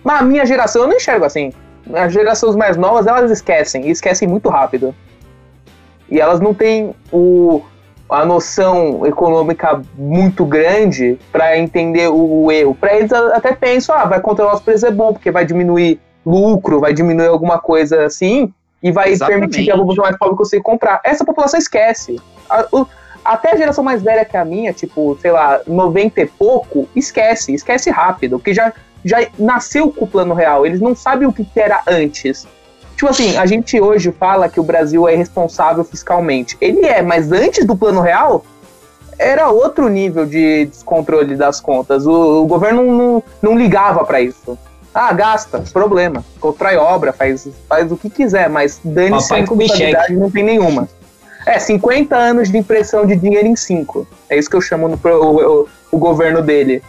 Mas 0.03 0.20
a 0.20 0.24
minha 0.24 0.45
geração 0.45 0.82
eu 0.82 0.89
não 0.89 0.97
enxergo 0.97 1.24
assim. 1.24 1.53
As 1.93 2.12
gerações 2.12 2.57
mais 2.57 2.76
novas, 2.76 3.07
elas 3.07 3.30
esquecem, 3.30 3.87
e 3.87 3.91
esquecem 3.91 4.26
muito 4.26 4.49
rápido. 4.49 4.95
E 6.11 6.20
elas 6.20 6.41
não 6.41 6.53
têm 6.53 6.95
o, 7.12 7.62
a 8.09 8.24
noção 8.24 9.04
econômica 9.07 9.80
muito 9.96 10.44
grande 10.44 11.18
para 11.32 11.59
entender 11.59 12.09
o, 12.09 12.44
o 12.44 12.52
erro. 12.52 12.74
Para 12.74 12.96
eles 12.96 13.12
até 13.12 13.52
pensam, 13.52 13.94
ah, 13.96 14.04
vai 14.04 14.20
controlar 14.20 14.54
os 14.54 14.61
preços 14.61 14.84
é 14.84 14.90
bom, 14.90 15.12
porque 15.12 15.30
vai 15.30 15.44
diminuir 15.44 16.00
lucro, 16.24 16.80
vai 16.80 16.92
diminuir 16.92 17.26
alguma 17.26 17.59
coisa 17.59 18.04
assim, 18.04 18.52
e 18.82 18.92
vai 18.92 19.11
Exatamente. 19.11 19.40
permitir 19.40 19.64
que 19.64 19.70
a 19.70 19.76
população 19.76 20.04
mais 20.04 20.16
pobre 20.18 20.36
consiga 20.36 20.62
comprar. 20.62 21.00
Essa 21.04 21.24
população 21.24 21.59
esquece. 21.59 22.20
A- 22.48 22.66
o- 22.72 22.86
até 23.24 23.52
a 23.52 23.57
geração 23.57 23.82
mais 23.82 24.02
velha 24.02 24.24
que 24.24 24.36
a 24.36 24.44
minha, 24.44 24.72
tipo, 24.72 25.18
sei 25.20 25.32
lá, 25.32 25.61
90 25.66 26.20
e 26.20 26.26
pouco, 26.26 26.88
esquece, 26.94 27.52
esquece 27.54 27.90
rápido, 27.90 28.38
porque 28.38 28.54
já, 28.54 28.72
já 29.04 29.18
nasceu 29.36 29.90
com 29.90 30.04
o 30.04 30.09
plano 30.09 30.32
real, 30.32 30.64
eles 30.64 30.80
não 30.80 30.94
sabem 30.94 31.26
o 31.26 31.32
que 31.32 31.44
que 31.44 31.59
era 31.59 31.80
antes. 31.88 32.46
Tipo 32.97 33.09
assim, 33.11 33.36
a 33.36 33.44
gente 33.47 33.78
hoje 33.80 34.11
fala 34.11 34.49
que 34.49 34.59
o 34.59 34.62
Brasil 34.62 35.07
é 35.07 35.12
irresponsável 35.14 35.84
fiscalmente. 35.84 36.57
Ele 36.61 36.84
é, 36.86 37.03
mas 37.03 37.30
antes 37.30 37.64
do 37.64 37.76
plano 37.76 38.01
real, 38.01 38.44
era 39.18 39.49
outro 39.51 39.88
nível 39.88 40.26
de 40.26 40.66
descontrole 40.66 41.36
das 41.36 41.61
contas. 41.61 42.07
O, 42.07 42.42
o 42.42 42.47
governo 42.47 42.82
não, 42.84 43.22
não 43.42 43.57
ligava 43.59 44.05
pra 44.05 44.20
isso. 44.20 44.59
Ah, 44.94 45.12
gasta, 45.12 45.62
problema. 45.72 46.24
Constrói 46.40 46.76
obra, 46.76 47.12
faz, 47.12 47.47
faz 47.68 47.92
o 47.92 47.97
que 47.99 48.09
quiser, 48.09 48.49
mas 48.49 48.80
dane-se 48.82 49.32
a 49.34 49.36
responsabilidade 49.66 50.14
não 50.16 50.30
tem 50.30 50.42
nenhuma. 50.42 50.88
É, 51.47 51.59
50 51.59 52.16
anos 52.16 52.51
de 52.51 52.57
impressão 52.59 53.07
de 53.07 53.14
dinheiro 53.14 53.47
em 53.47 53.55
5. 53.55 54.07
É 54.28 54.38
isso 54.38 54.49
que 54.51 54.57
eu 54.57 54.61
chamo 54.61 54.88
no, 54.88 54.99
o, 55.05 55.61
o- 55.62 55.68
o 55.92 55.99
governo 55.99 56.40
dele. 56.42 56.82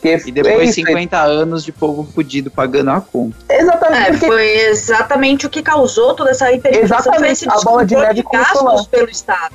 Porque 0.00 0.28
e 0.28 0.32
depois 0.32 0.74
50 0.74 1.18
anos 1.18 1.64
de 1.64 1.72
povo 1.72 2.08
fudido 2.14 2.50
pagando 2.50 2.90
a 2.90 3.00
conta. 3.00 3.36
Exatamente. 3.48 4.02
É, 4.02 4.10
porque... 4.10 4.26
Foi 4.26 4.60
exatamente 4.68 5.46
o 5.46 5.50
que 5.50 5.62
causou 5.62 6.14
toda 6.14 6.30
essa 6.30 6.52
hiperinflação. 6.52 7.12
Foi 7.14 7.28
esse 7.30 7.48
a 7.48 7.54
bola 7.60 7.84
de 7.84 7.96
neve 7.96 8.24
gastos 8.32 8.86
pelo 8.86 9.10
Estado. 9.10 9.54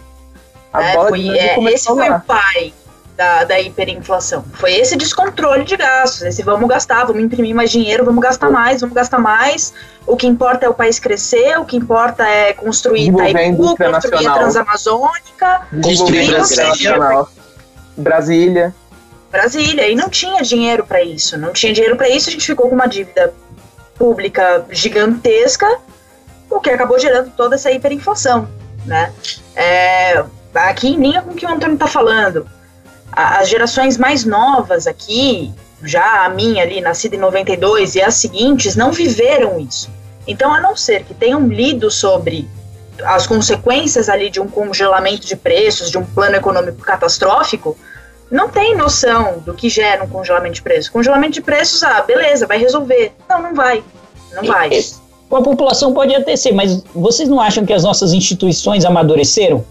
A 0.73 0.83
é, 0.83 0.93
bola 0.93 1.09
foi, 1.09 1.19
de 1.19 1.29
neve 1.29 1.69
é, 1.69 1.73
esse 1.73 1.85
foi 1.85 2.09
o 2.09 2.19
pai 2.21 2.73
da, 3.15 3.43
da 3.45 3.61
hiperinflação. 3.61 4.43
Foi 4.53 4.73
esse 4.73 4.97
descontrole 4.97 5.63
de 5.63 5.77
gastos, 5.77 6.23
esse 6.23 6.43
vamos 6.43 6.67
gastar, 6.67 7.05
vamos 7.05 7.23
imprimir 7.23 7.55
mais 7.55 7.71
dinheiro, 7.71 8.03
vamos 8.03 8.21
gastar 8.21 8.49
mais, 8.49 8.81
vamos 8.81 8.95
gastar 8.95 9.19
mais. 9.19 9.73
O 10.05 10.17
que 10.17 10.27
importa 10.27 10.65
é 10.65 10.69
o 10.69 10.73
país 10.73 10.99
crescer, 10.99 11.57
o 11.57 11.63
que 11.63 11.77
importa 11.77 12.27
é 12.27 12.51
construir 12.53 13.09
Itaipu, 13.09 13.77
construir 13.77 14.27
a 14.27 14.33
Transamazônica, 14.33 15.61
construir 15.81 16.31
Brasília. 16.31 17.25
Brasília. 17.95 18.75
Brasília, 19.33 19.89
e 19.89 19.95
não 19.95 20.09
tinha 20.09 20.43
dinheiro 20.43 20.85
para 20.85 21.01
isso. 21.01 21.35
Não 21.39 21.51
tinha 21.51 21.73
dinheiro 21.73 21.97
para 21.97 22.07
isso, 22.07 22.29
a 22.29 22.31
gente 22.31 22.45
ficou 22.45 22.69
com 22.69 22.75
uma 22.75 22.85
dívida 22.85 23.33
pública 23.97 24.63
gigantesca, 24.69 25.79
o 26.47 26.59
que 26.59 26.69
acabou 26.69 26.99
gerando 26.99 27.31
toda 27.31 27.55
essa 27.55 27.71
hiperinflação. 27.71 28.47
Né? 28.85 29.11
É, 29.55 30.23
aqui 30.53 30.89
em 30.89 30.97
linha 30.97 31.23
com 31.23 31.31
o 31.31 31.35
que 31.35 31.47
o 31.47 31.49
Antônio 31.49 31.73
está 31.73 31.87
falando, 31.87 32.47
as 33.11 33.49
gerações 33.49 33.97
mais 33.97 34.23
novas 34.23 34.85
aqui, 34.85 35.51
já 35.81 36.25
a 36.25 36.29
minha 36.29 36.61
ali, 36.61 36.79
nascida 36.79 37.15
em 37.15 37.19
92, 37.19 37.95
e 37.95 38.03
as 38.03 38.13
seguintes, 38.13 38.75
não 38.75 38.91
viveram 38.91 39.59
isso. 39.59 39.89
Então, 40.27 40.53
a 40.53 40.61
não 40.61 40.77
ser 40.77 41.05
que 41.05 41.13
tenham 41.15 41.47
lido 41.47 41.89
sobre 41.89 42.47
as 43.03 43.25
consequências 43.25 44.09
ali 44.09 44.29
de 44.29 44.39
um 44.39 44.47
congelamento 44.47 45.25
de 45.25 45.35
preços, 45.35 45.89
de 45.89 45.97
um 45.97 46.05
plano 46.05 46.35
econômico 46.35 46.83
catastrófico, 46.83 47.75
não 48.31 48.49
tem 48.49 48.75
noção 48.75 49.39
do 49.45 49.53
que 49.53 49.69
gera 49.69 50.03
um 50.03 50.07
congelamento 50.07 50.55
de 50.55 50.61
preços. 50.61 50.89
Congelamento 50.89 51.33
de 51.33 51.41
preços, 51.41 51.83
ah, 51.83 52.01
beleza, 52.01 52.47
vai 52.47 52.57
resolver. 52.57 53.11
Não, 53.29 53.41
não 53.41 53.53
vai. 53.53 53.83
Não 54.33 54.43
vai. 54.43 54.69
Com 55.29 55.37
a 55.37 55.41
população 55.41 55.93
pode 55.93 56.13
até 56.15 56.35
ser, 56.35 56.51
mas 56.51 56.83
vocês 56.93 57.27
não 57.29 57.39
acham 57.39 57.65
que 57.65 57.73
as 57.73 57.83
nossas 57.83 58.13
instituições 58.13 58.85
amadureceram? 58.85 59.63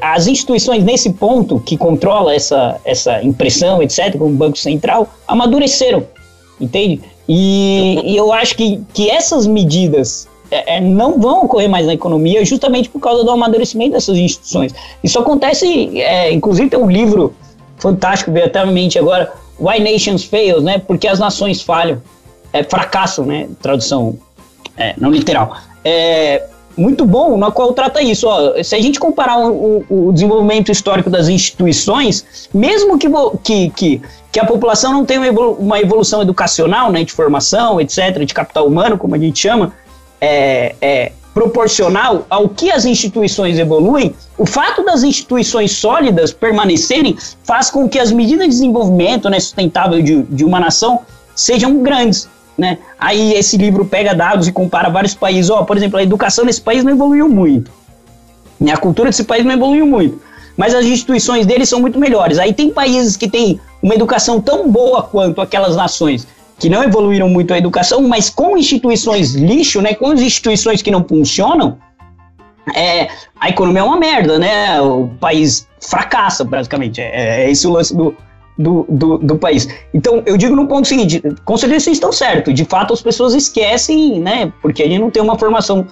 As 0.00 0.26
instituições 0.26 0.82
nesse 0.82 1.12
ponto 1.12 1.60
que 1.60 1.76
controla 1.76 2.34
essa, 2.34 2.80
essa 2.84 3.22
impressão, 3.22 3.80
etc., 3.80 4.12
como 4.12 4.26
o 4.26 4.36
Banco 4.36 4.58
Central, 4.58 5.08
amadureceram, 5.26 6.04
entende? 6.60 7.00
E, 7.28 8.00
e 8.04 8.16
eu 8.16 8.32
acho 8.32 8.56
que, 8.56 8.82
que 8.92 9.08
essas 9.08 9.46
medidas 9.46 10.26
é, 10.50 10.76
é, 10.76 10.80
não 10.80 11.20
vão 11.20 11.44
ocorrer 11.44 11.68
mais 11.68 11.86
na 11.86 11.92
economia 11.92 12.44
justamente 12.44 12.88
por 12.88 13.00
causa 13.00 13.22
do 13.22 13.30
amadurecimento 13.30 13.92
dessas 13.92 14.16
instituições. 14.16 14.74
Isso 15.04 15.18
acontece, 15.18 16.00
é, 16.00 16.32
inclusive 16.32 16.70
tem 16.70 16.78
um 16.78 16.90
livro 16.90 17.34
fantástico, 17.78 18.32
veio 18.32 18.46
até 18.46 18.60
a 18.60 18.66
mente 18.66 18.98
agora, 18.98 19.32
Why 19.58 19.80
Nations 19.80 20.24
Fail, 20.24 20.60
né? 20.60 20.78
Porque 20.78 21.08
as 21.08 21.18
nações 21.18 21.62
falham. 21.62 22.00
É 22.52 22.62
fracasso, 22.62 23.24
né? 23.24 23.46
Tradução 23.60 24.18
é, 24.76 24.94
não 24.96 25.10
literal. 25.10 25.54
É 25.84 26.44
muito 26.78 27.04
bom, 27.04 27.36
na 27.36 27.50
qual 27.50 27.72
trata 27.72 28.00
isso. 28.00 28.26
Ó, 28.28 28.62
se 28.62 28.74
a 28.74 28.80
gente 28.80 29.00
comparar 29.00 29.38
o, 29.38 29.84
o, 29.88 30.12
desenvolvimento 30.12 30.70
histórico 30.70 31.10
das 31.10 31.28
instituições, 31.28 32.48
mesmo 32.54 32.96
que, 32.96 33.08
que, 33.42 33.70
que, 33.70 34.02
que 34.30 34.40
a 34.40 34.46
população 34.46 34.92
não 34.92 35.04
tenha 35.04 35.20
uma 35.58 35.80
evolução 35.80 36.22
educacional, 36.22 36.92
né, 36.92 37.02
de 37.02 37.12
formação, 37.12 37.80
etc., 37.80 38.24
de 38.24 38.32
capital 38.32 38.66
humano, 38.66 38.96
como 38.96 39.14
a 39.16 39.18
gente 39.18 39.38
chama, 39.40 39.72
é, 40.20 40.76
é, 40.80 41.12
proporcional 41.38 42.26
ao 42.28 42.48
que 42.48 42.68
as 42.68 42.84
instituições 42.84 43.60
evoluem, 43.60 44.12
o 44.36 44.44
fato 44.44 44.84
das 44.84 45.04
instituições 45.04 45.70
sólidas 45.70 46.32
permanecerem 46.32 47.16
faz 47.44 47.70
com 47.70 47.88
que 47.88 47.96
as 47.96 48.10
medidas 48.10 48.46
de 48.46 48.50
desenvolvimento 48.50 49.30
né, 49.30 49.38
sustentável 49.38 50.02
de, 50.02 50.22
de 50.24 50.44
uma 50.44 50.58
nação 50.58 51.00
sejam 51.36 51.80
grandes. 51.80 52.28
Né? 52.56 52.78
Aí 52.98 53.34
esse 53.34 53.56
livro 53.56 53.84
pega 53.84 54.16
dados 54.16 54.48
e 54.48 54.52
compara 54.52 54.90
vários 54.90 55.14
países. 55.14 55.48
Ó, 55.48 55.62
por 55.62 55.76
exemplo, 55.76 56.00
a 56.00 56.02
educação 56.02 56.44
nesse 56.44 56.60
país 56.60 56.82
não 56.82 56.90
evoluiu 56.90 57.28
muito. 57.28 57.70
Né? 58.60 58.72
A 58.72 58.76
cultura 58.76 59.10
desse 59.10 59.22
país 59.22 59.44
não 59.44 59.52
evoluiu 59.52 59.86
muito. 59.86 60.20
Mas 60.56 60.74
as 60.74 60.84
instituições 60.84 61.46
deles 61.46 61.68
são 61.68 61.78
muito 61.78 62.00
melhores. 62.00 62.36
Aí 62.40 62.52
tem 62.52 62.70
países 62.70 63.16
que 63.16 63.30
têm 63.30 63.60
uma 63.80 63.94
educação 63.94 64.40
tão 64.40 64.68
boa 64.68 65.04
quanto 65.04 65.40
aquelas 65.40 65.76
nações 65.76 66.26
que 66.58 66.68
não 66.68 66.82
evoluíram 66.82 67.28
muito 67.28 67.54
a 67.54 67.58
educação, 67.58 68.06
mas 68.06 68.28
com 68.28 68.56
instituições 68.56 69.34
lixo, 69.34 69.80
né, 69.80 69.94
com 69.94 70.12
instituições 70.12 70.82
que 70.82 70.90
não 70.90 71.04
funcionam, 71.04 71.78
é, 72.74 73.08
a 73.40 73.48
economia 73.48 73.80
é 73.80 73.84
uma 73.84 73.98
merda, 73.98 74.38
né? 74.38 74.80
O 74.80 75.08
país 75.20 75.66
fracassa, 75.80 76.44
praticamente. 76.44 77.00
É, 77.00 77.44
é 77.44 77.50
esse 77.50 77.66
o 77.66 77.72
lance 77.72 77.96
do, 77.96 78.14
do, 78.58 78.86
do, 78.88 79.18
do, 79.18 79.36
país. 79.36 79.68
Então, 79.94 80.22
eu 80.26 80.36
digo 80.36 80.54
no 80.54 80.66
ponto 80.66 80.86
seguinte: 80.86 81.22
com 81.44 81.56
certeza 81.56 81.84
vocês 81.84 81.96
estão 81.96 82.12
certos. 82.12 82.52
De 82.54 82.64
fato, 82.64 82.92
as 82.92 83.00
pessoas 83.00 83.34
esquecem, 83.34 84.20
né? 84.20 84.52
Porque 84.60 84.82
a 84.82 84.86
gente 84.86 85.00
não 85.00 85.10
tem 85.10 85.22
uma 85.22 85.38
formação 85.38 85.86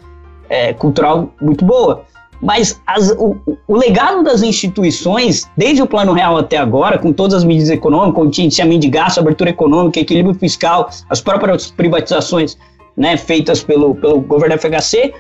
é, 0.49 0.73
cultural 0.73 1.33
muito 1.41 1.64
boa. 1.64 2.05
Mas 2.41 2.80
as, 2.87 3.11
o, 3.11 3.37
o, 3.66 3.76
legado 3.76 4.22
das 4.22 4.43
instituições, 4.43 5.49
desde 5.57 5.82
o 5.82 5.87
Plano 5.87 6.12
Real 6.12 6.37
até 6.37 6.57
agora, 6.57 6.99
com 6.99 7.12
todas 7.12 7.34
as 7.34 7.45
medidas 7.45 7.70
econômicas, 7.70 8.14
contingenciamento 8.14 8.80
de 8.80 8.89
gasto, 8.89 9.18
abertura 9.18 9.51
econômica, 9.51 9.99
equilíbrio 9.99 10.34
fiscal, 10.34 10.91
as 11.09 11.20
próprias 11.20 11.70
privatizações 11.70 12.57
né, 12.97 13.16
feitas 13.16 13.62
pelo, 13.62 13.95
pelo 13.95 14.20
governo 14.20 14.57
FHC, 14.59 15.14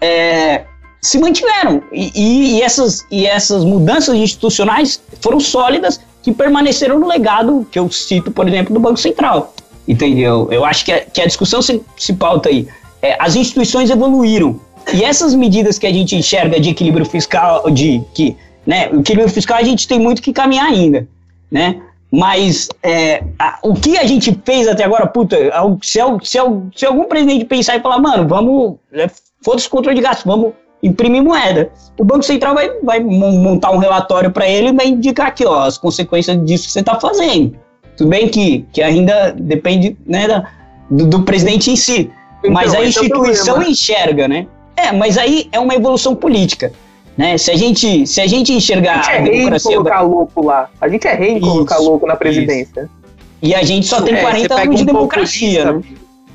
é, 0.00 0.64
se 1.00 1.18
mantiveram. 1.18 1.82
E, 1.92 2.10
e, 2.14 2.56
e, 2.56 2.62
essas, 2.62 3.06
e 3.10 3.26
essas 3.26 3.64
mudanças 3.64 4.14
institucionais 4.14 5.00
foram 5.20 5.40
sólidas 5.40 6.00
que 6.22 6.32
permaneceram 6.32 6.98
no 6.98 7.06
legado 7.06 7.66
que 7.70 7.78
eu 7.78 7.90
cito, 7.90 8.30
por 8.30 8.48
exemplo, 8.48 8.72
do 8.72 8.80
Banco 8.80 8.98
Central. 8.98 9.54
Entendeu? 9.86 10.48
Eu 10.50 10.64
acho 10.64 10.84
que 10.84 10.92
a, 10.92 11.00
que 11.00 11.20
a 11.20 11.26
discussão 11.26 11.60
se, 11.60 11.82
se 11.96 12.14
pauta 12.14 12.48
aí. 12.48 12.66
É, 13.02 13.16
as 13.20 13.36
instituições 13.36 13.90
evoluíram, 13.90 14.58
e 14.92 15.04
essas 15.04 15.34
medidas 15.34 15.78
que 15.78 15.86
a 15.86 15.92
gente 15.92 16.14
enxerga 16.16 16.60
de 16.60 16.70
equilíbrio 16.70 17.06
fiscal, 17.06 17.70
de 17.70 18.02
que, 18.14 18.36
né, 18.66 18.88
o 18.92 19.00
equilíbrio 19.00 19.32
fiscal 19.32 19.58
a 19.58 19.62
gente 19.62 19.88
tem 19.88 19.98
muito 19.98 20.20
que 20.20 20.32
caminhar 20.32 20.66
ainda, 20.66 21.06
né? 21.50 21.80
Mas 22.10 22.68
é, 22.82 23.24
a, 23.38 23.58
o 23.62 23.74
que 23.74 23.98
a 23.98 24.04
gente 24.04 24.38
fez 24.44 24.68
até 24.68 24.84
agora, 24.84 25.06
puta, 25.06 25.36
se, 25.82 25.98
se, 26.22 26.38
se 26.74 26.86
algum 26.86 27.04
presidente 27.04 27.44
pensar 27.44 27.76
e 27.76 27.80
falar, 27.80 27.98
mano, 27.98 28.28
vamos, 28.28 28.76
é, 28.92 29.10
foda-se 29.42 29.68
controle 29.68 29.96
de 29.96 30.02
gasto, 30.02 30.24
vamos 30.24 30.52
imprimir 30.80 31.22
moeda. 31.22 31.70
O 31.98 32.04
Banco 32.04 32.22
Central 32.22 32.54
vai, 32.54 32.70
vai 32.82 33.00
montar 33.00 33.72
um 33.72 33.78
relatório 33.78 34.30
para 34.30 34.48
ele 34.48 34.68
e 34.68 34.72
vai 34.72 34.86
indicar 34.86 35.28
aqui, 35.28 35.44
ó, 35.44 35.62
as 35.62 35.76
consequências 35.76 36.44
disso 36.44 36.66
que 36.66 36.72
você 36.72 36.80
está 36.80 37.00
fazendo. 37.00 37.56
Tudo 37.96 38.10
bem 38.10 38.28
que, 38.28 38.64
que 38.72 38.82
ainda 38.82 39.32
depende 39.32 39.96
né, 40.06 40.28
da, 40.28 40.48
do, 40.90 41.06
do 41.06 41.22
presidente 41.22 41.70
em 41.70 41.76
si, 41.76 42.10
então, 42.40 42.52
mas 42.52 42.74
a 42.74 42.80
é 42.80 42.86
instituição 42.86 43.62
é 43.62 43.70
enxerga, 43.70 44.28
né? 44.28 44.46
É, 44.76 44.92
mas 44.92 45.16
aí 45.16 45.48
é 45.52 45.58
uma 45.58 45.74
evolução 45.74 46.14
política. 46.14 46.72
Né? 47.16 47.38
Se, 47.38 47.50
a 47.50 47.56
gente, 47.56 48.06
se 48.06 48.20
a 48.20 48.26
gente 48.26 48.52
enxergar. 48.52 49.00
A 49.00 49.02
gente 49.02 49.10
é 49.10 49.20
rei 49.20 49.42
em 49.42 49.60
colocar 49.60 50.00
louco 50.00 50.44
lá. 50.44 50.68
A 50.80 50.88
gente 50.88 51.06
é 51.06 51.14
rei 51.14 51.32
em 51.32 51.40
colocar 51.40 51.78
louco 51.78 52.06
na 52.06 52.16
presidência. 52.16 52.82
Isso. 52.82 53.04
E 53.42 53.54
a 53.54 53.62
gente 53.62 53.86
só 53.86 54.00
tem 54.00 54.14
é, 54.14 54.20
40 54.20 54.54
anos 54.54 54.78
de 54.78 54.86
democracia. 54.86 55.72
Né? 55.72 55.82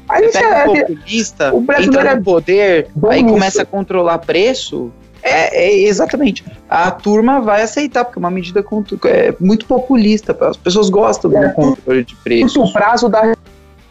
A 0.07 0.21
gente 0.21 0.37
é, 0.37 0.67
um 0.67 0.75
populista, 0.75 1.53
o 1.53 1.61
entra 1.61 2.03
no 2.03 2.09
é 2.09 2.21
poder, 2.21 2.87
aí 3.09 3.23
começa 3.23 3.61
a 3.61 3.65
controlar 3.65 4.19
preço. 4.19 4.91
É, 5.21 5.65
é, 5.65 5.79
exatamente. 5.81 6.45
A 6.69 6.89
turma 6.91 7.41
vai 7.41 7.61
aceitar, 7.61 8.05
porque 8.05 8.17
é 8.17 8.21
uma 8.21 8.31
medida 8.31 8.63
é 9.05 9.35
muito 9.39 9.65
populista. 9.65 10.35
As 10.41 10.55
pessoas 10.55 10.89
gostam 10.89 11.35
é, 11.35 11.47
do 11.47 11.53
controle 11.53 12.03
de 12.03 12.15
preço. 12.15 12.59
Curto 12.59 12.73
prazo 12.73 13.09
dá 13.09 13.35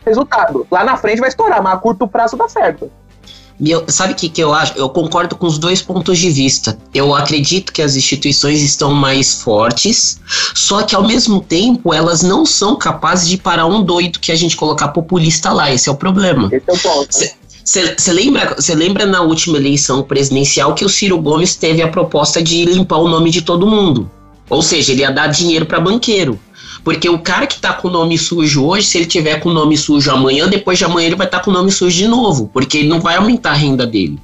resultado. 0.04 0.66
Lá 0.70 0.84
na 0.84 0.96
frente 0.96 1.20
vai 1.20 1.28
estourar, 1.28 1.62
mas 1.62 1.74
a 1.74 1.76
curto 1.76 2.08
prazo 2.08 2.36
dá 2.36 2.48
certo. 2.48 2.90
Eu, 3.64 3.84
sabe 3.88 4.12
o 4.12 4.16
que, 4.16 4.28
que 4.28 4.40
eu 4.40 4.54
acho? 4.54 4.74
Eu 4.76 4.88
concordo 4.88 5.34
com 5.34 5.46
os 5.46 5.58
dois 5.58 5.82
pontos 5.82 6.18
de 6.18 6.30
vista. 6.30 6.78
Eu 6.94 7.14
acredito 7.14 7.72
que 7.72 7.82
as 7.82 7.96
instituições 7.96 8.62
estão 8.62 8.94
mais 8.94 9.42
fortes, 9.42 10.20
só 10.54 10.82
que 10.82 10.94
ao 10.94 11.06
mesmo 11.06 11.40
tempo 11.40 11.92
elas 11.92 12.22
não 12.22 12.46
são 12.46 12.76
capazes 12.76 13.28
de 13.28 13.36
parar 13.36 13.66
um 13.66 13.82
doido 13.82 14.20
que 14.20 14.30
a 14.30 14.36
gente 14.36 14.56
colocar 14.56 14.88
populista 14.88 15.52
lá. 15.52 15.72
Esse 15.72 15.88
é 15.88 15.92
o 15.92 15.96
problema. 15.96 16.48
Esse 16.52 16.64
é 16.68 16.72
o 16.72 16.78
ponto. 16.78 17.08
Você 17.64 18.12
lembra, 18.12 18.56
lembra 18.74 19.04
na 19.04 19.20
última 19.20 19.58
eleição 19.58 20.02
presidencial 20.02 20.74
que 20.74 20.86
o 20.86 20.88
Ciro 20.88 21.20
Gomes 21.20 21.54
teve 21.54 21.82
a 21.82 21.88
proposta 21.88 22.42
de 22.42 22.64
limpar 22.64 22.96
o 22.96 23.08
nome 23.08 23.30
de 23.30 23.42
todo 23.42 23.66
mundo? 23.66 24.10
Ou 24.48 24.62
seja, 24.62 24.92
ele 24.92 25.02
ia 25.02 25.10
dar 25.10 25.26
dinheiro 25.26 25.66
para 25.66 25.78
banqueiro. 25.78 26.40
Porque 26.88 27.06
o 27.06 27.18
cara 27.18 27.46
que 27.46 27.60
tá 27.60 27.74
com 27.74 27.88
o 27.88 27.90
nome 27.90 28.16
sujo 28.16 28.64
hoje, 28.64 28.86
se 28.86 28.96
ele 28.96 29.04
tiver 29.04 29.40
com 29.40 29.50
o 29.50 29.52
nome 29.52 29.76
sujo 29.76 30.10
amanhã, 30.10 30.48
depois 30.48 30.78
de 30.78 30.86
amanhã 30.86 31.08
ele 31.08 31.16
vai 31.16 31.26
estar 31.26 31.40
tá 31.40 31.44
com 31.44 31.50
o 31.50 31.52
nome 31.52 31.70
sujo 31.70 31.94
de 31.94 32.08
novo, 32.08 32.48
porque 32.50 32.78
ele 32.78 32.88
não 32.88 32.98
vai 32.98 33.16
aumentar 33.16 33.50
a 33.50 33.54
renda 33.54 33.86
dele. 33.86 34.18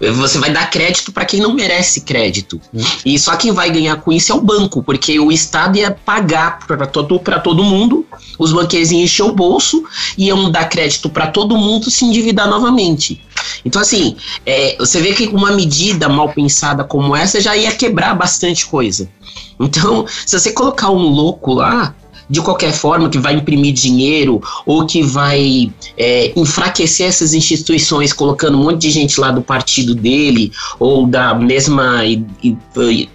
Você 0.00 0.38
vai 0.38 0.50
dar 0.50 0.70
crédito 0.70 1.12
para 1.12 1.26
quem 1.26 1.38
não 1.38 1.52
merece 1.52 2.00
crédito. 2.00 2.58
E 3.04 3.18
só 3.18 3.36
quem 3.36 3.52
vai 3.52 3.68
ganhar 3.68 3.96
com 3.96 4.10
isso 4.10 4.32
é 4.32 4.34
o 4.34 4.40
banco, 4.40 4.82
porque 4.82 5.20
o 5.20 5.30
Estado 5.30 5.76
ia 5.76 5.90
pagar 5.90 6.60
para 6.66 6.86
todo, 6.86 7.20
todo 7.44 7.62
mundo, 7.62 8.06
os 8.38 8.54
banqueiros 8.54 8.90
iam 8.90 9.02
encher 9.02 9.24
o 9.24 9.34
bolso, 9.34 9.84
iam 10.16 10.50
dar 10.50 10.70
crédito 10.70 11.10
para 11.10 11.26
todo 11.26 11.58
mundo 11.58 11.90
se 11.90 12.06
endividar 12.06 12.48
novamente. 12.48 13.20
Então, 13.66 13.82
assim, 13.82 14.16
é, 14.46 14.76
você 14.78 15.02
vê 15.02 15.12
que 15.12 15.26
uma 15.26 15.50
medida 15.50 16.08
mal 16.08 16.28
pensada 16.28 16.84
como 16.84 17.16
essa 17.16 17.40
já 17.40 17.56
ia 17.56 17.72
quebrar 17.72 18.14
bastante 18.14 18.64
coisa. 18.64 19.08
Então, 19.58 20.06
se 20.24 20.38
você 20.38 20.52
colocar 20.52 20.90
um 20.90 21.02
louco 21.02 21.52
lá, 21.52 21.92
de 22.30 22.40
qualquer 22.40 22.72
forma, 22.72 23.08
que 23.08 23.18
vai 23.18 23.34
imprimir 23.34 23.72
dinheiro 23.72 24.40
ou 24.64 24.86
que 24.86 25.02
vai 25.02 25.72
é, 25.96 26.32
enfraquecer 26.36 27.08
essas 27.08 27.34
instituições, 27.34 28.12
colocando 28.12 28.56
um 28.56 28.64
monte 28.64 28.82
de 28.82 28.90
gente 28.90 29.20
lá 29.20 29.32
do 29.32 29.42
partido 29.42 29.94
dele 29.94 30.52
ou 30.78 31.06
da 31.06 31.34
mesma 31.34 32.02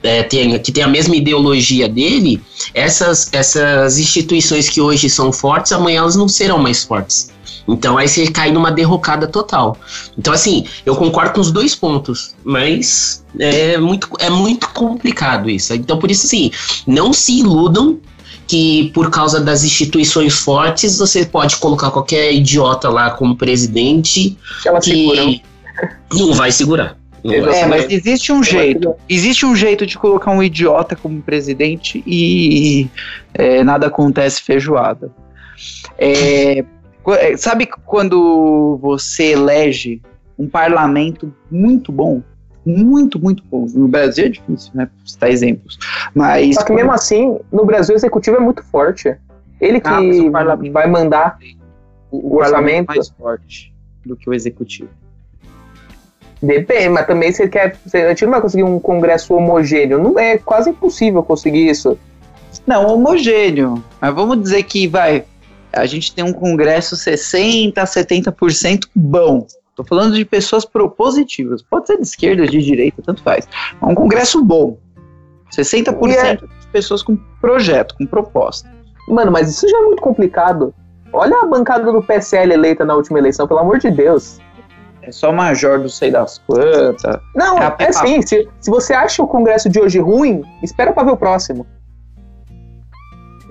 é, 0.03 0.23
tem, 0.23 0.59
que 0.59 0.71
tem 0.71 0.83
a 0.83 0.87
mesma 0.87 1.15
ideologia 1.15 1.87
dele, 1.87 2.41
essas, 2.73 3.29
essas 3.31 3.97
instituições 3.97 4.69
que 4.69 4.81
hoje 4.81 5.09
são 5.09 5.31
fortes, 5.31 5.71
amanhã 5.71 5.99
elas 5.99 6.15
não 6.15 6.27
serão 6.27 6.57
mais 6.57 6.83
fortes. 6.83 7.30
Então 7.67 7.97
aí 7.97 8.07
você 8.07 8.27
cai 8.27 8.51
numa 8.51 8.71
derrocada 8.71 9.27
total. 9.27 9.77
Então, 10.17 10.33
assim, 10.33 10.65
eu 10.85 10.95
concordo 10.95 11.33
com 11.33 11.41
os 11.41 11.51
dois 11.51 11.75
pontos, 11.75 12.35
mas 12.43 13.23
é 13.39 13.77
muito, 13.77 14.09
é 14.19 14.29
muito 14.29 14.69
complicado 14.69 15.49
isso. 15.49 15.73
Então, 15.73 15.97
por 15.97 16.09
isso, 16.11 16.25
assim, 16.25 16.51
não 16.87 17.13
se 17.13 17.39
iludam 17.39 17.99
que 18.47 18.91
por 18.93 19.09
causa 19.09 19.39
das 19.39 19.63
instituições 19.63 20.33
fortes 20.33 20.97
você 20.97 21.25
pode 21.25 21.55
colocar 21.57 21.89
qualquer 21.89 22.33
idiota 22.33 22.89
lá 22.89 23.11
como 23.11 23.35
presidente 23.35 24.37
Ela 24.65 24.79
que 24.79 24.89
segura. 24.89 25.41
não 26.11 26.33
vai 26.33 26.51
segurar. 26.51 26.97
Não 27.23 27.31
vai 27.31 27.39
É, 27.39 27.41
Exatamente. 27.43 27.69
mas 27.69 27.91
existe 27.91 28.31
um 28.33 28.43
jeito. 28.43 28.95
Existe 29.07 29.45
um 29.45 29.55
jeito 29.55 29.85
de 29.85 29.97
colocar 29.97 30.31
um 30.31 30.43
idiota 30.43 30.95
como 30.95 31.21
presidente 31.21 32.03
e 32.05 32.89
é, 33.33 33.63
nada 33.63 33.87
acontece 33.87 34.41
feijoada. 34.41 35.11
É, 35.97 36.65
sabe 37.37 37.67
quando 37.85 38.77
você 38.81 39.31
elege 39.31 40.01
um 40.37 40.47
parlamento 40.47 41.33
muito 41.49 41.91
bom? 41.91 42.21
Muito, 42.65 43.19
muito 43.19 43.43
bom. 43.49 43.65
No 43.73 43.87
Brasil 43.87 44.25
é 44.25 44.29
difícil, 44.29 44.71
né? 44.75 44.87
Citar 45.05 45.31
exemplos. 45.31 45.79
Mas. 46.13 46.55
Só 46.55 46.63
que 46.63 46.73
mesmo 46.73 46.91
assim, 46.91 47.39
no 47.51 47.65
Brasil 47.65 47.95
o 47.95 47.97
executivo 47.97 48.37
é 48.37 48.39
muito 48.39 48.63
forte. 48.63 49.15
Ele 49.59 49.79
que 49.79 49.87
Ah, 49.87 49.99
o 49.99 50.31
parlamento- 50.31 50.71
vai 50.71 50.87
mandar 50.87 51.37
o, 52.11 52.17
o 52.17 52.37
orçamento 52.37 52.89
orçamento- 52.89 52.91
é 52.91 52.95
mais 52.95 53.09
forte 53.09 53.73
do 54.05 54.15
que 54.15 54.29
o 54.29 54.33
executivo. 54.33 54.89
Depende, 56.41 56.89
mas 56.89 57.05
também 57.05 57.31
você 57.31 57.47
quer. 57.47 57.75
Você, 57.85 57.97
a 57.97 58.09
gente 58.09 58.25
não 58.25 58.31
vai 58.31 58.41
conseguir 58.41 58.63
um 58.63 58.79
congresso 58.79 59.33
homogêneo. 59.35 60.01
Não 60.01 60.17
é 60.17 60.37
quase 60.39 60.71
impossível 60.71 61.21
conseguir 61.21 61.69
isso. 61.69 61.97
Não, 62.65 62.87
homogêneo. 62.87 63.83
Mas 63.99 64.13
vamos 64.15 64.41
dizer 64.41 64.63
que 64.63 64.87
vai. 64.87 65.23
A 65.73 65.85
gente 65.85 66.13
tem 66.13 66.23
um 66.23 66.33
congresso 66.33 66.95
60%, 66.95 67.73
70% 67.73 68.87
bom. 68.95 69.45
Tô 69.75 69.83
falando 69.83 70.15
de 70.15 70.25
pessoas 70.25 70.65
propositivas. 70.65 71.61
Pode 71.61 71.87
ser 71.87 71.95
de 71.97 72.03
esquerda, 72.03 72.45
de 72.45 72.61
direita, 72.61 73.01
tanto 73.03 73.23
faz. 73.23 73.47
É 73.81 73.85
um 73.85 73.95
congresso 73.95 74.43
bom. 74.43 74.77
60% 75.49 76.07
E 76.09 76.15
é- 76.15 76.35
de 76.35 76.67
pessoas 76.71 77.01
com 77.01 77.17
projeto, 77.39 77.95
com 77.97 78.05
proposta. 78.05 78.69
Mano, 79.07 79.31
mas 79.31 79.49
isso 79.49 79.67
já 79.67 79.77
é 79.77 79.81
muito 79.81 80.01
complicado. 80.01 80.73
Olha 81.13 81.35
a 81.41 81.45
bancada 81.45 81.91
do 81.91 82.01
PSL 82.01 82.53
eleita 82.53 82.85
na 82.85 82.95
última 82.95 83.19
eleição, 83.19 83.47
pelo 83.47 83.59
amor 83.59 83.79
de 83.79 83.91
Deus. 83.91 84.39
É 85.01 85.11
só 85.11 85.31
major 85.33 85.79
do 85.79 85.89
sei 85.89 86.11
das 86.11 86.37
quantas. 86.39 87.19
Não, 87.35 87.57
É 87.57 87.75
é 87.79 87.87
assim, 87.87 88.21
se, 88.21 88.47
se 88.59 88.69
você 88.69 88.93
acha 88.93 89.21
o 89.23 89.27
congresso 89.27 89.67
de 89.67 89.79
hoje 89.79 89.99
ruim, 89.99 90.43
espera 90.61 90.93
pra 90.93 91.03
ver 91.03 91.11
o 91.11 91.17
próximo. 91.17 91.65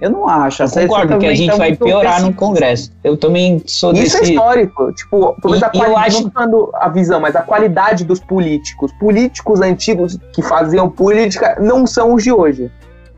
Eu 0.01 0.11
não 0.11 0.27
acho. 0.29 0.63
Eu 0.63 0.65
Essa- 0.65 0.81
concordo 0.83 1.19
que 1.19 1.27
a 1.27 1.35
gente 1.35 1.51
tá 1.51 1.57
vai 1.57 1.75
piorar 1.77 2.23
no. 2.23 2.33
Congresso. 2.33 2.91
Eu 3.05 3.17
também 3.17 3.63
sou 3.67 3.93
Isso 3.93 4.17
é 4.17 4.21
desse. 4.21 4.33
histórico. 4.33 4.93
Tipo, 4.93 5.35
pelo 5.41 5.53
menos 5.55 5.63
a 5.63 5.67
eu 5.67 5.71
qualidade, 5.73 6.07
acho- 6.09 6.23
não 6.23 6.31
tô 6.31 6.31
falando 6.33 6.71
a 6.75 6.89
visão, 6.89 7.21
mas 7.21 7.37
a 7.37 7.43
qualidade 7.43 8.05
dos 8.05 8.19
políticos. 8.21 8.91
Políticos 8.99 9.61
antigos 9.61 10.19
que 10.33 10.43
faziam 10.43 10.89
política 10.89 11.57
não 11.61 11.87
são 11.87 12.15
os 12.15 12.23
de 12.25 12.33
hoje. 12.33 12.71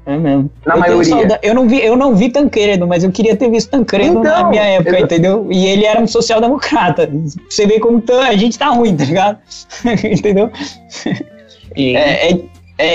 É 0.05 0.17
mesmo. 0.17 0.51
Na 0.67 0.75
eu 0.75 0.81
maioria. 0.81 1.39
Eu 1.43 1.55
não, 1.55 1.69
vi, 1.69 1.81
eu 1.81 1.97
não 1.97 2.13
vi 2.17 2.29
Tancredo, 2.29 2.89
mas 2.89 3.05
eu 3.05 3.13
queria 3.13 3.37
ter 3.37 3.49
visto 3.49 3.71
Tancredo 3.71 4.15
na 4.15 4.21
Então, 4.39 4.51
minha 4.51 4.63
época, 4.65 4.91
exa- 4.97 5.01
entendeu? 5.05 5.47
E 5.49 5.65
ele 5.65 5.85
era 5.85 6.01
um 6.01 6.09
social-democrata. 6.09 7.09
Você 7.49 7.67
vê 7.69 7.79
como 7.79 8.03
a 8.29 8.35
gente 8.37 8.59
tá 8.59 8.71
ruim, 8.71 8.97
tá 8.97 9.05
ligado? 9.05 9.39
entendeu? 9.87 10.51
É, 11.77 12.33
é, 12.33 12.39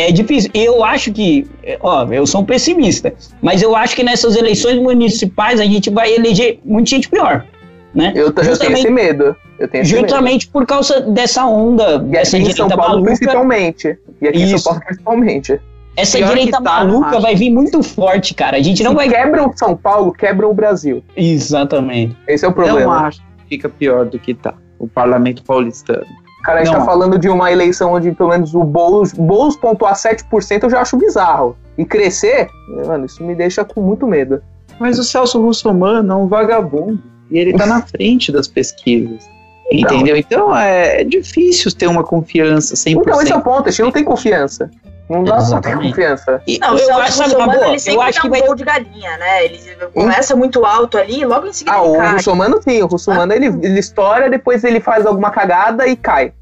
é 0.08 0.12
difícil. 0.12 0.50
E 0.54 0.64
eu 0.64 0.84
acho 0.84 1.12
que, 1.12 1.48
ó, 1.82 2.06
eu 2.12 2.26
sou 2.28 2.42
um 2.42 2.46
pessimista, 2.46 3.14
mas 3.42 3.62
eu 3.62 3.76
acho 3.76 3.96
que 3.96 4.04
nessas 4.04 4.36
eleições 4.36 4.80
municipais 4.80 5.60
a 5.60 5.66
gente 5.66 5.90
vai 5.90 6.14
eleger 6.14 6.60
muita 6.66 6.90
gente 6.92 7.10
pior, 7.10 7.46
né? 7.94 8.12
Eu, 8.16 8.26
eu 8.28 8.32
tenho 8.32 8.50
Justamente- 8.50 8.80
esse 8.80 8.90
medo. 8.90 9.36
Eu 9.60 9.68
tenho 9.68 9.82
esse 9.84 9.94
medo. 9.94 10.08
Justamente 10.08 10.48
por 10.48 10.66
causa 10.66 11.02
dessa 11.02 11.46
onda, 11.46 11.96
E 11.96 12.00
dessa 12.12 12.38
aqui 12.38 12.46
em 12.48 12.54
São 12.54 12.68
direita 12.68 12.78
Paulo, 12.78 12.94
maluca. 13.02 13.16
principalmente. 13.18 13.98
E 14.22 14.28
aqui 14.28 14.38
em 14.40 14.44
Isso. 14.44 14.60
São 14.60 14.72
Paulo, 14.74 14.86
principalmente. 14.86 15.60
Essa 15.96 16.20
Pior 16.20 16.28
direita 16.30 16.52
tá, 16.58 16.62
maluca 16.62 17.08
acho. 17.10 17.22
vai 17.22 17.34
vir 17.36 17.50
muito 17.50 17.82
forte, 17.82 18.36
cara. 18.36 18.58
A 18.58 18.62
gente 18.62 18.84
não 18.84 18.92
Se 18.92 18.98
vai. 18.98 19.10
quebram 19.10 19.52
São 19.58 19.76
Paulo, 19.76 20.12
quebram 20.12 20.52
o 20.52 20.54
Brasil. 20.54 21.04
Exatamente. 21.16 22.16
Esse 22.28 22.46
é 22.46 22.48
o 22.48 22.52
não 22.52 22.56
problema. 22.56 22.98
acho 23.08 23.20
que 23.20 23.50
fica 23.50 23.68
pior 23.68 24.06
do 24.06 24.20
que 24.20 24.36
tá. 24.36 24.54
O 24.78 24.88
parlamento 24.88 25.44
paulistano. 25.44 26.06
Cara, 26.48 26.62
a 26.62 26.64
gente 26.64 26.74
Não. 26.74 26.80
tá 26.80 26.86
falando 26.86 27.20
de 27.20 27.28
uma 27.28 27.52
eleição 27.52 27.92
onde 27.92 28.10
pelo 28.14 28.30
menos 28.30 28.56
o 28.56 28.64
Boulos, 28.64 29.12
Boulos 29.12 29.58
pontuar 29.58 29.96
7%, 29.96 30.64
eu 30.64 30.70
já 30.70 30.80
acho 30.80 30.96
bizarro. 30.96 31.58
E 31.78 31.84
crescer, 31.84 32.48
mano, 32.86 33.06
isso 33.06 33.22
me 33.22 33.36
deixa 33.36 33.66
com 33.66 33.82
muito 33.82 34.08
medo. 34.08 34.42
Mas 34.80 34.98
o 34.98 35.04
Celso 35.04 35.42
Russomano 35.42 36.14
é 36.14 36.16
um 36.16 36.26
vagabundo. 36.26 37.04
E 37.30 37.38
ele 37.38 37.52
tá 37.52 37.66
na 37.66 37.82
frente 37.86 38.32
das 38.32 38.48
pesquisas. 38.48 39.30
Então. 39.70 39.98
Entendeu? 39.98 40.16
Então 40.16 40.56
é, 40.56 41.02
é 41.02 41.04
difícil 41.04 41.70
ter 41.74 41.88
uma 41.88 42.02
confiança 42.02 42.76
100%. 42.76 42.92
Então, 43.02 43.22
esse 43.22 43.34
é 43.34 43.36
o 43.36 43.42
ponto, 43.42 43.68
a 43.68 43.70
gente 43.70 43.82
não 43.82 43.92
tem 43.92 44.06
confiança. 44.06 44.72
Não 45.10 45.24
dá 45.24 45.32
pra 45.34 45.40
ter 45.42 45.44
Exatamente. 45.48 45.90
confiança. 45.90 46.42
E 46.46 46.60
Não, 46.60 46.76
o 46.76 46.78
eu 46.78 46.98
acho, 46.98 47.12
sabe, 47.14 47.30
Russomano, 47.34 47.52
boa, 47.54 47.66
ele 47.68 47.76
eu 47.76 47.80
sempre 47.80 48.02
acho 48.04 48.14
dá 48.16 48.22
que 48.22 48.28
um 48.28 48.30
vai. 48.32 48.42
gol 48.42 48.56
de 48.56 48.64
galinha, 48.66 49.18
né? 49.18 49.46
Ele 49.46 49.60
começa 49.94 50.36
muito 50.36 50.66
alto 50.66 50.98
ali 50.98 51.22
e 51.22 51.26
logo 51.26 51.48
em 51.48 51.54
seguida 51.54 51.78
Ah, 51.78 51.84
ele 51.84 51.94
o 51.94 51.98
cai. 51.98 52.14
Russomano 52.14 52.62
sim, 52.62 52.82
o 52.84 52.88
Russomano 52.88 53.34
ele, 53.34 53.46
ele 53.46 53.80
estoura, 53.80 54.30
depois 54.30 54.64
ele 54.66 54.80
faz 54.82 55.06
alguma 55.06 55.30
cagada 55.32 55.88
e 55.88 55.96
cai. 55.96 56.34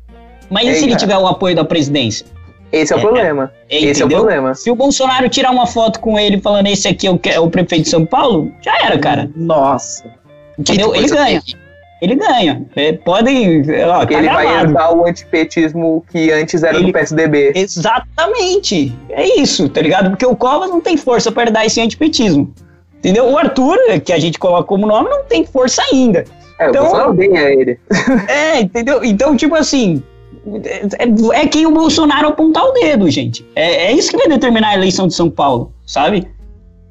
Mas 0.50 0.66
e 0.66 0.70
É, 0.70 0.74
se 0.74 0.84
ele 0.86 0.96
tiver 0.96 1.18
o 1.18 1.28
apoio 1.28 1.56
da 1.56 1.64
presidência? 1.66 2.26
Esse 2.72 2.92
é 2.92 2.96
o 2.96 3.00
É, 3.00 3.02
problema. 3.02 3.52
Esse 3.70 3.86
é 3.86 3.90
o 3.90 3.92
Entendeu? 4.08 4.18
problema. 4.20 4.56
Se 4.56 4.72
o 4.72 4.76
Bolsonaro 4.76 5.30
tirar 5.30 5.52
uma 5.52 5.68
foto 5.68 6.00
com 6.00 6.18
ele 6.20 6.42
falando 6.42 6.68
esse 6.68 6.88
aqui 6.88 7.06
é 7.08 7.12
o, 7.12 7.18
que- 7.20 7.30
é 7.30 7.40
o 7.40 7.50
prefeito 7.50 7.84
de 7.84 7.90
São 7.90 8.06
Paulo, 8.06 8.52
já 8.62 8.76
era, 8.84 8.98
cara. 8.98 9.30
Nossa. 9.36 10.04
Entendeu? 10.58 10.92
Que 10.92 10.98
Ele 11.00 11.08
ganha. 11.10 11.42
terrível. 11.42 11.65
Ele 12.02 12.16
ganha. 12.16 12.66
É, 12.76 12.94
podem. 12.94 13.62
Ó, 13.86 14.06
tá 14.06 14.14
ele 14.14 14.28
vai 14.30 14.46
gravado. 14.46 14.68
herdar 14.68 14.94
o 14.98 15.06
antipetismo 15.08 16.04
que 16.12 16.32
antes 16.32 16.62
era 16.64 16.78
Ele- 16.78 16.88
do 16.88 16.94
PSDB. 16.94 17.54
Exatamente. 17.56 18.94
É 19.10 19.40
isso, 19.40 19.70
tá 19.70 19.82
ligado? 19.82 20.10
Porque 20.10 20.26
o 20.26 20.36
Covas 20.36 20.70
não 20.70 20.82
tem 20.82 20.98
força 20.98 21.32
para 21.32 21.50
dar 21.52 21.66
esse 21.66 21.80
antipetismo. 21.82 22.54
Entendeu? 23.00 23.30
O 23.30 23.38
Arthur, 23.38 23.78
que 24.04 24.12
a 24.12 24.20
gente 24.20 24.38
coloca 24.40 24.64
como 24.64 24.86
nome, 24.88 25.10
não 25.10 25.24
tem 25.26 25.46
força 25.46 25.82
ainda. 25.92 26.26
É, 26.60 26.70
Então- 26.70 26.82
o 26.82 26.86
Bolsonaro 26.86 27.12
odeia 27.12 27.52
ele. 27.54 27.80
É, 28.28 28.60
entendeu? 28.62 29.04
Então, 29.04 29.36
tipo 29.36 29.56
assim. 29.56 30.02
É, 30.64 31.42
é 31.42 31.48
quem 31.48 31.66
o 31.66 31.72
Bolsonaro 31.72 32.28
apontar 32.28 32.64
o 32.66 32.72
dedo, 32.72 33.10
gente. 33.10 33.46
É, 33.56 33.88
é 33.88 33.92
isso 33.94 34.12
que 34.12 34.18
vai 34.18 34.28
determinar 34.28 34.70
a 34.70 34.74
eleição 34.76 35.08
de 35.08 35.14
São 35.16 35.30
Paulo, 35.30 35.72
sabe? 35.88 36.28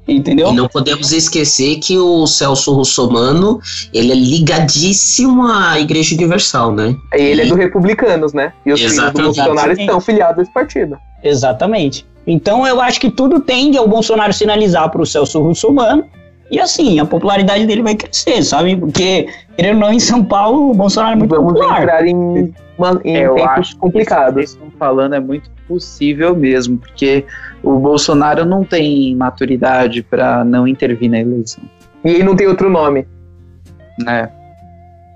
Entendeu? 0.07 0.52
E 0.52 0.55
não 0.55 0.68
podemos 0.68 1.12
esquecer 1.12 1.78
que 1.78 1.98
o 1.98 2.26
Celso 2.26 2.72
Russomano, 2.72 3.59
ele 3.92 4.12
é 4.12 4.14
ligadíssimo 4.14 5.46
à 5.46 5.80
Igreja 5.80 6.14
Universal, 6.14 6.72
né? 6.72 6.94
Aí 7.12 7.22
ele 7.22 7.42
é 7.42 7.46
do 7.46 7.55
Republicanos, 7.55 8.32
né? 8.35 8.52
E 8.66 8.72
os 8.72 8.81
filhos 8.81 8.97
do 8.97 9.01
Exatamente. 9.01 9.36
Bolsonaro 9.36 9.72
estão 9.72 10.01
filiados 10.01 10.39
a 10.39 10.43
esse 10.43 10.52
partido. 10.52 10.98
Exatamente. 11.22 12.06
Então 12.26 12.66
eu 12.66 12.81
acho 12.81 13.01
que 13.01 13.10
tudo 13.10 13.40
tende 13.40 13.78
ao 13.78 13.89
Bolsonaro 13.89 14.32
sinalizar 14.32 14.90
para 14.90 15.01
o 15.01 15.06
Celso 15.06 15.40
Russomano. 15.40 16.05
E 16.51 16.61
assim, 16.61 17.01
a 17.01 17.05
popularidade 17.05 17.66
dele 17.66 17.83
vai 17.83 17.95
crescer, 17.95 18.43
sabe? 18.43 18.77
Porque, 18.77 19.27
querendo 19.57 19.77
ou 19.77 19.81
não, 19.81 19.93
em 19.93 19.99
São 20.01 20.23
Paulo, 20.25 20.71
o 20.71 20.75
Bolsonaro 20.75 21.15
é 21.15 21.16
muito 21.16 21.35
Vamos 21.35 21.55
popular. 21.55 21.83
entrar 21.83 22.07
em, 22.07 22.55
uma- 22.79 23.01
em 23.05 23.16
É, 23.16 23.27
eu 23.27 23.35
tempos 23.35 23.51
acho 23.51 23.55
que 23.57 23.61
isso 23.62 23.75
que 23.75 23.81
complicados. 23.81 24.35
vocês 24.35 24.51
estão 24.51 24.71
falando 24.79 25.15
é 25.15 25.21
muito 25.21 25.51
possível 25.66 26.37
mesmo, 26.37 26.77
porque 26.79 27.25
o 27.62 27.79
Bolsonaro 27.79 28.45
não 28.45 28.62
tem 28.62 29.16
maturidade 29.16 30.03
para 30.03 30.45
não 30.45 30.69
intervir 30.69 31.11
na 31.11 31.21
eleição, 31.21 31.65
E 32.05 32.11
ele 32.11 32.25
não 32.25 32.37
tem 32.37 32.47
outro 32.47 32.69
nome. 32.69 33.07
né? 34.05 34.29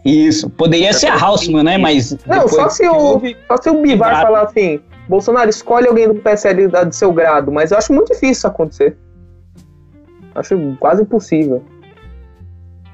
Isso. 0.05 0.49
Poderia 0.49 0.93
ser 0.93 1.09
a 1.09 1.15
Hausmann, 1.21 1.63
né? 1.65 1.77
Mas. 1.77 2.17
Não, 2.27 2.49
só 2.49 2.69
se 2.71 2.83
que 2.83 2.89
o, 2.89 2.95
houve- 2.97 3.37
só 3.47 3.57
se 3.61 3.69
o 3.69 3.83
Bivar 3.83 4.11
Claro. 4.11 4.27
falar 4.27 4.43
assim, 4.45 4.81
Bolsonaro, 5.09 5.51
escolhe 5.51 5.87
alguém 5.89 6.09
do 6.09 6.15
PSL 6.15 6.69
do 6.69 6.93
seu 6.95 7.13
grado, 7.13 7.51
mas 7.53 7.71
eu 7.73 7.79
acho 7.79 7.93
muito 7.93 8.09
difícil 8.09 8.31
isso 8.33 8.47
acontecer. 8.47 8.97
Acho 10.39 10.77
quase 10.79 11.03
impossível. 11.03 11.63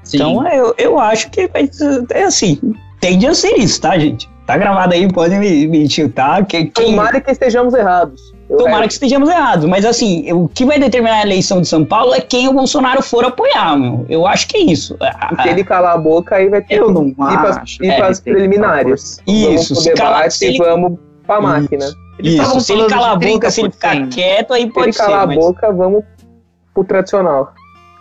Sim. 0.03 0.17
Então 0.17 0.47
eu, 0.47 0.73
eu 0.77 0.99
acho 0.99 1.29
que 1.31 1.47
vai 1.47 1.67
ser- 1.71 2.05
é 2.11 2.23
assim. 2.23 2.59
Tende 2.99 3.27
a 3.27 3.33
ser 3.33 3.55
isso, 3.57 3.81
tá, 3.81 3.97
gente? 3.97 4.29
Tá 4.45 4.57
gravado 4.57 4.93
aí, 4.93 5.11
podem 5.11 5.39
me, 5.39 5.67
me 5.67 5.87
tiltar. 5.87 6.45
Que, 6.45 6.65
quem- 6.65 6.85
Tomara 6.91 7.19
que 7.19 7.31
estejamos 7.31 7.73
errados. 7.73 8.21
Eu 8.47 8.57
Tomara 8.57 8.85
que 8.87 8.93
estejamos 8.93 9.27
errados, 9.27 9.65
mas 9.65 9.83
assim, 9.85 10.31
o 10.31 10.47
que 10.47 10.63
vai 10.65 10.77
determinar 10.77 11.15
a 11.17 11.21
eleição 11.23 11.59
de 11.61 11.67
São 11.67 11.83
Paulo 11.83 12.13
é 12.13 12.21
quem 12.21 12.47
o 12.47 12.53
Bolsonaro 12.53 13.01
for 13.01 13.25
apoiar, 13.25 13.75
meu. 13.75 14.05
Eu 14.07 14.27
acho 14.27 14.47
que 14.47 14.57
é 14.57 14.59
isso. 14.61 14.95
Se 15.41 15.49
ele 15.49 15.63
calar 15.63 15.95
a 15.95 15.97
boca, 15.97 16.35
aí 16.35 16.47
vai 16.47 16.61
ter 16.61 16.75
Eu 16.75 16.87
que 16.87 16.93
não 16.93 17.07
ir 17.07 17.15
para 17.15 17.63
É, 17.81 18.13
que 18.13 18.21
preliminares. 18.21 19.17
Isso, 19.27 19.73
vamos 19.73 19.83
se 19.83 19.89
pro 19.89 19.97
calar- 19.97 20.17
debate 20.19 20.33
se 20.35 20.45
ele- 20.45 20.55
e 20.57 20.59
vamos 20.59 20.99
pra 21.25 21.41
máquina. 21.41 21.85
Isso, 22.19 22.35
estavam 22.41 22.59
se 22.59 22.71
ele 22.73 22.85
calar 22.87 23.11
a 23.13 23.15
boca, 23.15 23.49
se 23.51 23.61
ele 23.61 23.71
ficar 23.71 23.95
30%. 23.95 24.13
quieto, 24.13 24.53
aí 24.53 24.61
Se 24.61 24.65
ele 24.67 24.73
pode 24.73 24.93
ser. 24.95 25.03
calar 25.03 25.23
a 25.23 25.27
mas- 25.27 25.35
boca, 25.37 25.71
vamos 25.73 26.03
pro 26.75 26.83
tradicional. 26.83 27.53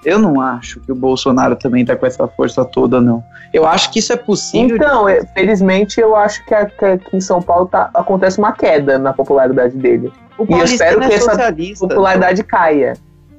Eu 0.04 0.18
não 0.18 0.38
acho 0.38 0.80
que 0.80 0.92
o 0.92 0.94
Bolsonaro 0.94 1.56
também 1.56 1.82
tá 1.84 1.96
com 1.96 2.04
essa 2.04 2.28
força 2.28 2.62
toda, 2.62 3.00
não. 3.00 3.24
Eu 3.54 3.66
acho 3.66 3.90
que 3.90 4.00
isso 4.00 4.12
é 4.12 4.16
possível. 4.16 4.76
Então, 4.76 5.08
é, 5.08 5.24
felizmente, 5.34 5.98
eu 5.98 6.14
acho 6.14 6.44
que, 6.44 6.54
aqui 6.54 7.16
em 7.16 7.20
São 7.20 7.40
Paulo 7.40 7.66
tá, 7.66 7.88
acontece 7.94 8.38
uma 8.38 8.52
queda 8.52 8.98
na 8.98 9.14
popularidade 9.14 9.74
dele. 9.76 10.12
o 10.36 10.44
e 10.46 10.52
eu 10.52 10.64
espero 10.64 11.00
paulistano 11.00 11.08
que 11.08 11.12
é 11.12 11.16
essa 11.16 11.30
socialista. 11.30 11.88
Popularidade 11.88 12.44
caia. 12.44 12.92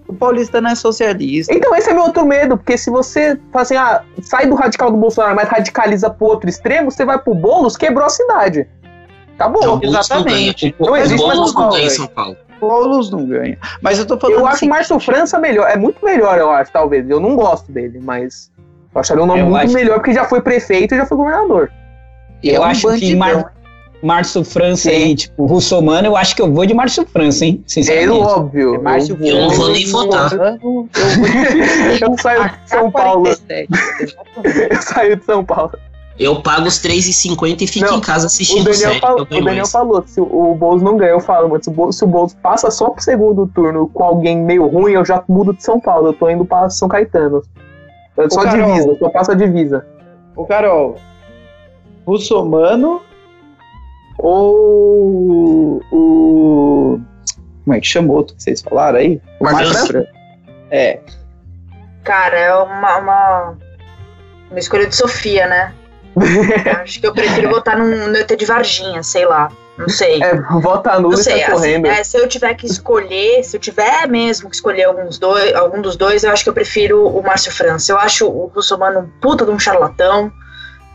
O 0.07 0.13
paulistano 0.13 0.67
é 0.67 0.75
socialista. 0.75 1.53
Então, 1.53 1.75
esse 1.75 1.89
é 1.89 1.93
meu 1.93 2.03
outro 2.03 2.25
medo, 2.25 2.57
porque 2.57 2.77
se 2.77 2.89
você 2.89 3.39
fala 3.51 3.63
assim, 3.63 3.75
ah, 3.75 4.01
sai 4.21 4.47
do 4.47 4.55
radical 4.55 4.89
do 4.89 4.97
Bolsonaro, 4.97 5.35
mas 5.35 5.47
radicaliza 5.47 6.09
pro 6.09 6.27
outro 6.27 6.49
extremo, 6.49 6.89
você 6.89 7.05
vai 7.05 7.19
pro 7.19 7.35
Boulos, 7.35 7.77
quebrou 7.77 8.05
a 8.05 8.09
cidade. 8.09 8.67
Acabou. 9.35 9.61
Não, 9.63 9.73
o 9.75 9.77
Boulos 9.77 9.99
exatamente. 9.99 10.75
Não. 10.79 10.87
Não 10.87 10.93
o 10.93 10.97
existe 10.97 11.27
mais 11.27 11.53
não. 11.53 11.89
São 11.89 12.07
Paulo. 12.07 12.37
Boulos 12.59 13.11
não 13.11 13.25
ganha. 13.25 13.57
Mas 13.81 13.99
eu 13.99 14.05
tô 14.05 14.17
falando. 14.17 14.39
eu 14.39 14.45
acho 14.45 14.55
o 14.55 14.57
assim, 14.57 14.67
Márcio 14.67 14.99
França 14.99 15.39
melhor, 15.39 15.69
é 15.69 15.77
muito 15.77 16.03
melhor, 16.03 16.37
eu 16.37 16.49
acho, 16.51 16.71
talvez. 16.71 17.09
Eu 17.09 17.19
não 17.19 17.35
gosto 17.35 17.71
dele, 17.71 17.99
mas 18.01 18.51
eu 18.93 19.01
acharia 19.01 19.23
um 19.23 19.27
nome 19.27 19.41
Eu 19.41 19.47
muito 19.47 19.73
melhor, 19.73 19.95
porque 19.95 20.13
já 20.13 20.25
foi 20.25 20.41
prefeito 20.41 20.93
e 20.93 20.97
já 20.97 21.05
foi 21.05 21.17
governador. 21.17 21.71
Eu 22.43 22.55
é 22.55 22.59
um 22.59 22.63
acho 22.63 22.87
que. 22.97 23.15
Mar... 23.15 23.53
Márcio 24.03 24.43
França 24.43 24.89
Sim. 24.91 25.11
e, 25.11 25.15
tipo, 25.15 25.45
Russomano, 25.45 26.07
eu 26.07 26.15
acho 26.15 26.35
que 26.35 26.41
eu 26.41 26.53
vou 26.53 26.65
de 26.65 26.75
Márcio 26.75 27.07
França, 27.07 27.43
hein? 27.43 27.63
É 27.65 27.69
Sinceramente. 27.69 28.21
óbvio. 28.21 28.75
É 28.75 28.77
Márcio 28.77 29.17
Eu 29.19 29.41
não 29.41 29.49
vou 29.49 29.71
nem 29.71 29.89
votar. 29.89 30.31
Eu 30.33 30.59
vou 30.59 30.89
Eu 32.01 32.17
saio 32.19 32.43
de 32.43 32.69
São 32.69 32.91
Paulo. 32.91 33.23
47. 33.23 33.69
Exatamente. 34.01 34.73
Eu 34.73 34.81
saio 34.81 35.15
de 35.15 35.25
São 35.25 35.43
Paulo. 35.43 35.71
Eu 36.17 36.41
pago 36.41 36.65
os 36.67 36.79
3,50 36.81 37.61
e 37.61 37.67
fico 37.67 37.85
Não, 37.85 37.97
em 37.97 38.01
casa 38.01 38.23
O 38.23 38.27
assistindo 38.27 38.63
Daniel, 38.63 38.77
série. 38.77 38.99
falou, 39.01 39.21
o 39.21 39.25
Daniel 39.25 39.55
mais. 39.55 39.71
falou, 39.71 40.03
se 40.07 40.21
o, 40.21 40.51
o 40.51 40.55
Boulos 40.55 40.81
não 40.81 40.95
ganha, 40.95 41.11
eu 41.11 41.19
falo, 41.19 41.49
mas 41.49 41.63
se 41.65 41.69
o, 41.69 41.73
Boulos, 41.73 41.97
se 41.97 42.03
o 42.05 42.07
Boulos 42.07 42.33
passa 42.35 42.71
só 42.71 42.89
pro 42.89 43.03
segundo 43.03 43.45
turno 43.47 43.89
com 43.89 44.01
alguém 44.03 44.37
meio 44.37 44.65
ruim, 44.65 44.93
eu 44.93 45.03
já 45.03 45.21
mudo 45.27 45.53
de 45.53 45.61
São 45.61 45.79
Paulo. 45.79 46.07
Eu 46.07 46.13
tô 46.13 46.29
indo 46.29 46.45
pra 46.45 46.69
São 46.69 46.87
Caetano. 46.87 47.41
Eu 48.15 48.31
só 48.31 48.43
Carol. 48.43 48.65
divisa, 48.65 48.87
eu 48.87 48.97
só 48.97 49.09
passo 49.09 49.31
a 49.31 49.35
divisa. 49.35 49.85
Ô, 50.37 50.45
Carol, 50.45 50.95
Russomano 52.07 53.01
ou 54.17 55.81
o. 55.91 57.01
Como 57.65 57.75
é 57.75 57.79
que 57.79 57.87
chama 57.87 58.13
o 58.13 58.15
outro 58.15 58.35
que 58.35 58.43
vocês 58.43 58.61
falaram 58.61 58.99
aí? 58.99 59.21
O 59.39 59.47
França. 59.47 60.07
É. 60.71 60.99
Cara, 62.03 62.37
é 62.37 62.55
uma, 62.55 62.97
uma, 62.97 63.57
uma 64.51 64.59
escolha 64.59 64.87
de 64.87 64.95
Sofia, 64.95 65.47
né? 65.47 65.73
Acho 66.81 66.99
que 66.99 67.07
eu 67.07 67.13
prefiro 67.13 67.49
votar 67.49 67.77
num, 67.77 68.07
no 68.07 68.17
ET 68.17 68.35
de 68.35 68.45
Varginha, 68.45 69.03
sei 69.03 69.25
lá. 69.25 69.51
Não 69.77 69.89
sei. 69.89 70.23
É, 70.23 70.35
vota 70.61 70.97
nulo 70.99 71.15
e 71.15 71.23
sai 71.23 71.43
assim, 71.43 71.51
correndo. 71.51 71.87
é, 71.87 72.01
se 72.03 72.17
eu 72.17 72.27
tiver 72.29 72.53
que 72.53 72.65
escolher, 72.65 73.43
se 73.43 73.57
eu 73.57 73.59
tiver 73.59 74.07
mesmo 74.07 74.49
que 74.49 74.55
escolher 74.55 74.85
alguns 74.85 75.19
dois, 75.19 75.53
algum 75.53 75.81
dos 75.81 75.97
dois, 75.97 76.23
eu 76.23 76.31
acho 76.31 76.43
que 76.43 76.49
eu 76.49 76.53
prefiro 76.53 77.05
o 77.05 77.21
Márcio 77.21 77.51
França. 77.51 77.91
Eu 77.91 77.97
acho 77.97 78.25
o 78.25 78.47
Russomano 78.47 78.99
um 79.01 79.09
puta 79.19 79.45
de 79.45 79.51
um 79.51 79.59
charlatão. 79.59 80.31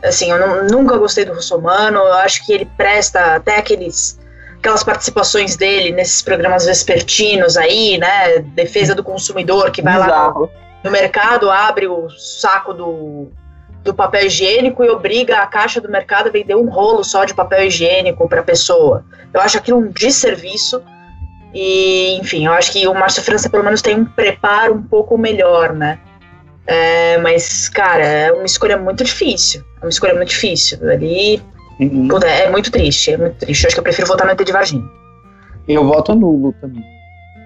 Assim, 0.03 0.31
eu 0.31 0.39
não- 0.39 0.65
nunca 0.67 0.97
gostei 0.97 1.27
do 1.27 1.35
Russomano. 1.35 1.99
Eu 1.99 2.15
acho 2.15 2.47
que 2.47 2.53
ele 2.55 2.65
presta 2.77 3.35
até 3.37 3.59
aqueles 3.59 4.19
aquelas 4.59 4.85
participações 4.85 5.57
dele 5.57 5.91
nesses 5.91 6.21
programas 6.21 6.67
vespertinos 6.67 7.57
aí, 7.57 7.97
né? 7.99 8.41
Defesa 8.55 8.95
do 8.95 9.03
consumidor, 9.03 9.71
que 9.71 9.81
vai 9.83 9.99
lá 9.99 10.33
no 10.85 10.91
mercado, 10.91 11.51
abre 11.51 11.87
o 11.87 12.09
saco 12.11 12.73
do, 12.75 13.31
do 13.82 13.94
papel 13.94 14.27
higiênico 14.27 14.85
e 14.85 14.90
obriga 14.90 15.39
a 15.39 15.47
caixa 15.47 15.81
do 15.81 15.89
mercado 15.90 16.28
a 16.28 16.31
vender 16.32 16.55
um 16.55 16.69
rolo 16.69 17.02
só 17.02 17.24
de 17.24 17.35
papel 17.35 17.65
higiênico 17.66 18.28
para 18.28 18.40
a 18.40 18.44
pessoa. 18.44 19.05
Eu 19.32 19.40
acho 19.40 19.57
aquilo 19.59 19.78
um 19.78 19.89
desserviço. 19.89 20.82
E, 21.52 22.16
enfim, 22.20 22.47
eu 22.47 22.52
acho 22.52 22.73
que 22.73 22.86
o 22.86 22.94
Márcio 22.94 23.23
França 23.23 23.48
pelo 23.51 23.65
menos 23.65 23.82
tem 23.82 23.97
um 23.98 24.05
preparo 24.05 24.74
um 24.74 24.82
pouco 24.82 25.16
melhor, 25.19 25.73
né? 25.73 25.98
É, 26.66 27.19
mas, 27.19 27.69
cara, 27.69 28.05
é 28.05 28.32
uma 28.32 28.44
escolha 28.47 28.77
muito 28.77 29.02
difícil. 29.02 29.65
É 29.81 29.85
uma 29.85 29.90
escolha 29.90 30.15
muito 30.15 30.28
difícil. 30.28 30.78
Ali, 30.89 31.43
Uhum. 31.81 32.09
puta, 32.09 32.27
é 32.27 32.51
muito 32.51 32.70
triste, 32.70 33.11
é 33.12 33.16
muito 33.16 33.36
triste. 33.39 33.65
Eu 33.65 33.69
acho 33.69 33.74
que 33.74 33.81
eu 33.81 33.85
prefiro 33.85 34.07
votar 34.07 34.27
no 34.27 34.32
ET 34.32 34.44
de 34.44 34.52
Varginha. 34.52 34.85
Eu 35.66 35.85
voto 35.86 36.15
nulo 36.15 36.52
também. 36.61 36.85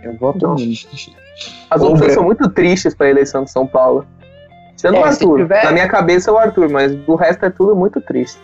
Eu 0.02 0.16
voto 0.18 0.38
Não. 0.42 0.54
nulo. 0.56 0.72
As 1.70 1.80
opções 1.80 2.12
são 2.12 2.24
muito 2.24 2.48
tristes 2.50 2.94
pra 2.94 3.08
eleição 3.08 3.44
de 3.44 3.50
São 3.52 3.66
Paulo. 3.66 4.04
Sendo 4.84 4.96
É, 4.96 5.00
o 5.00 5.02
se 5.04 5.08
Arthur. 5.08 5.38
tiver- 5.38 5.64
Na 5.64 5.72
minha 5.72 5.88
cabeça 5.88 6.30
é 6.30 6.32
o 6.34 6.36
Arthur, 6.36 6.68
mas 6.68 6.94
do 6.94 7.14
resto 7.14 7.44
é 7.46 7.50
tudo 7.50 7.74
muito 7.74 8.00
triste. 8.02 8.38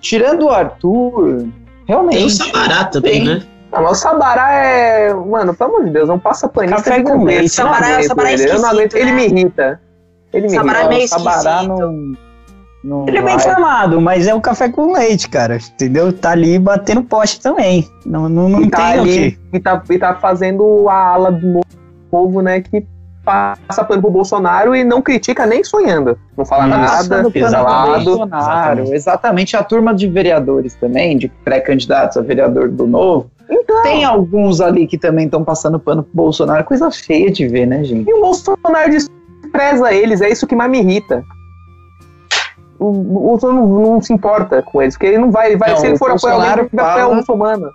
Tirando 0.00 0.46
o 0.46 0.50
Arthur, 0.50 1.38
Tem 1.38 1.52
realmente. 1.86 2.24
o 2.24 2.30
Sabará 2.30 2.84
também, 2.86 3.12
Tem. 3.12 3.24
né? 3.24 3.42
Ah, 3.70 3.80
mas 3.80 3.92
o 3.92 3.94
Sabará 3.94 4.52
é. 4.52 5.14
Mano, 5.14 5.54
pelo 5.54 5.70
amor 5.76 5.84
de 5.84 5.90
Deus, 5.90 6.08
não 6.08 6.18
passa 6.18 6.48
paninho. 6.48 6.76
Café 6.76 7.02
com 7.02 7.22
leite. 7.24 7.50
Sabará- 7.50 8.02
Sabará 8.02 8.30
é 8.30 8.34
ele. 8.34 8.50
Eu 8.50 8.60
não 8.60 8.68
aguento. 8.70 8.86
esquisito, 8.96 8.96
Ele 8.96 9.10
né? 9.10 9.16
me 9.16 9.26
irrita. 9.40 9.80
Ele 10.32 10.42
me 10.48 10.54
Sabará 10.54 10.78
irrita. 10.80 10.86
é 10.86 10.88
meio 10.96 11.04
o 11.04 11.08
Sabará 11.08 11.62
não. 11.62 12.12
não 12.82 13.08
Ele 13.08 13.18
é 13.18 13.22
bem 13.22 13.38
formado, 13.38 14.00
mas 14.00 14.26
é 14.26 14.34
o 14.34 14.40
café 14.40 14.68
com 14.68 14.92
leite, 14.92 15.28
cara. 15.28 15.56
Entendeu? 15.56 16.12
Tá 16.12 16.30
ali 16.32 16.58
batendo 16.58 17.02
poste 17.02 17.40
também. 17.40 17.88
Não, 18.04 18.28
não, 18.28 18.48
não 18.48 18.62
E 18.62 18.70
tá 18.70 18.76
tem 18.92 18.98
o 18.98 19.00
ali, 19.02 19.12
quê. 19.32 19.38
e 19.52 19.60
tá, 19.60 19.82
e 19.90 19.98
tá 19.98 20.14
fazendo 20.16 20.88
a 20.88 20.94
ala 20.94 21.30
do 21.32 21.60
povo, 22.10 22.40
né, 22.42 22.60
que 22.60 22.84
passa 23.26 23.84
pano 23.84 24.00
pro 24.00 24.10
Bolsonaro 24.10 24.74
e 24.74 24.84
não 24.84 25.02
critica 25.02 25.44
nem 25.44 25.64
sonhando. 25.64 26.16
Não 26.36 26.44
fala 26.46 26.68
nada, 26.68 27.28
exalado. 27.34 28.04
Bolsonaro. 28.04 28.80
Exatamente. 28.82 28.94
Exatamente 28.94 29.56
a 29.56 29.64
turma 29.64 29.92
de 29.92 30.06
vereadores 30.06 30.74
também, 30.76 31.18
de 31.18 31.28
pré-candidatos 31.28 32.16
a 32.16 32.22
vereador 32.22 32.68
do 32.68 32.86
Novo. 32.86 33.28
Então, 33.50 33.82
Tem 33.82 34.04
alguns 34.04 34.60
ali 34.60 34.86
que 34.86 34.96
também 34.96 35.24
estão 35.26 35.44
passando 35.44 35.78
pano 35.78 36.02
pro 36.04 36.12
Bolsonaro. 36.14 36.64
Coisa 36.64 36.90
feia 36.90 37.30
de 37.30 37.46
ver, 37.48 37.66
né, 37.66 37.82
gente? 37.82 38.08
e 38.08 38.14
o 38.14 38.20
Bolsonaro 38.20 38.90
despreza 38.90 39.92
eles, 39.92 40.20
é 40.20 40.30
isso 40.30 40.46
que 40.46 40.54
mais 40.54 40.70
me 40.70 40.78
irrita. 40.78 41.24
O 42.78 42.92
Bolsonaro 42.92 43.66
não, 43.66 43.92
não 43.94 44.00
se 44.00 44.12
importa 44.12 44.62
com 44.62 44.82
eles, 44.82 44.94
porque 44.94 45.06
ele 45.06 45.18
não 45.18 45.30
vai, 45.30 45.48
ele 45.48 45.56
vai 45.56 45.70
Não, 45.70 45.76
se 45.78 45.86
ele 45.86 45.98
for 45.98 46.10
apoiar 46.10 46.34
alguém, 46.34 46.50
ele 46.52 46.68
vai 46.72 46.84
apoiar 46.90 47.08
o 47.08 47.14
muçulmano. 47.14 47.70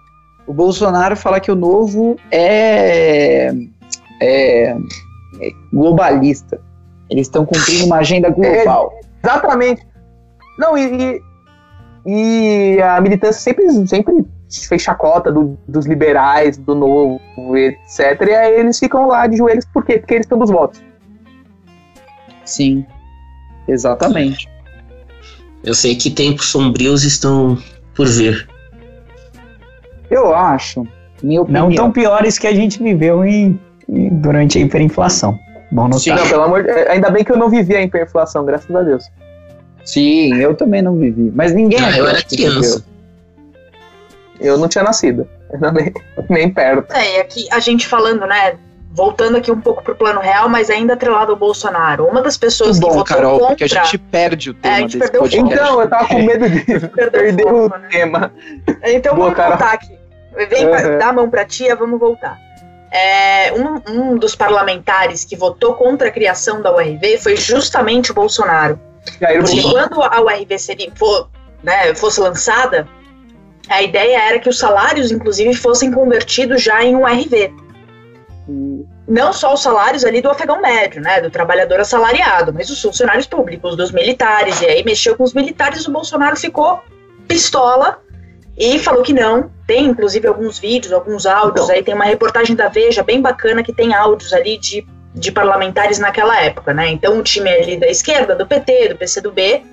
O 0.48 0.53
Bolsonaro 0.53 1.15
fala 1.15 1.40
que 1.40 1.52
o 1.52 1.56
Novo 1.56 2.15
é- 2.32 3.53
é 4.22 4.76
globalista. 5.73 6.59
Eles 7.09 7.27
estão 7.27 7.45
cumprindo 7.45 7.85
uma 7.85 7.97
agenda 7.97 8.30
global. 8.31 8.93
Exatamente. 9.23 9.85
Não, 10.57 10.77
e, 10.77 11.22
e, 12.05 12.76
e 12.76 12.81
a 12.81 12.99
militância 13.01 13.41
sempre, 13.41 13.88
sempre 13.88 14.26
fez 14.68 14.81
chacota 14.81 15.31
do- 15.31 15.57
dos 15.68 15.85
liberais, 15.85 16.57
do 16.57 16.76
novo, 16.76 17.19
etc. 17.57 18.22
E 18.27 18.34
aí 18.34 18.59
eles 18.59 18.77
ficam 18.80 19.07
lá 19.07 19.27
de 19.27 19.38
joelhos, 19.38 19.65
por 19.73 19.84
quê? 19.85 19.97
Porque 19.99 20.13
eles 20.15 20.26
estão 20.26 20.38
dos 20.38 20.49
votos. 20.49 20.81
Sim, 22.45 22.85
exatamente. 23.68 24.49
Eu 25.63 25.73
sei 25.73 25.95
que 25.95 26.09
tempos 26.09 26.47
sombrios 26.47 27.03
estão 27.03 27.57
por 27.95 28.07
vir. 28.07 28.47
Eu 30.09 30.35
acho, 30.35 30.85
minha 31.23 31.41
opinião. 31.41 31.68
Não 31.69 31.76
tão 31.76 31.91
piores 31.91 32.38
que 32.38 32.47
a 32.47 32.53
gente 32.53 32.81
viveu 32.81 33.23
em- 33.23 33.59
durante 33.91 34.57
a 34.57 34.61
hiperinflação. 34.61 35.38
Bom 35.72 35.84
notar. 35.84 35.99
Sim. 35.99 36.11
Não, 36.11 36.27
pelo 36.27 36.43
amor 36.43 36.63
de 36.63 36.69
Ainda 36.72 37.09
bem 37.09 37.23
que 37.23 37.31
eu 37.31 37.38
não 37.38 37.49
vivi 37.49 37.76
a 37.76 37.81
hiperinflação, 37.81 38.45
graças 38.45 38.73
a 38.76 38.81
Deus. 38.81 39.05
Sim, 39.85 40.35
eu 40.35 40.55
também 40.55 40.81
não 40.81 40.95
vivi. 40.95 41.31
Mas 41.35 41.53
ninguém 41.53 41.80
Ah, 41.84 41.97
eu 41.97 42.07
era 42.07 42.22
criança. 42.23 42.84
Eu 44.39 44.57
não 44.57 44.68
tinha 44.68 44.84
nascido. 44.84 45.27
Ainda 45.53 45.72
bem, 45.72 45.93
nem 46.30 46.49
perto. 46.49 46.91
É, 46.93 47.18
e 47.18 47.19
aqui 47.22 47.47
a 47.51 47.59
gente 47.59 47.88
falando, 47.88 48.26
né? 48.26 48.55
Voltando 48.93 49.38
aqui 49.38 49.49
um 49.51 49.61
pouco 49.61 49.81
pro 49.84 49.95
plano 49.95 50.19
real, 50.19 50.49
mas 50.49 50.69
ainda 50.69 50.93
atrelado 50.93 51.31
ao 51.31 51.38
Bolsonaro. 51.38 52.05
Uma 52.05 52.22
das 52.22 52.35
pessoas 52.38 52.77
Muito 52.77 52.81
que 52.81 52.88
bom, 52.89 52.97
votou 52.99 53.15
Carol, 53.15 53.31
contra. 53.39 53.47
porque 53.47 53.63
a 53.63 53.68
gente 53.68 53.97
perde 53.97 54.49
o 54.49 54.53
tema 54.53 54.73
É, 54.76 54.77
a 54.77 54.81
gente 54.81 54.97
desse 54.99 55.11
perdeu 55.11 55.22
o 55.22 55.30
podcast. 55.30 55.53
Então, 55.63 55.81
eu 55.81 55.89
tava 55.89 56.07
com 56.07 56.22
medo 56.23 56.49
de 56.49 56.61
perder 56.89 57.43
foco, 57.43 57.76
o 57.76 57.80
né? 57.80 57.88
tema. 57.89 58.31
Então 58.84 59.15
Boa, 59.15 59.26
vamos 59.30 59.38
Carol. 59.38 59.57
voltar 59.57 59.73
aqui. 59.73 59.97
Vem 60.49 60.65
Uhum. 60.65 60.97
dá 60.97 61.07
a 61.07 61.13
mão 61.13 61.30
pra 61.30 61.45
tia, 61.45 61.76
vamos 61.76 61.99
voltar. 61.99 62.38
É, 62.91 63.53
um, 63.53 63.81
um 63.88 64.18
dos 64.18 64.35
parlamentares 64.35 65.23
que 65.23 65.38
votou 65.38 65.76
contra 65.76 66.09
a 66.09 66.11
criação 66.11 66.61
da 66.61 66.76
URV 66.76 67.18
foi 67.19 67.38
justamente 67.38 68.11
o 68.11 68.13
Bolsonaro. 68.13 68.77
Porque 69.39 69.61
quando 69.61 70.03
a 70.03 70.22
URV 70.22 70.59
seria, 70.59 70.91
for, 70.95 71.30
né, 71.63 71.95
fosse 71.95 72.19
lançada, 72.19 72.88
a 73.69 73.81
ideia 73.81 74.22
era 74.22 74.39
que 74.39 74.49
os 74.49 74.59
salários, 74.59 75.09
inclusive, 75.09 75.53
fossem 75.53 75.91
convertidos 75.91 76.61
já 76.61 76.84
em 76.84 76.95
um 76.95 77.03
URV. 77.03 77.53
Não 79.07 79.31
só 79.31 79.53
os 79.53 79.63
salários 79.63 80.03
ali 80.03 80.22
do 80.22 80.30
afegão 80.30 80.61
médio, 80.61 81.01
né, 81.01 81.22
do 81.22 81.30
trabalhador 81.30 81.80
assalariado, 81.80 82.53
mas 82.53 82.69
os 82.69 82.81
funcionários 82.81 83.26
públicos, 83.26 83.77
dos 83.77 83.91
militares. 83.91 84.61
E 84.61 84.65
aí 84.65 84.84
mexeu 84.84 85.15
com 85.15 85.23
os 85.23 85.34
militares, 85.34 85.88
o 85.88 85.91
Bolsonaro 85.91 86.35
ficou 86.35 86.81
pistola 87.26 88.01
e 88.57 88.80
falou 88.80 89.03
que 89.03 89.14
não. 89.14 89.49
Tem, 89.65 89.86
inclusive, 89.86 90.28
alguns 90.28 90.60
vídeos, 90.60 90.91
alguns 90.91 91.26
áudios. 91.26 91.69
Aí 91.69 91.82
tem 91.84 91.95
uma 91.95 92.06
reportagem 92.06 92.56
da 92.56 92.68
Veja 92.68 93.03
bem 93.03 93.22
bacana 93.22 93.64
que 93.64 93.73
tem 93.73 93.94
áudios 93.94 94.34
ali 94.34 94.57
de, 94.57 94.86
de 95.14 95.32
parlamentares 95.32 95.99
naquela 95.99 96.40
época, 96.41 96.73
né? 96.73 96.90
Então, 96.90 97.18
o 97.18 97.23
time 97.23 97.49
ali 97.49 97.78
da 97.78 97.88
esquerda, 97.88 98.36
do 98.36 98.45
PT, 98.45 98.90
do 98.90 98.98
PCdoB, 98.98 99.64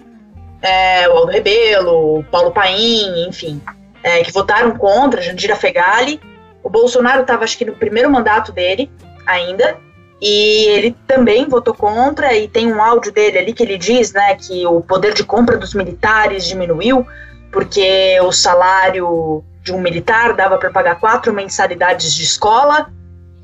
é, 0.63 1.09
o 1.09 1.13
Aldo 1.13 1.33
Rebelo, 1.33 2.19
o 2.19 2.25
Paulo 2.25 2.51
Paim, 2.51 3.29
enfim, 3.29 3.61
é, 4.03 4.23
que 4.23 4.33
votaram 4.33 4.77
contra, 4.77 5.23
Jandira 5.23 5.57
Fegali. 5.57 6.21
O 6.63 6.71
Bolsonaro 6.71 7.23
estava, 7.23 7.45
acho 7.45 7.59
que, 7.59 7.65
no 7.65 7.75
primeiro 7.75 8.11
mandato 8.11 8.53
dele 8.53 8.91
ainda. 9.27 9.77
E 10.21 10.67
ele 10.71 10.97
também 11.07 11.49
votou 11.49 11.73
contra, 11.73 12.35
e 12.35 12.49
tem 12.49 12.73
um 12.73 12.83
áudio 12.83 13.13
dele 13.13 13.39
ali 13.39 13.53
que 13.53 13.63
ele 13.63 13.79
diz 13.79 14.13
né, 14.13 14.35
que 14.35 14.67
o 14.67 14.81
poder 14.81 15.15
de 15.15 15.23
compra 15.23 15.57
dos 15.57 15.75
militares 15.75 16.45
diminuiu, 16.45 17.07
porque 17.53 18.19
o 18.23 18.33
salário 18.33 19.45
de 19.63 19.73
um 19.73 19.81
militar 19.81 20.33
dava 20.35 20.59
para 20.59 20.71
pagar 20.71 21.01
quatro 21.01 21.33
mensalidades 21.33 22.15
de 22.15 22.23
escola, 22.23 22.91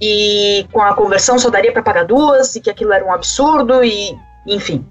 e 0.00 0.66
com 0.72 0.82
a 0.82 0.94
conversão 0.94 1.38
só 1.38 1.50
daria 1.50 1.72
para 1.72 1.82
pagar 1.82 2.04
duas, 2.04 2.54
e 2.56 2.60
que 2.60 2.70
aquilo 2.70 2.92
era 2.92 3.04
um 3.04 3.12
absurdo, 3.12 3.82
e 3.84 4.16
enfim. 4.46 4.86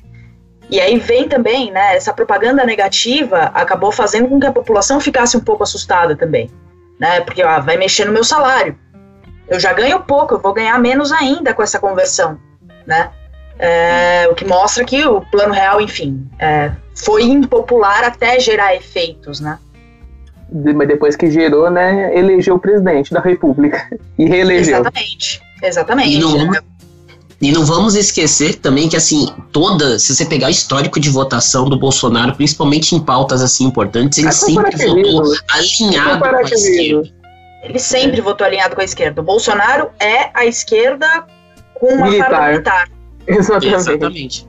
E 0.70 0.80
aí 0.80 0.98
vem 0.98 1.28
também, 1.28 1.72
né, 1.72 1.96
essa 1.96 2.14
propaganda 2.14 2.66
negativa 2.66 3.52
acabou 3.54 3.92
fazendo 3.92 4.30
com 4.30 4.40
que 4.40 4.48
a 4.48 4.52
população 4.52 5.00
ficasse 5.00 5.36
um 5.36 5.42
pouco 5.42 5.64
assustada 5.64 6.16
também, 6.16 6.50
né, 7.00 7.22
porque 7.22 7.42
ah, 7.42 7.60
vai 7.60 7.78
mexer 7.78 8.06
no 8.06 8.14
meu 8.14 8.24
salário. 8.24 8.78
Eu 9.48 9.60
já 9.60 9.74
ganho 9.74 10.00
pouco, 10.02 10.36
eu 10.36 10.40
vou 10.40 10.54
ganhar 10.54 10.80
menos 10.80 11.12
ainda 11.12 11.54
com 11.54 11.62
essa 11.62 11.80
conversão, 11.80 12.40
né? 12.88 13.12
É, 13.60 14.28
o 14.30 14.36
que 14.36 14.46
mostra 14.46 14.84
que 14.84 15.06
o 15.06 15.22
plano 15.22 15.54
real, 15.54 15.80
enfim, 15.80 16.28
é, 16.40 16.72
foi 16.96 17.24
impopular 17.24 18.04
até 18.04 18.40
gerar 18.40 18.76
efeitos, 18.76 19.40
né? 19.40 19.60
Mas 20.52 20.88
depois 20.88 21.16
que 21.16 21.32
gerou, 21.32 21.70
né, 21.70 22.16
elegeu 22.18 22.56
o 22.56 22.60
presidente 22.60 23.14
da 23.14 23.20
República 23.20 23.88
e 24.18 24.26
reelegeu. 24.26 24.80
Exatamente, 24.80 25.42
exatamente. 25.64 26.18
E 26.18 26.20
não, 26.20 26.52
e 27.44 27.52
não 27.52 27.66
vamos 27.66 27.96
esquecer 27.96 28.56
também 28.56 28.88
que, 28.88 28.96
assim, 28.96 29.28
toda, 29.52 30.00
se 30.00 30.16
você 30.16 30.26
pegar 30.26 30.48
o 30.48 30.50
histórico 30.50 30.98
de 30.98 31.10
votação 31.10 31.66
do 31.66 31.78
Bolsonaro, 31.78 32.34
principalmente 32.36 32.96
em 32.96 33.00
pautas 33.02 33.42
assim 33.42 33.66
importantes, 33.66 34.18
ele 34.18 34.32
sempre 34.32 34.78
votou 34.78 35.34
alinhado 35.52 36.20
com 36.20 36.36
a 36.38 36.42
esquerda. 36.42 37.10
Ele 37.64 37.80
sempre 37.80 38.20
é. 38.20 38.22
votou 38.22 38.48
alinhado 38.48 38.76
com 38.76 38.82
a 38.82 38.86
esquerda. 38.86 39.20
O 39.20 39.24
Bolsonaro 39.26 39.90
é 40.00 40.30
a 40.34 40.46
esquerda 40.46 41.26
com 41.74 41.88
uma 41.88 42.06
militar. 42.06 42.52
militar. 42.52 42.90
Exatamente. 43.28 43.76
Exatamente. 43.76 44.48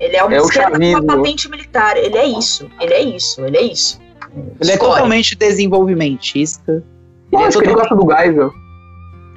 Ele 0.00 0.16
é 0.16 0.24
uma 0.24 0.34
é 0.34 0.38
esquerda 0.38 0.78
com 0.78 0.84
uma 0.84 1.02
patente 1.02 1.50
militar. 1.50 1.96
Ele 1.96 2.16
é 2.16 2.26
isso. 2.26 2.68
Ele 2.80 2.94
é 2.94 3.02
isso. 3.02 3.44
Ele 3.44 3.56
é 3.56 3.62
isso. 3.62 4.00
Ele 4.60 4.70
é 4.70 4.76
totalmente 4.76 5.34
desenvolvimentista. 5.34 6.84
Eu 7.32 7.38
acho 7.40 7.58
que 7.58 7.66
ele 7.66 7.74
gosta 7.74 7.96
do 7.96 8.06
Geisel. 8.06 8.50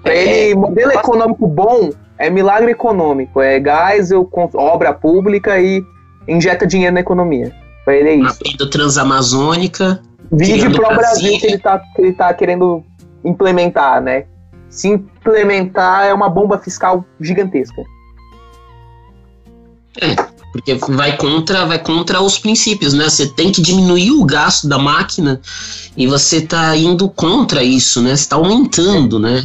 Pra 0.04 0.14
é, 0.14 0.48
ele, 0.48 0.56
modelo 0.56 0.92
econômico 0.92 1.48
bom 1.48 1.92
é 2.18 2.30
milagre 2.30 2.72
econômico. 2.72 3.42
É 3.42 3.60
Geisel, 3.60 4.30
obra 4.54 4.94
pública 4.94 5.60
e 5.60 5.84
injeta 6.28 6.68
dinheiro 6.68 6.94
na 6.94 7.02
economia. 7.02 7.52
Pra 7.84 7.96
ele 7.96 8.10
é 8.10 8.16
isso. 8.16 8.38
Abrindo 8.40 8.70
Transamazônica. 8.70 10.02
Vídeo 10.32 10.72
pro 10.72 10.88
Brasil 10.88 11.40
que 11.40 11.48
ele, 11.48 11.58
tá, 11.58 11.80
que 11.80 12.02
ele 12.02 12.14
tá 12.14 12.34
querendo 12.34 12.84
implementar, 13.26 14.02
né? 14.02 14.26
Se 14.70 14.88
implementar 14.88 16.06
é 16.06 16.14
uma 16.14 16.30
bomba 16.30 16.58
fiscal 16.58 17.04
gigantesca. 17.20 17.84
É, 20.00 20.16
porque 20.52 20.76
vai 20.76 21.18
contra, 21.18 21.66
vai 21.66 21.80
contra 21.80 22.22
os 22.22 22.38
princípios, 22.38 22.94
né? 22.94 23.06
Você 23.06 23.28
tem 23.28 23.52
que 23.52 23.62
diminuir 23.62 24.12
o 24.12 24.26
gasto 24.26 24.68
da 24.68 24.78
máquina 24.78 25.40
e 25.96 26.08
você 26.08 26.38
está 26.38 26.76
indo 26.76 27.10
contra 27.10 27.64
isso, 27.64 28.02
né? 28.02 28.10
Você 28.10 28.24
está 28.24 28.36
aumentando, 28.36 29.20
né? 29.20 29.44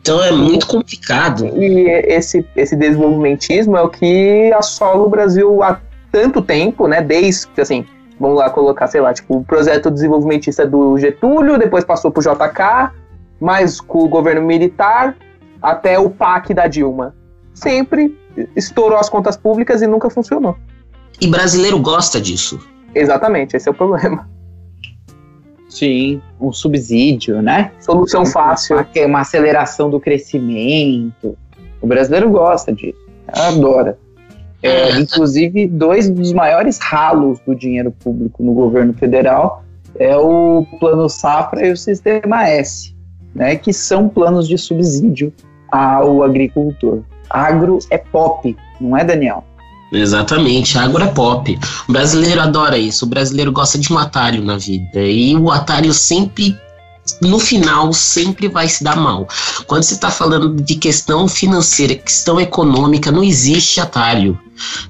Então 0.00 0.22
é 0.22 0.30
muito 0.30 0.66
complicado. 0.66 1.46
E 1.46 1.88
esse, 1.88 2.46
esse 2.54 2.76
desenvolvimentismo 2.76 3.76
é 3.76 3.82
o 3.82 3.88
que 3.88 4.52
assola 4.52 5.02
o 5.02 5.08
Brasil 5.08 5.62
há 5.62 5.80
tanto 6.12 6.42
tempo, 6.42 6.86
né? 6.86 7.00
Desde, 7.00 7.48
assim, 7.58 7.86
vamos 8.20 8.38
lá 8.38 8.50
colocar, 8.50 8.86
sei 8.86 9.00
lá, 9.00 9.12
tipo, 9.12 9.38
o 9.38 9.44
projeto 9.44 9.90
desenvolvimentista 9.90 10.66
do 10.66 10.98
Getúlio, 10.98 11.58
depois 11.58 11.84
passou 11.84 12.10
pro 12.10 12.22
JK, 12.22 12.92
mais 13.40 13.80
com 13.80 14.04
o 14.04 14.08
governo 14.08 14.42
militar, 14.42 15.16
até 15.60 15.98
o 15.98 16.10
PAC 16.10 16.52
da 16.52 16.66
Dilma. 16.66 17.14
Sempre 17.54 18.16
estourou 18.56 18.98
as 18.98 19.08
contas 19.08 19.36
públicas 19.36 19.82
e 19.82 19.86
nunca 19.86 20.10
funcionou. 20.10 20.56
E 21.20 21.26
brasileiro 21.26 21.78
gosta 21.78 22.20
disso. 22.20 22.58
Exatamente, 22.94 23.56
esse 23.56 23.68
é 23.68 23.72
o 23.72 23.74
problema. 23.74 24.28
Sim, 25.68 26.22
um 26.40 26.52
subsídio, 26.52 27.42
né? 27.42 27.72
Solução 27.80 28.24
fácil. 28.24 28.76
Uma, 28.76 29.06
uma 29.06 29.20
aceleração 29.20 29.90
do 29.90 29.98
crescimento. 29.98 31.36
O 31.80 31.86
brasileiro 31.86 32.30
gosta 32.30 32.72
disso, 32.72 32.98
adora. 33.26 33.98
É, 34.62 34.98
inclusive, 34.98 35.66
dois 35.66 36.08
dos 36.08 36.32
maiores 36.32 36.78
ralos 36.78 37.38
do 37.40 37.54
dinheiro 37.54 37.90
público 37.90 38.42
no 38.42 38.54
governo 38.54 38.94
federal 38.94 39.62
é 39.96 40.16
o 40.16 40.64
Plano 40.80 41.08
Safra 41.08 41.66
e 41.66 41.72
o 41.72 41.76
Sistema 41.76 42.48
S, 42.48 42.94
né, 43.34 43.56
que 43.56 43.72
são 43.72 44.08
planos 44.08 44.48
de 44.48 44.56
subsídio 44.56 45.32
ao 45.70 46.22
agricultor. 46.22 47.02
Agro 47.34 47.80
é 47.90 47.98
pop, 47.98 48.56
não 48.80 48.96
é, 48.96 49.04
Daniel? 49.04 49.44
Exatamente, 49.92 50.78
agro 50.78 51.02
é 51.02 51.08
pop. 51.08 51.58
O 51.88 51.92
brasileiro 51.92 52.40
adora 52.40 52.78
isso, 52.78 53.04
o 53.04 53.08
brasileiro 53.08 53.50
gosta 53.50 53.76
de 53.76 53.92
um 53.92 53.98
atalho 53.98 54.42
na 54.42 54.56
vida. 54.56 55.00
E 55.00 55.36
o 55.36 55.50
atalho 55.50 55.92
sempre 55.92 56.56
no 57.20 57.40
final 57.40 57.92
sempre 57.92 58.46
vai 58.46 58.68
se 58.68 58.84
dar 58.84 58.96
mal. 58.96 59.26
Quando 59.66 59.82
você 59.82 59.94
está 59.94 60.10
falando 60.10 60.62
de 60.62 60.76
questão 60.76 61.26
financeira, 61.26 61.96
questão 61.96 62.40
econômica, 62.40 63.10
não 63.10 63.22
existe 63.24 63.80
atalho. 63.80 64.38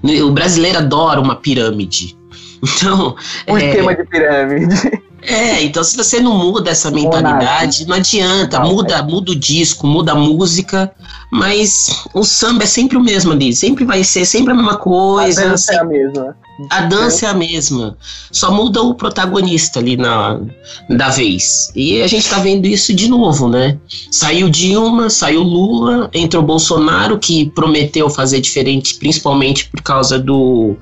O 0.02 0.30
brasileiro 0.30 0.78
adora 0.78 1.20
uma 1.20 1.36
pirâmide. 1.36 2.16
Então. 2.64 3.14
Um 3.46 3.58
é, 3.58 3.68
esquema 3.68 3.94
de 3.94 4.04
pirâmide. 4.04 5.02
É, 5.26 5.62
então 5.62 5.82
se 5.82 5.96
você 5.96 6.20
não 6.20 6.36
muda 6.36 6.70
essa 6.70 6.90
mentalidade, 6.90 7.86
não 7.86 7.96
adianta. 7.96 8.60
Muda, 8.60 8.96
é. 8.96 9.02
muda 9.02 9.32
o 9.32 9.36
disco, 9.36 9.86
muda 9.86 10.12
a 10.12 10.14
música, 10.14 10.92
mas 11.32 12.04
o 12.12 12.24
samba 12.24 12.64
é 12.64 12.66
sempre 12.66 12.96
o 12.96 13.02
mesmo 13.02 13.32
ali. 13.32 13.54
Sempre 13.54 13.84
vai 13.84 14.04
ser 14.04 14.24
sempre 14.24 14.52
a 14.52 14.56
mesma 14.56 14.76
coisa. 14.76 15.44
A 15.44 15.48
dança 15.48 15.72
é 15.72 15.78
a 15.78 15.84
mesma. 15.84 16.36
A 16.70 16.80
dança 16.82 17.26
é 17.26 17.28
a 17.28 17.34
mesma. 17.34 17.96
Só 18.30 18.52
muda 18.52 18.80
o 18.82 18.94
protagonista 18.94 19.80
ali 19.80 19.96
na, 19.96 20.40
da 20.88 21.08
vez. 21.08 21.72
E 21.74 22.00
a 22.02 22.06
gente 22.06 22.28
tá 22.28 22.38
vendo 22.38 22.66
isso 22.66 22.94
de 22.94 23.08
novo, 23.08 23.48
né? 23.48 23.76
Saiu 24.10 24.48
Dilma, 24.48 25.10
saiu 25.10 25.42
Lula, 25.42 26.08
entrou 26.14 26.42
Bolsonaro, 26.42 27.18
que 27.18 27.50
prometeu 27.50 28.08
fazer 28.08 28.40
diferente, 28.40 28.94
principalmente 28.96 29.68
por 29.68 29.82
causa 29.82 30.18
do 30.18 30.76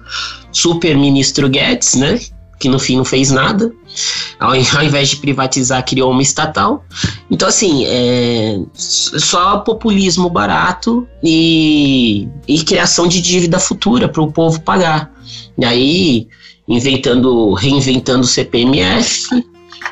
super-ministro 0.53 1.49
Guedes, 1.49 1.95
né? 1.95 2.21
Que 2.63 2.69
no 2.69 2.79
fim 2.79 2.97
não 2.97 3.05
fez 3.05 3.33
nada. 3.33 3.73
Ao, 4.39 4.55
invés 4.55 5.09
de 5.09 5.17
privatizar, 5.17 5.85
criou 5.85 6.13
uma 6.13 6.23
estatal. 6.23 6.85
Então, 7.29 7.49
assim, 7.49 7.85
é 7.87 8.61
só 8.73 9.59
populismo 9.59 10.31
barato 10.31 11.07
e, 11.23 12.29
e 12.47 12.63
criação 12.63 13.09
de 13.09 13.21
dívida 13.21 13.59
futura 13.59 14.09
para 14.09 14.23
o 14.23 14.31
povo 14.31 14.61
pagar. 14.61 15.13
E 15.59 15.65
aí, 15.65 16.29
inventando, 16.69 17.53
reinventando 17.55 18.21
o 18.21 18.29
CPMF, 18.29 19.45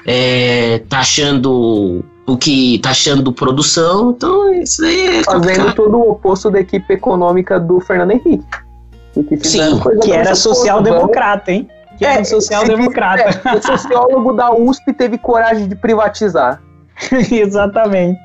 é, 0.07 0.79
taxando 0.89 2.05
o 2.25 2.37
que 2.37 2.79
taxando 2.79 3.33
produção, 3.33 4.13
então 4.13 4.55
isso 4.55 4.85
aí 4.85 5.19
é 5.19 5.25
Fazendo 5.25 5.41
complicado. 5.41 5.75
todo 5.75 5.97
o 5.97 6.11
oposto 6.13 6.51
da 6.51 6.61
equipe 6.61 6.95
econômica 6.95 7.59
do 7.59 7.81
Fernando 7.81 8.13
Henrique. 8.13 8.47
Que, 9.13 9.37
Sim, 9.45 9.81
que 10.01 10.13
era 10.13 10.37
social-democrata, 10.37 11.51
hein? 11.51 11.69
Que 12.01 12.07
é, 12.07 12.13
era 12.13 12.23
um 12.23 12.25
social-democrata. 12.25 13.43
É, 13.45 13.57
o 13.57 13.63
sociólogo 13.63 14.33
da 14.33 14.51
USP 14.51 14.91
teve 14.95 15.19
coragem 15.19 15.69
de 15.69 15.77
privatizar. 15.77 16.59
Exatamente. 17.31 18.19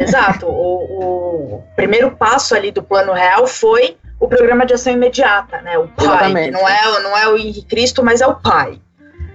Exato. 0.00 0.46
O, 0.46 1.58
o, 1.58 1.64
primeiro 1.76 2.12
passo 2.12 2.54
ali 2.54 2.70
do 2.70 2.82
plano 2.82 3.12
real 3.12 3.46
foi 3.46 3.98
o 4.18 4.26
programa 4.26 4.64
de 4.64 4.72
ação 4.72 4.94
imediata, 4.94 5.60
né? 5.60 5.76
O 5.76 5.86
pai, 5.88 6.50
não 6.50 6.66
é, 6.66 7.02
não 7.02 7.14
é 7.14 7.28
o 7.28 7.36
Henrique 7.36 7.66
Cristo, 7.66 8.02
mas 8.02 8.22
é 8.22 8.26
o 8.26 8.36
pai. 8.36 8.80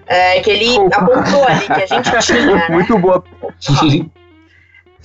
É, 0.07 0.39
que 0.39 0.49
ele 0.49 0.79
Opa. 0.79 0.97
apontou 0.97 1.47
ali 1.47 1.67
que 1.67 1.71
a 1.71 1.85
gente 1.85 2.09
tinha. 2.25 2.55
Né? 2.55 2.67
Muito 2.71 2.97
boa. 2.97 3.23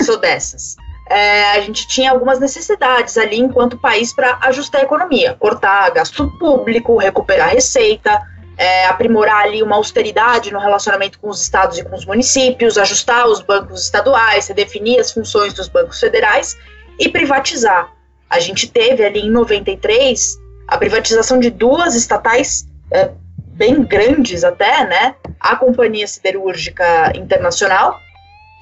Sou 0.01 0.17
dessas. 0.17 0.77
É, 1.11 1.51
a 1.51 1.61
gente 1.61 1.87
tinha 1.87 2.11
algumas 2.13 2.41
necessidades 2.41 3.19
ali 3.19 3.39
enquanto 3.39 3.79
país 3.79 4.11
para 4.11 4.39
ajustar 4.41 4.81
a 4.81 4.85
economia, 4.85 5.37
cortar 5.39 5.91
gasto 5.91 6.31
público, 6.39 6.97
recuperar 6.97 7.51
receita, 7.51 8.23
é, 8.57 8.87
aprimorar 8.87 9.45
ali 9.45 9.63
uma 9.63 9.77
austeridade 9.77 10.53
no 10.53 10.59
relacionamento 10.59 11.19
com 11.19 11.29
os 11.29 11.43
estados 11.43 11.79
e 11.79 11.85
com 11.85 11.95
os 11.95 12.05
municípios, 12.05 12.79
ajustar 12.79 13.27
os 13.27 13.41
bancos 13.41 13.83
estaduais, 13.83 14.49
redefinir 14.49 15.01
as 15.01 15.13
funções 15.13 15.53
dos 15.53 15.69
bancos 15.69 15.99
federais 15.99 16.57
e 16.99 17.09
privatizar. 17.09 17.93
A 18.31 18.39
gente 18.39 18.69
teve 18.69 19.05
ali 19.05 19.21
em 19.21 19.31
93 19.31 20.39
a 20.69 20.79
privatização 20.79 21.39
de 21.39 21.51
duas 21.51 21.95
estatais 21.95 22.67
é, 22.91 23.11
bem 23.55 23.83
grandes 23.83 24.45
até, 24.45 24.85
né? 24.87 25.15
A 25.39 25.57
Companhia 25.57 26.07
Siderúrgica 26.07 27.13
Internacional 27.17 28.01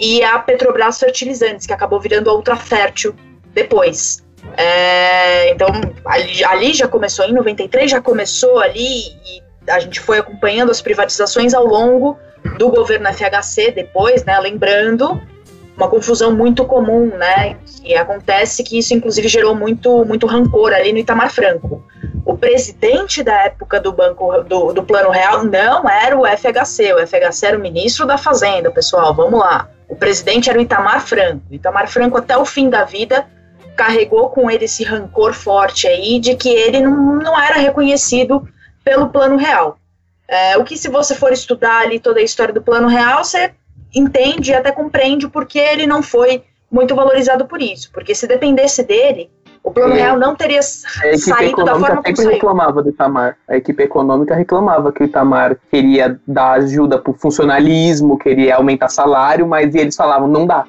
e 0.00 0.22
a 0.22 0.38
Petrobras 0.38 0.98
Fertilizantes, 0.98 1.66
que 1.66 1.72
acabou 1.72 2.00
virando 2.00 2.28
a 2.28 2.34
Ultra 2.34 2.56
Fértil 2.56 3.14
depois. 3.54 4.22
É, 4.56 5.50
então, 5.50 5.68
ali, 6.04 6.44
ali, 6.44 6.74
já 6.74 6.88
começou, 6.88 7.24
em 7.24 7.32
93 7.32 7.90
já 7.90 8.00
começou 8.00 8.58
ali, 8.58 9.06
e 9.24 9.42
a 9.68 9.78
gente 9.78 10.00
foi 10.00 10.18
acompanhando 10.18 10.70
as 10.70 10.82
privatizações 10.82 11.54
ao 11.54 11.66
longo 11.66 12.18
do 12.58 12.70
governo 12.70 13.08
FHC 13.12 13.70
depois, 13.70 14.24
né, 14.24 14.38
lembrando, 14.40 15.20
uma 15.76 15.88
confusão 15.88 16.32
muito 16.32 16.64
comum, 16.64 17.06
né? 17.06 17.56
E 17.82 17.94
acontece 17.94 18.62
que 18.62 18.78
isso, 18.78 18.94
inclusive, 18.94 19.26
gerou 19.26 19.54
muito, 19.54 20.04
muito 20.04 20.26
rancor 20.26 20.72
ali 20.72 20.92
no 20.92 20.98
Itamar 20.98 21.30
Franco. 21.30 21.84
O 22.24 22.36
presidente 22.36 23.22
da 23.22 23.44
época 23.44 23.80
do 23.80 23.92
Banco 23.92 24.42
do, 24.42 24.72
do 24.72 24.82
Plano 24.82 25.10
Real 25.10 25.44
não 25.44 25.88
era 25.88 26.16
o 26.16 26.26
FHC, 26.26 26.92
o 26.92 27.06
FHC 27.06 27.46
era 27.46 27.58
o 27.58 27.60
ministro 27.60 28.06
da 28.06 28.16
Fazenda, 28.18 28.70
pessoal, 28.70 29.14
vamos 29.14 29.40
lá. 29.40 29.68
O 29.88 29.96
presidente 29.96 30.48
era 30.48 30.58
o 30.58 30.62
Itamar 30.62 31.04
Franco. 31.04 31.42
O 31.50 31.54
Itamar 31.54 31.88
Franco, 31.88 32.16
até 32.16 32.36
o 32.36 32.44
fim 32.44 32.70
da 32.70 32.84
vida, 32.84 33.26
carregou 33.76 34.28
com 34.30 34.50
ele 34.50 34.66
esse 34.66 34.84
rancor 34.84 35.32
forte 35.32 35.86
aí 35.86 36.18
de 36.20 36.36
que 36.36 36.48
ele 36.48 36.80
não, 36.80 37.16
não 37.16 37.40
era 37.40 37.56
reconhecido 37.56 38.46
pelo 38.84 39.08
Plano 39.08 39.36
Real. 39.36 39.78
É, 40.28 40.56
o 40.56 40.64
que, 40.64 40.76
se 40.76 40.88
você 40.88 41.14
for 41.14 41.32
estudar 41.32 41.82
ali 41.82 41.98
toda 41.98 42.20
a 42.20 42.22
história 42.22 42.54
do 42.54 42.62
Plano 42.62 42.88
Real, 42.88 43.22
você 43.24 43.52
entende 43.94 44.50
e 44.50 44.54
até 44.54 44.72
compreende 44.72 45.28
porque 45.28 45.58
ele 45.58 45.86
não 45.86 46.02
foi 46.02 46.42
muito 46.70 46.94
valorizado 46.94 47.46
por 47.46 47.60
isso. 47.60 47.90
Porque 47.92 48.14
se 48.14 48.26
dependesse 48.26 48.82
dele, 48.82 49.30
o 49.62 49.70
plano 49.70 49.94
é. 49.94 49.98
real 49.98 50.18
não 50.18 50.34
teria 50.34 50.60
saído 50.62 51.64
da 51.64 51.78
forma 51.78 52.02
como 52.02 52.16
saiu. 52.16 52.30
reclamava 52.30 52.82
do 52.82 52.88
Itamar. 52.88 53.36
A 53.46 53.56
equipe 53.56 53.82
econômica 53.82 54.34
reclamava 54.34 54.90
que 54.90 55.02
o 55.02 55.06
Itamar 55.06 55.56
queria 55.70 56.20
dar 56.26 56.52
ajuda 56.52 56.98
para 56.98 57.12
o 57.12 57.14
funcionalismo, 57.14 58.18
queria 58.18 58.56
aumentar 58.56 58.88
salário, 58.88 59.46
mas 59.46 59.74
eles 59.74 59.94
falavam, 59.94 60.26
não 60.26 60.46
dá. 60.46 60.64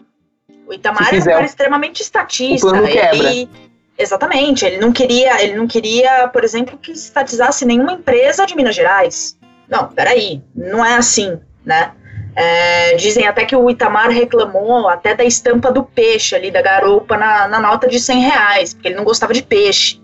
O 0.67 0.73
Itamar 0.73 1.07
era 1.07 1.21
um 1.21 1.25
cara 1.25 1.45
extremamente 1.45 2.01
estatista. 2.01 2.67
O 2.67 2.69
plano 2.69 2.87
quebra. 2.87 3.31
Ele, 3.31 3.49
exatamente, 3.97 4.65
ele 4.65 4.77
não 4.77 4.91
queria, 4.91 5.43
ele 5.43 5.55
não 5.55 5.67
queria, 5.67 6.27
por 6.27 6.43
exemplo, 6.43 6.77
que 6.77 6.91
estatizasse 6.91 7.65
nenhuma 7.65 7.93
empresa 7.93 8.45
de 8.45 8.55
Minas 8.55 8.75
Gerais. 8.75 9.37
Não, 9.69 9.87
peraí, 9.87 10.41
não 10.55 10.85
é 10.85 10.95
assim, 10.95 11.39
né? 11.65 11.93
É, 12.35 12.95
dizem 12.95 13.27
até 13.27 13.45
que 13.45 13.55
o 13.55 13.69
Itamar 13.69 14.09
reclamou 14.09 14.89
até 14.89 15.15
da 15.15 15.23
estampa 15.23 15.71
do 15.71 15.83
peixe 15.83 16.35
ali, 16.35 16.49
da 16.49 16.61
garopa 16.61 17.15
na, 17.15 17.47
na 17.47 17.59
nota 17.59 17.87
de 17.87 17.99
100 17.99 18.21
reais, 18.21 18.73
porque 18.73 18.87
ele 18.87 18.95
não 18.95 19.03
gostava 19.03 19.33
de 19.33 19.43
peixe. 19.43 20.01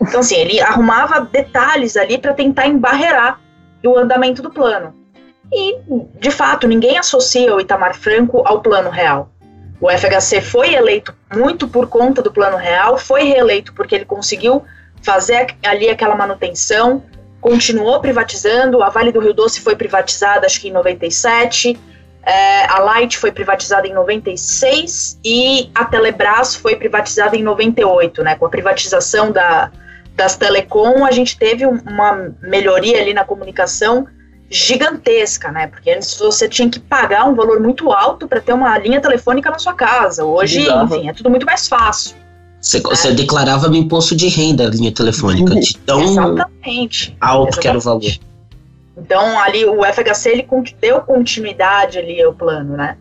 Então, 0.00 0.20
assim, 0.20 0.36
ele 0.36 0.60
arrumava 0.60 1.20
detalhes 1.20 1.96
ali 1.96 2.18
para 2.18 2.32
tentar 2.32 2.66
embarrear 2.66 3.40
o 3.84 3.98
andamento 3.98 4.40
do 4.42 4.50
plano. 4.50 4.94
E, 5.52 5.78
de 6.18 6.30
fato, 6.30 6.66
ninguém 6.66 6.96
associa 6.98 7.54
o 7.54 7.60
Itamar 7.60 7.94
Franco 7.94 8.42
ao 8.46 8.60
plano 8.60 8.90
real. 8.90 9.30
O 9.80 9.90
FHC 9.90 10.40
foi 10.40 10.74
eleito 10.74 11.14
muito 11.34 11.68
por 11.68 11.88
conta 11.88 12.22
do 12.22 12.32
plano 12.32 12.56
real, 12.56 12.96
foi 12.96 13.24
reeleito 13.24 13.72
porque 13.74 13.94
ele 13.94 14.04
conseguiu 14.04 14.64
fazer 15.02 15.54
ali 15.64 15.90
aquela 15.90 16.16
manutenção, 16.16 17.02
continuou 17.40 18.00
privatizando, 18.00 18.82
a 18.82 18.88
Vale 18.88 19.12
do 19.12 19.20
Rio 19.20 19.34
Doce 19.34 19.60
foi 19.60 19.76
privatizada 19.76 20.46
acho 20.46 20.60
que 20.60 20.68
em 20.68 20.72
97, 20.72 21.78
é, 22.24 22.64
a 22.64 22.78
Light 22.78 23.18
foi 23.18 23.30
privatizada 23.30 23.86
em 23.86 23.92
96 23.92 25.20
e 25.22 25.70
a 25.74 25.84
Telebrás 25.84 26.54
foi 26.54 26.74
privatizada 26.74 27.36
em 27.36 27.42
98, 27.42 28.22
né? 28.22 28.34
Com 28.36 28.46
a 28.46 28.48
privatização 28.48 29.30
da, 29.30 29.70
das 30.16 30.36
telecom, 30.36 31.04
a 31.04 31.10
gente 31.10 31.36
teve 31.36 31.66
uma 31.66 32.32
melhoria 32.40 33.00
ali 33.00 33.12
na 33.12 33.24
comunicação 33.24 34.06
gigantesca, 34.50 35.50
né? 35.50 35.66
Porque 35.66 35.90
antes 35.90 36.18
você 36.18 36.48
tinha 36.48 36.68
que 36.68 36.78
pagar 36.78 37.24
um 37.24 37.34
valor 37.34 37.60
muito 37.60 37.90
alto 37.90 38.28
para 38.28 38.40
ter 38.40 38.52
uma 38.52 38.76
linha 38.78 39.00
telefônica 39.00 39.50
na 39.50 39.58
sua 39.58 39.74
casa. 39.74 40.24
Hoje, 40.24 40.60
enfim, 40.60 41.08
é 41.08 41.12
tudo 41.12 41.30
muito 41.30 41.46
mais 41.46 41.66
fácil. 41.66 42.16
Você, 42.60 42.80
você 42.80 43.12
declarava 43.12 43.68
no 43.68 43.76
imposto 43.76 44.16
de 44.16 44.28
renda 44.28 44.66
a 44.66 44.70
linha 44.70 44.92
telefônica, 44.92 45.54
de 45.60 45.76
tão 45.78 46.02
Exatamente. 46.02 47.16
alto 47.20 47.48
Exatamente. 47.48 47.60
que 47.60 47.68
era 47.68 47.78
o 47.78 47.80
valor. 47.80 48.12
Então, 48.96 49.38
ali 49.40 49.66
o 49.66 49.84
FHC 49.84 50.30
ele 50.30 50.48
deu 50.80 51.00
continuidade 51.00 51.98
ali 51.98 52.22
ao 52.22 52.32
plano, 52.32 52.76
né? 52.76 52.96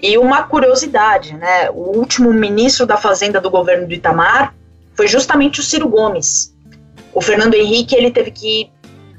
E 0.00 0.16
uma 0.16 0.44
curiosidade, 0.44 1.34
né? 1.34 1.70
O 1.70 1.96
último 1.98 2.32
ministro 2.32 2.86
da 2.86 2.96
Fazenda 2.96 3.40
do 3.40 3.50
governo 3.50 3.86
do 3.86 3.92
Itamar 3.92 4.54
foi 4.94 5.06
justamente 5.06 5.60
o 5.60 5.62
Ciro 5.62 5.88
Gomes. 5.88 6.54
O 7.12 7.20
Fernando 7.20 7.54
Henrique 7.54 7.94
ele 7.94 8.10
teve 8.10 8.30
que 8.30 8.70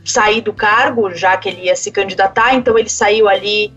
sair 0.04 0.42
do 0.42 0.54
cargo, 0.54 1.12
já 1.12 1.38
que 1.38 1.50
ele 1.50 1.64
ia 1.64 1.76
se 1.76 1.92
candidatar, 1.92 2.56
então 2.56 2.78
ele 2.78 2.90
saiu 2.90 3.28
ali 3.28 3.74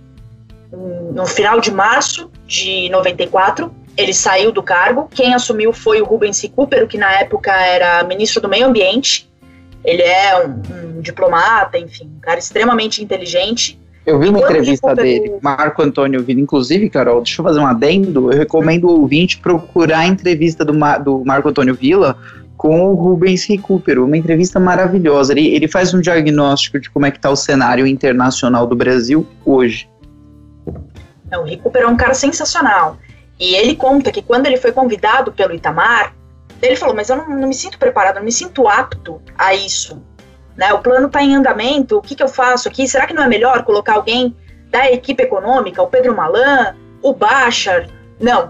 no 1.13 1.27
final 1.27 1.61
de 1.61 1.71
março 1.71 2.31
de 2.47 2.89
94 2.91 3.73
ele 3.97 4.13
saiu 4.13 4.53
do 4.53 4.63
cargo. 4.63 5.09
Quem 5.11 5.35
assumiu 5.35 5.73
foi 5.73 6.01
o 6.01 6.05
Rubens 6.05 6.41
Recupero, 6.41 6.87
que 6.87 6.99
na 6.99 7.11
época 7.13 7.51
era 7.51 8.05
ministro 8.05 8.43
do 8.43 8.49
Meio 8.49 8.67
Ambiente. 8.67 9.29
Ele 9.83 10.03
é 10.03 10.47
um, 10.47 10.99
um 10.99 11.01
diplomata, 11.01 11.79
enfim, 11.79 12.11
um 12.17 12.21
cara 12.21 12.39
extremamente 12.39 13.03
inteligente. 13.03 13.81
Eu 14.05 14.21
vi 14.21 14.29
uma 14.29 14.39
entrevista 14.39 14.95
dele, 14.95 15.37
Marco 15.43 15.83
Antônio 15.83 16.23
Vila. 16.23 16.41
Inclusive, 16.41 16.91
Carol, 16.91 17.23
deixa 17.23 17.41
eu 17.41 17.45
fazer 17.45 17.59
um 17.59 17.67
adendo. 17.67 18.31
Eu 18.31 18.39
recomendo 18.39 18.85
o 18.85 19.01
ouvinte 19.01 19.39
procurar 19.39 20.01
a 20.01 20.07
entrevista 20.07 20.65
do, 20.65 20.75
Mar 20.75 20.99
do 20.99 21.25
Marco 21.25 21.49
Antônio 21.49 21.75
Vila 21.75 22.17
com 22.57 22.91
o 22.91 22.95
Rubens 22.95 23.45
Recupero. 23.45 24.05
Uma 24.05 24.17
entrevista 24.17 24.59
maravilhosa. 24.59 25.33
Ele, 25.33 25.49
ele 25.49 25.69
faz 25.69 25.93
um 25.95 26.01
diagnóstico 26.01 26.81
de 26.81 26.91
como 26.91 27.07
é 27.07 27.11
que 27.11 27.19
está 27.19 27.31
o 27.31 27.37
cenário 27.37 27.87
internacional 27.87 28.67
do 28.67 28.75
Brasil 28.75 29.27
hoje. 29.45 29.89
Não, 31.31 31.43
o 31.43 31.45
Recupero 31.45 31.87
é 31.87 31.89
um 31.89 31.97
cara 31.97 32.15
sensacional. 32.15 32.97
E 33.39 33.55
ele 33.55 33.75
conta 33.75 34.11
que 34.11 34.23
quando 34.23 34.47
ele 34.47 34.57
foi 34.57 34.73
convidado 34.73 35.33
pelo 35.33 35.55
Itamar, 35.55 36.15
ele 36.63 36.77
falou: 36.77 36.95
Mas 36.95 37.09
eu 37.11 37.17
não, 37.17 37.29
não 37.29 37.49
me 37.49 37.55
sinto 37.55 37.79
preparado, 37.79 38.17
não 38.17 38.23
me 38.23 38.33
sinto 38.33 38.67
apto 38.67 39.21
a 39.37 39.55
isso. 39.55 40.03
Né? 40.57 40.73
O 40.73 40.79
plano 40.79 41.07
está 41.07 41.23
em 41.23 41.35
andamento, 41.35 41.99
o 41.99 42.03
que, 42.03 42.15
que 42.15 42.23
eu 42.23 42.29
faço 42.29 42.69
aqui? 42.69 42.89
Será 42.89 43.07
que 43.07 43.13
não 43.13 43.23
é 43.23 43.29
melhor 43.29 43.63
colocar 43.65 43.95
alguém 43.95 44.35
da 44.71 44.91
equipe 44.91 45.23
econômica, 45.23 45.83
o 45.83 45.87
Pedro 45.87 46.17
Malan, 46.17 46.75
o 47.03 47.13
Bachar? 47.13 47.89
Não, 48.19 48.49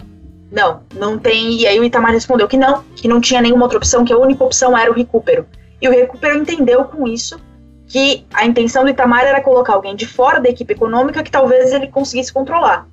não, 0.50 0.82
não 0.94 1.18
tem. 1.18 1.60
E 1.60 1.66
aí 1.66 1.78
o 1.78 1.84
Itamar 1.84 2.12
respondeu 2.12 2.48
que 2.48 2.56
não, 2.56 2.82
que 2.94 3.08
não 3.08 3.20
tinha 3.20 3.40
nenhuma 3.40 3.64
outra 3.64 3.78
opção, 3.78 4.04
que 4.04 4.12
a 4.12 4.18
única 4.18 4.44
opção 4.44 4.76
era 4.76 4.90
o 4.90 4.94
recupero. 4.94 5.46
E 5.80 5.88
o 5.88 5.92
recupero 5.92 6.38
entendeu 6.38 6.84
com 6.84 7.06
isso 7.06 7.38
que 7.86 8.26
a 8.32 8.44
intenção 8.44 8.82
do 8.82 8.90
Itamar 8.90 9.24
era 9.24 9.40
colocar 9.40 9.74
alguém 9.74 9.94
de 9.94 10.06
fora 10.06 10.40
da 10.40 10.48
equipe 10.48 10.72
econômica 10.72 11.22
que 11.22 11.30
talvez 11.30 11.72
ele 11.72 11.86
conseguisse 11.86 12.32
controlar. 12.32 12.86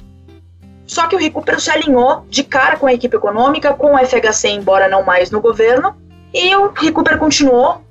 Só 0.86 1.08
que 1.08 1.16
o 1.16 1.20
Recupero 1.20 1.60
se 1.60 1.72
alinhou 1.72 2.26
de 2.30 2.44
cara 2.44 2.78
com 2.78 2.86
a 2.86 2.94
equipe 2.94 3.16
econômica, 3.16 3.74
com 3.74 3.96
o 3.96 3.98
FHC, 3.98 4.50
embora 4.50 4.88
não 4.88 5.04
mais 5.04 5.32
no 5.32 5.42
governo, 5.42 5.96
e 6.34 6.56
o 6.56 6.72
Recupero 6.72 7.18
continuou 7.18 7.82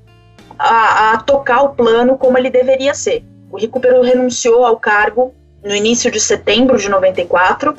a, 0.58 1.12
a 1.12 1.18
tocar 1.18 1.62
o 1.62 1.70
plano 1.70 2.18
como 2.18 2.36
ele 2.36 2.50
deveria 2.50 2.94
ser. 2.94 3.24
O 3.50 3.58
Recupero 3.58 4.02
renunciou 4.02 4.64
ao 4.64 4.76
cargo 4.76 5.34
no 5.64 5.74
início 5.74 6.10
de 6.10 6.20
setembro 6.20 6.76
de 6.76 6.88
94. 6.88 7.74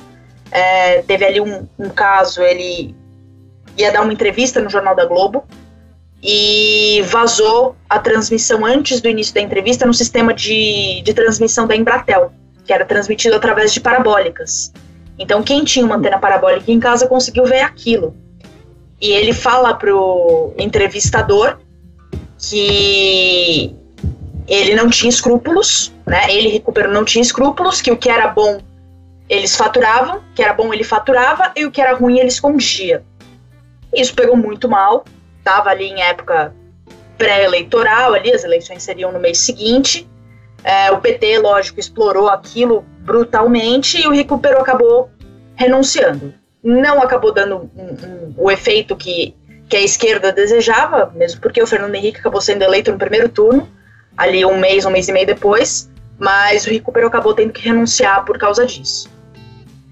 É, 0.55 1.01
teve 1.01 1.25
ali 1.25 1.41
um, 1.41 1.67
um, 1.79 1.89
caso, 1.89 2.43
ele 2.43 2.95
ia 3.75 3.91
dar 3.91 4.03
uma 4.03 4.13
entrevista 4.13 4.61
no 4.61 4.69
Jornal 4.69 4.95
da 4.95 5.03
Globo 5.03 5.43
e 6.21 7.01
vazou 7.07 7.75
a 7.89 7.97
transmissão 7.97 8.63
antes 8.63 9.01
do 9.01 9.09
início 9.09 9.33
da 9.33 9.41
entrevista 9.41 9.83
no 9.83 9.95
sistema 9.95 10.31
de, 10.31 11.01
de 11.01 11.11
transmissão 11.11 11.65
da 11.65 11.75
Embratel, 11.75 12.31
que 12.63 12.71
era 12.71 12.85
transmitido 12.85 13.35
através 13.35 13.73
de 13.73 13.81
parabólicas. 13.81 14.71
Então, 15.17 15.41
quem 15.41 15.63
tinha 15.63 15.83
uma 15.83 15.95
antena 15.95 16.19
parabólica 16.19 16.71
em 16.71 16.79
casa 16.79 17.07
conseguiu 17.07 17.45
ver 17.45 17.61
aquilo. 17.61 18.15
E 19.01 19.09
ele 19.09 19.33
fala 19.33 19.73
pro 19.73 20.53
entrevistador 20.55 21.57
que 22.37 23.75
ele 24.47 24.75
não 24.75 24.87
tinha 24.87 25.09
escrúpulos, 25.09 25.91
né? 26.05 26.31
Ele 26.31 26.49
recuperou 26.49 26.93
não 26.93 27.03
tinha 27.03 27.23
escrúpulos, 27.23 27.81
que 27.81 27.91
o 27.91 27.97
que 27.97 28.09
era 28.09 28.27
bom 28.27 28.59
eles 29.29 29.55
faturavam, 29.55 30.17
o 30.17 30.33
que 30.35 30.43
era 30.43 30.53
bom 30.53 30.73
ele 30.73 30.83
faturava 30.83 31.51
e 31.55 31.65
o 31.65 31.71
que 31.71 31.81
era 31.81 31.95
ruim 31.95 32.19
ele 32.19 32.27
escondia. 32.27 33.03
Isso 33.93 34.13
pegou 34.13 34.35
muito 34.35 34.67
mal. 34.67 35.05
Tava 35.43 35.69
ali 35.69 35.85
em 35.85 36.01
época 36.01 36.53
pré-eleitoral, 37.17 38.13
ali 38.13 38.33
as 38.33 38.43
eleições 38.43 38.83
seriam 38.83 39.11
no 39.11 39.19
mês 39.19 39.37
seguinte. 39.39 40.07
É, 40.63 40.91
o 40.91 40.99
PT, 40.99 41.39
lógico, 41.39 41.79
explorou 41.79 42.29
aquilo 42.29 42.85
brutalmente 42.99 44.01
e 44.01 44.07
o 44.07 44.11
Recupero 44.11 44.59
acabou 44.59 45.09
renunciando. 45.55 46.33
Não 46.63 47.01
acabou 47.01 47.33
dando 47.33 47.69
um, 47.75 47.83
um, 47.83 48.33
o 48.37 48.49
efeito 48.49 48.95
que, 48.95 49.35
que 49.67 49.75
a 49.75 49.81
esquerda 49.81 50.31
desejava, 50.31 51.11
mesmo 51.13 51.41
porque 51.41 51.61
o 51.61 51.67
Fernando 51.67 51.95
Henrique 51.95 52.19
acabou 52.19 52.39
sendo 52.39 52.63
eleito 52.63 52.91
no 52.91 52.97
primeiro 52.97 53.27
turno, 53.27 53.69
ali 54.17 54.45
um 54.45 54.57
mês, 54.57 54.85
um 54.85 54.89
mês 54.89 55.09
e 55.09 55.11
meio 55.11 55.27
depois, 55.27 55.91
mas 56.23 56.65
o 56.65 56.69
Recupero 56.69 57.07
acabou 57.07 57.33
tendo 57.33 57.51
que 57.51 57.61
renunciar 57.61 58.23
por 58.23 58.37
causa 58.37 58.65
disso. 58.65 59.11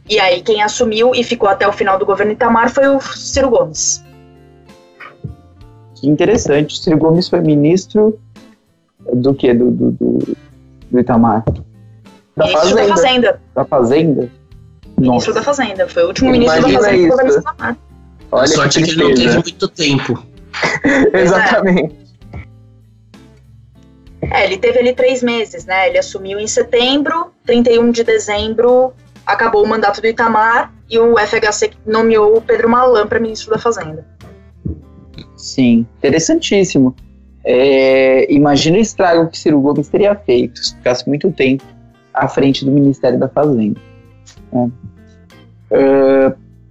E 0.09 0.17
aí 0.17 0.41
quem 0.41 0.63
assumiu 0.63 1.13
e 1.13 1.23
ficou 1.25 1.49
até 1.49 1.67
o 1.67 1.73
final 1.73 1.99
do 1.99 2.05
governo 2.05 2.31
Itamar 2.31 2.69
foi 2.73 2.87
o 2.87 3.01
Ciro 3.01 3.49
Gomes. 3.49 4.01
Que 5.95 6.07
interessante, 6.07 6.73
o 6.73 6.77
Ciro 6.77 6.97
Gomes 6.97 7.27
foi 7.27 7.41
ministro 7.41 8.17
do 9.13 9.33
que? 9.33 9.53
Do, 9.53 9.71
do, 9.71 9.91
do, 9.91 10.37
do 10.89 10.99
Itamar? 10.99 11.43
Da 12.37 12.45
ministro 12.45 12.77
Fazenda. 12.77 12.87
da 12.87 12.95
Fazenda. 12.95 13.41
Da 13.53 13.65
Fazenda? 13.65 14.29
Ministro 14.97 15.33
da 15.33 15.43
Fazenda. 15.43 15.87
Foi 15.89 16.03
o 16.03 16.07
último 16.07 16.31
ministro 16.31 16.61
da 16.61 16.69
Fazenda 16.69 17.03
do 17.03 17.09
governo 17.09 17.39
Itamar. 17.39 17.77
Olha 18.31 18.47
sorte 18.47 18.79
que, 18.79 18.85
que 18.85 18.91
ele 18.91 19.03
não 19.03 19.13
teve 19.13 19.33
muito 19.33 19.67
tempo. 19.67 20.25
Exatamente. 21.13 22.00
É, 24.31 24.45
ele 24.45 24.57
teve 24.57 24.79
ali 24.79 24.93
três 24.93 25.21
meses, 25.21 25.65
né? 25.65 25.89
Ele 25.89 25.97
assumiu 25.97 26.39
em 26.39 26.47
setembro, 26.47 27.31
31 27.45 27.91
de 27.91 28.03
dezembro 28.03 28.93
acabou 29.25 29.63
o 29.63 29.67
mandato 29.67 30.01
do 30.01 30.07
Itamar 30.07 30.73
e 30.89 30.99
o 30.99 31.17
FHC 31.17 31.71
nomeou 31.85 32.37
o 32.37 32.41
Pedro 32.41 32.69
Malan 32.69 33.07
para 33.07 33.19
ministro 33.19 33.51
da 33.51 33.57
Fazenda. 33.57 34.05
Sim, 35.35 35.85
interessantíssimo. 35.97 36.95
É, 37.43 38.31
imagina 38.31 38.77
o 38.77 38.81
estrago 38.81 39.27
que 39.29 39.37
Ciro 39.37 39.59
Gomes 39.59 39.87
teria 39.87 40.13
feito 40.15 40.63
se 40.63 40.75
ficasse 40.75 41.07
muito 41.07 41.31
tempo 41.31 41.63
à 42.13 42.27
frente 42.27 42.63
do 42.63 42.71
Ministério 42.71 43.17
da 43.17 43.27
Fazenda. 43.27 43.79
Uh, 44.51 44.71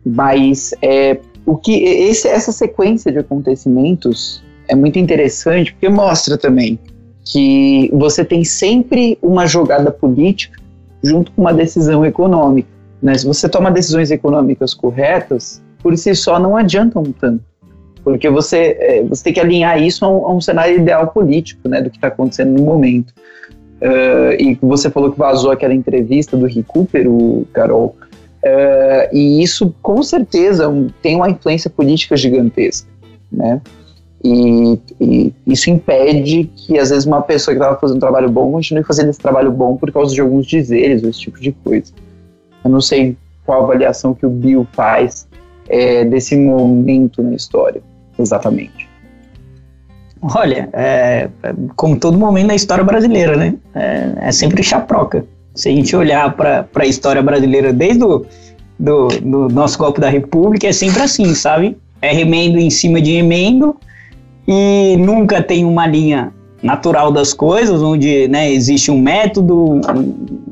mas 0.05 0.73
é, 0.83 1.19
o 1.47 1.57
que 1.57 1.83
esse, 1.83 2.29
essa 2.29 2.53
sequência 2.53 3.11
de 3.11 3.19
acontecimentos 3.19 4.45
é 4.69 4.75
muito 4.75 4.99
interessante 4.99 5.73
porque 5.73 5.89
mostra 5.89 6.39
também 6.39 6.79
que 7.31 7.89
você 7.93 8.25
tem 8.25 8.45
sempre 8.45 9.17
uma 9.23 9.47
jogada 9.47 9.91
política 9.91 10.59
junto 11.03 11.31
com 11.33 11.43
uma 11.43 11.55
decisão 11.55 12.05
econômica. 12.05 12.69
Né? 13.01 13.17
Se 13.17 13.27
você 13.27 13.49
toma 13.49 13.71
decisões 13.71 14.11
econômicas 14.11 14.75
corretas, 14.75 15.63
por 15.83 15.97
si 15.97 16.15
só 16.15 16.39
não 16.39 16.57
adiantam 16.57 17.05
tanto. 17.05 17.43
Porque 18.03 18.29
você, 18.29 18.77
é, 18.81 19.03
você 19.03 19.25
tem 19.25 19.33
que 19.33 19.41
alinhar 19.41 19.81
isso 19.81 20.05
a 20.05 20.09
um, 20.09 20.27
a 20.27 20.35
um 20.35 20.41
cenário 20.41 20.77
ideal 20.77 21.07
político 21.09 21.69
né, 21.69 21.81
do 21.81 21.91
que 21.91 21.97
está 21.97 22.09
acontecendo 22.09 22.59
no 22.59 22.65
momento. 22.65 23.13
Uh, 23.81 24.35
e 24.39 24.59
você 24.61 24.91
falou 24.91 25.11
que 25.11 25.19
vazou 25.19 25.51
aquela 25.51 25.73
entrevista 25.73 26.37
do 26.37 26.47
Rick 26.47 26.65
Cooper, 26.65 27.09
o 27.09 27.47
Carol, 27.53 27.97
uh, 28.45 29.15
e 29.15 29.43
isso 29.43 29.75
com 29.81 30.03
certeza 30.03 30.69
um, 30.69 30.89
tem 31.01 31.17
uma 31.17 31.31
influência 31.31 31.71
política 31.71 32.15
gigantesca, 32.15 32.87
né? 33.33 33.61
E, 34.23 34.79
e, 35.01 35.33
isso 35.47 35.71
impede 35.71 36.45
que 36.55 36.79
às 36.79 36.91
vezes 36.91 37.07
uma 37.07 37.23
pessoa 37.23 37.55
que 37.55 37.61
estava 37.61 37.79
fazendo 37.81 37.97
um 37.97 38.01
trabalho 38.01 38.31
bom 38.31 38.53
continue 38.53 38.85
fazendo 38.85 39.09
esse 39.09 39.19
trabalho 39.19 39.51
bom 39.51 39.77
por 39.77 39.91
causa 39.91 40.15
de 40.15 40.21
alguns 40.21 40.47
dizeres, 40.47 41.03
esse 41.03 41.21
tipo 41.21 41.41
de 41.41 41.53
coisa. 41.53 41.93
Eu 42.63 42.71
não 42.71 42.81
sei 42.81 43.17
qual 43.47 43.65
avaliação 43.65 44.13
que 44.15 44.27
o 44.27 44.31
Bill 44.31 44.67
faz 44.73 45.27
é, 45.69 46.05
desse 46.05 46.37
momento 46.37 47.23
na 47.23 47.35
história, 47.35 47.83
exatamente. 48.19 48.89
Olha, 50.23 50.69
é, 50.75 51.31
como 51.77 51.99
todo 51.99 52.19
momento 52.19 52.49
na 52.49 52.55
história 52.55 52.85
brasileira, 52.85 53.37
né? 53.37 53.55
É, 53.75 54.29
é 54.29 54.33
sempre 54.33 54.63
chaproca. 54.63 55.25
Se 55.55 55.71
a 55.71 55.73
gente 55.73 55.97
olhar 55.97 56.37
para 56.37 56.69
a 56.75 56.87
história 56.87 57.23
brasileira 57.23 57.73
desde 57.73 58.05
o 58.05 58.27
do, 58.79 59.09
do 59.09 59.49
nosso 59.49 59.79
golpe 59.79 60.01
da 60.01 60.09
República, 60.09 60.67
é 60.67 60.73
sempre 60.73 61.03
assim, 61.03 61.35
sabe? 61.35 61.77
É 62.03 62.13
remendo 62.13 62.59
em 62.59 62.71
cima 62.71 63.01
de 63.01 63.13
remendo 63.13 63.77
e 64.53 64.97
nunca 64.97 65.41
tem 65.41 65.65
uma 65.65 65.87
linha 65.87 66.33
natural 66.61 67.13
das 67.13 67.33
coisas, 67.33 67.81
onde 67.81 68.27
né, 68.27 68.51
existe 68.51 68.91
um 68.91 69.01
método, 69.01 69.81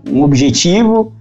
um, 0.08 0.22
objetivo, 0.22 1.12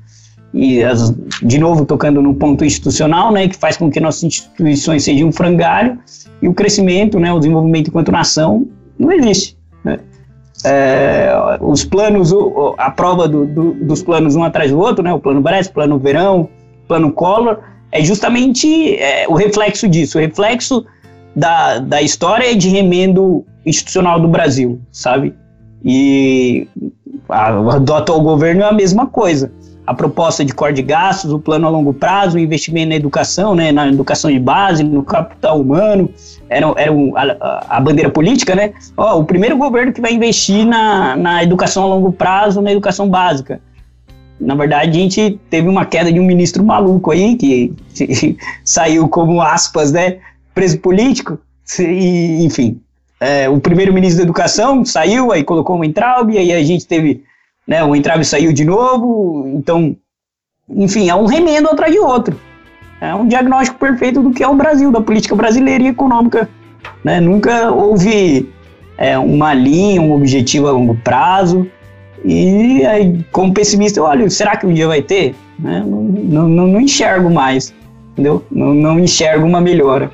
e 0.53 0.83
as, 0.83 1.11
de 1.41 1.57
novo 1.57 1.87
tocando 1.87 2.21
no 2.21 2.35
ponto 2.35 2.63
institucional, 2.63 3.31
né, 3.31 3.47
que 3.47 3.57
faz 3.57 3.77
com 3.77 3.89
que 3.89 3.99
nossas 3.99 4.25
instituições 4.25 5.03
sejam 5.03 5.29
um 5.29 5.31
frangalho, 5.31 5.97
e 6.39 6.47
o 6.47 6.53
crescimento, 6.53 7.19
né, 7.19 7.33
o 7.33 7.39
desenvolvimento 7.39 7.87
enquanto 7.87 8.11
nação, 8.11 8.67
não 8.99 9.11
existe. 9.11 9.57
Né? 9.83 9.97
É, 10.63 11.31
os 11.59 11.83
planos, 11.83 12.31
a 12.77 12.91
prova 12.91 13.27
do, 13.27 13.47
do, 13.47 13.73
dos 13.73 14.03
planos 14.03 14.35
um 14.35 14.43
atrás 14.43 14.69
do 14.69 14.77
outro, 14.77 15.03
né, 15.03 15.11
o 15.11 15.19
plano 15.19 15.41
Brest, 15.41 15.73
plano 15.73 15.97
Verão, 15.97 16.47
plano 16.87 17.11
Collor, 17.11 17.57
é 17.91 18.03
justamente 18.03 18.95
é, 18.97 19.27
o 19.27 19.33
reflexo 19.33 19.87
disso, 19.89 20.19
o 20.19 20.21
reflexo 20.21 20.85
da, 21.37 21.77
da 21.77 22.01
história 22.01 22.55
de 22.55 22.67
remendo 22.67 23.45
institucional 23.65 24.19
do 24.19 24.27
Brasil, 24.27 24.81
sabe? 24.91 25.33
E 25.85 26.67
a, 27.29 27.51
do 27.77 27.93
atual 27.93 28.21
governo 28.21 28.63
é 28.63 28.65
a 28.65 28.73
mesma 28.73 29.05
coisa 29.05 29.51
a 29.87 29.93
proposta 29.93 30.43
de 30.43 30.53
corte 30.53 30.75
de 30.75 30.81
gastos, 30.81 31.31
o 31.31 31.39
plano 31.39 31.65
a 31.65 31.69
longo 31.69 31.93
prazo, 31.93 32.35
o 32.35 32.39
investimento 32.39 32.89
na 32.89 32.95
educação, 32.95 33.55
né, 33.55 33.71
na 33.71 33.87
educação 33.87 34.29
de 34.29 34.37
base, 34.37 34.83
no 34.83 35.01
capital 35.01 35.61
humano, 35.61 36.09
era, 36.49 36.67
era 36.75 36.91
a, 37.39 37.77
a, 37.77 37.79
bandeira 37.79 38.11
política, 38.11 38.53
né? 38.53 38.73
Ó, 38.97 39.19
o 39.19 39.23
primeiro 39.23 39.55
governo 39.55 39.93
que 39.93 40.01
vai 40.01 40.11
investir 40.11 40.65
na, 40.65 41.15
na 41.15 41.41
educação 41.41 41.83
a 41.83 41.87
longo 41.87 42.11
prazo, 42.11 42.61
na 42.61 42.69
educação 42.69 43.07
básica. 43.09 43.61
Na 44.37 44.55
verdade, 44.55 44.89
a 44.91 44.93
gente 44.93 45.39
teve 45.49 45.69
uma 45.69 45.85
queda 45.85 46.11
de 46.11 46.19
um 46.19 46.25
ministro 46.25 46.65
maluco 46.65 47.11
aí, 47.11 47.37
que, 47.37 47.73
que 47.93 48.37
saiu 48.65 49.07
como 49.07 49.41
aspas, 49.41 49.93
né, 49.93 50.17
preso 50.57 50.79
político, 50.79 51.39
e, 51.79 52.43
enfim. 52.43 52.81
É, 53.19 53.49
o 53.49 53.59
primeiro 53.59 53.93
ministro 53.93 54.19
da 54.19 54.23
educação 54.23 54.85
saiu, 54.85 55.31
aí 55.31 55.43
colocou 55.43 55.75
uma 55.75 55.85
entraube, 55.85 56.37
aí 56.37 56.53
a 56.53 56.63
gente 56.63 56.85
teve 56.85 57.23
né? 57.67 57.83
O 57.83 57.95
entrave 57.95 58.23
saiu 58.23 58.53
de 58.53 58.63
novo, 58.63 59.45
então, 59.53 59.95
enfim, 60.69 61.09
é 61.09 61.15
um 61.15 61.25
remendo 61.25 61.67
atrás 61.67 61.91
de 61.91 61.99
outro. 61.99 62.39
É 63.01 63.13
um 63.13 63.27
diagnóstico 63.27 63.77
perfeito 63.77 64.23
do 64.23 64.31
que 64.31 64.41
é 64.41 64.47
o 64.47 64.55
Brasil, 64.55 64.91
da 64.91 65.01
política 65.01 65.35
brasileira 65.35 65.83
e 65.83 65.87
econômica. 65.87 66.49
Né? 67.03 67.19
Nunca 67.19 67.69
houve 67.69 68.49
é, 68.97 69.19
uma 69.19 69.53
linha, 69.53 70.01
um 70.01 70.13
objetivo 70.13 70.67
a 70.67 70.71
longo 70.71 70.95
prazo. 70.95 71.67
E 72.23 72.83
aí, 72.85 73.23
como 73.31 73.53
pessimista, 73.53 73.99
eu 73.99 74.05
olho, 74.05 74.31
será 74.31 74.55
que 74.55 74.65
um 74.65 74.73
dia 74.73 74.87
vai 74.87 75.01
ter? 75.01 75.35
Né? 75.59 75.83
Não, 75.85 76.47
não, 76.47 76.67
não, 76.67 76.81
enxergo 76.81 77.29
mais, 77.29 77.73
entendeu? 78.13 78.43
Não, 78.49 78.73
não 78.73 78.99
enxergo 78.99 79.45
uma 79.45 79.61
melhora. 79.61 80.09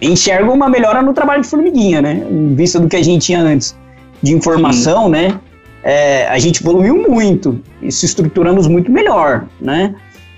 Enxergo 0.00 0.52
uma 0.52 0.68
melhora 0.68 1.02
no 1.02 1.12
trabalho 1.12 1.42
de 1.42 1.48
formiguinha, 1.48 2.00
né? 2.00 2.26
Em 2.30 2.54
vista 2.54 2.78
do 2.78 2.88
que 2.88 2.96
a 2.96 3.02
gente 3.02 3.26
tinha 3.26 3.40
antes 3.40 3.76
de 4.22 4.32
informação, 4.32 5.04
Sim. 5.04 5.10
né? 5.10 5.40
é, 5.82 6.26
a 6.28 6.38
gente 6.38 6.62
evoluiu 6.62 7.08
muito 7.08 7.60
e 7.82 7.90
se 7.90 8.06
estruturamos 8.06 8.66
muito 8.66 8.90
melhor, 8.90 9.46
né? 9.60 9.94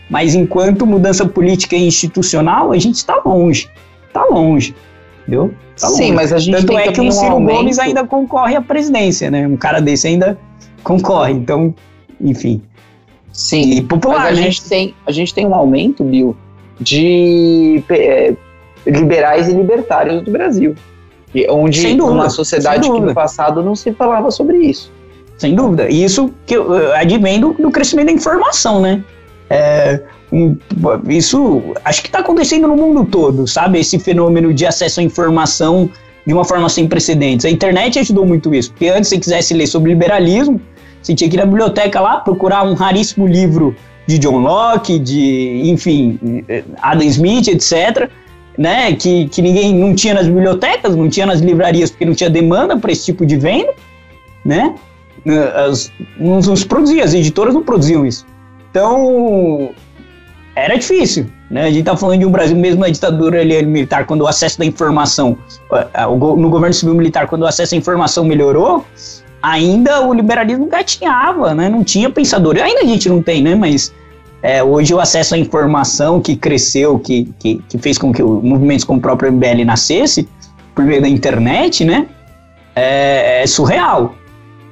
Mas 0.09 0.35
enquanto 0.35 0.87
mudança 0.87 1.27
política 1.27 1.75
e 1.75 1.87
institucional, 1.87 2.73
a 2.73 2.79
gente 2.79 2.97
está 2.97 3.21
longe, 3.25 3.69
está 4.07 4.25
longe, 4.25 4.75
entendeu? 5.23 5.53
Tá 5.81 5.89
Sim, 5.89 6.03
longe. 6.03 6.13
mas 6.13 6.33
a 6.33 6.39
gente 6.39 6.67
Tanto 6.67 6.79
é 6.79 6.93
que 6.93 7.01
o 7.01 7.11
Ciro 7.11 7.41
Gomes 7.41 7.79
ainda 7.79 8.05
concorre 8.07 8.55
à 8.55 8.61
presidência, 8.61 9.31
né? 9.31 9.47
Um 9.47 9.57
cara 9.57 9.81
desse 9.81 10.07
ainda 10.07 10.39
concorre, 10.85 11.33
então, 11.33 11.75
enfim. 12.21 12.63
Sim, 13.33 13.73
e 13.73 13.83
popular, 13.83 14.19
mas 14.19 14.27
a 14.27 14.31
né? 14.33 14.43
gente 14.43 14.69
tem 14.69 14.95
a 15.07 15.11
gente 15.11 15.33
tem 15.35 15.47
um 15.47 15.55
aumento, 15.55 16.05
Bill, 16.05 16.37
de 16.79 17.83
é, 17.89 18.35
liberais 18.87 19.49
e 19.49 19.53
libertários 19.53 20.23
do 20.23 20.31
Brasil, 20.31 20.75
onde 21.49 21.83
dúvida, 21.95 22.05
uma 22.05 22.31
sociedade 22.31 22.91
que 22.91 23.01
no 23.01 23.15
passado 23.15 23.63
não 23.63 23.75
se 23.75 23.93
falava 23.93 24.31
sobre 24.31 24.59
isso. 24.59 24.91
Sem 25.39 25.55
dúvida. 25.55 25.89
E 25.89 26.05
isso 26.05 26.31
que 26.47 26.57
uh, 26.57 26.93
advém 26.95 27.41
do, 27.41 27.53
do, 27.55 27.71
crescimento 27.71 28.07
da 28.07 28.13
informação, 28.13 28.81
né? 28.81 29.03
É, 29.51 30.01
isso 31.09 31.75
acho 31.85 32.01
que 32.01 32.09
está 32.09 32.21
acontecendo 32.21 32.69
no 32.69 32.77
mundo 32.77 33.05
todo, 33.05 33.47
sabe? 33.47 33.81
Esse 33.81 33.99
fenômeno 33.99 34.55
de 34.55 34.67
acesso 34.67 35.01
à 35.01 35.03
informação 35.03 35.91
de 36.27 36.33
uma 36.33 36.45
forma 36.45 36.69
sem 36.69 36.87
precedentes. 36.87 37.45
A 37.45 37.51
internet 37.51 37.99
ajudou 37.99 38.25
muito 38.25 38.55
isso, 38.55 38.71
porque 38.71 38.89
antes, 38.89 39.11
se 39.11 39.19
quisesse 39.19 39.53
ler 39.53 39.67
sobre 39.67 39.93
liberalismo, 39.93 40.61
você 41.03 41.15
tinha 41.15 41.29
que 41.29 41.37
ir 41.37 41.41
na 41.41 41.47
biblioteca 41.47 42.01
lá, 42.01 42.21
procurar 42.21 42.63
um 42.63 42.75
raríssimo 42.75 43.27
livro 43.27 43.75
de 44.07 44.19
John 44.19 44.39
Locke, 44.39 44.99
de, 44.99 45.63
enfim, 45.65 46.45
Adam 46.81 47.07
Smith, 47.09 47.49
etc., 47.49 48.09
né, 48.57 48.95
que, 48.95 49.29
que 49.29 49.41
ninguém 49.41 49.75
não 49.75 49.95
tinha 49.95 50.15
nas 50.15 50.27
bibliotecas, 50.27 50.95
não 50.95 51.09
tinha 51.09 51.27
nas 51.27 51.41
livrarias, 51.41 51.91
porque 51.91 52.05
não 52.05 52.15
tinha 52.15 52.29
demanda 52.29 52.77
para 52.77 52.93
esse 52.93 53.07
tipo 53.07 53.25
de 53.25 53.37
venda, 53.37 53.73
né? 54.45 54.75
Né, 55.25 55.39
as, 55.55 55.93
não, 56.19 56.41
não 56.41 56.57
se 56.57 56.67
produzia, 56.67 57.05
as 57.05 57.15
editoras 57.15 57.55
não 57.55 57.63
produziam 57.63 58.05
isso. 58.05 58.27
Então, 58.71 59.71
era 60.55 60.77
difícil. 60.77 61.27
Né? 61.51 61.63
A 61.63 61.69
gente 61.69 61.81
está 61.81 61.97
falando 61.97 62.21
de 62.21 62.27
um 62.27 62.31
Brasil, 62.31 62.57
mesmo 62.57 62.81
na 62.81 62.89
ditadura 62.89 63.41
ali, 63.41 63.65
militar, 63.65 64.07
quando 64.07 64.23
o 64.23 64.27
acesso 64.27 64.59
da 64.59 64.65
informação, 64.65 65.37
no 66.09 66.51
governo 66.51 66.75
civil 66.75 66.95
militar, 66.95 67.27
quando 67.27 67.43
o 67.43 67.47
acesso 67.47 67.75
à 67.75 67.79
informação 67.79 68.25
melhorou, 68.25 68.85
ainda 69.43 70.07
o 70.07 70.13
liberalismo 70.13 70.67
gatinhava, 70.67 71.55
né? 71.55 71.69
não 71.69 71.85
tinha 71.85 72.09
pensador. 72.11 72.57
Ainda 72.57 72.81
a 72.81 72.85
gente 72.87 73.09
não 73.09 73.23
tem, 73.23 73.43
né? 73.43 73.55
mas 73.55 73.93
é, 74.43 74.63
hoje 74.63 74.93
o 74.93 75.01
acesso 75.01 75.35
à 75.35 75.39
informação 75.39 76.21
que 76.21 76.37
cresceu, 76.37 76.99
que, 76.99 77.33
que, 77.39 77.63
que 77.69 77.79
fez 77.79 77.97
com 77.97 78.13
que 78.13 78.23
movimentos 78.23 78.85
como 78.85 78.99
o 78.99 79.03
próprio 79.03 79.33
MBL 79.33 79.65
nascesse, 79.65 80.29
por 80.75 80.85
meio 80.85 81.01
da 81.01 81.09
internet, 81.09 81.85
né? 81.85 82.09
é, 82.75 83.43
é 83.43 83.47
surreal. 83.47 84.15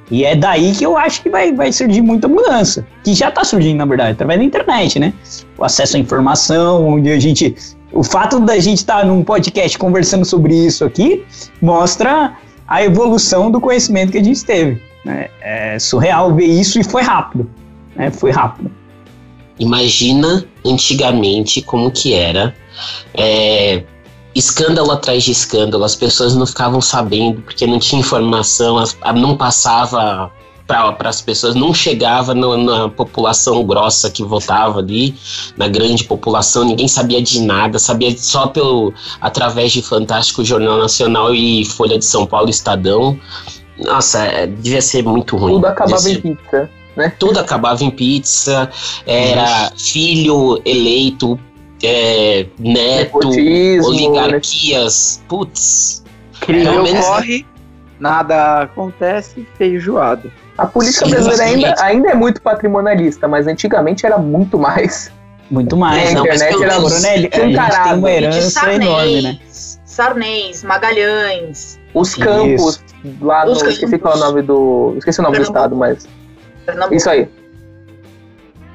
E 0.09 0.25
é 0.25 0.35
daí 0.35 0.73
que 0.73 0.85
eu 0.85 0.97
acho 0.97 1.21
que 1.21 1.29
vai, 1.29 1.53
vai 1.53 1.71
surgir 1.71 2.01
muita 2.01 2.27
mudança. 2.27 2.85
Que 3.03 3.13
já 3.13 3.29
está 3.29 3.43
surgindo, 3.43 3.77
na 3.77 3.85
verdade, 3.85 4.11
através 4.11 4.39
da 4.39 4.45
internet, 4.45 4.99
né? 4.99 5.13
O 5.57 5.63
acesso 5.63 5.95
à 5.95 5.99
informação, 5.99 6.85
onde 6.85 7.09
a 7.09 7.19
gente. 7.19 7.55
O 7.93 8.03
fato 8.03 8.39
da 8.39 8.59
gente 8.59 8.79
estar 8.79 9.01
tá 9.01 9.05
num 9.05 9.23
podcast 9.23 9.77
conversando 9.77 10.25
sobre 10.25 10.53
isso 10.53 10.83
aqui 10.83 11.25
mostra 11.61 12.33
a 12.67 12.83
evolução 12.83 13.51
do 13.51 13.59
conhecimento 13.59 14.11
que 14.11 14.17
a 14.17 14.23
gente 14.23 14.43
teve. 14.43 14.81
Né? 15.03 15.29
É 15.41 15.79
surreal 15.79 16.33
ver 16.33 16.45
isso 16.45 16.79
e 16.79 16.83
foi 16.83 17.01
rápido. 17.01 17.49
Né? 17.95 18.11
Foi 18.11 18.31
rápido. 18.31 18.71
Imagina 19.61 20.43
antigamente 20.65 21.61
como 21.61 21.91
que 21.91 22.13
era. 22.15 22.55
É, 23.13 23.83
escândalo 24.33 24.91
atrás 24.91 25.23
de 25.23 25.31
escândalo, 25.31 25.83
as 25.83 25.95
pessoas 25.95 26.35
não 26.35 26.47
ficavam 26.47 26.81
sabendo 26.81 27.41
porque 27.41 27.67
não 27.67 27.77
tinha 27.77 27.99
informação, 27.99 28.83
não 29.15 29.37
passava 29.37 30.31
para 30.65 31.09
as 31.09 31.21
pessoas, 31.21 31.53
não 31.53 31.73
chegava 31.73 32.33
no, 32.33 32.57
na 32.57 32.89
população 32.89 33.63
grossa 33.63 34.09
que 34.09 34.23
votava 34.23 34.79
ali, 34.79 35.13
na 35.57 35.67
grande 35.67 36.05
população, 36.05 36.63
ninguém 36.63 36.87
sabia 36.87 37.21
de 37.21 37.41
nada, 37.41 37.77
sabia 37.77 38.17
só 38.17 38.47
pelo 38.47 38.93
através 39.19 39.73
de 39.73 39.81
Fantástico 39.83 40.43
Jornal 40.43 40.77
Nacional 40.77 41.35
e 41.35 41.65
Folha 41.65 41.99
de 41.99 42.05
São 42.05 42.25
Paulo 42.25 42.49
Estadão. 42.49 43.19
Nossa, 43.77 44.23
é, 44.23 44.47
devia 44.47 44.81
ser 44.81 45.03
muito 45.03 45.35
ruim. 45.35 45.55
Tudo 45.55 45.65
acabava 45.67 45.97
Devia 46.01 46.11
em 46.13 46.21
ser- 46.21 46.21
pizza, 46.21 46.69
né? 46.95 47.11
tudo 47.17 47.39
acabava 47.39 47.83
em 47.83 47.91
pizza, 47.91 48.69
era 49.05 49.71
filho 49.77 50.61
eleito, 50.65 51.39
é, 51.83 52.45
neto, 52.59 53.19
Nepotismo, 53.19 53.87
oligarquias, 53.87 55.23
putz. 55.27 56.03
Crime 56.41 56.67
ocorre, 56.67 57.45
nada 57.99 58.63
acontece, 58.63 59.47
feijoado. 59.57 60.31
A 60.57 60.65
política 60.65 61.05
Sim, 61.05 61.11
brasileira 61.11 61.43
ainda, 61.43 61.75
ainda 61.83 62.09
é 62.09 62.15
muito 62.15 62.41
patrimonialista, 62.41 63.27
mas 63.27 63.47
antigamente 63.47 64.05
era 64.05 64.17
muito 64.17 64.57
mais. 64.57 65.11
Muito 65.49 65.75
mais. 65.75 65.97
É, 65.97 66.11
a 66.11 66.13
não, 66.13 66.25
mas 66.25 66.41
internet 66.41 66.51
pelo 66.51 66.63
era 66.63 66.73
menos 66.75 66.93
Coronel, 66.93 67.11
a 67.11 67.17
gente 67.17 67.29
tem 67.29 67.97
uma 67.97 68.09
de 68.09 68.15
herança 68.15 68.73
enorme, 68.73 69.21
né? 69.21 69.39
Sarnês, 69.91 70.63
Magalhães, 70.63 71.79
Os 71.93 72.09
Isso. 72.09 72.19
campos 72.21 72.83
lá 73.19 73.45
no. 73.45 73.51
Os 73.51 73.61
Esqueci 73.61 73.81
campos. 73.81 74.01
qual 74.01 74.13
é 74.13 74.17
o 74.17 74.19
nome 74.19 74.41
do. 74.41 74.93
Esqueci 74.97 75.19
o 75.19 75.23
nome 75.23 75.37
do 75.37 75.43
Pernambuco. 75.43 75.59
estado, 75.59 75.75
mas. 75.75 76.07
Pernambuco. 76.71 76.95
Isso 76.95 77.09
aí. 77.09 77.27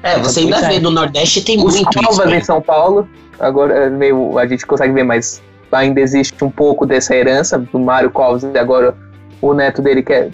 É, 0.03 0.17
você 0.19 0.41
ainda 0.41 0.61
vê 0.61 0.79
no 0.79 0.91
Nordeste 0.91 1.41
tem 1.43 1.57
Os 1.57 1.75
muito 1.75 1.99
isso. 1.99 2.09
Covas 2.09 2.29
né? 2.29 2.37
em 2.37 2.43
São 2.43 2.61
Paulo. 2.61 3.07
Agora 3.39 3.73
é 3.85 3.89
meio. 3.89 4.37
A 4.37 4.45
gente 4.47 4.65
consegue 4.65 4.93
ver, 4.93 5.03
mas 5.03 5.41
ainda 5.71 5.99
existe 5.99 6.43
um 6.43 6.49
pouco 6.51 6.85
dessa 6.85 7.15
herança 7.15 7.57
do 7.57 7.79
Mário 7.79 8.09
Covas 8.11 8.43
e 8.43 8.57
agora 8.57 8.95
o 9.41 9.53
neto 9.53 9.81
dele 9.81 10.01
que 10.01 10.13
é, 10.13 10.29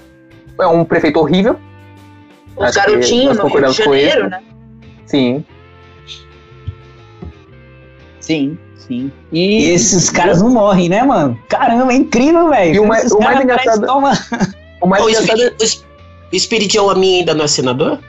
é 0.61 0.67
um 0.67 0.83
prefeito 0.85 1.19
horrível. 1.19 1.57
Os 2.55 2.65
Acho 2.65 2.75
garotinhos 2.87 3.37
no 3.37 3.47
Rio 3.47 3.67
de 3.67 3.73
Janeiro, 3.73 4.19
isso. 4.21 4.29
né? 4.29 4.39
Sim. 5.05 5.45
Sim, 8.19 8.57
sim. 8.75 9.11
E 9.31 9.65
E 9.67 9.69
esses 9.71 10.09
caras 10.09 10.41
não 10.41 10.49
morrem, 10.49 10.87
né, 10.89 11.03
mano? 11.03 11.37
Caramba, 11.49 11.91
é 11.91 11.95
incrível, 11.95 12.49
velho. 12.49 12.75
E 12.75 12.79
o 12.79 12.87
mais- 12.87 13.11
o 13.11 13.19
mais 13.19 13.41
engraçado- 13.41 13.85
toma- 13.85 14.13
O 14.81 14.87
mais 14.87 15.03
engraçado 15.07 15.41
é. 15.41 15.53
Espiridião 16.33 16.89
Amin 16.89 17.19
ainda 17.19 17.33
não 17.33 17.45
é 17.45 17.47
senador? 17.47 17.99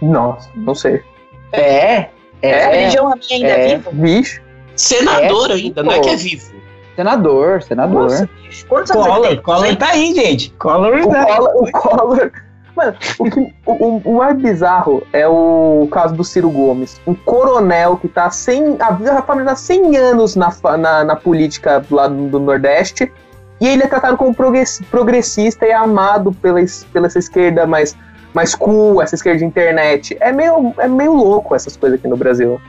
Nossa, 0.00 0.48
não 0.54 0.74
sei. 0.74 1.02
é, 1.52 1.60
É. 1.62 2.10
é, 2.42 2.70
Religião 2.80 3.12
a 3.12 3.16
minha 3.16 3.36
ainda 3.36 3.48
é. 3.48 3.70
é 3.72 3.76
vivo? 3.76 3.90
Bicho. 3.92 4.42
Senador 4.76 5.50
É, 5.50 5.54
ainda, 5.54 5.82
não 5.82 5.92
é 5.92 5.98
que 6.00 6.08
é 6.10 6.16
vivo. 6.16 6.52
senador, 6.94 7.62
senador. 7.62 8.02
Nossa, 8.02 8.28
bicho. 8.42 8.64
Quantos 8.66 8.92
Collor? 8.92 9.42
Collor 9.42 9.76
tá 9.76 9.88
aí, 9.88 10.14
gente. 10.14 10.50
Collor 10.58 10.94
O 11.00 11.10
tá 11.10 11.24
Collor. 11.36 11.54
O 11.56 11.72
Collor 11.72 12.30
mano, 12.76 12.94
o, 13.18 13.24
que, 13.30 13.54
o, 13.66 14.00
o- 14.08 14.16
mais 14.18 14.36
bizarro 14.40 15.02
é 15.12 15.26
o 15.26 15.88
caso 15.90 16.14
do 16.14 16.22
Ciro 16.22 16.48
Gomes. 16.48 17.00
Um 17.08 17.14
coronel 17.14 17.96
que 17.96 18.06
tá 18.06 18.30
100. 18.30 18.76
A 18.80 19.22
família 19.22 19.50
tá 19.50 19.56
100 19.56 19.96
anos 19.96 20.36
na, 20.36 20.52
na, 20.78 21.02
na 21.04 21.16
política 21.16 21.84
lá 21.90 22.06
do, 22.06 22.28
do 22.28 22.38
Nordeste. 22.38 23.10
E 23.60 23.66
ele 23.66 23.82
é 23.82 23.86
tratado 23.86 24.16
como 24.16 24.34
progress- 24.34 24.80
progressista 24.90 25.66
e 25.66 25.72
amado 25.72 26.32
pela, 26.32 26.60
pela 26.92 27.06
essa 27.06 27.18
esquerda 27.18 27.66
mais, 27.66 27.96
mais 28.32 28.54
cool, 28.54 29.02
essa 29.02 29.14
esquerda 29.14 29.38
de 29.40 29.44
internet. 29.44 30.16
É 30.20 30.30
meio, 30.32 30.72
é 30.78 30.86
meio 30.86 31.12
louco 31.12 31.54
essas 31.54 31.76
coisas 31.76 31.98
aqui 31.98 32.06
no 32.08 32.16
Brasil. 32.16 32.60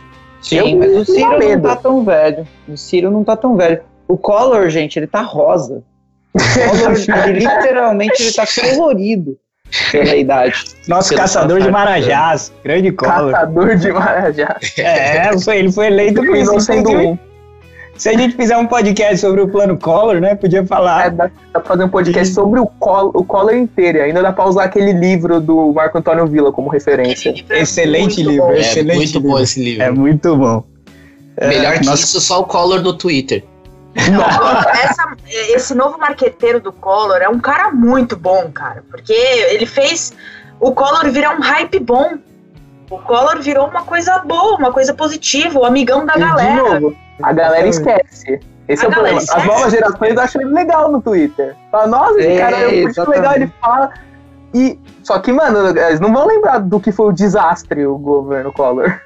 Sim, 0.41 0.57
Eu 0.74 0.78
mas 0.80 0.98
o 0.98 1.06
Ciro 1.06 1.30
não 1.32 1.38
medo. 1.40 1.68
tá 1.68 1.76
tão 1.76 2.03
velho. 2.03 2.48
O 2.68 2.78
Ciro 2.78 3.11
não 3.11 3.24
tá 3.24 3.36
tão 3.36 3.56
velho. 3.56 3.82
O 4.07 4.18
Collor, 4.18 4.70
gente, 4.70 4.98
ele 4.98 5.06
tá 5.07 5.22
rosa. 5.22 5.84
O 6.34 6.40
Collor, 6.40 6.95
ele, 7.28 7.40
literalmente, 7.40 8.24
ele 8.24 8.34
tá 8.34 8.45
colorido 8.48 9.38
pela 9.91 10.16
idade. 10.16 10.64
Nosso 10.88 11.14
caçador 11.16 11.60
de. 11.61 11.70
Marajás. 11.70 12.52
Grande 12.64 12.91
Collor. 12.91 13.32
Catador 13.32 13.76
de 13.76 13.91
Marajá. 13.91 14.56
É, 14.78 15.38
foi- 15.40 15.57
ele 15.57 15.72
foi 15.72 15.88
eleito 15.88 16.24
por 16.26 16.36
isso. 16.36 16.60
Sendo 16.61 16.90
um. 16.90 17.18
Se 17.99 18.07
a 18.09 18.17
gente 18.17 18.34
fizer 18.35 18.55
um 18.57 18.65
podcast 18.65 19.17
sobre 19.17 19.41
o 19.41 19.47
plano 19.49 19.77
Collor, 19.77 20.21
né? 20.21 20.34
Podia 20.34 20.61
É, 20.61 20.65
falar. 20.65 21.09
dá, 21.11 21.26
dá 21.53 21.59
pra 21.59 21.61
fazer 21.63 21.84
um 21.84 21.89
podcast 21.89 22.34
sobre 22.34 22.59
o 22.59 22.65
Collor, 22.65 23.11
o 23.13 23.26
Collor 23.26 23.53
inteiro. 23.53 23.97
e 23.97 24.01
Ainda 24.01 24.21
dá 24.23 24.31
pra 24.31 24.45
usar 24.45 24.63
aquele 24.63 24.93
livro 24.93 25.41
do 25.41 25.73
Marco 25.73 25.97
Antônio 25.97 26.26
Villa 26.26 26.49
como 26.51 26.69
referência. 26.69 27.34
É 27.49 27.59
Excelente 27.61 28.23
muito 28.23 28.31
livro, 28.31 28.47
bom. 28.47 28.53
Excelente 28.53 28.91
é 28.91 28.95
muito 28.95 29.13
livro. 29.15 29.30
bom 29.30 29.39
esse 29.39 29.61
livro. 29.63 29.84
É 29.84 29.91
muito 29.91 30.35
bom. 30.38 30.63
Melhor 31.41 31.73
que 31.80 31.85
nossa- 31.85 32.03
isso, 32.05 32.21
só 32.21 32.39
o 32.39 32.45
Collor 32.45 32.81
no 32.81 32.93
Twitter. 32.93 33.43
Essa- 33.95 35.09
esse 35.53 35.76
novo 35.76 35.97
marqueteiro 35.97 36.59
do 36.59 36.71
Collor 36.71 37.17
é 37.17 37.27
um 37.30 37.39
cara 37.39 37.71
muito 37.71 38.15
bom, 38.15 38.49
cara. 38.53 38.84
Porque 38.89 39.11
ele 39.13 39.65
fez 39.65 40.13
o 40.59 40.71
Collor 40.71 41.09
virar 41.11 41.35
um 41.38 41.41
hype 41.41 41.80
bom. 41.80 42.13
O 42.89 42.97
Collor 42.97 43.39
virou 43.41 43.67
uma 43.67 43.84
coisa 43.84 44.19
boa, 44.19 44.55
uma 44.57 44.71
coisa 44.71 44.93
positiva, 44.93 45.59
o 45.59 45.65
amigão 45.65 46.05
da 46.05 46.13
E, 46.13 46.15
de 46.15 46.21
galera. 46.21 46.80
novo, 46.80 46.95
a 47.21 47.33
galera 47.33 47.67
esquece. 47.67 48.39
Esse 48.67 48.83
A 48.83 48.87
é 48.87 48.89
o 48.89 48.93
problema. 48.93 49.17
As 49.17 49.23
esquece. 49.23 49.47
novas 49.47 49.71
gerações 49.71 50.17
acham 50.17 50.41
ele 50.41 50.53
legal 50.53 50.91
no 50.91 51.01
Twitter. 51.01 51.55
Fala, 51.71 51.87
nossa, 51.87 52.19
esse 52.19 52.27
É, 52.27 52.37
cara 52.37 52.57
é 52.57 52.67
um 52.67 52.71
exatamente. 52.87 53.17
legal, 53.19 53.35
ele 53.35 53.51
fala. 53.59 53.89
E, 54.53 54.79
só 55.03 55.19
que, 55.19 55.31
mano, 55.31 55.77
eles 55.77 55.99
não 55.99 56.13
vão 56.13 56.27
lembrar 56.27 56.59
do 56.59 56.79
que 56.79 56.91
foi 56.91 57.07
o 57.07 57.11
desastre 57.11 57.85
o 57.85 57.97
governo 57.97 58.51
Collor. 58.51 58.99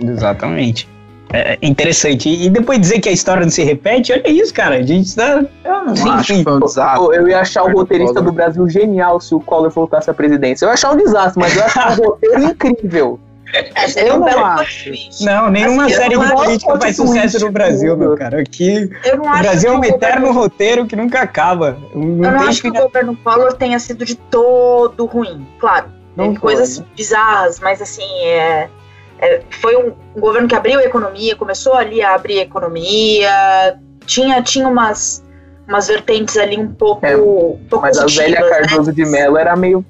Exatamente. 0.00 0.88
É 1.32 1.58
interessante. 1.60 2.28
E 2.28 2.48
depois 2.48 2.80
dizer 2.80 3.00
que 3.00 3.08
a 3.08 3.12
história 3.12 3.42
não 3.42 3.50
se 3.50 3.64
repete, 3.64 4.12
olha 4.12 4.28
isso, 4.30 4.54
cara. 4.54 4.76
A 4.76 4.82
gente 4.82 5.14
tá. 5.16 5.44
Eu 5.64 5.96
Sim, 5.96 6.08
acho 6.10 6.34
um 6.34 6.60
desastre. 6.60 7.16
Eu 7.16 7.28
ia 7.28 7.40
achar 7.40 7.64
o 7.64 7.72
roteirista 7.72 8.22
do 8.22 8.30
Brasil 8.30 8.68
genial 8.68 9.20
se 9.20 9.34
o 9.34 9.40
Collor 9.40 9.70
voltasse 9.70 10.08
à 10.08 10.14
presidência. 10.14 10.64
Eu 10.64 10.68
ia 10.68 10.74
achar 10.74 10.92
um 10.92 10.96
desastre, 10.96 11.40
mas 11.40 11.52
eu 11.54 11.60
ia 11.60 11.66
achar 11.66 11.92
um 11.98 12.04
roteiro 12.06 12.44
incrível. 12.44 13.18
É, 13.52 14.08
Eu 14.10 14.18
não 14.18 14.44
acho. 14.44 14.90
Não, 15.20 15.48
nenhuma 15.48 15.84
Assim, 15.86 15.94
série 15.94 16.16
política 16.16 16.78
faz 16.80 16.96
sucesso 16.96 17.44
no 17.46 17.52
Brasil, 17.52 17.96
meu 17.96 18.16
cara. 18.16 18.40
Aqui, 18.40 18.90
o 19.14 19.38
Brasil 19.38 19.70
é 19.72 19.76
um 19.76 19.84
eterno 19.84 20.26
governo- 20.26 20.32
roteiro 20.32 20.86
que 20.86 20.96
nunca 20.96 21.20
acaba. 21.20 21.76
Não 21.94 22.24
Eu 22.24 22.32
não 22.32 22.38
tem 22.40 22.48
acho 22.48 22.62
que 22.62 22.68
o 22.68 22.72
governo 22.72 23.16
Collor 23.22 23.52
tenha 23.54 23.78
sido 23.78 24.04
de 24.04 24.16
todo 24.16 25.06
ruim. 25.06 25.46
Claro, 25.60 25.86
Não 26.16 26.26
teve 26.28 26.40
foi, 26.40 26.54
coisas 26.54 26.78
né? 26.80 26.86
bizarras, 26.96 27.60
mas 27.60 27.80
assim, 27.80 28.02
é, 28.24 28.68
é, 29.20 29.40
foi 29.50 29.76
um, 29.76 29.92
um 30.16 30.20
governo 30.20 30.48
que 30.48 30.54
abriu 30.54 30.80
a 30.80 30.84
economia, 30.84 31.36
começou 31.36 31.74
ali 31.74 32.02
a 32.02 32.14
abrir 32.14 32.40
a 32.40 32.42
economia, 32.42 33.78
tinha, 34.06 34.42
tinha 34.42 34.66
umas, 34.68 35.24
umas 35.68 35.86
vertentes 35.88 36.36
ali 36.36 36.58
um 36.58 36.68
pouco, 36.72 37.06
É, 37.06 37.16
um 37.16 37.58
pouco 37.70 37.86
Mas 37.86 37.96
a 37.98 38.06
Zélia 38.08 38.40
positivas, 38.40 38.66
Cardoso 38.68 38.88
né? 38.90 38.94
de 38.94 39.04
Mello 39.06 39.36
era 39.38 39.54
meio 39.56 39.84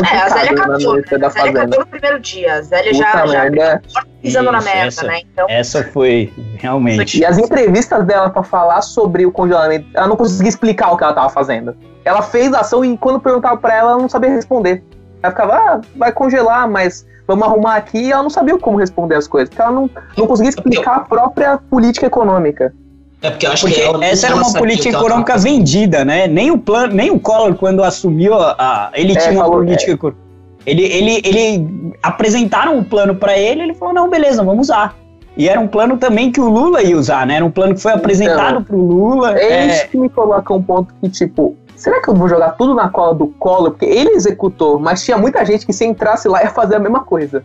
É, 0.00 0.16
a 0.16 0.28
Zélia 0.28 0.48
complicado 0.48 0.56
na 0.56 0.74
acabou, 0.74 0.78
né? 0.78 0.84
noite 0.84 1.18
da 1.18 1.26
A 1.26 1.30
Zélia 1.30 1.50
acabou 1.50 1.78
no 1.80 1.86
primeiro 1.86 2.20
dia. 2.20 2.54
A 2.54 2.62
Zélia 2.62 2.94
já, 2.94 3.06
Puta 3.12 3.26
já 3.26 3.50
merda. 3.50 3.82
pisando 4.22 4.52
na 4.52 4.58
Isso, 4.58 4.66
merda, 4.68 4.86
essa- 4.88 5.06
né? 5.06 5.20
Então, 5.32 5.46
Essa 5.48 5.84
foi, 5.84 6.32
realmente. 6.58 7.20
E 7.20 7.24
as 7.24 7.38
entrevistas 7.38 8.04
dela 8.06 8.30
pra 8.30 8.42
falar 8.42 8.82
sobre 8.82 9.26
o 9.26 9.32
congelamento, 9.32 9.86
ela 9.94 10.06
não 10.08 10.16
conseguia 10.16 10.48
explicar 10.48 10.92
o 10.92 10.96
que 10.96 11.04
ela 11.04 11.12
tava 11.12 11.28
fazendo. 11.28 11.74
Ela 12.04 12.22
fez 12.22 12.52
a 12.52 12.60
ação 12.60 12.84
e 12.84 12.96
quando 12.98 13.20
perguntava 13.20 13.56
pra 13.56 13.74
ela, 13.74 13.90
ela 13.92 14.00
não 14.00 14.08
sabia 14.08 14.30
responder. 14.30 14.82
Ela 15.22 15.30
ficava, 15.32 15.54
ah, 15.54 15.80
vai 15.96 16.10
congelar, 16.10 16.68
mas 16.68 17.06
vamos 17.28 17.46
arrumar 17.46 17.76
aqui. 17.76 17.98
E 18.06 18.12
ela 18.12 18.22
não 18.22 18.30
sabia 18.30 18.58
como 18.58 18.78
responder 18.78 19.14
as 19.16 19.28
coisas, 19.28 19.48
porque 19.48 19.62
ela 19.62 19.70
não, 19.70 19.88
não 20.16 20.26
conseguia 20.26 20.50
explicar 20.50 20.96
a 20.96 21.00
própria 21.00 21.58
política 21.58 22.06
econômica. 22.06 22.74
É 23.22 23.30
porque 23.30 23.46
eu 23.46 23.52
acho 23.52 23.66
Porque 23.66 23.80
que 23.80 23.86
ela 23.86 24.04
essa 24.04 24.26
era 24.26 24.34
uma 24.36 24.52
política 24.52 24.96
o 24.98 25.00
econômica 25.00 25.32
tava 25.34 25.44
vendida, 25.44 26.04
né? 26.04 26.26
Nem 26.26 26.50
o 26.50 26.58
plano, 26.58 26.92
nem 26.92 27.10
o 27.10 27.20
Collor, 27.20 27.54
quando 27.54 27.82
assumiu 27.84 28.34
a. 28.34 28.56
a- 28.58 28.90
ele 28.94 29.12
É, 29.12 29.16
tinha 29.16 29.30
uma 29.32 29.44
falou, 29.44 29.58
política 29.58 29.92
econômica. 29.92 30.22
Ele, 30.66 30.82
ele, 30.84 31.22
ele 31.24 31.92
apresentaram 32.02 32.76
um 32.76 32.84
plano 32.84 33.14
pra 33.14 33.38
ele, 33.38 33.62
ele 33.62 33.74
falou: 33.74 33.94
não, 33.94 34.10
beleza, 34.10 34.42
vamos 34.42 34.66
usar. 34.68 34.96
E 35.36 35.48
era 35.48 35.58
um 35.58 35.66
plano 35.68 35.96
também 35.96 36.30
que 36.30 36.40
o 36.40 36.48
Lula 36.48 36.82
ia 36.82 36.96
usar, 36.96 37.26
né? 37.26 37.36
Era 37.36 37.44
um 37.44 37.50
plano 37.50 37.74
que 37.74 37.80
foi 37.80 37.92
apresentado 37.92 38.62
pro 38.64 38.76
Lula. 38.76 39.38
É 39.38 39.52
é, 39.52 39.66
isso 39.68 39.88
que 39.88 39.96
me 39.96 40.08
coloca 40.08 40.52
um 40.52 40.62
ponto 40.62 40.92
que, 41.00 41.08
tipo, 41.08 41.56
será 41.76 42.02
que 42.02 42.10
eu 42.10 42.14
vou 42.14 42.28
jogar 42.28 42.50
tudo 42.50 42.74
na 42.74 42.88
cola 42.90 43.14
do 43.14 43.28
Collor? 43.28 43.70
Porque 43.70 43.86
ele 43.86 44.10
executou, 44.10 44.78
mas 44.78 45.02
tinha 45.04 45.16
muita 45.16 45.44
gente 45.46 45.64
que 45.64 45.72
se 45.72 45.86
entrasse 45.86 46.28
lá 46.28 46.42
ia 46.42 46.50
fazer 46.50 46.76
a 46.76 46.78
mesma 46.80 47.00
coisa. 47.04 47.42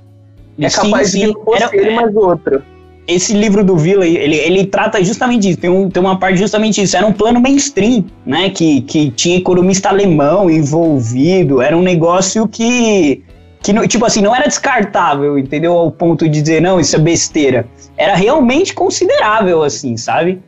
É 0.60 0.68
sim, 0.70 0.82
capaz 0.90 1.12
de 1.12 1.20
sim. 1.20 1.20
que 1.28 1.34
não 1.38 1.46
fosse 1.46 1.64
Era- 1.64 1.78
ele, 1.78 1.96
mas 1.96 2.16
outro. 2.16 2.62
Esse 3.08 3.34
livro 3.34 3.64
do 3.64 3.78
Villa, 3.78 4.06
ele, 4.06 4.36
ele 4.36 4.66
trata 4.66 5.02
justamente 5.04 5.44
disso, 5.44 5.60
tem, 5.60 5.70
um, 5.70 5.90
tem 5.90 6.04
uma 6.04 6.20
parte 6.20 6.38
justamente 6.38 6.82
disso, 6.82 6.98
era 6.98 7.06
um 7.06 7.14
plano 7.14 7.40
mainstream, 7.40 8.04
né, 8.26 8.50
que, 8.50 8.82
que 8.82 9.10
tinha 9.12 9.38
economista 9.38 9.88
alemão 9.90 10.50
envolvido, 10.50 11.62
era 11.62 11.76
um 11.76 11.82
negócio 11.82 12.48
que, 12.50 13.24
que 13.64 13.72
não- 13.72 13.88
tipo 13.88 14.06
assim, 14.06 14.22
não 14.22 14.36
era 14.36 14.46
descartável, 14.46 15.40
entendeu, 15.40 15.72
ao 15.74 15.90
ponto 15.90 16.28
de 16.28 16.42
dizer, 16.42 16.62
não, 16.62 16.82
isso 16.82 16.98
é 16.98 17.00
besteira, 17.00 17.66
era 17.96 18.14
realmente 18.14 18.74
considerável, 18.74 19.64
assim, 19.64 19.96
sabe? 19.96 20.42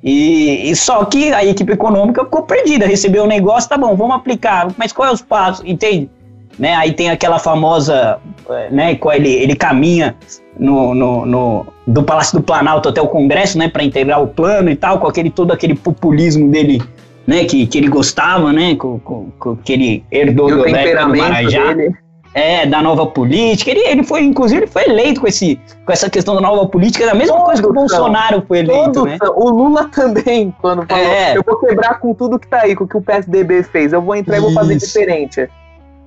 E, 0.00 0.70
e 0.70 0.76
só 0.76 1.04
que 1.06 1.32
a 1.32 1.44
equipe 1.44 1.72
econômica 1.72 2.22
ficou 2.24 2.42
perdida, 2.42 2.86
recebeu 2.86 3.24
o 3.24 3.26
negócio, 3.26 3.68
tá 3.68 3.76
bom, 3.76 3.96
vamos 3.96 4.14
aplicar, 4.14 4.68
mas 4.76 4.92
qual 4.92 5.08
é 5.08 5.12
os 5.12 5.22
passos, 5.22 5.64
entende? 5.66 6.08
Né, 6.56 6.76
aí 6.76 6.92
tem 6.92 7.10
aquela 7.10 7.40
famosa, 7.40 8.20
eh, 8.48 8.68
né, 8.70 8.94
qual 8.94 9.16
ele, 9.16 9.30
ele 9.30 9.56
caminha 9.56 10.14
no, 10.58 10.94
no, 10.94 11.26
no- 11.26 11.66
do 11.86 12.02
Palácio 12.02 12.38
do 12.38 12.44
Planalto 12.44 12.88
até 12.88 13.00
o 13.00 13.08
Congresso, 13.08 13.58
né, 13.58 13.68
para 13.68 13.84
integrar 13.84 14.22
o 14.22 14.26
plano 14.28 14.70
e 14.70 14.76
tal, 14.76 14.98
com 14.98 15.06
aquele 15.06 15.30
todo 15.30 15.52
aquele 15.52 15.74
populismo 15.74 16.48
dele 16.50 16.82
né, 17.26 17.44
que, 17.44 17.66
que 17.66 17.78
ele 17.78 17.88
gostava, 17.88 18.52
né, 18.52 18.74
com, 18.76 18.98
com, 19.00 19.28
com 19.38 19.56
que 19.56 19.72
ele 19.72 20.04
herdou 20.10 20.46
o 20.46 20.50
do, 20.56 20.62
do 20.64 21.16
Marajá, 21.16 21.72
dele. 21.72 21.94
é, 22.34 22.66
da 22.66 22.82
nova 22.82 23.06
política, 23.06 23.70
ele, 23.70 23.80
ele 23.80 24.02
foi, 24.02 24.22
inclusive, 24.24 24.62
ele 24.62 24.66
foi 24.70 24.84
eleito 24.84 25.20
com, 25.20 25.26
esse, 25.26 25.58
com 25.86 25.92
essa 25.92 26.08
questão 26.10 26.34
da 26.34 26.40
nova 26.40 26.66
política, 26.66 27.06
da 27.06 27.14
mesma 27.14 27.40
coisa 27.40 27.62
que 27.62 27.68
o 27.68 27.72
são. 27.72 27.80
Bolsonaro 27.82 28.42
foi 28.46 28.58
eleito, 28.58 28.92
Todos 28.92 29.04
né? 29.10 29.18
são. 29.22 29.34
O 29.38 29.48
Lula 29.50 29.88
também, 29.88 30.54
quando 30.60 30.86
falou, 30.86 31.04
É. 31.04 31.36
eu 31.36 31.42
vou 31.46 31.56
quebrar 31.58 31.98
com 32.00 32.12
tudo 32.14 32.38
que 32.38 32.46
tá 32.48 32.60
aí, 32.62 32.74
com 32.76 32.84
o 32.84 32.88
que 32.88 32.96
o 32.96 33.02
PSDB 33.02 33.62
fez, 33.62 33.92
eu 33.92 34.02
vou 34.02 34.14
entrar 34.14 34.36
e 34.36 34.40
vou 34.40 34.52
fazer 34.52 34.76
diferente. 34.76 35.48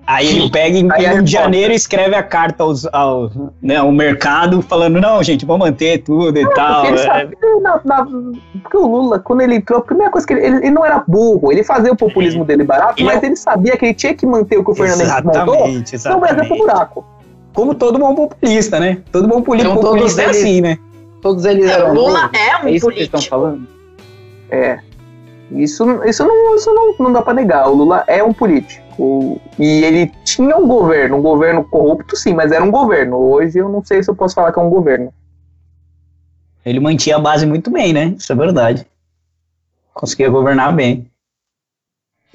Aí 0.07 0.25
ele 0.37 0.49
pega 0.49 0.77
em, 0.77 0.87
Aí 0.89 1.03
em 1.03 1.07
a 1.07 1.09
1 1.09 1.13
de 1.15 1.19
resposta. 1.21 1.27
janeiro 1.27 1.73
e 1.73 1.75
escreve 1.75 2.15
a 2.15 2.23
carta 2.23 2.63
aos, 2.63 2.85
ao, 2.93 3.29
né, 3.61 3.75
ao 3.75 3.91
mercado 3.91 4.61
falando, 4.61 5.01
não, 5.01 5.21
gente, 5.21 5.45
vamos 5.45 5.67
manter 5.67 5.97
tudo 6.01 6.39
e 6.39 6.49
tal. 6.53 6.85
Porque, 6.85 6.93
ele 6.93 7.01
é. 7.01 7.05
sabia, 7.05 7.37
na- 7.61 7.81
na- 7.83 8.07
porque 8.63 8.77
o 8.77 8.87
Lula, 8.87 9.19
quando 9.19 9.41
ele 9.41 9.55
entrou, 9.55 9.79
a 9.79 9.81
primeira 9.83 10.09
coisa 10.09 10.25
que 10.25 10.31
ele, 10.33 10.45
ele, 10.45 10.55
ele 10.59 10.71
não 10.71 10.85
era 10.85 11.03
burro, 11.05 11.51
ele 11.51 11.61
fazia 11.61 11.91
o 11.91 11.95
populismo 11.97 12.45
dele 12.45 12.63
barato, 12.63 12.93
Ele 13.01 13.05
mas 13.05 13.21
é- 13.21 13.25
ele 13.25 13.35
sabia 13.35 13.75
que 13.75 13.83
ele 13.83 13.93
tinha 13.93 14.13
que 14.15 14.25
manter 14.25 14.57
o 14.57 14.63
que 14.63 14.71
o 14.71 14.75
Fernando 14.75 15.01
Henrique 15.01 15.23
montou, 15.25 15.43
Exatamente, 15.55 15.99
senão 15.99 16.17
o 16.17 16.19
Brasil 16.21 16.41
é 16.41 16.47
pro 16.47 16.57
buraco. 16.57 17.05
Como 17.53 17.75
todo 17.75 17.99
bom 17.99 18.15
populista, 18.15 18.79
né? 18.79 18.99
Todo 19.11 19.27
bom 19.27 19.41
poli- 19.41 19.59
Então, 19.59 19.73
todos 19.75 19.89
populista 19.89 20.21
é 20.21 20.25
eles- 20.25 20.37
assim, 20.37 20.61
né? 20.61 20.77
Todos 21.21 21.43
eles 21.43 21.69
É, 21.69 21.73
eram. 21.73 21.89
o 21.91 21.93
Lula 21.95 22.29
é 22.31 22.63
um 22.63 22.67
É 22.67 22.71
isso 22.71 22.87
que 22.87 22.93
vocês 22.95 23.09
político. 23.09 23.17
estão 23.17 23.21
falando? 23.39 23.67
É. 24.49 24.79
Isso, 25.51 25.85
isso, 26.05 26.25
não, 26.25 26.55
isso 26.55 26.73
não, 26.73 26.93
não 26.99 27.11
dá 27.13 27.21
pra 27.21 27.33
negar. 27.33 27.67
O 27.69 27.73
Lula 27.75 28.03
é 28.07 28.23
um 28.23 28.31
político. 28.31 28.86
E 28.99 29.83
ele 29.83 30.07
tinha 30.23 30.57
um 30.57 30.67
governo, 30.67 31.17
um 31.17 31.21
governo 31.21 31.63
corrupto, 31.63 32.15
sim, 32.15 32.33
mas 32.33 32.51
era 32.51 32.63
um 32.63 32.71
governo. 32.71 33.17
Hoje 33.17 33.59
eu 33.59 33.69
não 33.69 33.83
sei 33.83 34.01
se 34.01 34.09
eu 34.09 34.15
posso 34.15 34.35
falar 34.35 34.51
que 34.51 34.59
é 34.59 34.61
um 34.61 34.69
governo. 34.69 35.13
Ele 36.65 36.79
mantinha 36.79 37.15
a 37.15 37.19
base 37.19 37.45
muito 37.45 37.69
bem, 37.69 37.93
né? 37.93 38.15
Isso 38.17 38.31
é 38.31 38.35
verdade. 38.35 38.85
Conseguia 39.93 40.29
governar 40.29 40.73
bem. 40.73 41.09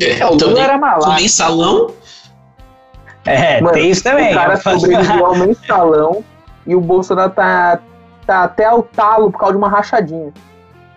É, 0.00 0.24
o 0.24 0.30
Lula 0.30 0.38
também, 0.38 0.62
era 0.62 0.78
malado. 0.78 1.04
também 1.04 1.28
salão. 1.28 1.92
É, 3.24 3.60
Mano, 3.60 3.74
tem 3.74 3.90
isso 3.90 4.02
também. 4.02 4.32
o 4.32 4.34
cara 4.34 4.56
sobreviveu 4.56 5.26
ao 5.26 5.34
mensalão 5.36 6.24
e 6.66 6.74
o 6.74 6.80
Bolsonaro 6.80 7.32
tá, 7.32 7.80
tá 8.26 8.44
até 8.44 8.64
ao 8.64 8.82
talo 8.82 9.30
por 9.30 9.38
causa 9.38 9.52
de 9.52 9.58
uma 9.58 9.68
rachadinha. 9.68 10.32
Olha 10.32 10.32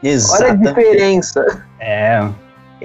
a 0.03 0.07
Exato. 0.07 0.57
diferença. 0.57 1.65
É. 1.79 2.27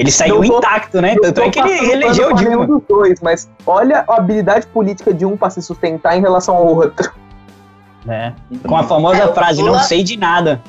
Ele 0.01 0.11
saiu 0.11 0.37
tô- 0.37 0.45
intacto, 0.59 1.01
né? 1.01 1.15
Tanto 1.21 1.41
é 1.43 1.51
que 1.51 1.59
ele 1.59 1.69
passando 1.69 1.91
elegeu 1.93 2.25
o 2.27 2.29
pano 2.31 2.35
pra 2.37 2.45
nenhum 2.49 2.61
Dilma. 2.67 2.79
dos 2.79 2.89
dois, 2.89 3.21
mas 3.21 3.51
olha 3.67 4.05
a 4.09 4.17
habilidade 4.17 4.67
política 4.69 5.13
de 5.13 5.25
um 5.27 5.37
pra 5.37 5.51
se 5.51 5.61
sustentar 5.63 6.17
em 6.17 6.21
relação 6.21 6.57
ao 6.57 6.67
outro. 6.67 7.13
né? 8.05 8.35
Com 8.67 8.77
a 8.77 8.83
famosa 8.83 9.25
É, 9.25 9.33
frase, 9.35 9.61
Lula- 9.61 9.77
não 9.77 9.85
sei 9.85 10.03
de 10.03 10.17
nada. 10.17 10.61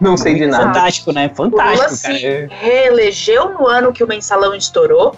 Não 0.00 0.16
sei 0.16 0.34
de 0.34 0.46
nada. 0.46 0.64
Fantástico, 0.66 1.12
né? 1.12 1.30
O 1.38 1.42
Lula 1.44 1.50
Fantástico, 1.62 1.90
se 1.94 2.20
cara. 2.20 2.48
reelegeu 2.60 3.50
no 3.52 3.66
ano 3.68 3.92
que 3.92 4.02
o 4.02 4.06
mensalão 4.08 4.52
estourou. 4.54 5.14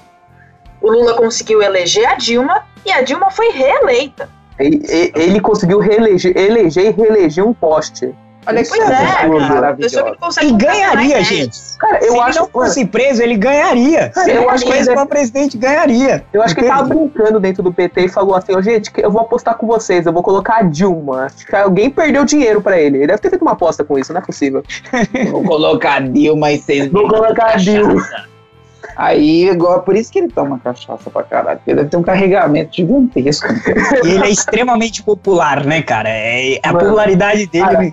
O 0.83 0.91
Lula 0.91 1.15
conseguiu 1.15 1.63
eleger 1.63 2.07
a 2.07 2.15
Dilma 2.17 2.65
e 2.85 2.93
a 2.93 3.01
Dilma 3.01 3.31
foi 3.31 3.49
reeleita. 3.51 4.29
E- 4.61 4.65
e- 4.89 5.13
Ele 5.15 5.41
conseguiu 5.41 5.79
reeleger, 5.79 6.37
eleger 6.37 6.87
e 6.87 6.91
reeleger 6.91 7.45
um 7.47 7.55
poste. 7.55 8.15
Olha 8.47 8.63
que 8.63 8.69
Pois 8.69 8.91
é. 8.91 9.73
Pessoa 9.75 10.13
que 10.13 10.19
consegue 10.19 10.47
E 10.49 10.53
ganharia, 10.53 11.15
mais 11.15 11.27
gente. 11.27 11.59
Cara, 11.79 12.01
Se 12.01 12.07
eu 12.09 12.13
ele 12.15 12.21
acho, 12.23 12.39
não 12.41 12.49
fosse 12.49 12.85
preso, 12.87 13.23
ele 13.23 13.37
ganharia. 13.37 14.11
Cara, 14.11 14.25
Se 14.25 14.31
eu 14.31 14.43
ele 14.43 14.51
acho 14.51 14.65
que 14.65 14.73
ele- 14.73 14.93
pra 14.93 15.07
presidente, 15.07 15.57
ganharia. 15.59 16.25
eu 16.33 16.43
acho 16.43 16.55
que 16.55 16.61
ele 16.61 16.69
tava 16.69 16.87
Entende? 16.87 17.11
brincando 17.13 17.41
dentro 17.41 17.63
do 17.63 17.73
PT 17.73 18.05
e 18.05 18.09
falou 18.09 18.35
assim: 18.35 18.55
ó, 18.55 18.61
gente, 18.61 18.91
eu 18.97 19.11
vou 19.11 19.23
apostar 19.23 19.57
com 19.57 19.67
vocês, 19.67 20.07
eu 20.07 20.13
vou 20.13 20.23
colocar 20.23 20.57
a 20.59 20.63
Dilma. 20.63 21.25
Acho 21.27 21.47
que 21.47 21.57
alguém 21.57 21.91
perdeu 21.91 22.25
dinheiro 22.25 22.61
pra 22.61 22.79
ele. 22.79 22.99
Ele 22.99 23.07
deve 23.07 23.19
ter 23.19 23.31
feito 23.31 23.43
uma 23.43 23.53
aposta 23.53 23.85
com 23.85 23.99
isso, 23.99 24.13
não 24.13 24.21
é 24.21 24.25
possível. 24.25 24.63
Vou 25.31 25.43
colocar 25.45 26.01
Dilma 26.03 26.53
e 26.53 26.59
vocês. 26.59 26.91
Vou 26.91 27.09
colocar 27.09 27.55
a 27.55 27.57
Dilma. 27.57 28.03
Aí, 28.97 29.49
igual, 29.49 29.83
por 29.83 29.97
isso 29.97 30.13
que 30.13 30.19
ele 30.19 30.29
toma 30.29 30.61
cachaça 30.63 31.11
pra 31.11 31.23
caralho. 31.23 31.59
Porque 31.59 31.75
deve 31.75 31.89
ter 31.89 31.97
um 31.97 32.03
carregamento 32.03 32.77
gigantesco. 32.77 33.49
E 34.05 34.11
ele 34.11 34.25
é 34.27 34.31
extremamente 34.31 35.03
popular, 35.03 35.65
né, 35.65 35.83
cara? 35.83 36.09
É, 36.11 36.59
a 36.63 36.73
Mano, 36.73 36.85
popularidade 36.85 37.47
dele 37.47 37.65
cara. 37.65 37.93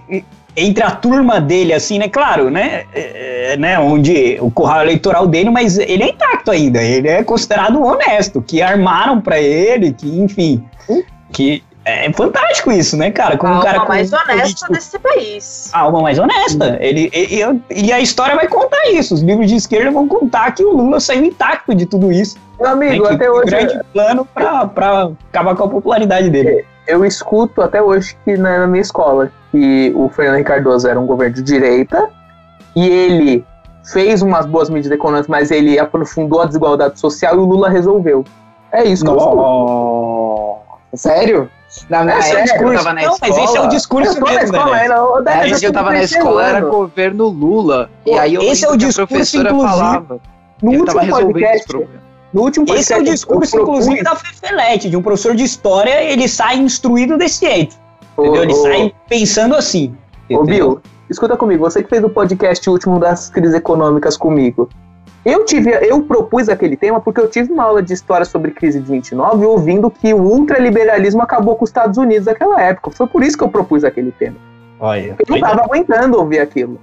Entre 0.56 0.84
a 0.84 0.92
turma 0.92 1.40
dele, 1.40 1.74
assim, 1.74 1.98
né? 2.00 2.08
Claro, 2.10 2.50
né? 2.50 2.84
é, 2.94 3.56
né? 3.58 3.80
Onde 3.80 4.38
o 4.42 4.50
curral 4.52 4.82
eleitoral 4.84 5.28
dele, 5.28 5.50
mas 5.50 5.78
ele 5.78 6.04
é 6.04 6.10
intacto 6.10 6.52
ainda. 6.52 6.82
Ele 6.82 7.08
é 7.08 7.24
considerado 7.24 7.82
honesto, 7.84 8.42
que 8.42 8.62
armaram 8.62 9.20
pra 9.22 9.40
ele, 9.40 9.94
que, 9.94 10.08
enfim. 10.20 10.64
Que 11.32 11.64
é 11.86 12.12
fantástico 12.14 12.72
isso, 12.72 12.96
né, 12.96 13.10
cara? 13.10 13.38
Como 13.38 13.54
a 13.54 13.60
um 13.60 13.62
cara 13.62 13.80
alma 13.80 13.90
mais 13.90 14.12
honesta 14.14 14.36
político- 14.38 14.74
desse 14.74 15.00
país. 15.00 15.70
a 15.74 15.80
alma 15.80 16.02
mais 16.02 16.20
honesta. 16.20 16.78
Ele, 16.80 17.10
e, 17.14 17.42
e- 17.72 17.92
a 17.92 18.00
história 18.00 18.36
vai 18.36 18.48
contar 18.48 18.90
isso. 18.92 19.14
Os 19.14 19.22
livros 19.22 19.48
de 19.48 19.56
esquerda 19.56 19.90
vão 19.92 20.08
contar 20.08 20.52
que 20.52 20.64
o 20.64 20.72
Lula 20.76 21.00
saiu 21.00 21.24
intacto 21.26 21.74
de 21.74 21.86
tudo 21.86 22.12
isso. 22.12 22.38
Meu 22.60 22.76
né, 22.76 22.88
amigo, 22.88 23.08
que 23.08 23.14
até 23.14 23.24
tem 23.24 23.30
um 23.30 23.36
hoje 23.38 23.46
grande 23.46 23.80
plano 23.92 24.28
pra 24.34 24.70
acabar 25.30 25.56
com 25.56 25.64
a 25.64 25.68
popularidade 25.70 26.30
dele. 26.30 26.64
Eu 26.88 27.06
escuto 27.06 27.62
até 27.62 27.82
hoje 27.82 28.18
que 28.26 28.36
na, 28.38 28.60
na 28.60 28.68
minha 28.68 28.82
escola 28.82 29.32
que 29.52 29.92
o 29.96 30.10
Fernando 30.10 30.36
Henrique 30.36 30.50
Cardoso 30.52 30.88
era 30.88 31.00
um 31.00 31.06
governo 31.06 31.36
de 31.36 31.42
direita 31.42 32.10
e 32.76 32.88
ele 32.88 33.46
fez 33.84 34.22
umas 34.22 34.46
boas 34.46 34.70
medidas 34.70 34.96
econômicas, 34.98 35.28
mas 35.28 35.52
ele 35.52 35.80
aprofundou 35.80 36.42
a 36.42 36.46
desigualdade 36.46 37.00
social 37.00 37.36
e 37.36 37.40
o 37.40 37.46
Lula 37.46 37.70
resolveu. 37.70 38.24
É 38.72 38.84
isso 38.84 39.04
que 39.04 39.10
eu 39.10 39.18
escuto. 39.18 40.62
Sério? 40.94 41.50
Na 41.90 42.04
minha 42.04 42.18
É 42.18 42.22
sério, 42.22 42.52
época, 42.54 42.64
eu 42.66 42.74
tava 42.76 42.94
na 42.94 43.02
Não, 43.02 43.14
escola. 43.14 43.32
mas 43.34 43.38
esse 43.38 43.58
é 43.58 43.62
o 43.62 43.68
discurso 43.70 44.12
Eu 44.12 44.20
tô 44.20 44.26
na 44.26 44.32
mesmo, 44.40 44.56
escola, 44.56 44.76
né? 44.76 44.86
era, 44.86 45.04
o 45.06 45.64
eu 45.64 45.74
tava 45.74 45.90
na 45.92 46.04
escola 46.04 46.48
era 46.48 46.62
governo 46.62 47.28
Lula. 47.28 47.90
E 48.06 48.12
aí 48.12 48.34
eu 48.34 48.42
Esse 48.42 48.66
é 48.66 48.68
o 48.68 48.72
lembro 48.72 48.80
que 48.80 48.86
a 48.86 48.88
discurso, 48.90 49.08
professora 49.08 49.50
inclusive, 49.50 49.72
falava. 49.80 50.20
No 50.62 50.72
último 50.72 51.10
podcast, 51.10 51.68
problema. 51.68 52.11
No 52.34 52.44
último 52.44 52.66
podcast, 52.66 52.94
Esse 52.94 53.00
é 53.00 53.02
o 53.02 53.14
discurso, 53.14 53.58
eu 53.58 53.64
inclusive, 53.64 54.04
da 54.04 54.16
Fefelete, 54.16 54.90
de 54.90 54.96
um 54.96 55.02
professor 55.02 55.36
de 55.36 55.44
história, 55.44 56.04
ele 56.04 56.28
sai 56.28 56.58
instruído 56.58 57.18
desse 57.18 57.46
jeito. 57.46 57.76
Ô, 58.16 58.24
Entendeu? 58.26 58.44
Ele 58.44 58.54
ô, 58.54 58.62
sai 58.62 58.94
pensando 59.10 59.56
assim. 59.56 59.94
Ô, 60.30 60.44
entendeu? 60.44 60.46
Bill, 60.46 60.82
escuta 61.10 61.36
comigo, 61.36 61.64
você 61.64 61.84
que 61.84 61.90
fez 61.90 62.04
o 62.04 62.10
podcast 62.10 62.70
último 62.70 63.00
das 63.00 63.30
crises 63.30 63.54
econômicas 63.54 64.16
comigo. 64.16 64.70
Eu 65.24 65.46
tive, 65.46 65.70
eu 65.88 66.02
propus 66.02 66.50
aquele 66.50 66.76
tema 66.76 67.00
porque 67.00 67.22
eu 67.22 67.30
tive 67.30 67.54
uma 67.54 67.66
aula 67.66 67.84
de 67.84 67.94
história 67.94 68.26
sobre 68.26 68.50
crise 68.52 68.80
de 68.80 68.90
29 68.90 69.46
ouvindo 69.46 69.92
que 69.92 70.14
o 70.14 70.18
ultraliberalismo 70.18 71.22
acabou 71.22 71.56
com 71.56 71.64
os 71.64 71.70
Estados 71.70 71.98
Unidos 71.98 72.26
naquela 72.26 72.60
época. 72.60 72.90
Foi 72.90 73.06
por 73.06 73.22
isso 73.22 73.38
que 73.38 73.44
eu 73.44 73.50
propus 73.50 73.84
aquele 73.84 74.12
tema. 74.12 74.38
Olha, 74.80 75.16
Eu 75.20 75.36
não 75.36 75.40
tava 75.40 75.62
aguentando 75.62 76.18
ouvir 76.18 76.40
aquilo. 76.40 76.80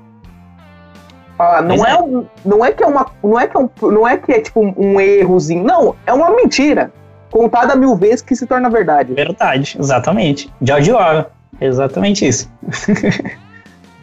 Ah, 1.39 1.63
não, 1.63 1.87
é. 1.87 1.91
é. 1.93 2.01
um- 2.01 2.27
não 2.45 2.65
é 2.65 2.73
que 2.73 2.83
é 2.83 2.87
uma. 2.87 3.07
Não 3.23 3.39
é 3.39 3.47
que 3.47 3.57
é, 3.57 3.61
um, 3.61 3.71
não 3.83 4.09
é, 4.09 4.17
que 4.17 4.33
é 4.33 4.41
tipo 4.41 4.61
um, 4.61 4.75
um 4.77 5.01
errozinho. 5.01 5.63
Não, 5.65 5.95
é 6.07 6.13
uma 6.13 6.31
mentira. 6.31 6.91
Contada 7.31 7.77
mil 7.77 7.95
vezes 7.95 8.23
que 8.23 8.35
se 8.35 8.47
torna 8.47 8.71
verdade. 8.71 9.13
verdade, 9.15 9.77
exatamente. 9.79 10.51
George 10.63 10.91
Orwell, 10.93 11.27
exatamente 11.61 12.27
isso. 12.27 12.51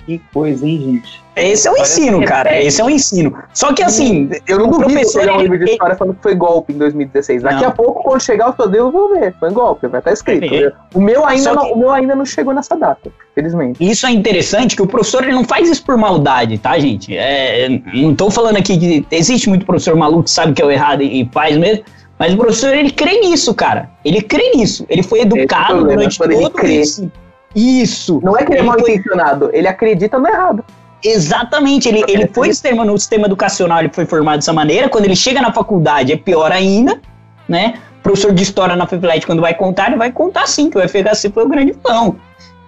Que 0.06 0.22
coisa, 0.32 0.68
hein, 0.68 0.80
gente? 0.80 1.26
Esse 1.36 1.68
é 1.68 1.72
o 1.72 1.76
Parece 1.76 2.00
ensino, 2.02 2.24
cara. 2.24 2.50
repete. 2.50 2.68
Esse 2.68 2.80
é 2.82 2.86
o 2.86 2.90
ensino. 2.90 3.36
Só 3.54 3.74
que 3.74 3.82
assim, 3.84 4.30
Eu 4.48 4.60
não 4.60 4.68
O 4.68 4.72
duvido 4.72 4.92
professor, 4.92 5.20
pegar 5.22 5.38
um 5.38 5.42
livro 5.42 5.58
de 5.60 5.72
história 5.72 5.96
falando 5.96 6.16
que 6.16 6.22
foi 6.22 6.36
golpe 6.36 6.72
em 6.72 6.78
2016. 6.78 7.42
Daqui 7.44 7.62
Não. 7.64 7.70
a 7.70 7.72
pouco, 7.72 8.04
quando 8.04 8.22
chegar 8.22 8.50
os 8.52 8.56
poderes, 8.56 8.80
eu 8.86 8.92
vou 8.92 9.10
ver. 9.10 9.34
Foi 9.40 9.50
golpe, 9.52 9.88
vai 9.88 10.00
estar 10.00 10.12
escrito. 10.14 10.54
É. 10.54 10.72
O 10.94 11.02
meu, 11.02 11.26
ainda 11.26 11.44
Só 11.44 11.56
não, 11.56 11.66
que- 11.66 11.72
o 11.74 11.78
meu 11.78 11.92
ainda 11.92 12.16
não 12.16 12.24
chegou 12.24 12.54
nessa 12.54 12.78
data, 12.78 13.12
felizmente. 13.34 13.84
Isso 13.84 14.06
é 14.06 14.12
interessante 14.12 14.76
que 14.76 14.82
o 14.82 14.88
professor 14.88 15.24
ele 15.24 15.34
não 15.34 15.44
faz 15.44 15.68
isso 15.70 15.84
por 15.84 15.98
maldade, 15.98 16.58
tá, 16.60 16.78
gente? 16.80 17.18
É, 17.18 17.68
não 17.94 18.14
tô 18.16 18.30
falando 18.30 18.58
aqui 18.58 18.78
que 18.78 19.06
existe 19.12 19.50
muito 19.50 19.66
professor 19.66 19.96
maluco 19.96 20.24
que 20.24 20.32
sabe 20.32 20.54
que 20.54 20.62
é 20.62 20.66
o 20.66 20.72
errado 20.72 21.02
e, 21.02 21.28
faz 21.34 21.58
mesmo, 21.58 21.84
mas 22.18 22.34
o 22.34 22.38
professor 22.38 22.74
ele 22.74 22.92
crê 22.92 23.20
nisso, 23.20 23.54
cara. 23.54 23.90
Ele 24.06 24.22
crê 24.22 24.52
nisso. 24.56 24.86
Ele 24.88 25.02
foi 25.04 25.20
Esse 25.20 25.28
é 25.28 25.32
o 25.34 25.38
educado 25.40 25.66
problema, 25.76 25.98
durante 26.02 26.22
ele 26.24 26.44
todo 26.44 26.54
crê. 26.54 26.80
isso. 26.82 27.12
Isso. 27.56 28.20
Não 28.22 28.38
é 28.38 28.44
que 28.44 28.52
ele 28.52 28.60
é 28.60 28.64
mal 28.64 28.80
intencionado, 28.80 29.50
ele 29.54 29.68
acredita 29.68 30.20
no 30.20 30.28
errado. 30.28 30.64
Exatamente, 31.04 31.88
ele, 31.88 32.04
ele 32.08 32.28
foi 32.28 32.50
sistema, 32.50 32.84
no 32.84 32.98
sistema 32.98 33.28
educacional, 33.28 33.80
ele 33.80 33.92
foi 33.94 34.06
formado 34.06 34.38
dessa 34.38 34.52
maneira. 34.52 34.90
Quando 34.90 35.06
ele 35.06 35.16
chega 35.16 35.42
na 35.42 35.54
faculdade, 35.54 36.12
é 36.12 36.18
pior 36.18 36.52
ainda, 36.52 37.00
né? 37.48 37.76
Professor 38.02 38.34
de 38.34 38.44
história 38.44 38.76
na 38.76 38.88
FEFLET, 38.88 39.26
quando 39.26 39.42
vai 39.42 39.54
contar, 39.54 39.88
ele 39.88 39.98
vai 39.98 40.12
contar 40.12 40.48
sim, 40.48 40.70
que 40.70 40.78
o 40.78 40.82
FHC 40.82 41.30
foi 41.32 41.44
o 41.44 41.50
grande 41.50 41.74
vilão. 41.74 42.16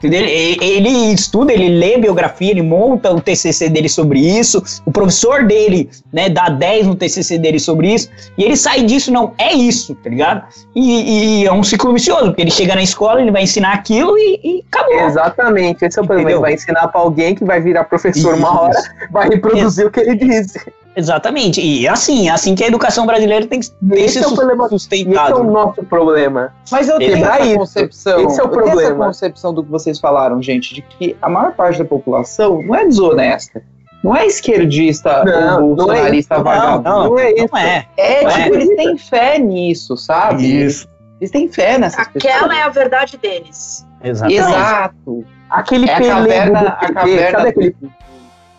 Ele, 0.04 0.58
ele 0.62 1.14
estuda, 1.14 1.52
ele 1.52 1.70
lê 1.70 1.98
biografia, 1.98 2.52
ele 2.52 2.62
monta 2.62 3.12
o 3.12 3.20
TCC 3.20 3.70
dele 3.70 3.90
sobre 3.90 4.20
isso, 4.20 4.64
o 4.86 4.92
professor 4.92 5.46
dele, 5.46 5.90
né, 6.14 6.30
dá 6.30 6.50
10 6.50 6.88
no 6.88 6.96
TCC 6.96 7.38
dele 7.38 7.60
sobre 7.60 7.94
isso, 7.94 8.10
e 8.38 8.44
ele 8.44 8.56
sai 8.56 8.84
disso, 8.84 9.12
não, 9.12 9.34
é 9.38 9.54
isso, 9.54 9.96
tá 9.96 10.10
ligado? 10.10 10.44
E, 10.76 11.42
e 11.42 11.46
é 11.46 11.52
um 11.52 11.64
ciclo 11.64 11.94
vicioso, 11.94 12.26
porque 12.26 12.44
ele 12.44 12.52
chega 12.52 12.76
na 12.76 12.84
escola, 12.84 13.22
ele 13.22 13.32
vai 13.32 13.44
ensinar 13.44 13.74
aquilo 13.74 14.18
e, 14.18 14.40
e 14.44 14.64
acabou. 14.72 15.00
Exatamente, 15.00 15.84
esse 15.84 15.98
é 15.98 16.02
o 16.02 16.06
problema. 16.06 16.32
Ele 16.32 16.40
vai 16.40 16.54
ensinar 16.54 16.88
pra 16.90 17.02
alguém 17.02 17.34
que 17.34 17.44
vai 17.44 17.60
virar 17.60 17.86
professor 17.86 18.36
uma 18.36 18.62
hora, 18.62 18.84
vai 19.10 19.28
reproduzir 19.28 19.88
o 19.88 19.92
que 19.92 20.00
ele 20.00 20.16
disse. 20.16 20.60
Exatamente. 20.98 21.62
E 21.62 21.88
assim, 21.88 22.28
é 22.28 22.32
assim 22.32 22.56
que 22.56 22.64
a 22.64 22.68
educação 22.68 23.06
brasileira 23.06 23.46
tem 23.46 23.60
que 23.60 23.70
ter 23.70 24.00
Esse 24.00 24.18
esse 24.18 24.24
é 24.24 24.28
o 24.28 24.34
problema. 24.36 24.64
E 24.64 24.66
esse 24.66 24.76
é 24.76 24.80
sustentado. 24.80 25.40
o 25.42 25.44
nosso 25.44 25.84
problema. 25.84 26.54
Mas 26.72 26.90
eu 26.90 26.98
tenho 26.98 27.18
essa 27.24 27.40
isso. 27.46 27.58
concepção. 27.60 28.20
Esse 28.26 28.42
é 28.42 28.44
o 28.44 28.48
tenho 28.50 28.62
essa 28.64 28.72
problema. 28.74 29.06
concepção 29.06 29.54
do 29.54 29.64
que 29.64 29.70
vocês 29.70 30.00
falaram, 30.00 30.42
gente, 30.42 30.74
de 30.74 30.82
que 30.82 31.16
a 31.22 31.30
maior 31.30 31.54
parte 31.54 31.78
da 31.78 31.86
população 31.86 32.64
não 32.64 32.74
é 32.76 32.84
desonesta. 32.86 33.62
Não 34.04 34.16
é 34.16 34.26
esquerdista 34.26 35.24
Não, 35.24 35.64
ou 35.70 35.76
bolsonarista 35.76 36.36
não, 36.38 36.44
vagabundo. 36.44 36.84
não, 36.90 37.04
Não 37.10 37.20
é 37.20 37.32
isso. 37.34 37.48
Não 37.52 37.60
é. 37.60 37.86
É, 37.98 38.24
Não 38.24 38.30
tipo, 38.32 38.42
é. 38.42 38.48
eles 38.50 38.76
têm 38.76 38.98
fé 38.98 39.40
nisso, 39.40 39.98
sabe? 39.98 40.64
Isso. 40.64 40.88
Eles 41.22 41.32
têm 41.32 41.48
fé 41.52 41.76
Aquela 41.76 42.10
pessoas. 42.12 42.58
é 42.58 42.62
a 42.64 42.70
verdade 42.70 43.18
deles. 43.18 43.86
Exatamente. 44.04 44.40
Exato. 44.40 45.26
Aquele 45.50 45.90
É 45.90 45.94
a 45.96 46.00
caverna- 46.02 46.60
do 46.62 46.68
a 46.68 46.94
caverna 46.94 47.38
sabe 47.38 47.50
aquele, 47.50 47.76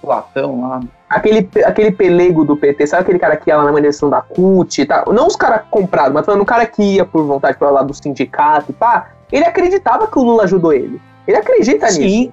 Platão 0.00 0.60
lá. 0.60 0.80
Aquele, 1.08 1.48
aquele 1.64 1.90
pelego 1.92 2.44
do 2.44 2.56
PT, 2.56 2.86
sabe 2.86 3.02
aquele 3.02 3.18
cara 3.18 3.36
que 3.36 3.50
ia 3.50 3.56
lá 3.56 3.64
na 3.64 3.72
manifestação 3.72 4.10
da 4.10 4.20
CUT 4.20 4.82
e 4.82 4.86
tal? 4.86 5.12
Não 5.12 5.26
os 5.26 5.36
caras 5.36 5.62
comprados, 5.70 6.12
mas 6.12 6.26
falando 6.26 6.42
o 6.42 6.46
cara 6.46 6.66
que 6.66 6.82
ia 6.82 7.04
por 7.04 7.24
vontade 7.24 7.56
para 7.58 7.70
lá 7.70 7.82
do 7.82 7.94
sindicato 7.94 8.70
e 8.70 8.74
pá, 8.74 9.08
ele 9.32 9.44
acreditava 9.44 10.06
que 10.06 10.18
o 10.18 10.22
Lula 10.22 10.44
ajudou 10.44 10.72
ele. 10.72 11.00
Ele 11.26 11.36
acredita 11.36 11.86
nisso. 11.86 12.00
Sim. 12.00 12.32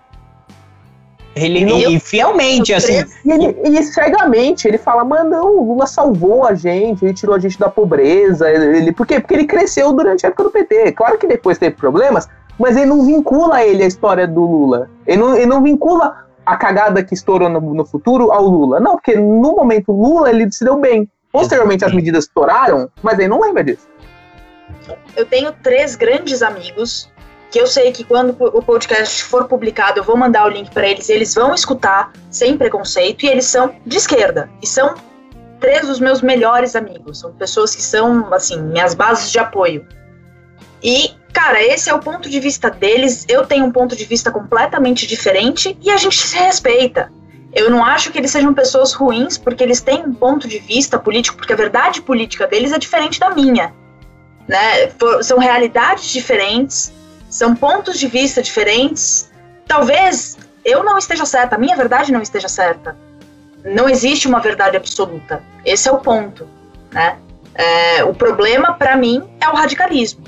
Ele, 1.35 1.59
E 1.59 1.65
não- 1.65 1.77
e 1.91 1.99
fielmente, 1.99 2.73
assim. 2.73 3.03
E, 3.25 3.29
ele, 3.31 3.57
e 3.65 3.83
cegamente, 3.83 4.69
ele 4.69 4.77
fala, 4.77 5.03
mano, 5.03 5.29
não, 5.29 5.57
o 5.57 5.73
Lula 5.73 5.85
salvou 5.85 6.45
a 6.45 6.53
gente, 6.53 7.03
ele 7.03 7.13
tirou 7.13 7.35
a 7.35 7.39
gente 7.39 7.59
da 7.59 7.67
pobreza. 7.69 8.49
Ele, 8.49 8.77
ele- 8.77 8.91
por 8.93 9.05
quê? 9.05 9.19
Porque 9.19 9.33
ele 9.33 9.45
cresceu 9.45 9.91
durante 9.91 10.25
a 10.25 10.29
época 10.29 10.43
do 10.45 10.49
PT. 10.51 10.93
Claro 10.93 11.17
que 11.17 11.27
depois 11.27 11.57
teve 11.57 11.75
problemas, 11.75 12.29
mas 12.57 12.77
ele 12.77 12.85
não 12.85 13.05
vincula 13.05 13.61
ele 13.65 13.83
à 13.83 13.85
história 13.85 14.25
do 14.25 14.39
Lula. 14.39 14.89
Ele 15.05 15.17
não, 15.21 15.35
ele 15.35 15.45
não 15.45 15.61
vincula 15.61 16.24
a 16.45 16.55
cagada 16.55 17.03
que 17.03 17.13
estourou 17.13 17.49
no, 17.49 17.59
no 17.73 17.85
futuro 17.85 18.31
ao 18.31 18.43
Lula. 18.45 18.79
Não, 18.79 18.93
porque 18.93 19.15
no 19.15 19.55
momento 19.55 19.91
Lula 19.91 20.29
ele 20.29 20.51
se 20.51 20.63
deu 20.63 20.77
bem. 20.77 21.09
Posteriormente 21.31 21.83
as 21.83 21.93
medidas 21.93 22.25
estouraram, 22.25 22.89
mas 23.03 23.19
ele 23.19 23.27
não 23.27 23.41
lembra 23.41 23.63
disso. 23.63 23.87
Eu 25.15 25.25
tenho 25.25 25.51
três 25.51 25.95
grandes 25.95 26.41
amigos 26.41 27.11
que 27.51 27.59
eu 27.59 27.67
sei 27.67 27.91
que 27.91 28.03
quando 28.03 28.35
o 28.39 28.61
podcast 28.61 29.23
for 29.23 29.45
publicado, 29.45 29.99
eu 29.99 30.03
vou 30.03 30.17
mandar 30.17 30.45
o 30.45 30.49
link 30.49 30.71
para 30.71 30.87
eles, 30.87 31.09
eles 31.09 31.33
vão 31.33 31.53
escutar 31.53 32.11
sem 32.29 32.57
preconceito 32.57 33.25
e 33.25 33.29
eles 33.29 33.45
são 33.45 33.73
de 33.85 33.97
esquerda. 33.97 34.49
E 34.61 34.67
são 34.67 34.95
três 35.59 35.87
dos 35.87 35.99
meus 35.99 36.21
melhores 36.21 36.75
amigos. 36.75 37.19
São 37.19 37.31
pessoas 37.33 37.73
que 37.73 37.81
são, 37.81 38.33
assim, 38.33 38.61
minhas 38.61 38.93
bases 38.93 39.31
de 39.31 39.39
apoio. 39.39 39.87
E, 40.83 41.14
cara, 41.35 41.61
esse 41.61 41.89
é 41.89 41.93
o 41.93 41.99
ponto 41.99 42.29
de 42.29 42.39
vista 42.39 42.71
deles. 42.71 43.25
Eu 43.27 43.45
tenho 43.45 43.65
um 43.65 43.71
ponto 43.71 43.93
de 43.95 44.05
vista 44.05 44.31
completamente 44.31 45.05
diferente 45.05 45.77
e 45.81 45.91
a 45.91 45.97
gente 45.97 46.17
se 46.17 46.37
respeita. 46.37 47.11
Eu 47.53 47.69
não 47.69 47.83
acho 47.85 48.11
que 48.11 48.17
eles 48.17 48.31
sejam 48.31 48.53
pessoas 48.53 48.93
ruins 48.93 49.37
porque 49.37 49.61
eles 49.61 49.81
têm 49.81 50.01
um 50.03 50.13
ponto 50.13 50.47
de 50.47 50.59
vista 50.59 50.97
político, 50.97 51.37
porque 51.37 51.53
a 51.53 51.55
verdade 51.55 52.01
política 52.01 52.47
deles 52.47 52.71
é 52.71 52.79
diferente 52.79 53.19
da 53.19 53.29
minha. 53.31 53.73
Né? 54.47 54.89
For- 54.97 55.23
São 55.23 55.37
realidades 55.37 56.05
diferentes, 56.09 56.93
são 57.29 57.53
pontos 57.55 57.99
de 57.99 58.07
vista 58.07 58.41
diferentes. 58.41 59.29
Talvez 59.67 60.37
eu 60.63 60.83
não 60.83 60.97
esteja 60.97 61.25
certa, 61.25 61.55
a 61.55 61.59
minha 61.59 61.75
verdade 61.75 62.11
não 62.11 62.21
esteja 62.21 62.47
certa. 62.47 62.97
Não 63.63 63.89
existe 63.89 64.27
uma 64.27 64.39
verdade 64.39 64.77
absoluta. 64.77 65.43
Esse 65.65 65.89
é 65.89 65.91
o 65.91 65.97
ponto. 65.99 66.47
Né? 66.91 67.17
É, 67.55 68.03
o 68.03 68.13
problema, 68.13 68.73
para 68.73 68.95
mim, 68.95 69.23
é 69.41 69.49
o 69.49 69.53
radicalismo. 69.53 70.23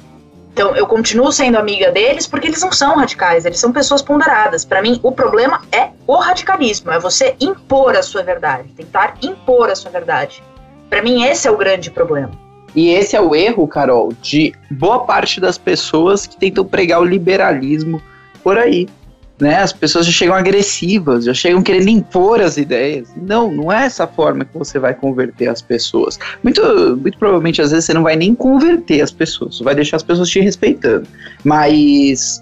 Então, 0.57 0.75
eu 0.75 0.87
continuo 0.87 1.31
sendo 1.31 1.55
amiga 1.55 1.91
deles 1.91 2.25
porque 2.25 2.47
eles 2.47 2.63
não 2.63 2.71
são 2.71 2.95
radicais, 2.95 3.45
eles 3.45 3.59
são 3.59 3.71
pessoas 3.71 4.01
ponderadas. 4.01 4.65
Para 4.65 4.81
mim, 4.81 4.99
o 5.03 5.11
problema 5.11 5.61
é 5.71 5.89
o 6.07 6.15
radicalismo, 6.15 6.89
é 6.89 6.99
você 6.99 7.35
impor 7.39 7.95
a 7.95 8.01
sua 8.01 8.23
verdade, 8.23 8.69
tentar 8.69 9.13
impor 9.21 9.69
a 9.69 9.75
sua 9.75 9.91
verdade. 9.91 10.41
Para 10.89 11.03
mim, 11.03 11.21
esse 11.25 11.47
é 11.47 11.51
o 11.51 11.57
grande 11.57 11.91
problema. 11.91 12.31
E 12.75 12.89
esse 12.89 13.15
é 13.15 13.21
o 13.21 13.35
erro, 13.35 13.67
Carol, 13.67 14.11
de 14.19 14.51
boa 14.71 15.01
parte 15.01 15.39
das 15.39 15.59
pessoas 15.59 16.25
que 16.25 16.35
tentam 16.35 16.65
pregar 16.65 17.01
o 17.01 17.05
liberalismo 17.05 18.01
por 18.43 18.57
aí. 18.57 18.89
Né? 19.39 19.55
As 19.57 19.71
pessoas 19.71 20.05
já 20.07 20.11
chegam 20.11 20.33
agressivas, 20.35 21.25
já 21.25 21.33
chegam 21.33 21.61
querendo 21.61 21.89
impor 21.89 22.41
as 22.41 22.57
ideias. 22.57 23.07
Não, 23.15 23.51
não 23.51 23.71
é 23.71 23.85
essa 23.85 24.07
forma 24.07 24.43
que 24.43 24.57
você 24.57 24.79
vai 24.79 24.95
converter 24.95 25.47
as 25.47 25.61
pessoas. 25.61 26.17
Muito, 26.43 26.61
muito 26.99 27.17
provavelmente, 27.19 27.61
às 27.61 27.69
vezes, 27.69 27.85
você 27.85 27.93
não 27.93 28.01
vai 28.03 28.15
nem 28.15 28.33
converter 28.33 29.01
as 29.01 29.11
pessoas, 29.11 29.57
você 29.57 29.63
vai 29.63 29.75
deixar 29.75 29.97
as 29.97 30.03
pessoas 30.03 30.27
te 30.29 30.39
respeitando. 30.39 31.07
Mas 31.43 32.41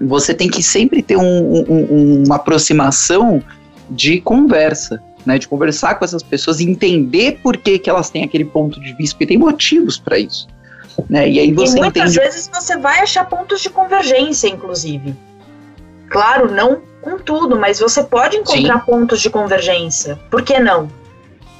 você 0.00 0.32
tem 0.32 0.48
que 0.48 0.62
sempre 0.62 1.02
ter 1.02 1.16
um- 1.16 1.64
um- 1.68 2.22
uma 2.24 2.36
aproximação 2.36 3.42
de 3.90 4.20
conversa 4.20 5.02
né, 5.24 5.38
de 5.40 5.48
conversar 5.48 5.96
com 5.96 6.04
essas 6.04 6.22
pessoas 6.22 6.60
e 6.60 6.64
entender 6.70 7.40
por 7.42 7.56
que, 7.56 7.80
que 7.80 7.90
elas 7.90 8.08
têm 8.08 8.22
aquele 8.22 8.44
ponto 8.44 8.80
de 8.80 8.92
vista, 8.94 9.16
porque 9.16 9.26
tem 9.26 9.36
motivos 9.36 9.98
para 9.98 10.16
isso. 10.16 10.46
Né? 11.10 11.28
E 11.28 11.40
aí 11.40 11.52
você 11.52 11.76
e 11.76 11.80
muitas 11.80 12.12
entende. 12.14 12.24
vezes 12.30 12.48
você 12.52 12.78
vai 12.78 13.00
achar 13.00 13.24
pontos 13.28 13.60
de 13.60 13.68
convergência, 13.68 14.46
inclusive. 14.46 15.16
Claro, 16.08 16.50
não 16.50 16.80
com 17.00 17.18
tudo, 17.18 17.58
mas 17.58 17.78
você 17.78 18.02
pode 18.02 18.36
encontrar 18.36 18.84
pontos 18.84 19.20
de 19.20 19.30
convergência. 19.30 20.18
Por 20.30 20.42
que 20.42 20.58
não? 20.58 20.88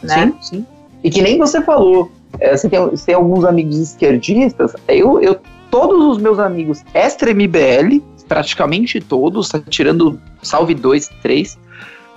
Né? 0.02 0.34
Sim, 0.40 0.58
sim. 0.58 0.66
E 1.04 1.10
que 1.10 1.22
nem 1.22 1.38
você 1.38 1.62
falou, 1.62 2.10
você, 2.52 2.68
tem, 2.68 2.80
você 2.80 3.06
tem 3.06 3.14
alguns 3.14 3.44
amigos 3.44 3.78
esquerdistas, 3.78 4.74
eu, 4.88 5.20
eu 5.20 5.38
todos 5.70 6.04
os 6.04 6.18
meus 6.18 6.38
amigos 6.38 6.82
extra-MBL, 6.94 8.02
praticamente 8.26 9.00
todos, 9.00 9.48
tá 9.48 9.60
tirando 9.68 10.20
salve 10.42 10.74
dois, 10.74 11.08
três, 11.22 11.58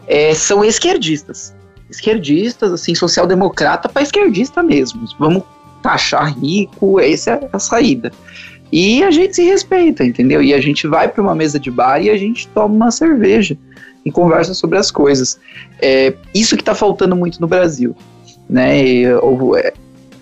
é, 0.07 0.33
são 0.33 0.63
esquerdistas. 0.63 1.53
Esquerdistas, 1.89 2.71
assim, 2.71 2.93
social-democrata 2.93 3.89
para 3.89 4.01
esquerdista 4.01 4.61
mesmo. 4.61 5.07
Vamos 5.19 5.43
taxar 5.81 6.37
rico, 6.37 6.99
essa 6.99 7.31
é 7.31 7.49
a 7.51 7.59
saída. 7.59 8.11
E 8.71 9.03
a 9.03 9.09
gente 9.09 9.35
se 9.35 9.43
respeita, 9.43 10.03
entendeu? 10.03 10.41
E 10.41 10.53
a 10.53 10.61
gente 10.61 10.87
vai 10.87 11.07
para 11.07 11.21
uma 11.21 11.33
mesa 11.33 11.59
de 11.59 11.71
bar 11.71 11.99
e 12.01 12.09
a 12.09 12.17
gente 12.17 12.47
toma 12.49 12.73
uma 12.73 12.91
cerveja 12.91 13.57
e 14.05 14.11
conversa 14.11 14.53
sobre 14.53 14.77
as 14.77 14.91
coisas. 14.91 15.39
É, 15.81 16.13
isso 16.33 16.55
que 16.55 16.61
está 16.61 16.75
faltando 16.75 17.15
muito 17.15 17.41
no 17.41 17.47
Brasil, 17.47 17.95
né? 18.49 19.15
Ou, 19.17 19.57
é, 19.57 19.73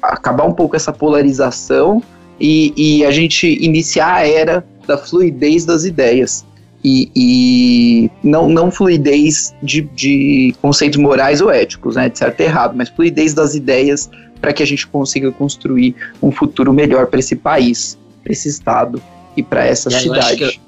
acabar 0.01 0.45
um 0.45 0.53
pouco 0.53 0.75
essa 0.75 0.93
polarização 0.93 2.01
e, 2.39 2.73
e, 2.77 3.05
a 3.05 3.11
gente 3.11 3.47
iniciar 3.47 4.15
a 4.15 4.27
era 4.27 4.65
da 4.85 4.97
fluidez 4.97 5.65
das 5.65 5.83
ideias. 5.83 6.45
E, 6.83 7.11
e 7.15 8.11
não, 8.23 8.47
não 8.47 8.71
fluidez 8.71 9.53
de, 9.61 9.81
de, 9.81 10.55
conceitos 10.61 10.97
morais 10.97 11.41
ou 11.41 11.51
éticos, 11.51 11.95
né? 11.95 12.07
De 12.07 12.17
certo 12.17 12.39
e 12.39 12.43
errado, 12.43 12.75
mas 12.77 12.87
fluidez 12.89 13.33
das 13.33 13.55
ideias 13.55 14.09
para 14.39 14.53
que 14.53 14.61
a 14.61 14.65
gente 14.65 14.85
consiga 14.87 15.31
construir 15.31 15.95
um 16.21 16.31
futuro 16.31 16.71
melhor 16.71 17.07
para 17.07 17.19
esse 17.19 17.35
país, 17.35 17.97
para 18.27 18.33
esse 18.33 18.49
estado 18.49 19.01
e 19.35 19.41
para 19.43 19.65
essa 19.65 19.89
eu 19.89 19.99
cidade. 19.99 20.37
que 20.37 20.59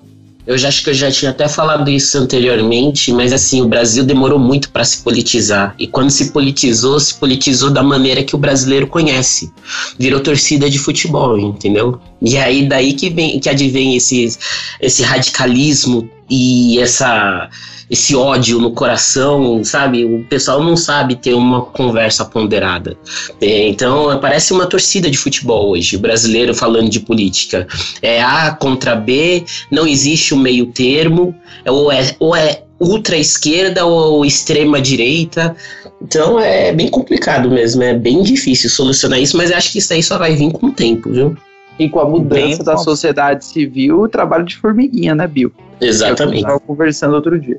Eu 0.48 0.57
já 0.57 0.69
acho 0.69 0.84
que 0.84 0.90
eu 0.90 0.94
já 0.94 1.11
tinha 1.11 1.31
até 1.31 1.48
falado 1.48 1.90
isso 1.90 2.18
anteriormente, 2.18 3.11
mas 3.11 3.34
assim, 3.34 3.61
o 3.61 3.68
Brasil 3.68 4.03
demorou 4.03 4.40
muito 4.40 4.72
para 4.72 4.84
se 4.86 5.03
politizar. 5.03 5.76
E 5.77 5.86
quando 5.86 6.10
se 6.10 6.31
politizou, 6.31 6.99
se 6.99 7.15
politizou 7.15 7.69
da 7.69 7.84
maneira 7.84 8.23
que 8.23 8.36
o 8.36 8.38
brasileiro 8.38 8.88
conhece. 8.88 9.52
Virou 9.98 10.22
torcida 10.22 10.69
de 10.69 10.80
futebol, 10.80 11.38
entendeu? 11.38 11.99
E 12.22 12.38
aí 12.38 12.68
daí 12.68 12.94
que 12.94 13.10
vem 13.10 13.40
que 13.40 13.50
advém 13.50 13.96
esse, 13.96 14.38
esse 14.82 15.04
radicalismo 15.04 16.10
e 16.30 16.80
essa 16.80 17.50
esse 17.90 18.16
ódio 18.16 18.60
no 18.60 18.72
coração, 18.72 19.64
sabe? 19.64 20.06
O 20.06 20.24
pessoal 20.26 20.64
não 20.64 20.78
sabe 20.78 21.16
ter 21.16 21.34
uma 21.34 21.64
conversa 21.64 22.24
ponderada. 22.24 22.96
É, 23.41 23.68
então, 23.68 24.20
parece 24.20 24.54
uma 24.54 24.68
torcida 24.68 25.10
de 25.10 25.18
futebol 25.18 25.72
hoje, 25.72 25.96
o 25.96 26.00
brasileiro 26.00 26.54
falando 26.54 26.90
de 26.90 27.00
política. 27.00 27.68
É 28.02 28.22
A 28.22 28.52
contra 28.52 28.96
B, 28.96 29.44
não 29.72 29.88
existe 29.88 30.36
um 30.36 30.40
meio 30.40 30.68
termo, 30.68 31.36
ou 31.66 31.91
é, 31.91 32.16
ou 32.20 32.36
é 32.36 32.62
ultra 32.80 33.18
esquerda 33.18 33.86
ou 33.86 34.24
extrema 34.24 34.80
direita. 34.80 35.56
Então 36.02 36.40
é 36.40 36.72
bem 36.72 36.88
complicado 36.88 37.50
mesmo, 37.50 37.82
é 37.84 37.94
bem 37.94 38.22
difícil 38.22 38.70
solucionar 38.70 39.20
isso, 39.20 39.36
mas 39.36 39.52
acho 39.52 39.72
que 39.72 39.80
isso 39.80 39.91
aí 39.94 40.04
só 40.04 40.18
vai 40.18 40.36
vir 40.36 40.52
com 40.52 40.68
o 40.68 40.72
tempo, 40.72 41.12
viu? 41.12 41.36
E 41.80 41.89
com 41.89 41.99
a 42.01 42.06
mudança 42.07 42.57
Bem, 42.57 42.57
da 42.57 42.77
sociedade 42.77 43.45
civil, 43.45 44.01
o 44.01 44.10
trabalho 44.10 44.43
de 44.43 44.57
formiguinha, 44.57 45.15
né, 45.15 45.26
Bill? 45.26 45.51
Exatamente. 45.80 46.41
Eu 46.41 46.47
tava 46.47 46.60
conversando 46.60 47.15
outro 47.15 47.39
dia. 47.39 47.57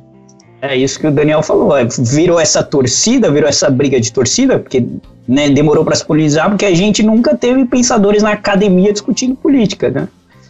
É 0.63 0.77
isso 0.77 1.01
que 1.01 1.07
o 1.07 1.11
Daniel 1.11 1.43
falou. 1.43 1.75
é, 1.75 1.87
virou 1.99 2.39
essa 2.39 2.63
torcida, 2.63 3.31
virou 3.31 3.49
essa 3.49 3.71
briga 3.71 3.99
de 3.99 4.13
torcida, 4.13 4.59
porque 4.59 4.87
né, 5.27 5.49
demorou 5.49 5.83
para 5.85 5.97
se 5.97 6.05
politizar, 6.05 6.51
porque 6.51 6.67
a 6.67 6.75
gente 6.75 7.03
nunca 7.03 7.35
teve 7.35 7.65
pensadores 7.65 8.23
na 8.23 8.33
academia 8.33 8.93
discutindo 8.93 9.35
política, 9.35 9.89
né? 9.89 10.07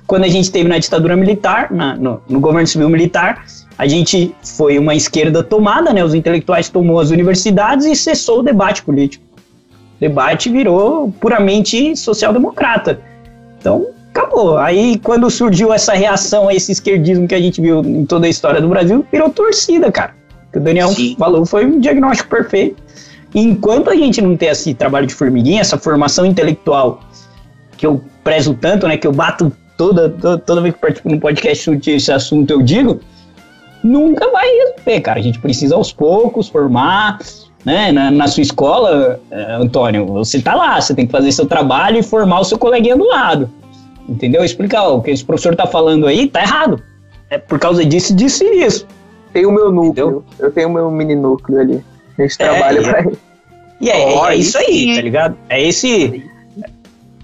Quando 0.08 0.24
a 0.24 0.28
gente 0.28 0.50
teve 0.50 0.68
na 0.68 0.78
ditadura 0.78 1.14
militar, 1.14 1.70
na- 1.70 1.94
no, 1.94 2.20
no 2.28 2.40
governo 2.40 2.66
civil 2.66 2.88
militar, 2.88 3.44
a 3.78 3.86
gente 3.86 4.34
foi 4.42 4.76
uma 4.78 4.96
esquerda 4.96 5.44
tomada, 5.44 5.92
né? 5.92 6.02
Os 6.04 6.12
intelectuais 6.14 6.68
tomou 6.68 6.98
as 6.98 7.10
universidades 7.10 7.86
e 7.86 7.94
cessou 7.94 8.40
o 8.40 8.42
debate 8.42 8.82
político. 8.82 9.22
O 9.96 10.00
debate 10.00 10.50
virou 10.50 11.12
puramente 11.20 11.94
social-democrata. 11.96 13.00
Então, 13.60 13.88
acabou. 14.12 14.58
Aí, 14.58 14.98
quando 14.98 15.30
surgiu 15.30 15.72
essa 15.72 15.92
reação 15.92 16.48
a 16.48 16.54
esse 16.54 16.72
esquerdismo 16.72 17.28
que 17.28 17.34
a 17.34 17.40
gente 17.40 17.60
viu 17.60 17.80
em 17.80 18.04
toda 18.04 18.26
a 18.26 18.28
história 18.28 18.60
do 18.60 18.68
Brasil, 18.68 19.04
virou 19.12 19.30
torcida, 19.30 19.92
cara. 19.92 20.14
O 20.48 20.52
que 20.52 20.58
o 20.58 20.60
Daniel 20.60 20.88
Sim. 20.88 21.14
falou 21.18 21.46
foi 21.46 21.66
um 21.66 21.78
diagnóstico 21.78 22.30
perfeito. 22.30 22.82
E 23.34 23.40
enquanto 23.40 23.90
a 23.90 23.94
gente 23.94 24.20
não 24.20 24.36
tem 24.36 24.48
esse 24.48 24.74
trabalho 24.74 25.06
de 25.06 25.14
formiguinha, 25.14 25.60
essa 25.60 25.78
formação 25.78 26.26
intelectual 26.26 27.00
que 27.76 27.86
eu 27.86 28.02
prezo 28.24 28.54
tanto, 28.54 28.88
né, 28.88 28.96
que 28.96 29.06
eu 29.06 29.12
bato 29.12 29.52
toda, 29.76 30.10
toda, 30.10 30.38
toda 30.38 30.60
vez 30.60 30.74
que 30.74 30.80
participo 30.80 31.08
no 31.08 31.20
podcast 31.20 31.70
discutir 31.70 31.92
esse 31.92 32.12
assunto, 32.12 32.50
eu 32.50 32.60
digo, 32.60 33.00
nunca 33.82 34.30
vai 34.30 34.46
resolver, 34.46 35.00
cara. 35.00 35.20
A 35.20 35.22
gente 35.22 35.38
precisa 35.38 35.74
aos 35.74 35.92
poucos 35.92 36.48
formar, 36.48 37.18
né? 37.64 37.92
Na, 37.92 38.10
na 38.10 38.26
sua 38.26 38.42
escola, 38.42 39.20
eh, 39.30 39.52
Antônio, 39.52 40.06
você 40.06 40.40
tá 40.40 40.54
lá, 40.54 40.80
você 40.80 40.94
tem 40.94 41.06
que 41.06 41.12
fazer 41.12 41.32
seu 41.32 41.46
trabalho 41.46 41.98
e 41.98 42.02
formar 42.02 42.40
o 42.40 42.44
seu 42.44 42.58
coleguinha 42.58 42.96
do 42.96 43.06
lado. 43.06 43.50
Entendeu? 44.08 44.44
Explicar 44.44 44.84
ó, 44.84 44.96
o 44.96 45.02
que 45.02 45.10
esse 45.10 45.24
professor 45.24 45.54
tá 45.54 45.66
falando 45.66 46.06
aí, 46.06 46.26
tá 46.26 46.42
errado. 46.42 46.82
É 47.28 47.38
por 47.38 47.58
causa 47.58 47.84
disso, 47.84 48.14
disso 48.14 48.44
e 48.44 48.58
disso. 48.58 48.86
Tem 49.32 49.46
o 49.46 49.52
meu 49.52 49.70
núcleo, 49.70 49.90
Entendeu? 49.90 50.24
eu 50.40 50.50
tenho 50.50 50.68
o 50.68 50.72
meu 50.72 50.90
mini 50.90 51.14
núcleo 51.14 51.60
ali. 51.60 51.84
A 52.18 52.22
gente 52.22 52.34
é, 52.40 52.44
trabalha 52.44 52.82
pra 52.82 53.00
isso. 53.02 53.18
E 53.80 53.88
é, 53.88 54.18
oh, 54.18 54.26
é, 54.26 54.36
isso 54.36 54.58
aí, 54.58 54.94
tá 54.96 55.00
ligado? 55.00 55.36
É 55.48 55.62
esse. 55.62 56.24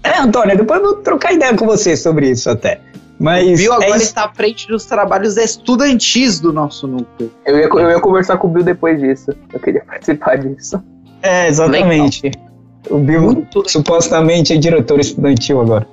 É, 0.03 0.19
Antônio, 0.19 0.57
depois 0.57 0.79
eu 0.79 0.85
vou 0.87 0.95
trocar 0.95 1.33
ideia 1.33 1.55
com 1.55 1.65
você 1.65 1.95
sobre 1.95 2.31
isso 2.31 2.49
até. 2.49 2.79
Mas 3.19 3.47
o 3.47 3.55
Bill 3.55 3.73
é 3.73 3.85
agora 3.85 3.97
está 3.97 4.25
à 4.25 4.33
frente 4.33 4.67
dos 4.67 4.85
trabalhos 4.85 5.37
estudantis 5.37 6.39
do 6.39 6.53
nosso 6.53 6.87
núcleo. 6.87 7.31
Eu 7.45 7.57
ia, 7.57 7.65
eu 7.65 7.89
ia 7.89 7.99
conversar 7.99 8.37
com 8.37 8.47
o 8.47 8.49
Bill 8.49 8.63
depois 8.63 8.99
disso. 8.99 9.31
Eu 9.51 9.59
queria 9.59 9.83
participar 9.85 10.37
disso. 10.37 10.81
É, 11.21 11.47
exatamente. 11.47 12.23
Legal. 12.23 12.47
O 12.89 12.99
Bill 12.99 13.21
Muito 13.21 13.69
supostamente 13.69 14.53
é 14.53 14.57
diretor 14.57 14.99
estudantil 14.99 15.59
agora. 15.59 15.87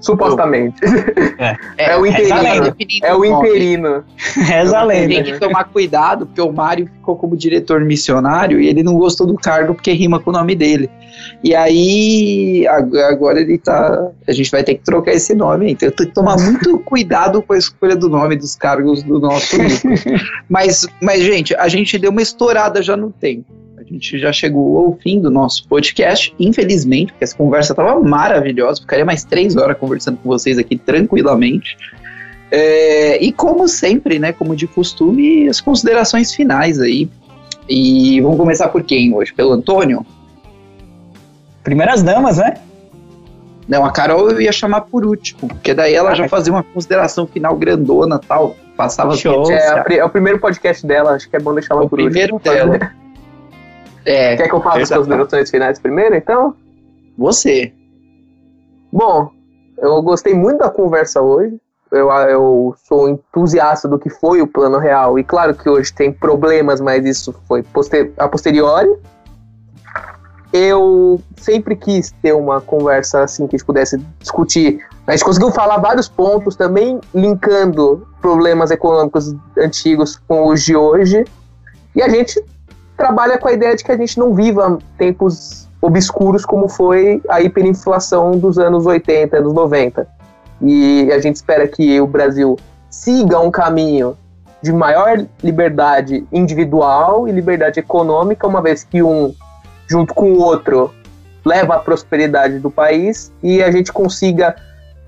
Supostamente. 0.00 0.80
É, 1.38 1.56
é, 1.76 1.90
é 1.92 1.98
o 1.98 2.06
interino. 2.06 2.74
É 3.02 3.14
o 3.14 3.24
interino. 3.24 4.04
Reza 4.16 4.78
a 4.78 4.82
lenda. 4.82 5.08
Tem 5.08 5.24
que 5.24 5.38
tomar 5.38 5.64
cuidado, 5.64 6.26
porque 6.26 6.40
o 6.40 6.52
Mário 6.52 6.86
ficou 6.86 7.16
como 7.16 7.36
diretor 7.36 7.84
missionário 7.84 8.60
e 8.60 8.66
ele 8.66 8.82
não 8.82 8.94
gostou 8.94 9.26
do 9.26 9.34
cargo 9.34 9.74
porque 9.74 9.92
rima 9.92 10.18
com 10.18 10.30
o 10.30 10.32
nome 10.32 10.54
dele. 10.54 10.90
E 11.44 11.54
aí, 11.54 12.66
agora 12.66 13.40
ele 13.40 13.58
tá. 13.58 14.08
A 14.26 14.32
gente 14.32 14.50
vai 14.50 14.64
ter 14.64 14.74
que 14.74 14.84
trocar 14.84 15.12
esse 15.12 15.34
nome. 15.34 15.72
Então, 15.72 15.88
eu 15.88 15.92
tenho 15.92 16.08
que 16.08 16.14
tomar 16.14 16.36
muito 16.40 16.78
cuidado 16.78 17.42
com 17.42 17.52
a 17.52 17.58
escolha 17.58 17.94
do 17.94 18.08
nome 18.08 18.36
dos 18.36 18.56
cargos 18.56 19.02
do 19.02 19.18
nosso 19.18 19.56
grupo. 19.58 19.88
mas, 20.48 20.86
mas, 21.00 21.22
gente, 21.22 21.54
a 21.54 21.68
gente 21.68 21.98
deu 21.98 22.10
uma 22.10 22.22
estourada 22.22 22.82
já 22.82 22.96
no 22.96 23.10
tempo. 23.10 23.44
A 23.90 23.92
gente 23.92 24.18
já 24.20 24.32
chegou 24.32 24.78
ao 24.78 24.96
fim 25.02 25.20
do 25.20 25.32
nosso 25.32 25.66
podcast, 25.66 26.32
infelizmente, 26.38 27.12
porque 27.12 27.24
essa 27.24 27.36
conversa 27.36 27.72
estava 27.72 27.98
maravilhosa. 27.98 28.80
Ficaria 28.80 29.04
mais 29.04 29.24
três 29.24 29.56
horas 29.56 29.76
conversando 29.76 30.16
com 30.18 30.28
vocês 30.28 30.58
aqui 30.58 30.76
tranquilamente. 30.78 31.76
É, 32.52 33.20
e 33.20 33.32
como 33.32 33.66
sempre, 33.66 34.20
né, 34.20 34.32
como 34.32 34.54
de 34.54 34.68
costume, 34.68 35.48
as 35.48 35.60
considerações 35.60 36.32
finais 36.32 36.78
aí. 36.78 37.10
E 37.68 38.20
vamos 38.20 38.36
começar 38.36 38.68
por 38.68 38.84
quem 38.84 39.12
hoje? 39.12 39.34
Pelo 39.34 39.52
Antônio? 39.52 40.06
Primeiras 41.64 42.00
damas, 42.00 42.38
né? 42.38 42.54
Não, 43.66 43.84
a 43.84 43.90
Carol 43.90 44.30
eu 44.30 44.40
ia 44.40 44.52
chamar 44.52 44.82
por 44.82 45.04
último, 45.04 45.48
porque 45.48 45.74
daí 45.74 45.94
ela 45.94 46.10
ah, 46.10 46.14
já 46.14 46.28
fazia 46.28 46.52
uma 46.52 46.62
consideração 46.62 47.26
final 47.26 47.56
grandona 47.56 48.18
tal, 48.18 48.56
passava 48.76 49.16
Show. 49.16 49.50
É, 49.50 49.96
é, 49.96 50.04
o 50.04 50.08
primeiro 50.08 50.38
podcast 50.38 50.86
dela, 50.86 51.12
acho 51.12 51.28
que 51.28 51.36
é 51.36 51.40
bom 51.40 51.54
deixar 51.54 51.74
ela 51.74 51.84
o 51.84 51.88
por 51.88 51.96
primeiro 51.96 52.34
último. 52.34 52.54
dela. 52.54 53.00
É, 54.10 54.36
Quer 54.36 54.48
que 54.48 54.54
eu 54.54 54.60
faça 54.60 54.80
as 54.80 54.90
considerações 54.90 55.50
finais 55.50 55.78
primeiro, 55.78 56.16
então? 56.16 56.52
Você. 57.16 57.72
Bom, 58.92 59.30
eu 59.78 60.02
gostei 60.02 60.34
muito 60.34 60.58
da 60.58 60.68
conversa 60.68 61.20
hoje. 61.20 61.60
Eu, 61.92 62.10
eu 62.10 62.74
sou 62.88 63.08
entusiasta 63.08 63.86
do 63.86 64.00
que 64.00 64.10
foi 64.10 64.42
o 64.42 64.48
plano 64.48 64.78
real. 64.78 65.16
E 65.16 65.22
claro 65.22 65.54
que 65.54 65.68
hoje 65.68 65.92
tem 65.92 66.12
problemas, 66.12 66.80
mas 66.80 67.04
isso 67.04 67.32
foi 67.46 67.62
poster 67.62 68.12
a 68.18 68.26
posteriori. 68.26 68.90
Eu 70.52 71.20
sempre 71.36 71.76
quis 71.76 72.10
ter 72.20 72.32
uma 72.32 72.60
conversa 72.60 73.22
assim 73.22 73.46
que 73.46 73.54
a 73.54 73.58
gente 73.58 73.66
pudesse 73.66 73.96
discutir. 74.18 74.84
A 75.06 75.12
gente 75.12 75.24
conseguiu 75.24 75.52
falar 75.52 75.78
vários 75.78 76.08
pontos 76.08 76.56
também, 76.56 77.00
linkando 77.14 78.08
problemas 78.20 78.72
econômicos 78.72 79.32
antigos 79.56 80.20
com 80.26 80.48
os 80.48 80.64
de 80.64 80.74
hoje. 80.74 81.24
E 81.94 82.02
a 82.02 82.08
gente 82.08 82.44
trabalha 83.00 83.38
com 83.38 83.48
a 83.48 83.52
ideia 83.52 83.74
de 83.74 83.82
que 83.82 83.90
a 83.90 83.96
gente 83.96 84.18
não 84.18 84.34
viva 84.34 84.78
tempos 84.98 85.66
obscuros 85.80 86.44
como 86.44 86.68
foi 86.68 87.22
a 87.30 87.40
hiperinflação 87.40 88.32
dos 88.32 88.58
anos 88.58 88.84
80, 88.84 89.38
anos 89.38 89.54
90. 89.54 90.06
E 90.60 91.10
a 91.10 91.18
gente 91.18 91.36
espera 91.36 91.66
que 91.66 91.98
o 91.98 92.06
Brasil 92.06 92.58
siga 92.90 93.40
um 93.40 93.50
caminho 93.50 94.18
de 94.60 94.70
maior 94.70 95.24
liberdade 95.42 96.26
individual 96.30 97.26
e 97.26 97.32
liberdade 97.32 97.80
econômica, 97.80 98.46
uma 98.46 98.60
vez 98.60 98.84
que 98.84 99.02
um, 99.02 99.34
junto 99.88 100.12
com 100.12 100.32
o 100.32 100.38
outro, 100.38 100.92
leva 101.42 101.76
à 101.76 101.78
prosperidade 101.78 102.58
do 102.58 102.70
país 102.70 103.32
e 103.42 103.62
a 103.62 103.70
gente 103.70 103.90
consiga, 103.90 104.54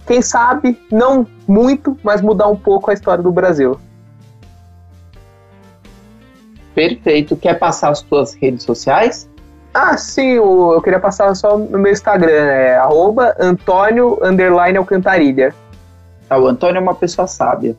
quem 0.06 0.22
sabe, 0.22 0.80
não 0.90 1.26
muito, 1.46 1.94
mas 2.02 2.22
mudar 2.22 2.48
um 2.48 2.56
pouco 2.56 2.90
a 2.90 2.94
história 2.94 3.22
do 3.22 3.30
Brasil. 3.30 3.78
Perfeito. 6.74 7.36
Quer 7.36 7.58
passar 7.58 7.90
as 7.90 8.02
tuas 8.02 8.34
redes 8.34 8.64
sociais? 8.64 9.28
Ah, 9.74 9.96
sim, 9.96 10.32
eu, 10.32 10.72
eu 10.74 10.82
queria 10.82 11.00
passar 11.00 11.34
só 11.34 11.56
no 11.56 11.78
meu 11.78 11.90
Instagram, 11.90 12.30
é 12.30 12.76
arroba 12.76 13.34
Antônio 13.40 14.18
underline 14.22 14.76
Alcantarilha. 14.76 15.54
Ah, 16.28 16.38
o 16.38 16.46
Antônio 16.46 16.78
é 16.78 16.80
uma 16.80 16.94
pessoa 16.94 17.26
sábia. 17.26 17.74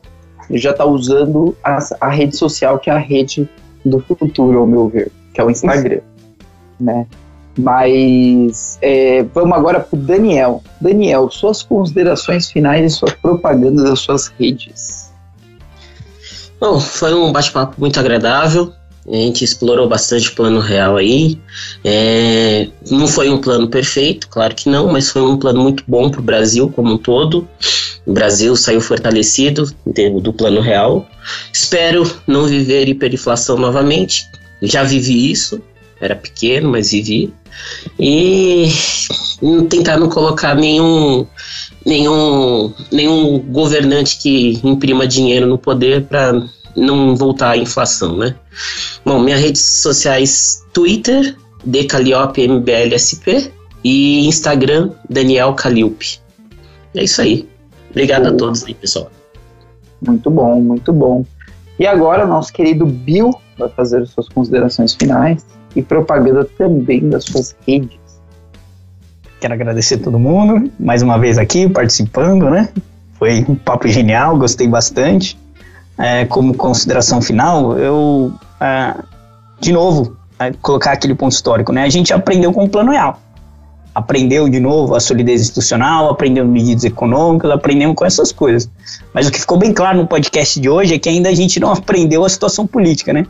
Ele 0.50 0.58
já 0.58 0.72
está 0.72 0.84
usando 0.84 1.56
a, 1.62 1.78
a, 2.00 2.08
rede 2.08 2.36
social 2.36 2.78
que 2.78 2.90
é 2.90 2.92
a 2.92 2.98
rede 2.98 3.48
do 3.84 4.00
futuro, 4.00 4.58
ao 4.58 4.66
meu 4.66 4.88
ver, 4.88 5.10
que 5.32 5.40
é 5.40 5.44
o 5.44 5.50
Instagram. 5.50 6.00
né? 6.80 7.06
Mas 7.56 8.78
é, 8.82 9.22
vamos 9.22 9.56
agora 9.56 9.78
para 9.78 9.96
o 9.96 10.00
Daniel. 10.00 10.62
Daniel, 10.80 11.30
suas 11.30 11.62
considerações 11.62 12.50
finais 12.50 12.92
e 12.92 12.96
sua 12.96 13.10
propaganda 13.22 13.84
das 13.84 14.00
suas 14.00 14.26
redes. 14.38 15.12
Bom, 16.60 16.80
foi 16.80 17.14
um 17.14 17.30
bate-papo 17.32 17.74
muito 17.78 18.00
agradável. 18.00 18.72
A 19.06 19.14
gente 19.14 19.44
explorou 19.44 19.86
bastante 19.86 20.30
o 20.30 20.34
plano 20.34 20.60
real 20.60 20.96
aí. 20.96 21.38
É, 21.84 22.68
não 22.90 23.06
foi 23.06 23.28
um 23.28 23.38
plano 23.38 23.68
perfeito, 23.68 24.28
claro 24.28 24.54
que 24.54 24.68
não, 24.68 24.90
mas 24.90 25.10
foi 25.10 25.22
um 25.22 25.36
plano 25.36 25.62
muito 25.62 25.84
bom 25.86 26.10
para 26.10 26.20
o 26.20 26.24
Brasil 26.24 26.70
como 26.74 26.94
um 26.94 26.98
todo. 26.98 27.46
O 28.06 28.12
Brasil 28.12 28.56
saiu 28.56 28.80
fortalecido 28.80 29.70
do 30.22 30.32
plano 30.32 30.60
real. 30.60 31.06
Espero 31.52 32.10
não 32.26 32.46
viver 32.46 32.88
hiperinflação 32.88 33.58
novamente. 33.58 34.26
Já 34.62 34.82
vivi 34.82 35.30
isso, 35.30 35.60
era 36.00 36.16
pequeno, 36.16 36.70
mas 36.70 36.90
vivi. 36.90 37.32
E 37.98 38.68
tentar 39.68 39.98
não 39.98 40.08
colocar 40.08 40.54
nenhum, 40.54 41.26
nenhum, 41.84 42.72
nenhum 42.90 43.38
governante 43.38 44.18
que 44.18 44.60
imprima 44.64 45.06
dinheiro 45.06 45.46
no 45.46 45.58
poder 45.58 46.04
para 46.04 46.42
não 46.76 47.14
voltar 47.14 47.50
à 47.50 47.56
inflação, 47.56 48.16
né? 48.16 48.34
Bom, 49.04 49.20
minhas 49.20 49.40
redes 49.40 49.62
sociais, 49.62 50.64
Twitter, 50.72 51.36
DCaliopeMBLSP 51.64 53.52
e 53.82 54.26
Instagram, 54.26 54.90
Daniel 55.08 55.54
Calilpe. 55.54 56.18
É 56.94 57.04
isso 57.04 57.20
aí. 57.20 57.48
Obrigado 57.90 58.26
a 58.26 58.32
todos 58.32 58.64
aí, 58.64 58.74
pessoal. 58.74 59.10
Muito 60.06 60.30
bom, 60.30 60.60
muito 60.60 60.92
bom. 60.92 61.24
E 61.78 61.86
agora, 61.86 62.26
nosso 62.26 62.52
querido 62.52 62.86
Bill 62.86 63.32
vai 63.58 63.68
fazer 63.68 64.02
as 64.02 64.10
suas 64.10 64.28
considerações 64.28 64.94
finais 64.94 65.44
e 65.74 65.82
propaganda 65.82 66.44
também 66.44 67.08
das 67.08 67.24
suas 67.24 67.54
redes. 67.66 67.98
Quero 69.40 69.54
agradecer 69.54 69.96
a 69.96 69.98
todo 69.98 70.18
mundo, 70.18 70.70
mais 70.78 71.02
uma 71.02 71.18
vez 71.18 71.36
aqui, 71.38 71.68
participando, 71.68 72.48
né? 72.48 72.68
Foi 73.14 73.44
um 73.48 73.54
papo 73.54 73.86
genial, 73.88 74.38
gostei 74.38 74.66
bastante 74.66 75.36
é, 75.98 76.24
como 76.24 76.54
consideração 76.54 77.22
final, 77.22 77.78
eu, 77.78 78.32
é, 78.60 78.94
de 79.60 79.72
novo, 79.72 80.16
é, 80.38 80.52
colocar 80.60 80.92
aquele 80.92 81.14
ponto 81.14 81.32
histórico, 81.32 81.72
né? 81.72 81.84
A 81.84 81.88
gente 81.88 82.12
aprendeu 82.12 82.52
com 82.52 82.64
o 82.64 82.68
plano 82.68 82.92
real. 82.92 83.20
Aprendeu 83.94 84.48
de 84.48 84.58
novo 84.58 84.96
a 84.96 85.00
solidez 85.00 85.40
institucional, 85.40 86.10
aprendeu 86.10 86.44
medidas 86.44 86.82
econômicas, 86.82 87.50
aprendemos 87.50 87.94
com 87.94 88.04
essas 88.04 88.32
coisas. 88.32 88.68
Mas 89.12 89.28
o 89.28 89.30
que 89.30 89.38
ficou 89.38 89.56
bem 89.56 89.72
claro 89.72 89.98
no 89.98 90.06
podcast 90.06 90.58
de 90.58 90.68
hoje 90.68 90.94
é 90.94 90.98
que 90.98 91.08
ainda 91.08 91.28
a 91.28 91.34
gente 91.34 91.60
não 91.60 91.72
aprendeu 91.72 92.24
a 92.24 92.28
situação 92.28 92.66
política, 92.66 93.12
né? 93.12 93.24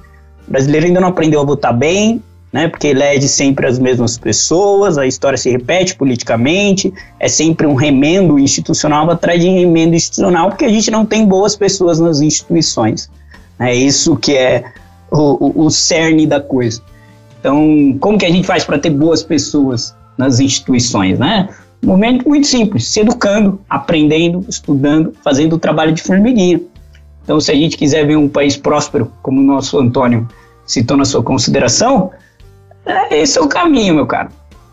O 0.48 0.50
brasileiro 0.50 0.86
ainda 0.86 1.00
não 1.00 1.08
aprendeu 1.08 1.40
a 1.40 1.44
votar 1.44 1.74
bem, 1.74 2.22
né? 2.54 2.68
Porque 2.68 2.86
elege 2.86 3.26
sempre 3.26 3.66
as 3.66 3.80
mesmas 3.80 4.16
pessoas, 4.16 4.96
a 4.96 5.04
história 5.04 5.36
se 5.36 5.50
repete 5.50 5.96
politicamente, 5.96 6.94
é 7.18 7.26
sempre 7.26 7.66
um 7.66 7.74
remendo 7.74 8.38
institucional 8.38 9.10
atrás 9.10 9.40
de 9.40 9.48
remendo 9.48 9.96
institucional, 9.96 10.50
porque 10.50 10.64
a 10.64 10.68
gente 10.68 10.88
não 10.88 11.04
tem 11.04 11.26
boas 11.26 11.56
pessoas 11.56 11.98
nas 11.98 12.20
instituições. 12.20 13.10
É 13.58 13.74
isso 13.74 14.16
que 14.16 14.36
é 14.36 14.66
o, 15.10 15.62
o, 15.62 15.64
o 15.66 15.70
cerne 15.70 16.28
da 16.28 16.40
coisa. 16.40 16.80
Então, 17.40 17.96
como 17.98 18.16
que 18.16 18.24
a 18.24 18.30
gente 18.30 18.46
faz 18.46 18.62
para 18.62 18.78
ter 18.78 18.90
boas 18.90 19.24
pessoas 19.24 19.92
nas 20.16 20.38
instituições, 20.38 21.18
né? 21.18 21.48
Um 21.82 21.88
momento 21.88 22.28
muito 22.28 22.46
simples, 22.46 22.86
se 22.86 23.00
educando, 23.00 23.60
aprendendo, 23.68 24.46
estudando, 24.48 25.12
fazendo 25.24 25.54
o 25.54 25.58
trabalho 25.58 25.90
de 25.90 26.02
formiguinha. 26.04 26.60
Então, 27.24 27.40
se 27.40 27.50
a 27.50 27.54
gente 27.56 27.76
quiser 27.76 28.06
ver 28.06 28.16
um 28.16 28.28
país 28.28 28.56
próspero, 28.56 29.10
como 29.22 29.40
o 29.40 29.44
nosso 29.44 29.76
Antônio 29.76 30.28
citou 30.64 30.96
na 30.96 31.04
sua 31.04 31.20
consideração, 31.20 32.12
é, 32.86 33.18
esse 33.18 33.38
é 33.38 33.42
o 33.42 33.48
caminho, 33.48 33.94
meu 33.94 34.06
caro. 34.06 34.30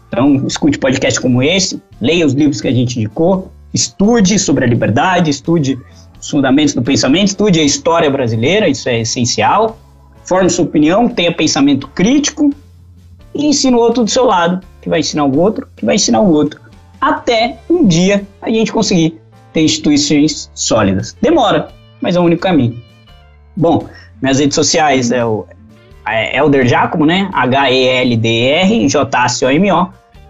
Então, 0.08 0.46
escute 0.46 0.78
podcast 0.78 1.20
como 1.22 1.42
esse, 1.42 1.82
leia 2.02 2.26
os 2.26 2.34
livros 2.34 2.60
que 2.60 2.68
a 2.68 2.72
gente 2.72 3.00
indicou, 3.00 3.52
estude 3.74 4.38
sobre 4.38 4.66
a 4.66 4.68
liberdade, 4.68 5.30
estude 5.30 5.80
os 6.20 6.30
fundamentos 6.30 6.74
do 6.74 6.82
pensamento, 6.82 7.28
estude 7.28 7.60
a 7.60 7.64
história 7.64 8.10
brasileira, 8.10 8.68
isso 8.68 8.90
é 8.90 9.00
essencial. 9.00 9.80
Forme 10.26 10.50
sua 10.50 10.66
opinião, 10.66 11.08
tenha 11.08 11.34
pensamento 11.34 11.88
crítico 11.88 12.52
e 13.34 13.46
ensine 13.46 13.76
o 13.76 13.80
outro 13.80 14.04
do 14.04 14.10
seu 14.10 14.26
lado, 14.26 14.66
que 14.82 14.90
vai 14.90 15.00
ensinar 15.00 15.24
o 15.24 15.40
outro, 15.40 15.68
que 15.76 15.86
vai 15.86 15.96
ensinar 15.96 16.20
o 16.20 16.32
outro. 16.32 16.60
Até 17.00 17.58
um 17.70 17.88
dia 17.88 18.28
a 18.42 18.50
gente 18.50 18.72
conseguir 18.72 19.20
ter 19.54 19.62
instituições 19.62 20.52
sólidas. 20.54 21.16
Demora, 21.22 21.70
mas 22.02 22.16
é 22.16 22.20
o 22.20 22.24
único 22.24 22.42
caminho. 22.42 22.82
Bom, 23.56 23.88
minhas 24.22 24.40
redes 24.40 24.56
sociais 24.56 25.12
é 25.12 25.26
o 25.26 25.46
é 26.08 26.38
Elder 26.38 26.68
Giacomo, 26.68 27.06
né? 27.06 27.30
H-E-L-D-R, 27.34 28.88
J-A-C-O-M-O, 28.88 29.90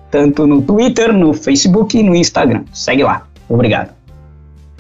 tanto 0.09 0.45
no 0.45 0.61
Twitter, 0.61 1.13
no 1.13 1.33
Facebook 1.33 1.97
e 1.97 2.03
no 2.03 2.15
Instagram. 2.15 2.63
Segue 2.73 3.03
lá. 3.03 3.27
Obrigado. 3.47 3.91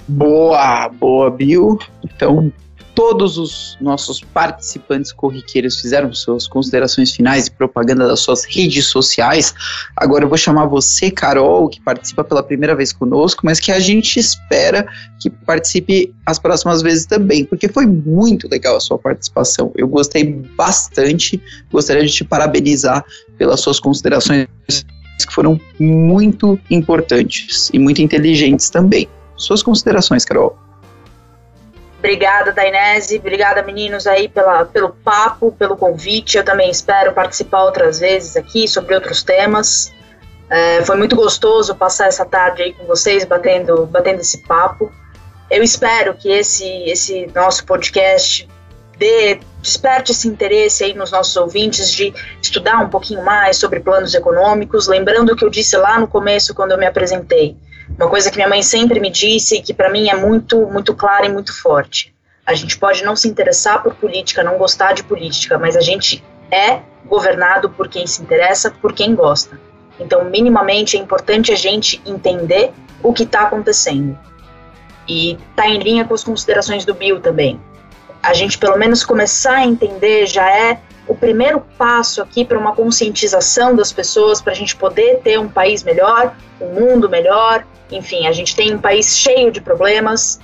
Boa, 0.07 0.89
boa, 0.89 1.29
Bill. 1.31 1.79
Então, 2.03 2.51
todos 2.93 3.37
os 3.37 3.77
nossos 3.79 4.21
participantes 4.21 5.11
corriqueiros 5.11 5.79
fizeram 5.79 6.13
suas 6.13 6.47
considerações 6.47 7.11
finais 7.11 7.47
e 7.47 7.51
propaganda 7.51 8.07
das 8.07 8.19
suas 8.19 8.43
redes 8.43 8.87
sociais. 8.87 9.53
Agora 9.95 10.25
eu 10.25 10.29
vou 10.29 10.37
chamar 10.37 10.65
você, 10.65 11.09
Carol, 11.09 11.69
que 11.69 11.81
participa 11.81 12.23
pela 12.23 12.43
primeira 12.43 12.75
vez 12.75 12.91
conosco, 12.91 13.41
mas 13.45 13.59
que 13.59 13.71
a 13.71 13.79
gente 13.79 14.19
espera 14.19 14.87
que 15.19 15.29
participe 15.29 16.13
as 16.25 16.39
próximas 16.39 16.81
vezes 16.81 17.05
também, 17.05 17.45
porque 17.45 17.67
foi 17.67 17.85
muito 17.85 18.47
legal 18.49 18.75
a 18.75 18.79
sua 18.79 18.97
participação. 18.97 19.71
Eu 19.75 19.87
gostei 19.87 20.23
bastante, 20.55 21.41
gostaria 21.71 22.05
de 22.05 22.11
te 22.11 22.23
parabenizar 22.23 23.03
pelas 23.37 23.59
suas 23.61 23.79
considerações 23.79 24.47
que 24.67 25.33
foram 25.33 25.59
muito 25.79 26.59
importantes 26.69 27.69
e 27.73 27.79
muito 27.79 28.01
inteligentes 28.01 28.69
também. 28.69 29.07
Suas 29.35 29.63
considerações, 29.63 30.25
Carol. 30.25 30.57
Obrigada, 32.01 32.51
Dainese. 32.51 33.19
Obrigada, 33.19 33.61
meninos, 33.61 34.07
aí 34.07 34.27
pela, 34.27 34.65
pelo 34.65 34.89
papo, 34.89 35.51
pelo 35.51 35.77
convite. 35.77 36.35
Eu 36.35 36.43
também 36.43 36.71
espero 36.71 37.13
participar 37.13 37.63
outras 37.63 37.99
vezes 37.99 38.35
aqui 38.35 38.67
sobre 38.67 38.95
outros 38.95 39.21
temas. 39.21 39.93
É, 40.49 40.83
foi 40.83 40.97
muito 40.97 41.15
gostoso 41.15 41.75
passar 41.75 42.07
essa 42.07 42.25
tarde 42.25 42.63
aí 42.63 42.73
com 42.73 42.85
vocês, 42.85 43.23
batendo, 43.23 43.85
batendo 43.85 44.19
esse 44.19 44.39
papo. 44.47 44.91
Eu 45.47 45.61
espero 45.61 46.15
que 46.15 46.27
esse, 46.27 46.65
esse 46.89 47.27
nosso 47.35 47.67
podcast 47.67 48.49
dê, 48.97 49.39
desperte 49.61 50.11
esse 50.11 50.27
interesse 50.27 50.83
aí 50.83 50.95
nos 50.95 51.11
nossos 51.11 51.37
ouvintes 51.37 51.91
de 51.91 52.11
estudar 52.41 52.79
um 52.79 52.89
pouquinho 52.89 53.23
mais 53.23 53.57
sobre 53.57 53.79
planos 53.79 54.15
econômicos. 54.15 54.87
Lembrando 54.87 55.33
o 55.33 55.35
que 55.35 55.45
eu 55.45 55.51
disse 55.51 55.77
lá 55.77 55.99
no 55.99 56.07
começo, 56.07 56.55
quando 56.55 56.71
eu 56.71 56.79
me 56.79 56.87
apresentei 56.87 57.55
uma 57.97 58.09
coisa 58.09 58.29
que 58.29 58.37
minha 58.37 58.47
mãe 58.47 58.61
sempre 58.63 58.99
me 58.99 59.09
disse 59.09 59.57
e 59.57 59.61
que 59.61 59.73
para 59.73 59.89
mim 59.89 60.09
é 60.09 60.15
muito, 60.15 60.65
muito 60.67 60.95
clara 60.95 61.25
e 61.25 61.29
muito 61.29 61.59
forte. 61.61 62.13
A 62.45 62.53
gente 62.53 62.77
pode 62.77 63.03
não 63.03 63.15
se 63.15 63.27
interessar 63.27 63.81
por 63.83 63.93
política, 63.95 64.43
não 64.43 64.57
gostar 64.57 64.93
de 64.93 65.03
política, 65.03 65.57
mas 65.59 65.75
a 65.75 65.81
gente 65.81 66.23
é 66.49 66.81
governado 67.05 67.69
por 67.69 67.87
quem 67.87 68.05
se 68.07 68.21
interessa, 68.21 68.71
por 68.71 68.93
quem 68.93 69.15
gosta. 69.15 69.59
Então, 69.99 70.25
minimamente, 70.25 70.97
é 70.97 70.99
importante 70.99 71.51
a 71.51 71.55
gente 71.55 72.01
entender 72.05 72.71
o 73.03 73.13
que 73.13 73.23
está 73.23 73.43
acontecendo. 73.43 74.17
E 75.07 75.37
está 75.49 75.67
em 75.67 75.79
linha 75.79 76.05
com 76.05 76.13
as 76.13 76.23
considerações 76.23 76.85
do 76.85 76.93
Bill 76.93 77.19
também. 77.19 77.59
A 78.21 78.33
gente, 78.33 78.57
pelo 78.57 78.77
menos, 78.77 79.03
começar 79.03 79.57
a 79.57 79.65
entender 79.65 80.25
já 80.25 80.49
é 80.49 80.79
o 81.11 81.15
primeiro 81.15 81.59
passo 81.77 82.21
aqui 82.21 82.45
para 82.45 82.57
uma 82.57 82.73
conscientização 82.73 83.75
das 83.75 83.91
pessoas, 83.91 84.41
para 84.41 84.53
a 84.53 84.55
gente 84.55 84.77
poder 84.77 85.19
ter 85.21 85.37
um 85.37 85.49
país 85.49 85.83
melhor, 85.83 86.33
um 86.61 86.67
mundo 86.67 87.09
melhor, 87.09 87.65
enfim, 87.91 88.27
a 88.27 88.31
gente 88.31 88.55
tem 88.55 88.73
um 88.73 88.79
país 88.79 89.17
cheio 89.17 89.51
de 89.51 89.59
problemas. 89.59 90.39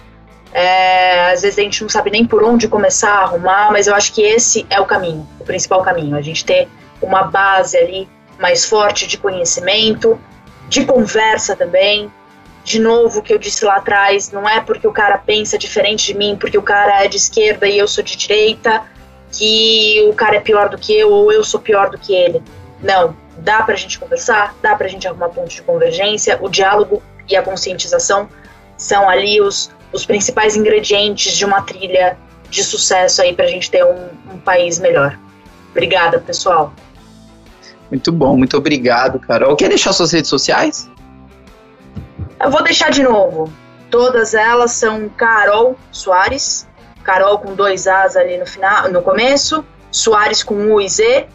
É, 0.52 1.32
às 1.32 1.42
vezes 1.44 1.58
a 1.58 1.62
gente 1.62 1.82
não 1.82 1.90
sabe 1.90 2.12
nem 2.12 2.26
por 2.26 2.44
onde 2.44 2.68
começar 2.68 3.12
a 3.12 3.22
arrumar, 3.22 3.72
mas 3.72 3.88
eu 3.88 3.96
acho 3.96 4.12
que 4.12 4.22
esse 4.22 4.68
é 4.70 4.78
o 4.78 4.86
caminho, 4.86 5.26
o 5.40 5.46
principal 5.46 5.82
caminho. 5.82 6.18
A 6.18 6.22
gente 6.22 6.44
ter 6.44 6.68
uma 7.02 7.24
base 7.24 7.78
ali 7.78 8.10
mais 8.38 8.66
forte 8.66 9.08
de 9.08 9.18
conhecimento, 9.18 10.20
de 10.68 10.84
conversa 10.84 11.56
também. 11.56 12.12
De 12.66 12.78
novo, 12.78 13.20
o 13.20 13.24
que 13.24 13.34
eu 13.34 13.38
disse 13.38 13.64
lá 13.64 13.78
atrás, 13.78 14.34
não 14.34 14.50
é 14.50 14.60
porque 14.60 14.86
o 14.86 14.92
cara 14.92 15.18
pensa 15.18 15.58
diferente 15.58 16.08
de 16.08 16.14
mim, 16.14 16.36
porque 16.38 16.58
o 16.58 16.62
cara 16.62 17.06
é 17.06 17.08
de 17.08 17.16
esquerda 17.16 17.66
e 17.70 17.78
eu 17.78 17.88
sou 17.88 18.04
de 18.04 18.18
direita, 18.18 18.84
que 19.38 20.04
o 20.10 20.14
cara 20.14 20.38
é 20.38 20.40
pior 20.40 20.68
do 20.68 20.78
que 20.78 20.98
eu 20.98 21.12
ou 21.12 21.32
eu 21.32 21.44
sou 21.44 21.60
pior 21.60 21.92
do 21.92 21.98
que 21.98 22.14
ele. 22.14 22.42
Não, 22.82 23.16
dá 23.38 23.62
pra 23.62 23.76
gente 23.76 24.00
conversar, 24.00 24.56
dá 24.62 24.76
pra 24.76 24.88
gente 24.88 25.08
arrumar 25.08 25.30
pontos 25.30 25.54
de 25.54 25.62
convergência, 25.62 26.40
o 26.42 26.50
diálogo 26.50 27.04
e 27.30 27.36
a 27.36 27.44
conscientização 27.44 28.28
são 28.78 29.08
ali 29.08 29.40
os, 29.40 29.70
os 29.94 30.06
principais 30.06 30.56
ingredientes 30.56 31.34
de 31.34 31.46
uma 31.46 31.62
trilha 31.62 32.18
de 32.50 32.64
sucesso 32.64 33.22
aí 33.22 33.34
para 33.34 33.46
a 33.46 33.48
gente 33.48 33.70
ter 33.70 33.84
um, 33.86 34.08
um 34.34 34.40
país 34.40 34.80
melhor. 34.80 35.18
Obrigada, 35.70 36.20
pessoal. 36.20 36.74
Muito 37.92 38.12
bom, 38.12 38.36
muito 38.36 38.58
obrigado, 38.58 39.20
Carol. 39.20 39.56
Quer 39.56 39.70
deixar 39.70 39.94
suas 39.94 40.12
redes 40.12 40.30
sociais? 40.30 40.90
Eu 42.42 42.50
vou 42.50 42.64
deixar 42.64 42.90
de 42.90 43.04
novo. 43.04 43.52
Todas 43.92 44.34
elas 44.34 44.72
são 44.72 45.08
Carol 45.10 45.78
Soares, 45.92 46.67
Carol 47.08 47.40
com 47.40 47.56
dois 47.56 47.88
As 47.88 48.18
ali 48.18 48.38
no 48.38 48.46
final, 48.46 48.92
no 48.92 49.02
começo, 49.02 49.64
Soares 49.90 50.44
com 50.44 50.74
U 50.74 50.82
e 50.82 50.90
Z. 50.90 51.26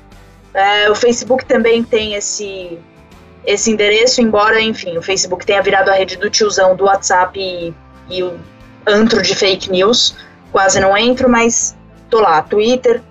É, 0.52 0.90
o 0.90 0.94
Facebook 0.94 1.46
também 1.46 1.82
tem 1.82 2.12
esse 2.12 2.78
esse 3.44 3.72
endereço, 3.72 4.20
embora, 4.20 4.60
enfim, 4.60 4.96
o 4.96 5.02
Facebook 5.02 5.44
tenha 5.44 5.60
virado 5.60 5.88
a 5.88 5.94
rede 5.94 6.16
do 6.16 6.30
tiozão 6.30 6.76
do 6.76 6.84
WhatsApp 6.84 7.40
e, 7.40 7.74
e 8.08 8.22
o 8.22 8.38
antro 8.86 9.20
de 9.20 9.34
fake 9.34 9.68
news, 9.68 10.16
quase 10.52 10.78
não 10.78 10.96
entro, 10.96 11.28
mas 11.28 11.76
tô 12.08 12.20
lá, 12.20 12.40
Twitter, 12.42 13.02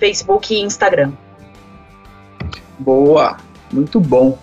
Facebook 0.00 0.52
e 0.52 0.60
Instagram. 0.60 1.12
Boa, 2.80 3.36
muito 3.72 4.00
bom. 4.00 4.36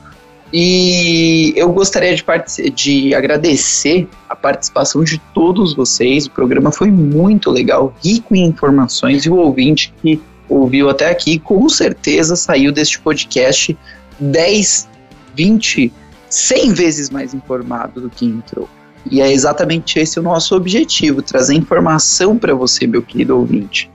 E 0.56 1.52
eu 1.56 1.72
gostaria 1.74 2.16
de, 2.16 2.70
de 2.70 3.16
agradecer 3.16 4.08
a 4.30 4.36
participação 4.36 5.04
de 5.04 5.18
todos 5.34 5.74
vocês. 5.74 6.28
O 6.28 6.30
programa 6.30 6.72
foi 6.72 6.92
muito 6.92 7.50
legal, 7.50 7.92
rico 8.04 8.36
em 8.36 8.46
informações, 8.46 9.26
e 9.26 9.32
o 9.32 9.38
ouvinte 9.38 9.92
que 10.00 10.22
ouviu 10.48 10.90
até 10.92 11.10
aqui, 11.10 11.40
com 11.40 11.68
certeza 11.68 12.36
saiu 12.36 12.72
deste 12.72 13.00
podcast 13.00 13.76
10 14.20 14.94
20, 15.36 15.92
100 16.30 16.74
vezes 16.74 17.10
mais 17.10 17.34
informado 17.34 18.02
do 18.02 18.10
que 18.10 18.26
entrou. 18.26 18.70
E 19.10 19.22
é 19.22 19.32
exatamente 19.32 20.00
esse 20.00 20.20
o 20.20 20.24
nosso 20.24 20.56
objetivo, 20.56 21.22
trazer 21.22 21.56
informação 21.56 22.38
para 22.38 22.54
você, 22.54 22.86
meu 22.86 23.02
querido 23.02 23.38
ouvinte. 23.38 23.90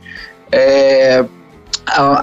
É, 0.51 1.24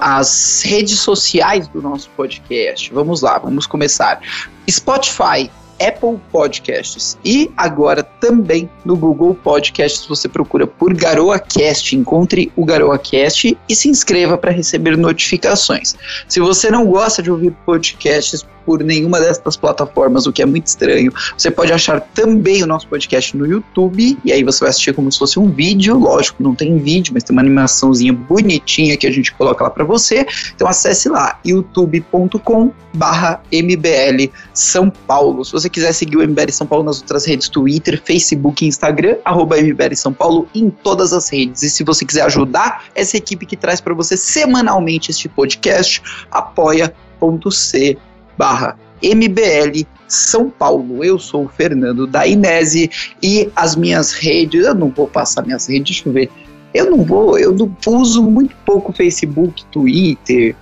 as 0.00 0.62
redes 0.64 0.98
sociais 1.00 1.68
do 1.68 1.82
nosso 1.82 2.10
podcast. 2.10 2.92
Vamos 2.92 3.20
lá, 3.20 3.38
vamos 3.38 3.66
começar. 3.66 4.20
Spotify, 4.68 5.50
Apple 5.80 6.18
Podcasts 6.32 7.18
e 7.24 7.50
agora 7.56 8.02
também 8.02 8.68
no 8.84 8.96
Google 8.96 9.34
Podcasts 9.34 10.06
você 10.06 10.28
procura 10.28 10.66
por 10.66 10.94
Garoa 10.94 11.38
Cast, 11.38 11.94
encontre 11.94 12.50
o 12.56 12.64
Garoa 12.64 12.98
Cast 12.98 13.56
e 13.68 13.74
se 13.74 13.88
inscreva 13.88 14.38
para 14.38 14.50
receber 14.50 14.96
notificações. 14.96 15.94
Se 16.26 16.40
você 16.40 16.70
não 16.70 16.86
gosta 16.86 17.22
de 17.22 17.30
ouvir 17.30 17.52
podcasts 17.64 18.46
por 18.66 18.82
nenhuma 18.82 19.20
dessas 19.20 19.56
plataformas, 19.56 20.26
o 20.26 20.32
que 20.32 20.42
é 20.42 20.46
muito 20.46 20.66
estranho. 20.66 21.12
Você 21.38 21.50
pode 21.50 21.72
achar 21.72 22.00
também 22.00 22.62
o 22.64 22.66
nosso 22.66 22.88
podcast 22.88 23.36
no 23.36 23.46
YouTube, 23.46 24.18
e 24.24 24.32
aí 24.32 24.42
você 24.42 24.60
vai 24.60 24.70
assistir 24.70 24.92
como 24.92 25.10
se 25.10 25.18
fosse 25.18 25.38
um 25.38 25.48
vídeo. 25.48 25.96
Lógico, 25.96 26.42
não 26.42 26.54
tem 26.54 26.76
vídeo, 26.78 27.14
mas 27.14 27.22
tem 27.22 27.32
uma 27.32 27.42
animaçãozinha 27.42 28.12
bonitinha 28.12 28.96
que 28.96 29.06
a 29.06 29.10
gente 29.12 29.32
coloca 29.32 29.62
lá 29.62 29.70
para 29.70 29.84
você. 29.84 30.26
Então 30.54 30.66
acesse 30.66 31.08
lá, 31.08 31.38
youtube.com 31.44 32.72
barra 32.92 33.42
MBL 33.52 34.32
São 34.52 34.90
Paulo. 34.90 35.44
Se 35.44 35.52
você 35.52 35.68
quiser 35.68 35.92
seguir 35.92 36.16
o 36.16 36.26
MBL 36.26 36.50
São 36.50 36.66
Paulo 36.66 36.84
nas 36.84 37.00
outras 37.00 37.24
redes, 37.24 37.48
Twitter, 37.48 38.02
Facebook 38.02 38.64
e 38.64 38.68
Instagram, 38.68 39.16
arroba 39.24 39.56
MBL 39.60 39.94
São 39.94 40.12
Paulo 40.12 40.48
em 40.54 40.70
todas 40.70 41.12
as 41.12 41.28
redes. 41.28 41.62
E 41.62 41.70
se 41.70 41.84
você 41.84 42.04
quiser 42.04 42.22
ajudar 42.22 42.84
essa 42.94 43.16
equipe 43.16 43.46
que 43.46 43.56
traz 43.56 43.80
para 43.80 43.94
você 43.94 44.16
semanalmente 44.16 45.10
este 45.10 45.28
podcast, 45.28 46.02
apoia.c 46.30 47.98
barra 48.36 48.76
MBL 49.02 49.86
São 50.08 50.50
Paulo. 50.50 51.04
Eu 51.04 51.18
sou 51.18 51.44
o 51.44 51.48
Fernando 51.48 52.06
da 52.06 52.26
Inese 52.26 52.90
e 53.22 53.50
as 53.54 53.76
minhas 53.76 54.12
redes, 54.12 54.64
eu 54.64 54.74
não 54.74 54.90
vou 54.90 55.06
passar 55.06 55.44
minhas 55.44 55.66
redes, 55.66 55.96
deixa 55.96 56.08
eu 56.08 56.12
ver. 56.12 56.30
Eu 56.74 56.90
não 56.90 57.04
vou, 57.04 57.38
eu 57.38 57.52
não, 57.52 57.74
uso 57.86 58.22
muito 58.22 58.54
pouco 58.64 58.92
Facebook, 58.92 59.64
Twitter. 59.66 60.54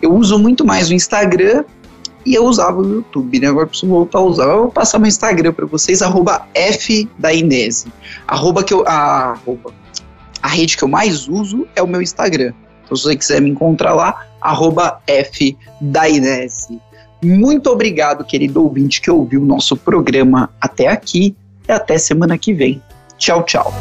Eu 0.00 0.14
uso 0.14 0.38
muito 0.38 0.64
mais 0.64 0.90
o 0.90 0.94
Instagram 0.94 1.64
e 2.24 2.34
eu 2.34 2.44
usava 2.44 2.80
o 2.80 2.88
YouTube, 2.88 3.40
né? 3.40 3.48
Agora 3.48 3.66
preciso 3.66 3.90
voltar 3.90 4.18
a 4.18 4.22
usar. 4.22 4.44
Eu 4.44 4.62
vou 4.62 4.70
passar 4.70 4.98
meu 4.98 5.08
Instagram 5.08 5.52
para 5.52 5.66
vocês, 5.66 6.02
arroba 6.02 6.46
F 6.54 7.08
da 7.18 7.32
Inese. 7.32 7.86
Arroba 8.26 8.62
que 8.62 8.74
eu. 8.74 8.84
A, 8.86 9.32
arroba, 9.32 9.72
a 10.42 10.48
rede 10.48 10.76
que 10.76 10.84
eu 10.84 10.88
mais 10.88 11.28
uso 11.28 11.66
é 11.74 11.82
o 11.82 11.86
meu 11.86 12.02
Instagram. 12.02 12.52
Então, 12.84 12.96
se 12.96 13.04
você 13.04 13.16
quiser 13.16 13.40
me 13.40 13.50
encontrar 13.50 13.94
lá, 13.94 14.26
arroba 14.40 15.00
F 15.06 15.56
da 15.80 16.08
Inese. 16.08 16.80
Muito 17.22 17.70
obrigado, 17.70 18.24
querido 18.24 18.62
ouvinte 18.62 19.00
que 19.00 19.10
ouviu 19.10 19.42
o 19.42 19.46
nosso 19.46 19.76
programa 19.76 20.50
até 20.60 20.88
aqui 20.88 21.34
e 21.68 21.72
até 21.72 21.98
semana 21.98 22.36
que 22.36 22.52
vem. 22.52 22.80
Tchau, 23.18 23.42
tchau. 23.44 23.72